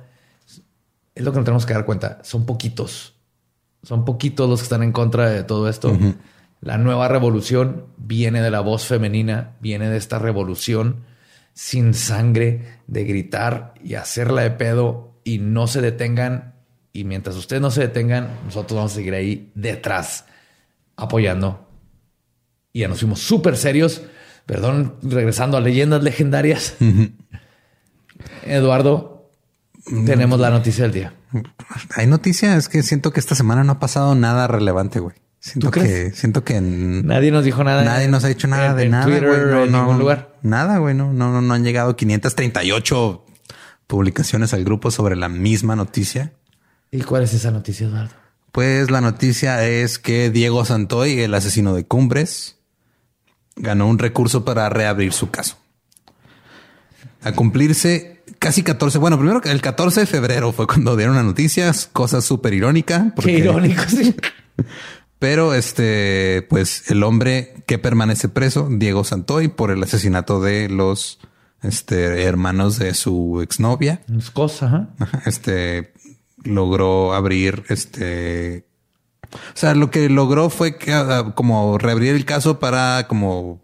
Es 1.14 1.24
lo 1.24 1.32
que 1.32 1.38
nos 1.38 1.44
tenemos 1.44 1.66
que 1.66 1.74
dar 1.74 1.84
cuenta. 1.84 2.20
Son 2.22 2.46
poquitos. 2.46 3.14
Son 3.82 4.04
poquitos 4.04 4.48
los 4.48 4.60
que 4.60 4.64
están 4.64 4.82
en 4.82 4.92
contra 4.92 5.28
de 5.28 5.42
todo 5.42 5.68
esto. 5.68 5.96
La 6.60 6.78
nueva 6.78 7.08
revolución 7.08 7.86
viene 7.96 8.40
de 8.40 8.50
la 8.50 8.60
voz 8.60 8.86
femenina, 8.86 9.56
viene 9.60 9.88
de 9.88 9.96
esta 9.96 10.18
revolución 10.18 11.04
sin 11.52 11.94
sangre 11.94 12.80
de 12.86 13.04
gritar 13.04 13.74
y 13.82 13.94
hacerla 13.94 14.42
de 14.42 14.50
pedo 14.50 15.14
y 15.24 15.38
no 15.38 15.66
se 15.66 15.80
detengan. 15.80 16.54
Y 16.92 17.04
mientras 17.04 17.36
ustedes 17.36 17.62
no 17.62 17.70
se 17.70 17.80
detengan, 17.80 18.28
nosotros 18.44 18.76
vamos 18.76 18.92
a 18.92 18.94
seguir 18.96 19.14
ahí 19.14 19.50
detrás 19.54 20.26
apoyando. 20.96 21.66
Y 22.72 22.80
ya 22.80 22.88
nos 22.88 23.00
fuimos 23.00 23.20
súper 23.20 23.56
serios. 23.56 24.02
Perdón, 24.44 24.96
regresando 25.02 25.56
a 25.56 25.60
leyendas 25.60 26.02
legendarias. 26.02 26.76
Eduardo, 28.46 29.30
tenemos 30.04 30.40
la 30.40 30.50
noticia 30.50 30.84
del 30.84 30.92
día. 30.92 31.14
Hay 31.94 32.06
noticias 32.06 32.56
es 32.56 32.68
que 32.68 32.82
siento 32.82 33.12
que 33.12 33.20
esta 33.20 33.34
semana 33.34 33.64
no 33.64 33.72
ha 33.72 33.78
pasado 33.80 34.14
nada 34.14 34.46
relevante, 34.46 35.00
güey. 35.00 35.14
Siento 35.38 35.70
¿Tú 35.70 35.80
que, 35.80 36.10
siento 36.12 36.42
que 36.44 36.56
en- 36.56 37.06
Nadie 37.06 37.30
nos 37.30 37.44
dijo 37.44 37.62
nada. 37.62 37.84
nadie 37.84 38.08
nos 38.08 38.24
ha 38.24 38.28
dicho 38.28 38.48
nada 38.48 38.70
en- 38.70 38.76
de 38.76 38.82
en 38.84 38.90
nada, 38.90 39.04
Twitter, 39.04 39.26
güey. 39.28 39.40
No, 39.40 39.64
en 39.64 39.72
no, 39.72 39.78
ningún 39.82 39.98
lugar. 39.98 40.34
Nada, 40.42 40.78
güey. 40.78 40.94
No, 40.94 41.12
no, 41.12 41.30
no, 41.30 41.40
no 41.42 41.54
han 41.54 41.62
llegado 41.62 41.94
538 41.94 43.24
publicaciones 43.86 44.52
al 44.54 44.64
grupo 44.64 44.90
sobre 44.90 45.14
la 45.14 45.28
misma 45.28 45.76
noticia. 45.76 46.32
¿Y 46.90 47.02
cuál 47.02 47.22
es 47.22 47.34
esa 47.34 47.50
noticia, 47.52 47.86
Eduardo? 47.86 48.14
Pues 48.50 48.90
la 48.90 49.00
noticia 49.00 49.64
es 49.66 49.98
que 49.98 50.30
Diego 50.30 50.64
Santoy, 50.64 51.20
el 51.20 51.34
asesino 51.34 51.74
de 51.74 51.84
Cumbres, 51.86 52.56
ganó 53.54 53.86
un 53.86 53.98
recurso 53.98 54.44
para 54.44 54.68
reabrir 54.68 55.12
su 55.12 55.30
caso. 55.30 55.58
A 57.22 57.32
cumplirse 57.32 58.15
casi 58.46 58.62
14, 58.62 58.98
bueno, 58.98 59.18
primero 59.18 59.40
el 59.42 59.60
14 59.60 60.00
de 60.00 60.06
febrero 60.06 60.52
fue 60.52 60.68
cuando 60.68 60.94
dieron 60.96 61.16
las 61.16 61.24
noticias, 61.24 61.88
cosa 61.92 62.20
súper 62.20 62.54
irónica. 62.54 63.12
porque- 63.16 63.32
Qué 63.32 63.38
irónico, 63.38 63.82
sí. 63.88 64.14
Pero 65.18 65.52
este, 65.52 66.46
pues 66.48 66.88
el 66.92 67.02
hombre 67.02 67.54
que 67.66 67.78
permanece 67.78 68.28
preso, 68.28 68.68
Diego 68.70 69.02
Santoy, 69.02 69.48
por 69.48 69.72
el 69.72 69.82
asesinato 69.82 70.40
de 70.40 70.68
los 70.68 71.18
este, 71.62 72.22
hermanos 72.22 72.78
de 72.78 72.94
su 72.94 73.40
exnovia, 73.42 74.02
Es 74.16 74.30
cosa, 74.30 74.66
ajá. 74.66 74.88
Ajá, 75.00 75.22
este 75.26 75.92
logró 76.44 77.14
abrir 77.14 77.64
este 77.68 78.68
o 79.32 79.38
sea 79.54 79.74
lo 79.74 79.90
que 79.90 80.08
logró 80.08 80.50
fue 80.50 80.76
que 80.76 80.92
ah, 80.92 81.32
como 81.34 81.76
reabrir 81.78 82.14
el 82.14 82.24
caso 82.24 82.60
para 82.60 83.08
como 83.08 83.60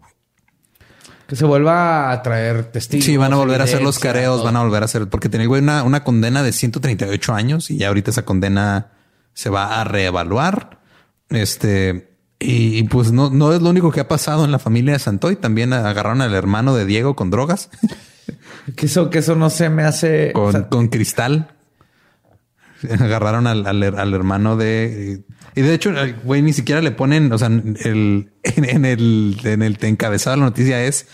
Que 1.33 1.37
se 1.37 1.45
vuelva 1.45 2.11
a 2.11 2.21
traer 2.21 2.65
testigos. 2.65 3.05
sí 3.05 3.17
van 3.17 3.33
a 3.33 3.37
volver 3.37 3.59
a 3.59 3.63
hacer 3.63 3.81
los 3.81 3.97
careos 3.97 4.35
todo. 4.35 4.45
van 4.45 4.55
a 4.55 4.61
volver 4.61 4.83
a 4.83 4.85
hacer 4.85 5.07
porque 5.07 5.29
tenía 5.29 5.49
una, 5.49 5.81
una 5.81 6.03
condena 6.03 6.43
de 6.43 6.51
138 6.51 7.33
años 7.33 7.71
y 7.71 7.77
ya 7.77 7.87
ahorita 7.87 8.11
esa 8.11 8.23
condena 8.23 8.91
se 9.33 9.49
va 9.49 9.81
a 9.81 9.83
reevaluar 9.83 10.79
este 11.29 12.11
y, 12.37 12.77
y, 12.77 12.83
pues 12.83 13.11
no, 13.11 13.31
no 13.31 13.51
es 13.51 13.61
lo 13.61 13.69
único 13.71 13.91
que 13.91 14.01
ha 14.01 14.07
pasado 14.07 14.45
en 14.45 14.51
la 14.51 14.59
familia 14.59 14.93
de 14.93 14.99
Santoy. 14.99 15.37
También 15.37 15.71
agarraron 15.71 16.21
al 16.21 16.35
hermano 16.35 16.75
de 16.75 16.85
Diego 16.85 17.15
con 17.15 17.29
drogas, 17.29 17.69
Que 18.75 18.85
eso, 18.85 19.09
que 19.09 19.19
eso 19.19 19.35
no 19.35 19.49
se 19.49 19.69
me 19.69 19.83
hace. 19.83 20.31
con, 20.33 20.43
o 20.47 20.51
sea, 20.51 20.69
con 20.69 20.87
cristal. 20.87 21.49
Agarraron 22.99 23.47
al, 23.47 23.65
al, 23.65 23.83
al 23.83 24.13
hermano 24.13 24.55
de. 24.57 25.21
Y 25.55 25.61
de 25.61 25.73
hecho, 25.73 25.89
el 25.91 26.15
güey 26.23 26.41
ni 26.41 26.53
siquiera 26.53 26.81
le 26.81 26.91
ponen, 26.91 27.31
o 27.31 27.37
sea, 27.37 27.47
el, 27.47 28.31
en, 28.43 28.65
en 28.65 28.85
el, 28.85 29.37
en 29.43 29.61
el 29.61 29.77
encabezado 29.81 30.35
de 30.35 30.39
la 30.41 30.45
noticia 30.47 30.83
es 30.83 31.07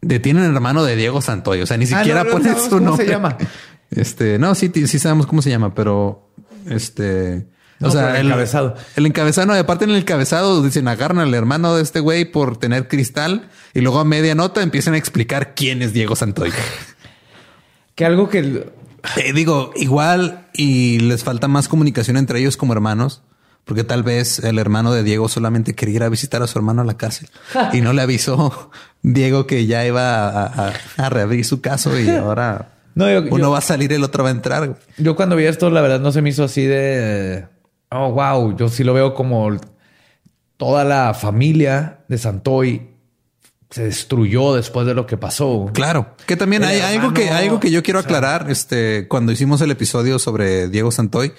detienen 0.00 0.44
al 0.44 0.54
hermano 0.54 0.84
de 0.84 0.96
Diego 0.96 1.20
Santoy. 1.22 1.60
O 1.62 1.66
sea, 1.66 1.76
ni 1.76 1.84
Ah, 1.86 1.98
siquiera 1.98 2.24
no, 2.24 2.30
no 2.30 2.30
ponen 2.32 2.46
sabemos 2.48 2.64
su 2.64 2.70
cómo 2.70 2.86
nombre. 2.90 3.06
se 3.06 3.10
llama. 3.12 3.36
Este, 3.90 4.38
no, 4.40 4.54
sí, 4.56 4.72
sí 4.86 4.98
sabemos 4.98 5.26
cómo 5.26 5.40
se 5.40 5.50
llama, 5.50 5.72
pero 5.74 6.28
este. 6.68 7.46
No, 7.78 7.88
o 7.88 7.90
sea, 7.92 8.18
el 8.18 8.26
encabezado. 8.26 8.74
El 8.96 9.06
encabezado, 9.06 9.46
no, 9.46 9.54
aparte 9.54 9.84
en 9.84 9.90
el 9.90 9.96
encabezado 9.98 10.62
dicen 10.64 10.88
agarran 10.88 11.18
al 11.20 11.32
hermano 11.34 11.76
de 11.76 11.82
este 11.82 12.00
güey 12.00 12.24
por 12.24 12.56
tener 12.56 12.88
cristal 12.88 13.48
y 13.72 13.82
luego 13.82 14.00
a 14.00 14.04
media 14.04 14.34
nota 14.34 14.62
empiezan 14.62 14.94
a 14.94 14.96
explicar 14.96 15.54
quién 15.54 15.80
es 15.82 15.92
Diego 15.92 16.16
Santoy. 16.16 16.50
que 17.94 18.04
algo 18.04 18.28
que 18.28 18.68
Eh, 19.16 19.32
digo, 19.32 19.72
igual 19.76 20.46
y 20.52 20.98
les 21.00 21.24
falta 21.24 21.48
más 21.48 21.68
comunicación 21.68 22.16
entre 22.16 22.38
ellos 22.40 22.56
como 22.56 22.72
hermanos, 22.72 23.22
Porque 23.64 23.82
tal 23.84 24.02
vez 24.02 24.40
el 24.40 24.58
hermano 24.58 24.92
de 24.92 25.02
Diego 25.02 25.26
solamente 25.28 25.74
quería 25.74 25.96
ir 25.96 26.02
a 26.02 26.08
visitar 26.10 26.42
a 26.42 26.46
su 26.46 26.58
hermano 26.58 26.82
a 26.82 26.84
la 26.84 26.98
cárcel 26.98 27.28
y 27.72 27.80
no 27.80 27.92
le 27.94 28.02
avisó 28.02 28.70
Diego 29.02 29.46
que 29.46 29.64
ya 29.66 29.86
iba 29.86 30.28
a, 30.28 30.44
a- 30.68 30.72
a 30.98 31.08
reabrir 31.08 31.44
su 31.46 31.60
caso 31.62 31.98
y 31.98 32.08
ahora 32.10 32.72
No, 32.94 33.10
yo- 33.10 33.22
uno 33.30 33.38
yo- 33.38 33.50
va 33.50 33.58
a 33.58 33.62
salir 33.62 33.90
y 33.90 33.94
el 33.94 34.04
otro 34.04 34.22
va 34.22 34.28
a 34.28 34.32
entrar. 34.32 34.76
Yo 34.98 35.16
cuando 35.16 35.34
vi 35.36 35.46
esto, 35.46 35.68
la 35.70 35.80
verdad 35.80 35.98
no 36.00 36.12
se 36.12 36.20
me 36.22 36.28
hizo 36.30 36.44
así 36.44 36.64
de... 36.66 37.46
Oh, 37.90 38.12
wow. 38.12 38.54
Yo 38.56 38.68
sí 38.68 38.84
lo 38.84 38.92
veo 38.94 39.14
como 39.14 39.50
toda 40.56 40.84
la 40.84 41.14
familia 41.14 42.00
de 42.08 42.18
Santoy 42.18 42.93
se 43.74 43.82
destruyó 43.86 44.54
después 44.54 44.86
de 44.86 44.94
lo 44.94 45.04
que 45.04 45.16
pasó. 45.16 45.68
Claro, 45.74 46.14
que 46.26 46.36
también 46.36 46.62
hay 46.62 46.78
algo 46.80 47.12
que 47.12 47.24
hermano, 47.24 47.42
algo 47.42 47.60
que 47.60 47.72
yo 47.72 47.82
quiero 47.82 47.98
o 47.98 48.02
sea- 48.02 48.06
aclarar. 48.06 48.48
Este, 48.48 49.08
cuando 49.08 49.32
hicimos 49.32 49.60
el 49.62 49.72
episodio 49.72 50.20
sobre 50.20 50.68
Diego 50.68 50.92
Santoy, 50.92 51.32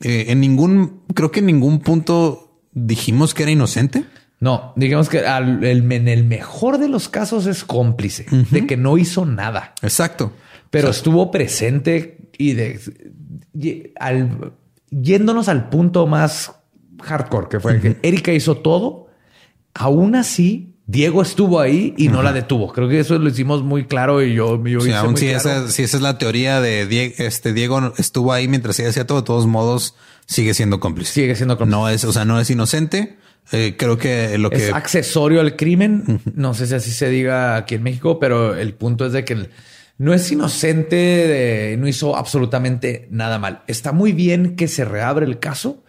eh, 0.00 0.26
en 0.28 0.40
ningún, 0.40 1.00
creo 1.14 1.30
que 1.30 1.40
en 1.40 1.46
ningún 1.46 1.80
punto 1.80 2.60
dijimos 2.72 3.32
que 3.32 3.44
era 3.44 3.52
inocente. 3.52 4.04
No, 4.40 4.74
digamos 4.76 5.08
que 5.08 5.20
al- 5.26 5.64
el- 5.64 5.90
en 5.90 6.06
el 6.08 6.24
mejor 6.24 6.76
de 6.76 6.88
los 6.88 7.08
casos 7.08 7.46
es 7.46 7.64
cómplice 7.64 8.26
de 8.50 8.66
que 8.66 8.76
no 8.76 8.98
hizo 8.98 9.24
nada, 9.24 9.72
Exacto. 9.80 10.32
pero 10.68 10.90
estuvo 10.90 11.30
presente 11.30 12.28
y 12.36 12.52
de 12.52 12.78
y 13.54 13.84
al, 13.98 14.52
yéndonos 14.90 15.48
al 15.48 15.70
punto 15.70 16.06
más 16.06 16.52
hardcore 17.02 17.48
que 17.48 17.58
fue 17.60 17.80
que 17.80 17.96
Erika 18.02 18.32
hizo 18.34 18.58
todo. 18.58 19.06
Aún 19.72 20.14
así, 20.14 20.73
Diego 20.86 21.22
estuvo 21.22 21.60
ahí 21.60 21.94
y 21.96 22.08
no 22.08 22.22
la 22.22 22.32
detuvo. 22.32 22.72
Creo 22.72 22.88
que 22.88 23.00
eso 23.00 23.18
lo 23.18 23.28
hicimos 23.28 23.62
muy 23.62 23.86
claro 23.86 24.22
y 24.22 24.34
yo, 24.34 24.62
yo 24.66 24.80
sea, 24.80 24.90
hice 24.90 24.98
aún 24.98 25.12
muy 25.12 25.20
si, 25.20 25.28
claro. 25.28 25.38
esa, 25.38 25.68
si 25.70 25.82
esa 25.82 25.96
es 25.96 26.02
la 26.02 26.18
teoría 26.18 26.60
de 26.60 26.86
Diego, 26.86 27.14
este 27.18 27.54
Diego 27.54 27.94
estuvo 27.96 28.32
ahí 28.32 28.48
mientras 28.48 28.78
ella 28.78 28.90
hacía 28.90 29.06
todo, 29.06 29.22
de 29.22 29.26
todos 29.26 29.46
modos 29.46 29.94
sigue 30.26 30.52
siendo 30.52 30.80
cómplice. 30.80 31.12
Sigue 31.12 31.36
siendo 31.36 31.56
cómplice. 31.56 31.78
No 31.78 31.88
es, 31.88 32.04
o 32.04 32.12
sea, 32.12 32.26
no 32.26 32.38
es 32.38 32.50
inocente. 32.50 33.16
Eh, 33.52 33.76
creo 33.78 33.98
que 33.98 34.36
lo 34.38 34.50
es 34.50 34.64
que 34.64 34.72
accesorio 34.72 35.40
al 35.40 35.56
crimen. 35.56 36.20
No 36.34 36.54
sé 36.54 36.66
si 36.66 36.74
así 36.74 36.90
se 36.90 37.08
diga 37.08 37.56
aquí 37.56 37.76
en 37.76 37.82
México, 37.82 38.18
pero 38.18 38.54
el 38.54 38.74
punto 38.74 39.06
es 39.06 39.12
de 39.12 39.24
que 39.24 39.48
no 39.96 40.12
es 40.12 40.30
inocente, 40.32 40.96
de, 40.96 41.76
no 41.78 41.86
hizo 41.86 42.16
absolutamente 42.16 43.06
nada 43.10 43.38
mal. 43.38 43.62
Está 43.66 43.92
muy 43.92 44.12
bien 44.12 44.56
que 44.56 44.68
se 44.68 44.84
reabre 44.84 45.24
el 45.24 45.38
caso 45.38 45.83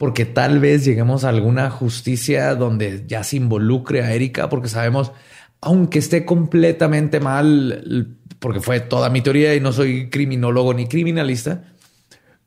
porque 0.00 0.24
tal 0.24 0.60
vez 0.60 0.86
lleguemos 0.86 1.24
a 1.24 1.28
alguna 1.28 1.68
justicia 1.68 2.54
donde 2.54 3.04
ya 3.06 3.22
se 3.22 3.36
involucre 3.36 4.02
a 4.02 4.14
Erika, 4.14 4.48
porque 4.48 4.68
sabemos, 4.68 5.12
aunque 5.60 5.98
esté 5.98 6.24
completamente 6.24 7.20
mal, 7.20 8.16
porque 8.38 8.62
fue 8.62 8.80
toda 8.80 9.10
mi 9.10 9.20
teoría 9.20 9.54
y 9.54 9.60
no 9.60 9.74
soy 9.74 10.08
criminólogo 10.08 10.72
ni 10.72 10.88
criminalista, 10.88 11.64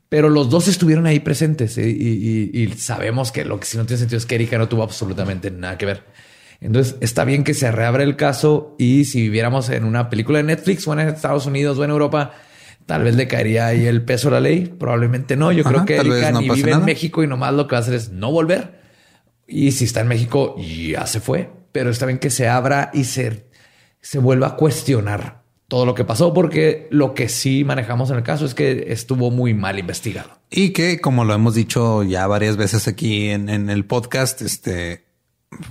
pero 0.08 0.30
los 0.30 0.50
dos 0.50 0.66
estuvieron 0.66 1.06
ahí 1.06 1.20
presentes 1.20 1.78
¿eh? 1.78 1.88
y, 1.88 2.66
sabemos 2.76 3.30
que 3.30 3.44
lo 3.44 3.60
que 3.60 3.66
sí 3.66 3.76
no 3.76 3.86
tiene 3.86 4.00
sentido 4.00 4.18
es 4.18 4.26
que 4.26 4.34
Erika 4.34 4.58
no 4.58 4.68
tuvo 4.68 4.82
absolutamente 4.82 5.52
nada 5.52 5.78
que 5.78 5.86
ver. 5.86 6.02
Entonces 6.60 6.96
está 7.02 7.24
bien 7.24 7.44
que 7.44 7.54
se 7.54 7.70
reabra 7.70 8.02
el 8.02 8.16
caso 8.16 8.74
y 8.80 9.04
si 9.04 9.20
viviéramos 9.20 9.70
en 9.70 9.84
una 9.84 10.10
película 10.10 10.38
de 10.38 10.42
Netflix 10.42 10.88
o 10.88 10.92
en 10.92 11.06
Estados 11.06 11.46
Unidos 11.46 11.78
o 11.78 11.84
en 11.84 11.90
Europa, 11.90 12.32
tal 12.86 13.02
vez 13.04 13.16
le 13.16 13.26
caería 13.28 13.66
ahí 13.66 13.86
el 13.86 14.02
peso 14.04 14.28
de 14.28 14.32
la 14.34 14.40
ley. 14.40 14.66
Probablemente 14.78 15.36
no. 15.36 15.52
Yo 15.52 15.62
Ajá, 15.62 15.70
creo 15.70 15.84
que 15.84 15.96
Erika 15.96 16.32
no 16.32 16.40
ni 16.40 16.50
vive 16.50 16.72
en. 16.72 16.84
México 16.84 17.22
y 17.22 17.26
nomás 17.26 17.54
lo 17.54 17.66
que 17.66 17.72
va 17.74 17.78
a 17.78 17.82
hacer 17.82 17.94
es 17.94 18.10
no 18.10 18.30
volver. 18.30 18.80
Y 19.46 19.72
si 19.72 19.84
está 19.84 20.00
en 20.00 20.08
México, 20.08 20.56
ya 20.58 21.06
se 21.06 21.20
fue. 21.20 21.50
Pero 21.72 21.90
está 21.90 22.06
bien 22.06 22.18
que 22.18 22.30
se 22.30 22.48
abra 22.48 22.90
y 22.94 23.04
se, 23.04 23.46
se 24.00 24.18
vuelva 24.18 24.48
a 24.48 24.56
cuestionar 24.56 25.42
todo 25.66 25.86
lo 25.86 25.94
que 25.94 26.04
pasó, 26.04 26.32
porque 26.34 26.86
lo 26.90 27.14
que 27.14 27.28
sí 27.28 27.64
manejamos 27.64 28.10
en 28.10 28.16
el 28.18 28.22
caso 28.22 28.44
es 28.44 28.54
que 28.54 28.86
estuvo 28.92 29.30
muy 29.30 29.54
mal 29.54 29.78
investigado. 29.78 30.30
Y 30.50 30.70
que, 30.70 31.00
como 31.00 31.24
lo 31.24 31.34
hemos 31.34 31.54
dicho 31.54 32.02
ya 32.04 32.26
varias 32.26 32.56
veces 32.56 32.86
aquí 32.86 33.28
en, 33.30 33.48
en 33.48 33.70
el 33.70 33.84
podcast, 33.86 34.40
este, 34.42 35.04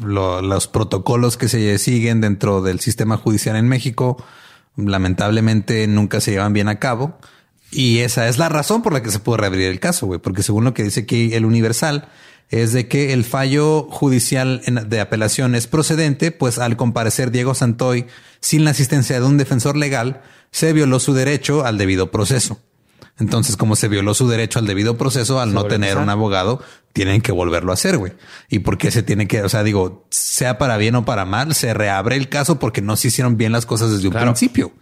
lo- 0.04 0.42
los 0.42 0.68
protocolos 0.68 1.38
que 1.38 1.48
se 1.48 1.78
siguen 1.78 2.22
dentro 2.22 2.62
del 2.62 2.80
sistema 2.80 3.18
judicial 3.18 3.56
en 3.56 3.68
México, 3.70 4.22
lamentablemente 4.76 5.88
nunca 5.88 6.22
se 6.22 6.32
llevan 6.32 6.54
bien 6.54 6.68
a 6.68 6.80
cabo. 6.80 7.18
Y 7.72 8.00
esa 8.00 8.28
es 8.28 8.38
la 8.38 8.50
razón 8.50 8.84
por 8.84 8.94
la 8.94 9.02
que 9.02 9.12
se 9.12 9.20
pudo 9.20 9.38
reabrir 9.38 9.68
el 9.68 9.80
caso, 9.80 10.06
güey, 10.06 10.20
porque 10.20 10.44
según 10.44 10.64
lo 10.64 10.74
que 10.74 10.84
dice 10.84 11.02
aquí 11.02 11.34
el 11.34 11.46
Universal, 11.46 12.08
es 12.50 12.72
de 12.72 12.88
que 12.88 13.14
el 13.14 13.24
fallo 13.24 13.88
judicial 13.90 14.62
de 14.88 15.00
apelación 15.00 15.56
es 15.56 15.66
procedente, 15.66 16.32
pues 16.32 16.60
al 16.60 16.78
comparecer 16.78 17.32
Diego 17.32 17.56
Santoy 17.56 18.06
sin 18.42 18.64
la 18.64 18.72
asistencia 18.72 19.20
de 19.20 19.26
un 19.26 19.38
defensor 19.38 19.76
legal, 19.76 20.22
se 20.52 20.72
violó 20.72 21.00
su 21.00 21.14
derecho 21.14 21.66
al 21.66 21.80
debido 21.80 22.12
proceso. 22.12 22.60
Entonces, 23.20 23.58
como 23.58 23.76
se 23.76 23.88
violó 23.88 24.14
su 24.14 24.28
derecho 24.28 24.60
al 24.60 24.66
debido 24.66 24.98
proceso, 24.98 25.40
al 25.40 25.54
no 25.54 25.66
tener 25.66 25.98
un 25.98 26.10
abogado, 26.10 26.62
tienen 26.94 27.22
que 27.22 27.32
volverlo 27.32 27.72
a 27.72 27.76
hacer, 27.76 27.98
güey. 27.98 28.14
¿Y 28.50 28.60
por 28.60 28.78
qué 28.78 28.90
se 28.90 29.04
tiene 29.04 29.28
que, 29.28 29.44
o 29.44 29.50
sea, 29.50 29.64
digo, 29.64 30.08
sea 30.10 30.58
para 30.58 30.78
bien 30.78 30.96
o 30.96 31.06
para 31.06 31.24
mal, 31.24 31.54
se 31.54 31.74
reabre 31.74 32.16
el 32.16 32.28
caso 32.28 32.58
porque 32.58 32.82
no 32.82 32.96
se 32.96 33.10
hicieron 33.10 33.38
bien 33.38 33.52
las 33.52 33.66
cosas 33.68 33.92
desde 33.92 34.08
un 34.08 34.16
principio? 34.16 34.74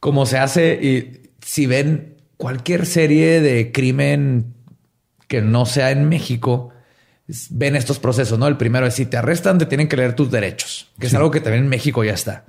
como 0.00 0.26
se 0.26 0.38
hace 0.38 0.74
y 0.74 1.30
si 1.44 1.66
ven 1.66 2.16
cualquier 2.36 2.86
serie 2.86 3.40
de 3.40 3.72
crimen 3.72 4.54
que 5.26 5.42
no 5.42 5.66
sea 5.66 5.90
en 5.90 6.08
México, 6.08 6.70
ven 7.50 7.74
estos 7.74 7.98
procesos, 7.98 8.38
¿no? 8.38 8.46
El 8.46 8.56
primero 8.56 8.86
es 8.86 8.94
si 8.94 9.06
te 9.06 9.16
arrestan, 9.16 9.58
te 9.58 9.66
tienen 9.66 9.88
que 9.88 9.96
leer 9.96 10.14
tus 10.14 10.30
derechos, 10.30 10.92
que 11.00 11.08
es 11.08 11.14
algo 11.14 11.30
que 11.30 11.40
también 11.40 11.64
en 11.64 11.70
México 11.70 12.04
ya 12.04 12.12
está. 12.12 12.44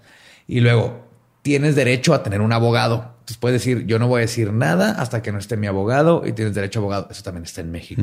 Y 0.47 0.59
luego 0.59 1.07
tienes 1.41 1.75
derecho 1.75 2.13
a 2.13 2.21
tener 2.21 2.41
un 2.41 2.53
abogado. 2.53 3.16
Entonces 3.27 3.37
puedes 3.41 3.61
decir, 3.61 3.85
yo 3.87 3.99
no 3.99 4.07
voy 4.07 4.19
a 4.19 4.21
decir 4.21 4.53
nada 4.53 4.91
hasta 4.91 5.21
que 5.21 5.33
no 5.33 5.37
esté 5.37 5.57
mi 5.57 5.67
abogado 5.67 6.23
y 6.25 6.31
tienes 6.31 6.55
derecho 6.55 6.79
a 6.79 6.81
abogado. 6.83 7.07
Eso 7.11 7.23
también 7.23 7.43
está 7.43 7.59
en 7.59 7.71
México. 7.71 8.01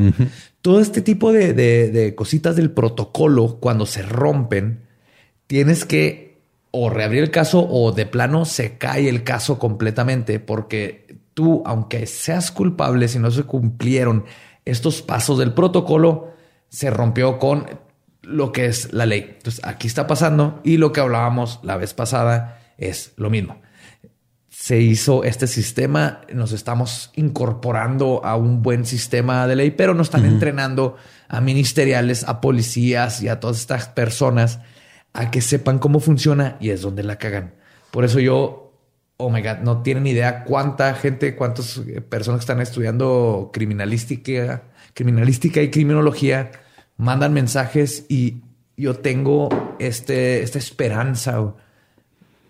Todo 0.60 0.80
este 0.80 1.00
tipo 1.00 1.32
de, 1.32 1.54
de- 1.54 1.90
de 1.90 2.14
cositas 2.14 2.56
del 2.56 2.70
protocolo, 2.70 3.56
cuando 3.58 3.86
se 3.86 4.02
rompen, 4.02 4.80
tienes 5.46 5.86
que 5.86 6.36
o 6.72 6.90
reabrir 6.90 7.22
el 7.22 7.30
caso 7.30 7.66
o 7.66 7.92
de 7.92 8.04
plano 8.04 8.44
se 8.44 8.76
cae 8.76 9.08
el 9.08 9.24
caso 9.24 9.58
completamente 9.58 10.40
porque 10.40 11.16
tú, 11.32 11.62
aunque 11.64 12.06
seas 12.06 12.50
culpable, 12.50 13.08
si 13.08 13.18
no 13.18 13.30
se 13.30 13.44
cumplieron 13.44 14.24
estos 14.66 15.00
pasos 15.00 15.38
del 15.38 15.54
protocolo, 15.54 16.32
se 16.68 16.90
rompió 16.90 17.38
con 17.38 17.66
lo 18.20 18.52
que 18.52 18.66
es 18.66 18.92
la 18.92 19.06
ley. 19.06 19.36
Entonces 19.38 19.64
aquí 19.64 19.86
está 19.86 20.06
pasando 20.06 20.60
y 20.64 20.76
lo 20.76 20.92
que 20.92 21.00
hablábamos 21.00 21.60
la 21.62 21.78
vez 21.78 21.94
pasada 21.94 22.60
es 22.76 23.12
lo 23.16 23.30
mismo. 23.30 23.62
Se 24.64 24.80
hizo 24.80 25.24
este 25.24 25.46
sistema, 25.46 26.22
nos 26.32 26.52
estamos 26.52 27.10
incorporando 27.16 28.24
a 28.24 28.34
un 28.34 28.62
buen 28.62 28.86
sistema 28.86 29.46
de 29.46 29.56
ley, 29.56 29.72
pero 29.72 29.92
nos 29.92 30.06
están 30.06 30.24
entrenando 30.24 30.96
a 31.28 31.42
ministeriales, 31.42 32.24
a 32.24 32.40
policías 32.40 33.22
y 33.22 33.28
a 33.28 33.40
todas 33.40 33.58
estas 33.58 33.88
personas 33.88 34.60
a 35.12 35.30
que 35.30 35.42
sepan 35.42 35.78
cómo 35.78 36.00
funciona 36.00 36.56
y 36.60 36.70
es 36.70 36.80
donde 36.80 37.02
la 37.02 37.16
cagan. 37.18 37.52
Por 37.90 38.06
eso 38.06 38.20
yo, 38.20 38.72
oh 39.18 39.28
my 39.28 39.42
God, 39.42 39.58
no 39.58 39.82
tienen 39.82 40.06
idea 40.06 40.44
cuánta 40.44 40.94
gente, 40.94 41.36
cuántas 41.36 41.76
eh, 41.86 42.00
personas 42.00 42.38
que 42.38 42.44
están 42.44 42.62
estudiando 42.62 43.50
criminalística, 43.52 44.62
criminalística 44.94 45.60
y 45.60 45.70
criminología 45.70 46.52
mandan 46.96 47.34
mensajes 47.34 48.06
y 48.08 48.40
yo 48.78 48.96
tengo 48.96 49.50
este, 49.78 50.42
esta 50.42 50.58
esperanza 50.58 51.54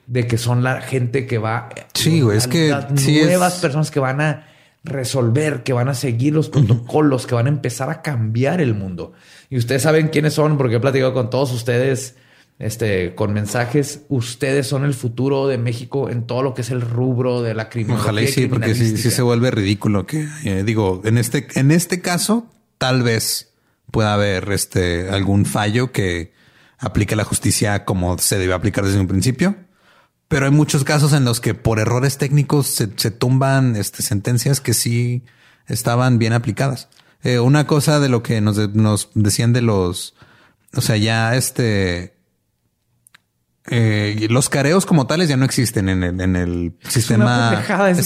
de 0.06 0.26
que 0.26 0.39
son 0.39 0.62
la 0.62 0.81
gente 0.82 1.26
que 1.26 1.39
va. 1.39 1.68
Sí, 1.94 2.20
güey, 2.20 2.39
es 2.39 2.47
que 2.47 2.68
las 2.70 2.86
sí 3.01 3.18
es- 3.18 3.26
nuevas 3.26 3.55
personas 3.60 3.90
que 3.90 4.01
van 4.01 4.20
a 4.20 4.47
resolver, 4.85 5.62
que 5.62 5.72
van 5.72 5.89
a 5.89 5.94
seguir 5.94 6.35
los 6.35 6.48
protocolos, 6.51 7.26
que 7.26 7.35
van 7.35 7.47
a 7.47 7.48
empezar 7.48 7.89
a 7.90 8.02
cambiar 8.02 8.60
el 8.60 8.74
mundo. 8.74 9.12
Y 9.51 9.56
ustedes 9.56 9.82
saben 9.82 10.09
quiénes 10.09 10.35
son, 10.35 10.59
porque 10.59 10.76
he 10.76 10.81
platicado 10.81 11.14
con 11.14 11.31
todos 11.31 11.52
ustedes, 11.52 12.16
este, 12.59 13.14
con 13.14 13.32
mensajes. 13.32 14.02
Ustedes 14.10 14.66
son 14.66 14.85
el 14.85 14.93
futuro 14.94 15.48
de 15.48 15.56
México 15.59 16.10
en 16.10 16.26
todo 16.26 16.43
lo 16.43 16.55
que 16.55 16.60
es 16.62 16.70
el 16.70 16.82
rubro 16.82 17.40
de 17.43 17.55
la 17.55 17.68
criminología. 17.70 18.05
Ojalá 18.10 18.22
y 18.22 18.26
sí, 18.28 18.47
porque 18.47 18.74
sí, 18.74 18.97
se 18.97 19.22
vuelve 19.22 19.51
ridículo 19.51 20.06
que 20.06 20.28
eh, 20.44 20.64
digo, 20.64 21.01
en 21.05 21.16
este, 21.18 21.47
en 21.55 21.70
este 21.70 22.01
caso, 22.02 22.47
tal 22.76 23.02
vez 23.02 23.52
pueda 23.90 24.12
haber 24.14 24.51
este 24.52 25.09
algún 25.09 25.47
fallo 25.47 25.93
que 25.93 26.32
aplique 26.78 27.16
la 27.16 27.24
justicia 27.24 27.85
como 27.86 28.18
se 28.18 28.39
debe 28.39 28.52
aplicar 28.52 28.85
desde 28.85 29.01
un 29.01 29.06
principio. 29.09 29.56
Pero 30.35 30.47
hay 30.47 30.51
muchos 30.52 30.82
casos 30.82 31.12
en 31.12 31.24
los 31.24 31.40
que 31.40 31.55
por 31.55 31.78
errores 31.78 32.19
técnicos 32.19 32.66
se, 32.66 32.89
se 32.97 33.12
tumban 33.12 33.77
este, 33.77 34.02
sentencias 34.02 34.61
que 34.61 34.74
sí 34.74 35.23
estaban 35.69 36.19
bien 36.19 36.32
aplicadas. 36.32 36.89
Eh, 37.23 37.39
una 37.39 37.69
cosa 37.69 38.01
de 38.01 38.09
lo 38.09 38.24
que 38.24 38.40
nos, 38.40 38.59
nos 38.74 39.11
decían 39.15 39.52
de 39.52 39.62
los, 39.62 40.15
o 40.77 40.81
sea, 40.81 40.97
ya 40.97 41.36
este, 41.36 42.16
eh, 43.66 44.27
los 44.28 44.48
careos 44.48 44.85
como 44.86 45.06
tales 45.06 45.28
ya 45.28 45.36
no 45.36 45.44
existen 45.44 45.89
en 45.89 46.02
el, 46.02 46.20
en 46.20 46.35
el 46.36 46.77
sistema. 46.89 47.51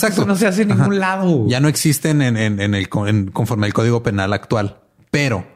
eso 0.08 0.26
no 0.26 0.36
se 0.36 0.46
hace 0.46 0.62
en 0.62 0.68
ningún 0.68 0.98
lado. 0.98 1.46
Ya 1.48 1.60
no 1.60 1.68
existen 1.68 2.20
en, 2.20 2.36
en- 2.36 2.60
en 2.60 2.74
el 2.74 2.88
conforme 2.90 3.66
al 3.66 3.72
código 3.72 4.02
penal 4.02 4.34
actual. 4.34 4.80
Pero 5.10 5.48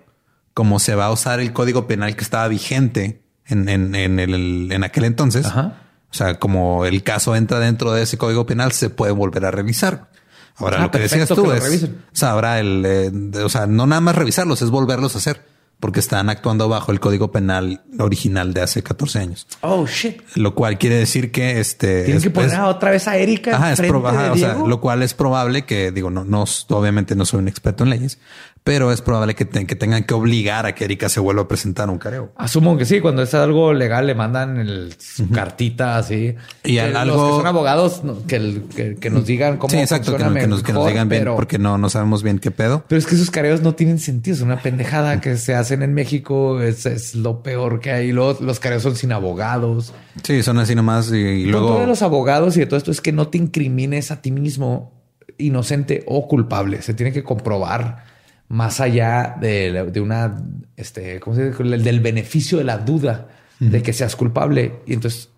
como 0.55 0.79
se 0.79 0.95
va 0.95 1.05
a 1.07 1.13
usar 1.13 1.39
el 1.41 1.53
código 1.53 1.87
penal 1.87 2.17
que 2.17 2.25
estaba 2.25 2.49
vigente 2.49 3.23
en, 3.47 3.69
en, 3.69 3.95
en 3.95 4.19
el, 4.19 4.71
en 4.73 4.85
aquel 4.85 5.05
entonces, 5.05 5.45
Ajá. 5.47 5.79
O 6.13 6.15
sea, 6.15 6.39
como 6.39 6.85
el 6.85 7.03
caso 7.03 7.35
entra 7.35 7.59
dentro 7.59 7.93
de 7.93 8.03
ese 8.03 8.19
código 8.19 8.45
penal, 8.47 8.73
se 8.73 8.91
puede 8.91 9.13
volver 9.13 9.45
a 9.47 9.51
revisar. 9.51 10.11
Ahora, 10.57 10.79
Ah, 10.79 10.83
lo 10.83 10.91
que 10.91 10.99
decías 10.99 11.29
tú 11.29 11.43
que 11.51 11.57
es, 11.57 11.85
o 11.85 11.89
sea, 12.13 12.33
ahora 12.33 12.61
el, 12.61 12.85
eh, 12.85 13.11
de- 13.11 13.43
o 13.43 13.49
sea, 13.49 13.67
no 13.67 13.87
nada 13.87 14.01
más 14.03 14.15
revisarlos, 14.15 14.61
es 14.63 14.69
volverlos 14.71 15.15
a 15.15 15.19
hacer, 15.19 15.43
porque 15.81 15.99
están 15.99 16.29
actuando 16.29 16.69
bajo 16.69 16.93
el 16.93 17.01
código 17.01 17.33
penal 17.33 17.81
original 17.99 18.53
de 18.55 18.61
hace 18.61 18.83
14 18.83 19.19
años. 19.19 19.47
Oh, 19.63 19.87
shit. 19.87 20.21
Lo 20.37 20.55
cual 20.55 20.79
quiere 20.79 20.97
decir 20.97 21.33
que 21.33 21.59
este 21.59 22.03
Tienen 22.05 22.19
es- 22.19 22.23
que 22.23 22.31
poner 22.31 22.61
otra 22.61 22.91
vez 22.91 23.09
a 23.09 23.17
Erika. 23.17 23.57
Ajá, 23.57 23.73
es 23.73 23.81
proba- 23.81 24.11
ajá, 24.11 24.23
de 24.25 24.31
o 24.31 24.37
sea, 24.37 24.51
Diego. 24.53 24.69
lo 24.69 24.81
cual 24.81 25.03
es 25.03 25.15
probable 25.15 25.65
que, 25.65 25.91
digo, 25.91 26.11
no, 26.11 26.25
no, 26.25 26.45
obviamente 26.69 27.17
no 27.17 27.25
soy 27.25 27.39
un 27.41 27.49
experto 27.49 27.83
en 27.85 27.91
leyes, 27.91 28.19
pero 28.65 28.93
es 28.93 29.03
probable 29.03 29.35
que, 29.35 29.45
te- 29.45 29.67
que 29.67 29.75
tengan 29.75 30.05
que 30.05 30.15
obligar 30.15 30.67
a 30.67 30.75
que 30.75 30.85
Erika 30.85 31.09
se 31.09 31.19
vuelva 31.19 31.43
a 31.43 31.49
presentar 31.49 31.91
un 31.91 31.99
careo. 31.99 32.33
Asumo 32.37 32.77
que 32.79 32.85
sí, 32.85 33.01
cuando 33.01 33.23
es 33.23 33.35
algo 33.35 33.73
legal 33.73 34.07
le 34.07 34.15
mandan 34.15 34.57
el, 34.59 34.95
su 34.99 35.29
cartita 35.31 35.97
así. 35.99 36.37
Y 36.63 36.79
al- 36.79 36.93
los 36.93 37.01
algo- 37.03 37.27
que 37.27 37.33
son 37.39 37.47
abogados 37.49 38.03
que, 38.29 38.37
el- 38.37 38.63
que, 38.75 38.95
que 38.95 39.11
nos 39.11 39.27
digan 39.27 39.57
cómo 39.57 39.71
Sí, 39.73 39.79
exacto, 39.79 40.13
que, 40.17 40.19
funciona 40.23 40.35
nos- 40.35 40.43
que 40.43 40.49
nos, 40.49 40.63
que 40.63 40.73
nos 40.73 40.79
mejor, 40.85 40.91
digan 40.93 41.09
bien, 41.09 41.25
porque 41.35 41.59
no, 41.59 41.77
no 41.77 41.89
sabemos 41.91 42.23
bien 42.23 42.39
qué 42.39 42.53
pedo. 42.53 42.85
Pero 42.87 42.99
es 43.01 43.07
que 43.07 43.17
esos 43.17 43.31
careos 43.33 43.63
no 43.63 43.75
tienen 43.75 43.99
sentido. 43.99 44.37
Es 44.37 44.43
una 44.43 44.61
pendejada 44.63 45.21
que 45.21 45.37
se 45.37 45.55
hacen 45.57 45.83
en 45.83 45.93
México. 45.95 46.61
Es, 46.61 46.87
es 46.87 47.15
lo 47.17 47.43
peor 47.43 47.81
que 47.81 47.91
hay. 47.91 48.13
Luego, 48.13 48.39
los 48.45 48.61
careos 48.61 48.83
son 48.85 48.95
sin 48.95 49.11
abogados. 49.11 49.93
Sí, 50.23 50.43
son 50.45 50.59
así 50.59 50.75
nomás 50.77 51.11
y, 51.11 51.17
y 51.17 51.45
luego... 51.47 51.81
de 51.81 51.87
los 51.89 52.03
abogados 52.03 52.57
y 52.57 52.61
de 52.61 52.67
todo 52.67 52.77
esto 52.77 52.91
es 52.93 53.01
que 53.01 53.11
no 53.13 53.27
te 53.29 53.39
incrimines 53.39 54.11
a 54.13 54.23
ti 54.23 54.31
mismo 54.31 54.93
inocente 55.39 56.05
o 56.07 56.29
culpable. 56.29 56.83
Se 56.83 56.95
tiene 56.95 57.13
que 57.13 57.25
comprobar 57.25 58.12
más 58.53 58.81
allá 58.81 59.35
de, 59.41 59.91
de 59.91 60.01
una, 60.03 60.43
este, 60.77 61.19
¿cómo 61.21 61.35
se 61.35 61.51
dice? 61.53 61.63
Del 61.65 62.01
beneficio 62.01 62.59
de 62.59 62.65
la 62.65 62.77
duda 62.77 63.29
de 63.59 63.83
que 63.83 63.95
seas 63.95 64.15
culpable. 64.15 64.75
Y 64.85 64.93
entonces 64.93 65.31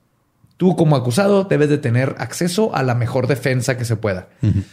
tú 0.56 0.74
como 0.74 0.96
acusado 0.96 1.44
debes 1.44 1.68
de 1.68 1.78
tener 1.78 2.16
acceso 2.18 2.74
a 2.74 2.82
la 2.82 2.96
mejor 2.96 3.28
defensa 3.28 3.78
que 3.78 3.84
se 3.84 3.94
pueda. 3.94 4.30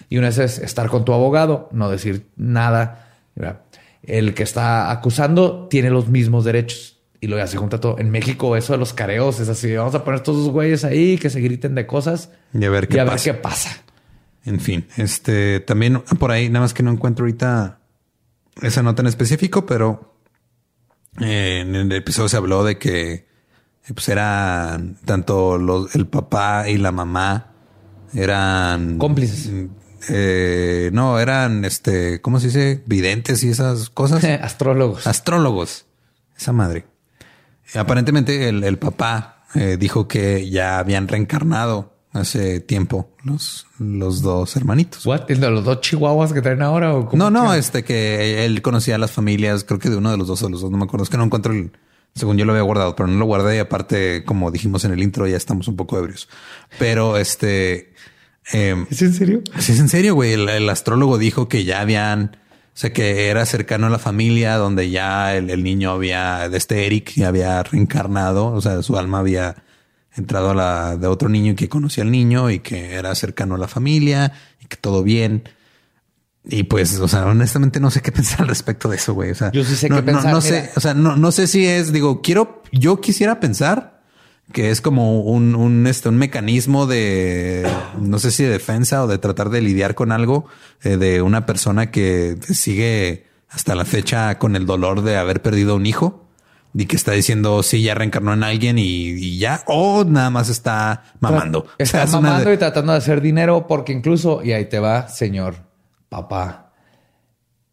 Y 0.10 0.18
una 0.18 0.30
vez 0.30 0.40
es 0.40 0.58
estar 0.58 0.90
con 0.90 1.06
tu 1.06 1.14
abogado, 1.14 1.70
no 1.72 1.92
decir 1.92 2.26
nada. 2.36 3.10
¿verdad? 3.36 3.62
El 4.02 4.34
que 4.34 4.42
está 4.42 4.90
acusando 4.90 5.68
tiene 5.68 5.92
los 5.92 6.08
mismos 6.08 6.44
derechos. 6.44 6.98
Y 7.20 7.28
lo 7.28 7.38
ya 7.38 7.46
se 7.46 7.58
junta 7.58 7.80
todo. 7.80 8.00
En 8.00 8.10
México 8.10 8.58
eso 8.58 8.74
de 8.74 8.80
los 8.80 8.94
careos 8.94 9.40
es 9.40 9.50
así. 9.50 9.76
Vamos 9.76 9.94
a 9.94 10.04
poner 10.04 10.22
todos 10.22 10.40
los 10.40 10.50
güeyes 10.50 10.84
ahí 10.84 11.20
que 11.20 11.30
se 11.30 11.42
griten 11.42 11.76
de 11.76 11.86
cosas 11.86 12.32
Y 12.56 12.66
a 12.66 12.72
ver 12.72 12.88
qué 12.88 12.98
y 12.98 13.00
a 13.00 13.04
ver 13.04 13.14
pasa. 13.14 13.24
qué 13.24 13.34
pasa. 13.36 13.70
En 14.46 14.60
fin, 14.60 14.88
este 14.98 15.60
también 15.60 16.02
por 16.18 16.32
ahí, 16.32 16.50
nada 16.50 16.62
más 16.66 16.74
que 16.74 16.82
no 16.82 16.90
encuentro 16.90 17.26
ahorita 17.26 17.78
esa 18.62 18.84
nota 18.84 19.02
en 19.02 19.08
específico, 19.08 19.66
pero 19.66 20.16
eh, 21.20 21.60
en 21.62 21.76
el 21.76 21.92
episodio 21.92 22.30
se 22.30 22.38
habló 22.38 22.64
de 22.64 22.78
que 22.78 23.12
eh, 23.14 23.94
pues 23.94 24.10
eran 24.10 24.98
tanto 25.06 25.58
los, 25.58 25.96
el 25.96 26.08
papá 26.08 26.70
y 26.70 26.78
la 26.78 26.92
mamá 26.92 27.54
eran 28.14 28.98
Cómplices. 28.98 29.52
mm, 29.52 29.66
eh, 30.10 30.90
no, 30.94 31.20
eran 31.20 31.66
este, 31.66 32.22
¿cómo 32.22 32.40
se 32.40 32.48
dice? 32.48 32.84
Videntes 32.86 33.44
y 33.44 33.50
esas 33.50 33.90
cosas. 33.90 34.24
Astrólogos. 34.42 35.08
Astrólogos. 35.08 35.86
Esa 36.38 36.54
madre. 36.54 36.86
Aparentemente 37.76 38.50
el, 38.50 38.64
el 38.64 38.78
papá 38.78 39.44
eh, 39.54 39.78
dijo 39.78 40.08
que 40.08 40.50
ya 40.50 40.80
habían 40.80 41.08
reencarnado 41.08 41.91
hace 42.14 42.60
tiempo 42.60 43.10
los, 43.24 43.68
los 43.80 44.22
dos 44.22 44.56
hermanitos. 44.56 45.06
What? 45.06 45.30
¿El 45.32 45.40
de 45.40 45.50
los 45.50 45.64
dos 45.64 45.82
chihuahuas 45.82 46.34
que 46.34 46.42
traen 46.42 46.62
ahora? 46.62 46.94
¿O 46.96 47.10
No, 47.16 47.30
no, 47.30 47.52
que- 47.52 47.58
este 47.60 47.84
que 47.84 48.46
él 48.46 48.62
conocía 48.62 48.96
a 48.96 48.98
las 48.98 49.12
familias, 49.12 49.64
creo 49.64 49.80
que 49.80 49.90
de 49.90 49.98
uno 49.98 50.12
de 50.12 50.18
los 50.18 50.28
dos 50.28 50.42
o 50.44 50.50
los 50.50 50.62
dos, 50.62 50.72
no 50.72 50.78
me 50.78 50.84
acuerdo, 50.84 51.04
es 51.06 51.10
que 51.10 51.18
no 51.18 51.24
encuentro 51.24 51.54
el, 51.54 51.72
según 52.14 52.38
yo 52.38 52.44
lo 52.46 52.52
había 52.52 52.64
guardado, 52.64 52.96
pero 52.96 53.08
no 53.08 53.18
lo 53.18 53.26
guardé 53.26 53.56
y 53.56 53.60
aparte, 53.60 54.24
como 54.26 54.52
dijimos 54.52 54.84
en 54.84 54.92
el 54.92 55.02
intro, 55.02 55.26
ya 55.28 55.38
estamos 55.38 55.68
un 55.70 55.78
poco 55.78 55.98
ebrios. 55.98 56.28
Pero 56.78 57.16
este, 57.18 57.94
eh, 58.52 58.86
¿Es 58.90 59.02
en 59.02 59.14
serio? 59.14 59.42
Sí, 59.60 59.72
es 59.72 59.80
en 59.80 59.88
serio, 59.88 60.14
güey. 60.16 60.34
El, 60.34 60.50
el 60.50 60.70
astrólogo 60.70 61.18
dijo 61.18 61.48
que 61.48 61.64
ya 61.64 61.80
habían, 61.80 62.36
o 62.74 62.78
sea, 62.78 62.92
que 62.92 63.30
era 63.30 63.46
cercano 63.46 63.88
a 63.88 63.90
la 63.90 64.00
familia 64.00 64.58
donde 64.58 64.90
ya 64.90 65.34
el, 65.38 65.50
el 65.50 65.64
niño 65.64 65.92
había, 65.92 66.50
de 66.50 66.58
este 66.58 66.86
Eric, 66.86 67.14
ya 67.16 67.30
había 67.30 67.64
reencarnado, 67.64 68.48
o 68.48 68.60
sea, 68.60 68.82
su 68.84 68.98
alma 68.98 69.20
había 69.20 69.64
entrado 70.16 70.52
a 70.52 70.56
la 70.56 70.98
de 70.98 71.08
otro 71.08 71.30
niño 71.30 71.56
que 71.56 71.70
conocía 71.70 72.04
al 72.04 72.12
niño 72.12 72.50
y 72.50 72.60
que 72.60 72.94
era 72.94 73.14
cercano 73.16 73.56
a 73.56 73.58
la 73.58 73.68
familia 73.68 74.34
y 74.62 74.66
que 74.66 74.78
todo 74.78 75.04
bien. 75.04 75.44
Y 76.44 76.64
pues, 76.64 77.00
o 77.00 77.08
sea, 77.08 77.26
honestamente 77.26 77.80
no 77.80 77.92
sé 77.92 78.02
qué 78.02 78.12
pensar 78.14 78.42
al 78.42 78.48
respecto 78.48 78.90
de 78.90 78.98
eso, 78.98 79.14
güey. 79.14 79.32
O 79.32 79.36
sea, 79.36 79.52
Yo 79.52 79.64
sí 79.64 79.76
sé 79.76 79.90
no, 79.90 79.98
qué 79.98 80.04
pensar, 80.04 80.34
No, 80.34 80.42
sé, 80.42 80.72
o 80.76 80.80
sea, 80.80 80.94
no, 80.94 81.16
no 81.16 81.32
sé 81.32 81.48
si 81.48 81.66
es, 81.66 81.92
digo, 81.92 82.22
quiero, 82.22 82.64
yo 82.72 83.00
quisiera 83.00 83.40
pensar 83.40 84.02
que 84.52 84.70
es 84.70 84.82
como 84.82 85.22
un, 85.22 85.56
un, 85.56 85.88
este, 85.88 86.10
un 86.10 86.18
mecanismo 86.18 86.86
de, 86.86 87.66
no 88.00 88.20
sé 88.20 88.32
si 88.32 88.44
de 88.44 88.50
defensa 88.50 89.04
o 89.04 89.08
de 89.08 89.18
tratar 89.18 89.50
de 89.50 89.62
lidiar 89.62 89.96
con 89.96 90.12
algo 90.12 90.46
eh, 90.84 90.98
de 90.98 91.22
una 91.22 91.46
persona 91.46 91.90
que 91.90 92.38
sigue 92.50 93.28
hasta 93.48 93.76
la 93.76 93.86
fecha 93.86 94.38
con 94.40 94.56
el 94.56 94.66
dolor 94.66 95.04
de 95.04 95.16
haber 95.18 95.42
perdido 95.42 95.76
un 95.76 95.86
hijo 95.86 96.21
y 96.74 96.86
que 96.86 96.96
está 96.96 97.12
diciendo 97.12 97.64
sí, 97.64 97.82
ya 97.84 97.96
reencarnó 97.96 98.34
en 98.34 98.44
alguien 98.44 98.78
y, 98.80 99.10
y 99.10 99.38
ya, 99.40 99.62
o 99.68 100.04
nada 100.06 100.30
más 100.30 100.50
está 100.50 101.04
mamando. 101.20 101.60
O 101.60 101.86
sea, 101.86 102.04
Está 102.04 102.06
mamando 102.20 102.50
de- 102.50 102.56
y 102.56 102.58
tratando 102.58 102.92
de 102.94 102.98
hacer 103.00 103.22
dinero 103.22 103.68
porque 103.68 103.92
incluso, 103.94 104.42
y 104.44 104.52
ahí 104.54 104.66
te 104.66 104.80
va, 104.80 105.08
señor 105.10 105.56
papá, 106.10 106.72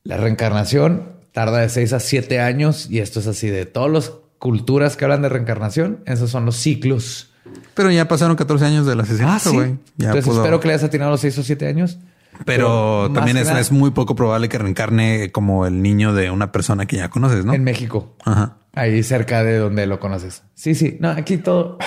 la 0.05 0.17
reencarnación 0.17 1.13
tarda 1.33 1.59
de 1.59 1.69
6 1.69 1.93
a 1.93 2.01
7 2.01 2.41
años 2.41 2.89
y 2.91 2.99
esto 3.01 3.21
es 3.21 3.27
así 3.27 3.49
de 3.49 3.67
todas 3.67 3.91
las 3.91 4.13
culturas 4.39 4.97
que 4.97 5.05
hablan 5.05 5.23
de 5.23 5.29
reencarnación, 5.29 6.01
esos 6.07 6.31
son 6.31 6.45
los 6.47 6.57
ciclos. 6.57 7.31
Pero 7.75 7.91
ya 7.91 8.07
pasaron 8.09 8.37
14 8.37 8.65
años 8.65 8.87
del 8.87 9.01
asesinato, 9.01 9.33
Ah, 9.35 9.39
sí. 9.51 9.57
güey. 9.57 9.77
Ya 9.97 10.09
Entonces 10.09 10.25
pudo- 10.27 10.41
espero 10.43 10.61
que 10.61 10.69
le 10.69 10.75
hayas 10.75 10.85
atinado 10.85 11.11
los 11.13 11.21
6 11.21 11.39
o 11.39 11.43
7 11.43 11.67
años. 11.67 11.99
Pero 12.45 13.11
también 13.13 13.37
es, 13.37 13.49
es 13.49 13.73
muy 13.73 13.91
poco 13.91 14.15
probable 14.15 14.49
que 14.49 14.59
reencarne 14.59 15.33
como 15.33 15.67
el 15.67 15.83
niño 15.83 16.15
de 16.15 16.31
una 16.31 16.53
persona 16.53 16.87
que 16.87 16.97
ya 16.97 17.09
conoces, 17.11 17.45
¿no? 17.45 17.53
en 17.53 17.65
México. 17.65 18.15
Ajá. 18.25 18.59
Ahí 18.79 19.03
cerca 19.03 19.43
de 19.43 19.59
donde 19.59 19.87
lo 19.87 19.99
conoces. 19.99 20.43
Sí, 20.55 20.75
sí. 20.75 20.97
No, 21.01 21.11
aquí 21.11 21.37
todo. 21.39 21.79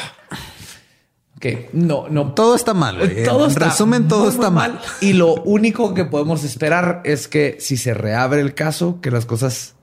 Ok, 1.37 1.45
no, 1.73 2.07
no. 2.09 2.33
Todo 2.33 2.55
está 2.55 2.73
mal, 2.73 2.97
güey. 2.99 3.23
Todo 3.23 3.45
en 3.45 3.51
está 3.51 3.65
resumen, 3.65 4.07
todo 4.07 4.25
muy, 4.25 4.29
está 4.29 4.49
muy 4.49 4.59
mal. 4.59 4.79
Y 5.01 5.13
lo 5.13 5.35
único 5.35 5.93
que 5.93 6.05
podemos 6.05 6.43
esperar 6.43 7.01
es 7.03 7.27
que 7.27 7.57
si 7.59 7.77
se 7.77 7.93
reabre 7.93 8.41
el 8.41 8.53
caso, 8.53 8.99
que 9.01 9.09
las 9.09 9.25
cosas 9.25 9.73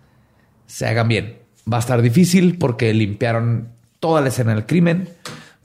se 0.66 0.86
hagan 0.86 1.08
bien. 1.08 1.38
Va 1.70 1.78
a 1.78 1.80
estar 1.80 2.00
difícil 2.00 2.58
porque 2.58 2.94
limpiaron 2.94 3.68
toda 4.00 4.20
la 4.20 4.28
escena 4.28 4.54
del 4.54 4.66
crimen, 4.66 5.08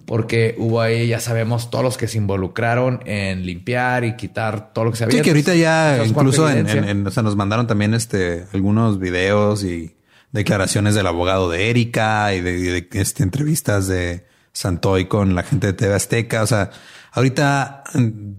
porque 0.05 0.55
hubo 0.57 0.81
ahí, 0.81 1.07
ya 1.07 1.19
sabemos, 1.19 1.69
todos 1.69 1.83
los 1.83 1.97
que 1.97 2.07
se 2.07 2.17
involucraron 2.17 3.01
en 3.05 3.45
limpiar 3.45 4.03
y 4.03 4.15
quitar 4.15 4.73
todo 4.73 4.85
lo 4.85 4.91
que 4.91 4.97
se 4.97 5.03
había. 5.03 5.17
Sí, 5.17 5.23
que 5.23 5.29
ahorita 5.29 5.53
ya 5.55 6.03
incluso 6.05 6.49
en, 6.49 6.57
evidencia. 6.59 6.81
en- 6.91 6.97
en- 7.01 7.07
o 7.07 7.11
sea, 7.11 7.21
nos 7.21 7.35
mandaron 7.35 7.67
también 7.67 7.93
este 7.93 8.45
algunos 8.53 8.97
videos 8.99 9.63
y 9.63 9.95
declaraciones 10.33 10.95
del 10.95 11.07
abogado 11.07 11.49
de 11.49 11.69
Erika 11.69 12.33
y 12.33 12.41
de, 12.41 12.89
este, 12.91 13.23
entrevistas 13.23 13.87
de 13.87 14.27
Santoy 14.51 15.05
con 15.05 15.35
la 15.35 15.43
gente 15.43 15.67
de 15.67 15.73
TV 15.73 15.93
Azteca. 15.93 16.43
O 16.43 16.47
sea, 16.47 16.71
ahorita 17.11 17.83
mm, 17.93 18.31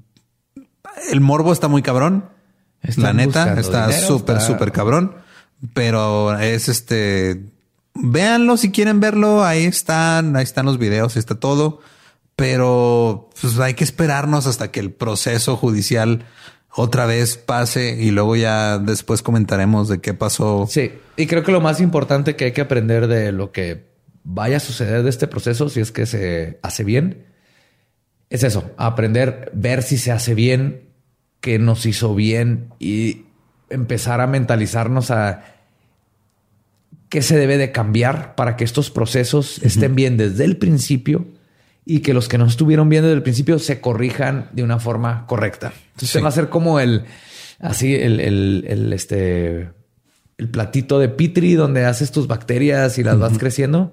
el 1.10 1.20
morbo 1.20 1.52
está 1.52 1.68
muy 1.68 1.80
cabrón. 1.80 2.28
Están 2.82 3.04
la 3.04 3.12
neta 3.14 3.58
está 3.58 3.90
súper, 3.92 4.42
súper 4.42 4.70
cabrón. 4.72 5.16
Pero 5.72 6.38
es 6.38 6.68
este. 6.68 7.46
Véanlo 7.94 8.56
si 8.58 8.70
quieren 8.70 9.00
verlo. 9.00 9.44
Ahí 9.44 9.64
están, 9.64 10.36
ahí 10.36 10.42
están 10.42 10.66
los 10.66 10.78
videos, 10.78 11.16
ahí 11.16 11.20
está 11.20 11.36
todo. 11.36 11.80
Pero 12.36 13.30
pues 13.40 13.58
hay 13.60 13.74
que 13.74 13.84
esperarnos 13.84 14.46
hasta 14.46 14.72
que 14.72 14.80
el 14.80 14.92
proceso 14.92 15.56
judicial 15.56 16.26
otra 16.76 17.06
vez 17.06 17.36
pase 17.36 17.96
y 18.00 18.10
luego 18.10 18.36
ya 18.36 18.78
después 18.78 19.22
comentaremos 19.22 19.88
de 19.88 20.00
qué 20.00 20.14
pasó. 20.14 20.66
Sí, 20.68 20.92
y 21.16 21.26
creo 21.26 21.44
que 21.44 21.52
lo 21.52 21.60
más 21.60 21.80
importante 21.80 22.34
que 22.34 22.46
hay 22.46 22.52
que 22.52 22.60
aprender 22.60 23.06
de 23.06 23.32
lo 23.32 23.52
que 23.52 23.84
vaya 24.24 24.56
a 24.56 24.60
suceder 24.60 25.02
de 25.02 25.10
este 25.10 25.28
proceso, 25.28 25.68
si 25.68 25.80
es 25.80 25.92
que 25.92 26.06
se 26.06 26.58
hace 26.62 26.82
bien, 26.82 27.26
es 28.30 28.42
eso, 28.42 28.70
aprender, 28.76 29.50
ver 29.54 29.82
si 29.82 29.98
se 29.98 30.10
hace 30.10 30.34
bien, 30.34 30.88
qué 31.40 31.58
nos 31.58 31.86
hizo 31.86 32.14
bien 32.14 32.70
y 32.80 33.26
empezar 33.70 34.20
a 34.20 34.26
mentalizarnos 34.26 35.10
a 35.10 35.44
qué 37.08 37.22
se 37.22 37.36
debe 37.36 37.58
de 37.58 37.70
cambiar 37.70 38.34
para 38.34 38.56
que 38.56 38.64
estos 38.64 38.90
procesos 38.90 39.58
estén 39.62 39.94
bien 39.94 40.16
desde 40.16 40.44
el 40.44 40.56
principio 40.56 41.26
y 41.86 42.00
que 42.00 42.14
los 42.14 42.28
que 42.28 42.38
no 42.38 42.46
estuvieron 42.46 42.88
bien 42.88 43.02
desde 43.02 43.14
el 43.14 43.22
principio 43.22 43.58
se 43.58 43.80
corrijan 43.80 44.48
de 44.52 44.62
una 44.62 44.78
forma 44.78 45.26
correcta. 45.26 45.72
Entonces 45.92 46.10
Sí. 46.10 46.20
va 46.20 46.28
a 46.28 46.32
ser 46.32 46.48
como 46.48 46.80
el, 46.80 47.04
así, 47.60 47.94
el, 47.94 48.20
el, 48.20 48.64
el, 48.68 48.92
este, 48.92 49.70
el 50.38 50.48
platito 50.50 50.98
de 50.98 51.08
Pitri 51.08 51.54
donde 51.54 51.84
haces 51.84 52.10
tus 52.10 52.26
bacterias 52.26 52.98
y 52.98 53.02
las 53.04 53.18
vas 53.18 53.36
creciendo. 53.38 53.92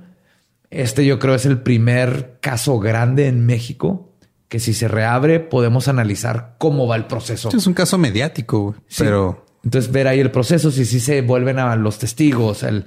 Este 0.69 1.05
yo 1.05 1.19
creo 1.19 1.35
es 1.35 1.45
el 1.45 1.59
primer 1.59 2.37
caso 2.39 2.79
grande 2.79 3.27
en 3.27 3.45
México 3.45 4.07
que 4.47 4.59
si 4.59 4.73
se 4.73 4.87
reabre 4.87 5.39
podemos 5.41 5.87
analizar 5.87 6.55
cómo 6.57 6.87
va 6.87 6.95
el 6.95 7.05
proceso. 7.05 7.49
Es 7.55 7.67
un 7.67 7.73
caso 7.73 7.97
mediático, 7.97 8.75
Sí. 8.87 9.03
pero 9.03 9.45
Entonces 9.63 9.91
ver 9.91 10.07
ahí 10.07 10.19
el 10.19 10.31
proceso, 10.31 10.71
si 10.71 10.85
sí 10.85 10.99
se 10.99 11.21
vuelven 11.21 11.59
a 11.59 11.75
los 11.75 11.99
testigos, 11.99 12.63
el 12.63 12.85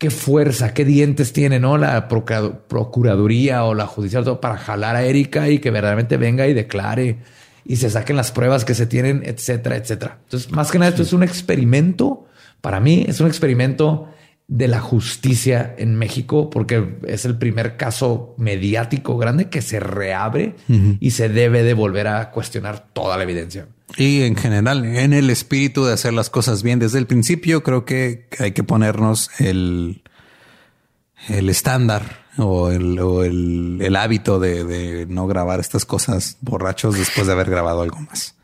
qué 0.00 0.08
fuerza, 0.08 0.72
qué 0.72 0.86
dientes 0.86 1.34
tiene, 1.34 1.60
¿no? 1.60 1.76
La 1.76 2.08
procuraduría 2.08 3.64
o 3.64 3.74
la 3.74 3.86
judicial 3.86 4.24
todo 4.24 4.40
para 4.40 4.56
jalar 4.56 4.96
a 4.96 5.02
Erika 5.02 5.50
y 5.50 5.58
que 5.58 5.70
verdaderamente 5.70 6.16
venga 6.16 6.48
y 6.48 6.54
declare 6.54 7.18
y 7.66 7.76
se 7.76 7.90
saquen 7.90 8.16
las 8.16 8.32
pruebas 8.32 8.64
que 8.64 8.74
se 8.74 8.86
tienen, 8.86 9.20
etcétera, 9.26 9.76
etcétera. 9.76 10.18
Entonces, 10.24 10.50
más 10.52 10.70
que 10.70 10.78
nada, 10.78 10.88
esto 10.88 11.02
es 11.02 11.12
un 11.12 11.22
experimento. 11.22 12.24
Para 12.62 12.80
mí 12.80 13.04
es 13.06 13.20
un 13.20 13.26
experimento 13.26 14.08
de 14.48 14.68
la 14.68 14.80
justicia 14.80 15.74
en 15.76 15.96
México, 15.96 16.48
porque 16.48 16.96
es 17.06 17.26
el 17.26 17.36
primer 17.36 17.76
caso 17.76 18.34
mediático 18.38 19.18
grande 19.18 19.50
que 19.50 19.60
se 19.60 19.80
reabre 19.80 20.56
y 20.98 21.10
se 21.10 21.28
debe 21.28 21.62
de 21.62 21.74
volver 21.74 22.08
a 22.08 22.30
cuestionar 22.30 22.86
toda 22.94 23.18
la 23.18 23.24
evidencia. 23.24 23.68
Y 23.96 24.22
en 24.22 24.36
general, 24.36 24.84
en 24.84 25.12
el 25.12 25.30
espíritu 25.30 25.84
de 25.84 25.92
hacer 25.92 26.12
las 26.12 26.30
cosas 26.30 26.62
bien 26.62 26.78
desde 26.78 26.98
el 26.98 27.06
principio, 27.06 27.62
creo 27.62 27.84
que 27.84 28.28
hay 28.38 28.52
que 28.52 28.62
ponernos 28.62 29.30
el, 29.38 30.02
el 31.28 31.48
estándar 31.48 32.24
o 32.38 32.70
el, 32.70 32.98
o 32.98 33.24
el, 33.24 33.78
el 33.80 33.96
hábito 33.96 34.38
de, 34.38 34.64
de 34.64 35.06
no 35.06 35.26
grabar 35.26 35.60
estas 35.60 35.84
cosas 35.84 36.38
borrachos 36.40 36.96
después 36.96 37.26
de 37.26 37.32
haber 37.32 37.50
grabado 37.50 37.82
algo 37.82 37.98
más. 38.00 38.34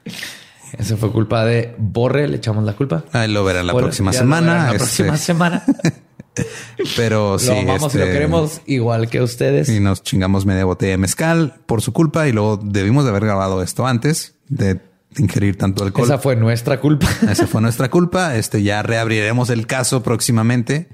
Eso 0.77 0.97
fue 0.97 1.11
culpa 1.13 1.45
de 1.45 1.75
Borre, 1.79 2.29
le 2.29 2.37
echamos 2.37 2.65
la 2.65 2.75
culpa. 2.75 3.05
Ahí 3.13 3.31
lo 3.31 3.45
verán 3.45 3.67
la 3.67 3.73
Bueno, 3.73 3.87
próxima 3.87 4.13
lo 4.13 4.19
semana. 4.19 4.55
La 4.55 4.67
este, 4.73 4.79
próxima 4.79 5.17
semana. 5.17 5.65
pero 6.97 7.39
sí, 7.39 7.47
lo 7.47 7.59
amamos 7.61 7.95
y 7.95 7.99
lo 7.99 8.05
este, 8.05 8.15
queremos 8.15 8.61
igual 8.67 9.09
que 9.09 9.23
ustedes. 9.23 9.69
Y 9.69 9.81
nos 9.81 10.03
chingamos 10.03 10.45
media 10.45 10.65
botella 10.65 10.93
de 10.93 10.99
mezcal 10.99 11.55
por 11.67 11.83
su 11.83 11.93
culpa 11.93 12.29
y 12.29 12.33
luego 12.33 12.59
debimos 12.63 13.05
de 13.05 13.11
haber 13.11 13.25
grabado 13.25 13.63
esto 13.63 13.87
antes 13.87 14.35
de 14.49 14.81
ingerir 15.19 15.57
tanto 15.57 15.85
alcohol. 15.85 16.07
Esa 16.07 16.19
fue 16.19 16.37
nuestra 16.37 16.81
culpa. 16.81 17.09
Esa 17.31 17.47
fue 17.47 17.61
nuestra 17.61 17.91
culpa. 17.91 18.37
Este 18.37 18.63
ya 18.63 18.83
reabriremos 18.83 19.51
el 19.51 19.67
caso 19.67 20.03
próximamente 20.03 20.89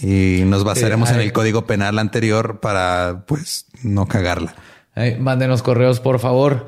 y 0.00 0.42
nos 0.46 0.64
basaremos 0.64 1.10
en 1.10 1.16
ay. 1.16 1.26
el 1.26 1.32
código 1.32 1.66
penal 1.66 1.98
anterior 1.98 2.60
para 2.60 3.24
pues 3.26 3.66
no 3.82 4.06
cagarla. 4.06 4.54
Ay, 4.94 5.18
mándenos 5.18 5.62
correos, 5.62 6.00
por 6.00 6.18
favor, 6.18 6.66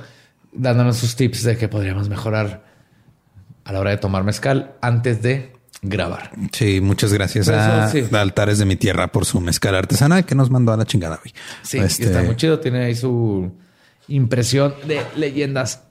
dándonos 0.52 0.96
sus 0.96 1.16
tips 1.16 1.42
de 1.44 1.56
que 1.56 1.68
podríamos 1.68 2.08
mejorar 2.08 2.64
a 3.64 3.72
la 3.72 3.80
hora 3.80 3.90
de 3.90 3.96
tomar 3.98 4.24
mezcal 4.24 4.74
antes 4.80 5.22
de 5.22 5.52
grabar. 5.82 6.32
Sí, 6.52 6.80
muchas 6.80 7.12
gracias 7.12 7.48
Eso, 7.48 7.56
a 7.56 7.88
sí. 7.88 8.04
Altares 8.12 8.58
de 8.58 8.64
mi 8.64 8.76
Tierra 8.76 9.08
por 9.08 9.24
su 9.24 9.40
mezcal 9.40 9.74
artesanal 9.74 10.24
que 10.24 10.34
nos 10.34 10.50
mandó 10.50 10.72
a 10.72 10.76
la 10.76 10.84
chingada 10.84 11.20
hoy. 11.24 11.32
Sí, 11.62 11.78
Este, 11.78 12.04
está 12.04 12.22
muy 12.22 12.36
chido. 12.36 12.60
Tiene 12.60 12.84
ahí 12.84 12.94
su 12.94 13.52
impresión 14.08 14.74
de 14.86 15.02
leyendas 15.16 15.84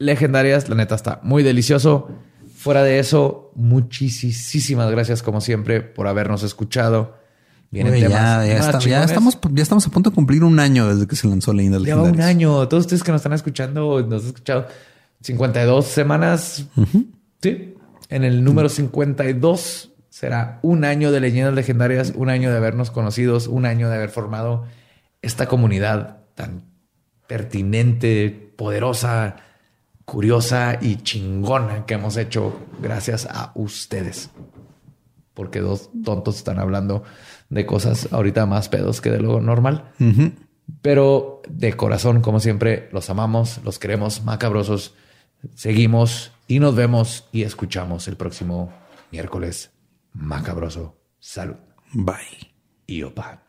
legendarias. 0.00 0.68
La 0.68 0.74
neta 0.74 0.96
está 0.96 1.20
muy 1.22 1.44
delicioso. 1.44 2.08
Fuera 2.56 2.82
de 2.82 2.98
eso, 2.98 3.52
muchísimas 3.54 4.90
gracias 4.90 5.22
como 5.22 5.40
siempre 5.40 5.80
por 5.80 6.08
habernos 6.08 6.42
escuchado. 6.42 7.16
Vienen 7.70 7.94
temas 7.94 8.10
ya, 8.10 8.44
ya 8.44 8.58
está- 8.58 8.78
ya 8.80 9.04
estamos, 9.04 9.38
ya 9.52 9.62
estamos 9.62 9.86
a 9.86 9.90
punto 9.90 10.10
de 10.10 10.14
cumplir 10.16 10.42
un 10.42 10.58
año 10.58 10.88
desde 10.92 11.06
que 11.06 11.14
se 11.14 11.28
lanzó 11.28 11.52
Leyendas 11.52 11.80
un 11.82 11.86
Legendarias. 11.86 12.26
año. 12.26 12.66
Todos 12.68 12.82
ustedes 12.86 13.04
que 13.04 13.12
nos 13.12 13.20
están 13.20 13.32
escuchando, 13.32 14.02
nos 14.08 14.22
han 14.24 14.28
escuchado 14.28 14.66
52 15.20 15.86
semanas. 15.86 16.66
Sí. 17.40 17.74
En 18.08 18.24
el 18.24 18.42
número 18.42 18.68
52 18.68 19.92
será 20.08 20.58
un 20.62 20.84
año 20.84 21.12
de 21.12 21.20
leyendas 21.20 21.54
legendarias, 21.54 22.12
un 22.16 22.28
año 22.28 22.50
de 22.50 22.56
habernos 22.56 22.90
conocidos, 22.90 23.46
un 23.46 23.64
año 23.66 23.88
de 23.88 23.94
haber 23.94 24.10
formado 24.10 24.64
esta 25.22 25.46
comunidad 25.46 26.18
tan 26.34 26.64
pertinente, 27.28 28.52
poderosa, 28.56 29.36
curiosa 30.10 30.76
y 30.80 30.96
chingona 30.96 31.86
que 31.86 31.94
hemos 31.94 32.16
hecho 32.16 32.66
gracias 32.82 33.28
a 33.30 33.52
ustedes. 33.54 34.30
Porque 35.34 35.60
dos 35.60 35.88
tontos 36.04 36.36
están 36.36 36.58
hablando 36.58 37.04
de 37.48 37.64
cosas 37.64 38.12
ahorita 38.12 38.44
más 38.44 38.68
pedos 38.68 39.00
que 39.00 39.10
de 39.12 39.20
lo 39.20 39.40
normal. 39.40 39.92
Pero 40.82 41.42
de 41.48 41.76
corazón, 41.76 42.22
como 42.22 42.40
siempre, 42.40 42.88
los 42.90 43.08
amamos, 43.08 43.60
los 43.62 43.78
queremos 43.78 44.24
macabrosos. 44.24 44.94
Seguimos 45.54 46.32
y 46.48 46.58
nos 46.58 46.74
vemos 46.74 47.28
y 47.30 47.42
escuchamos 47.42 48.08
el 48.08 48.16
próximo 48.16 48.72
miércoles 49.12 49.70
macabroso. 50.12 50.96
Salud 51.20 51.56
Bye. 51.92 52.52
y 52.88 53.04
opa. 53.04 53.44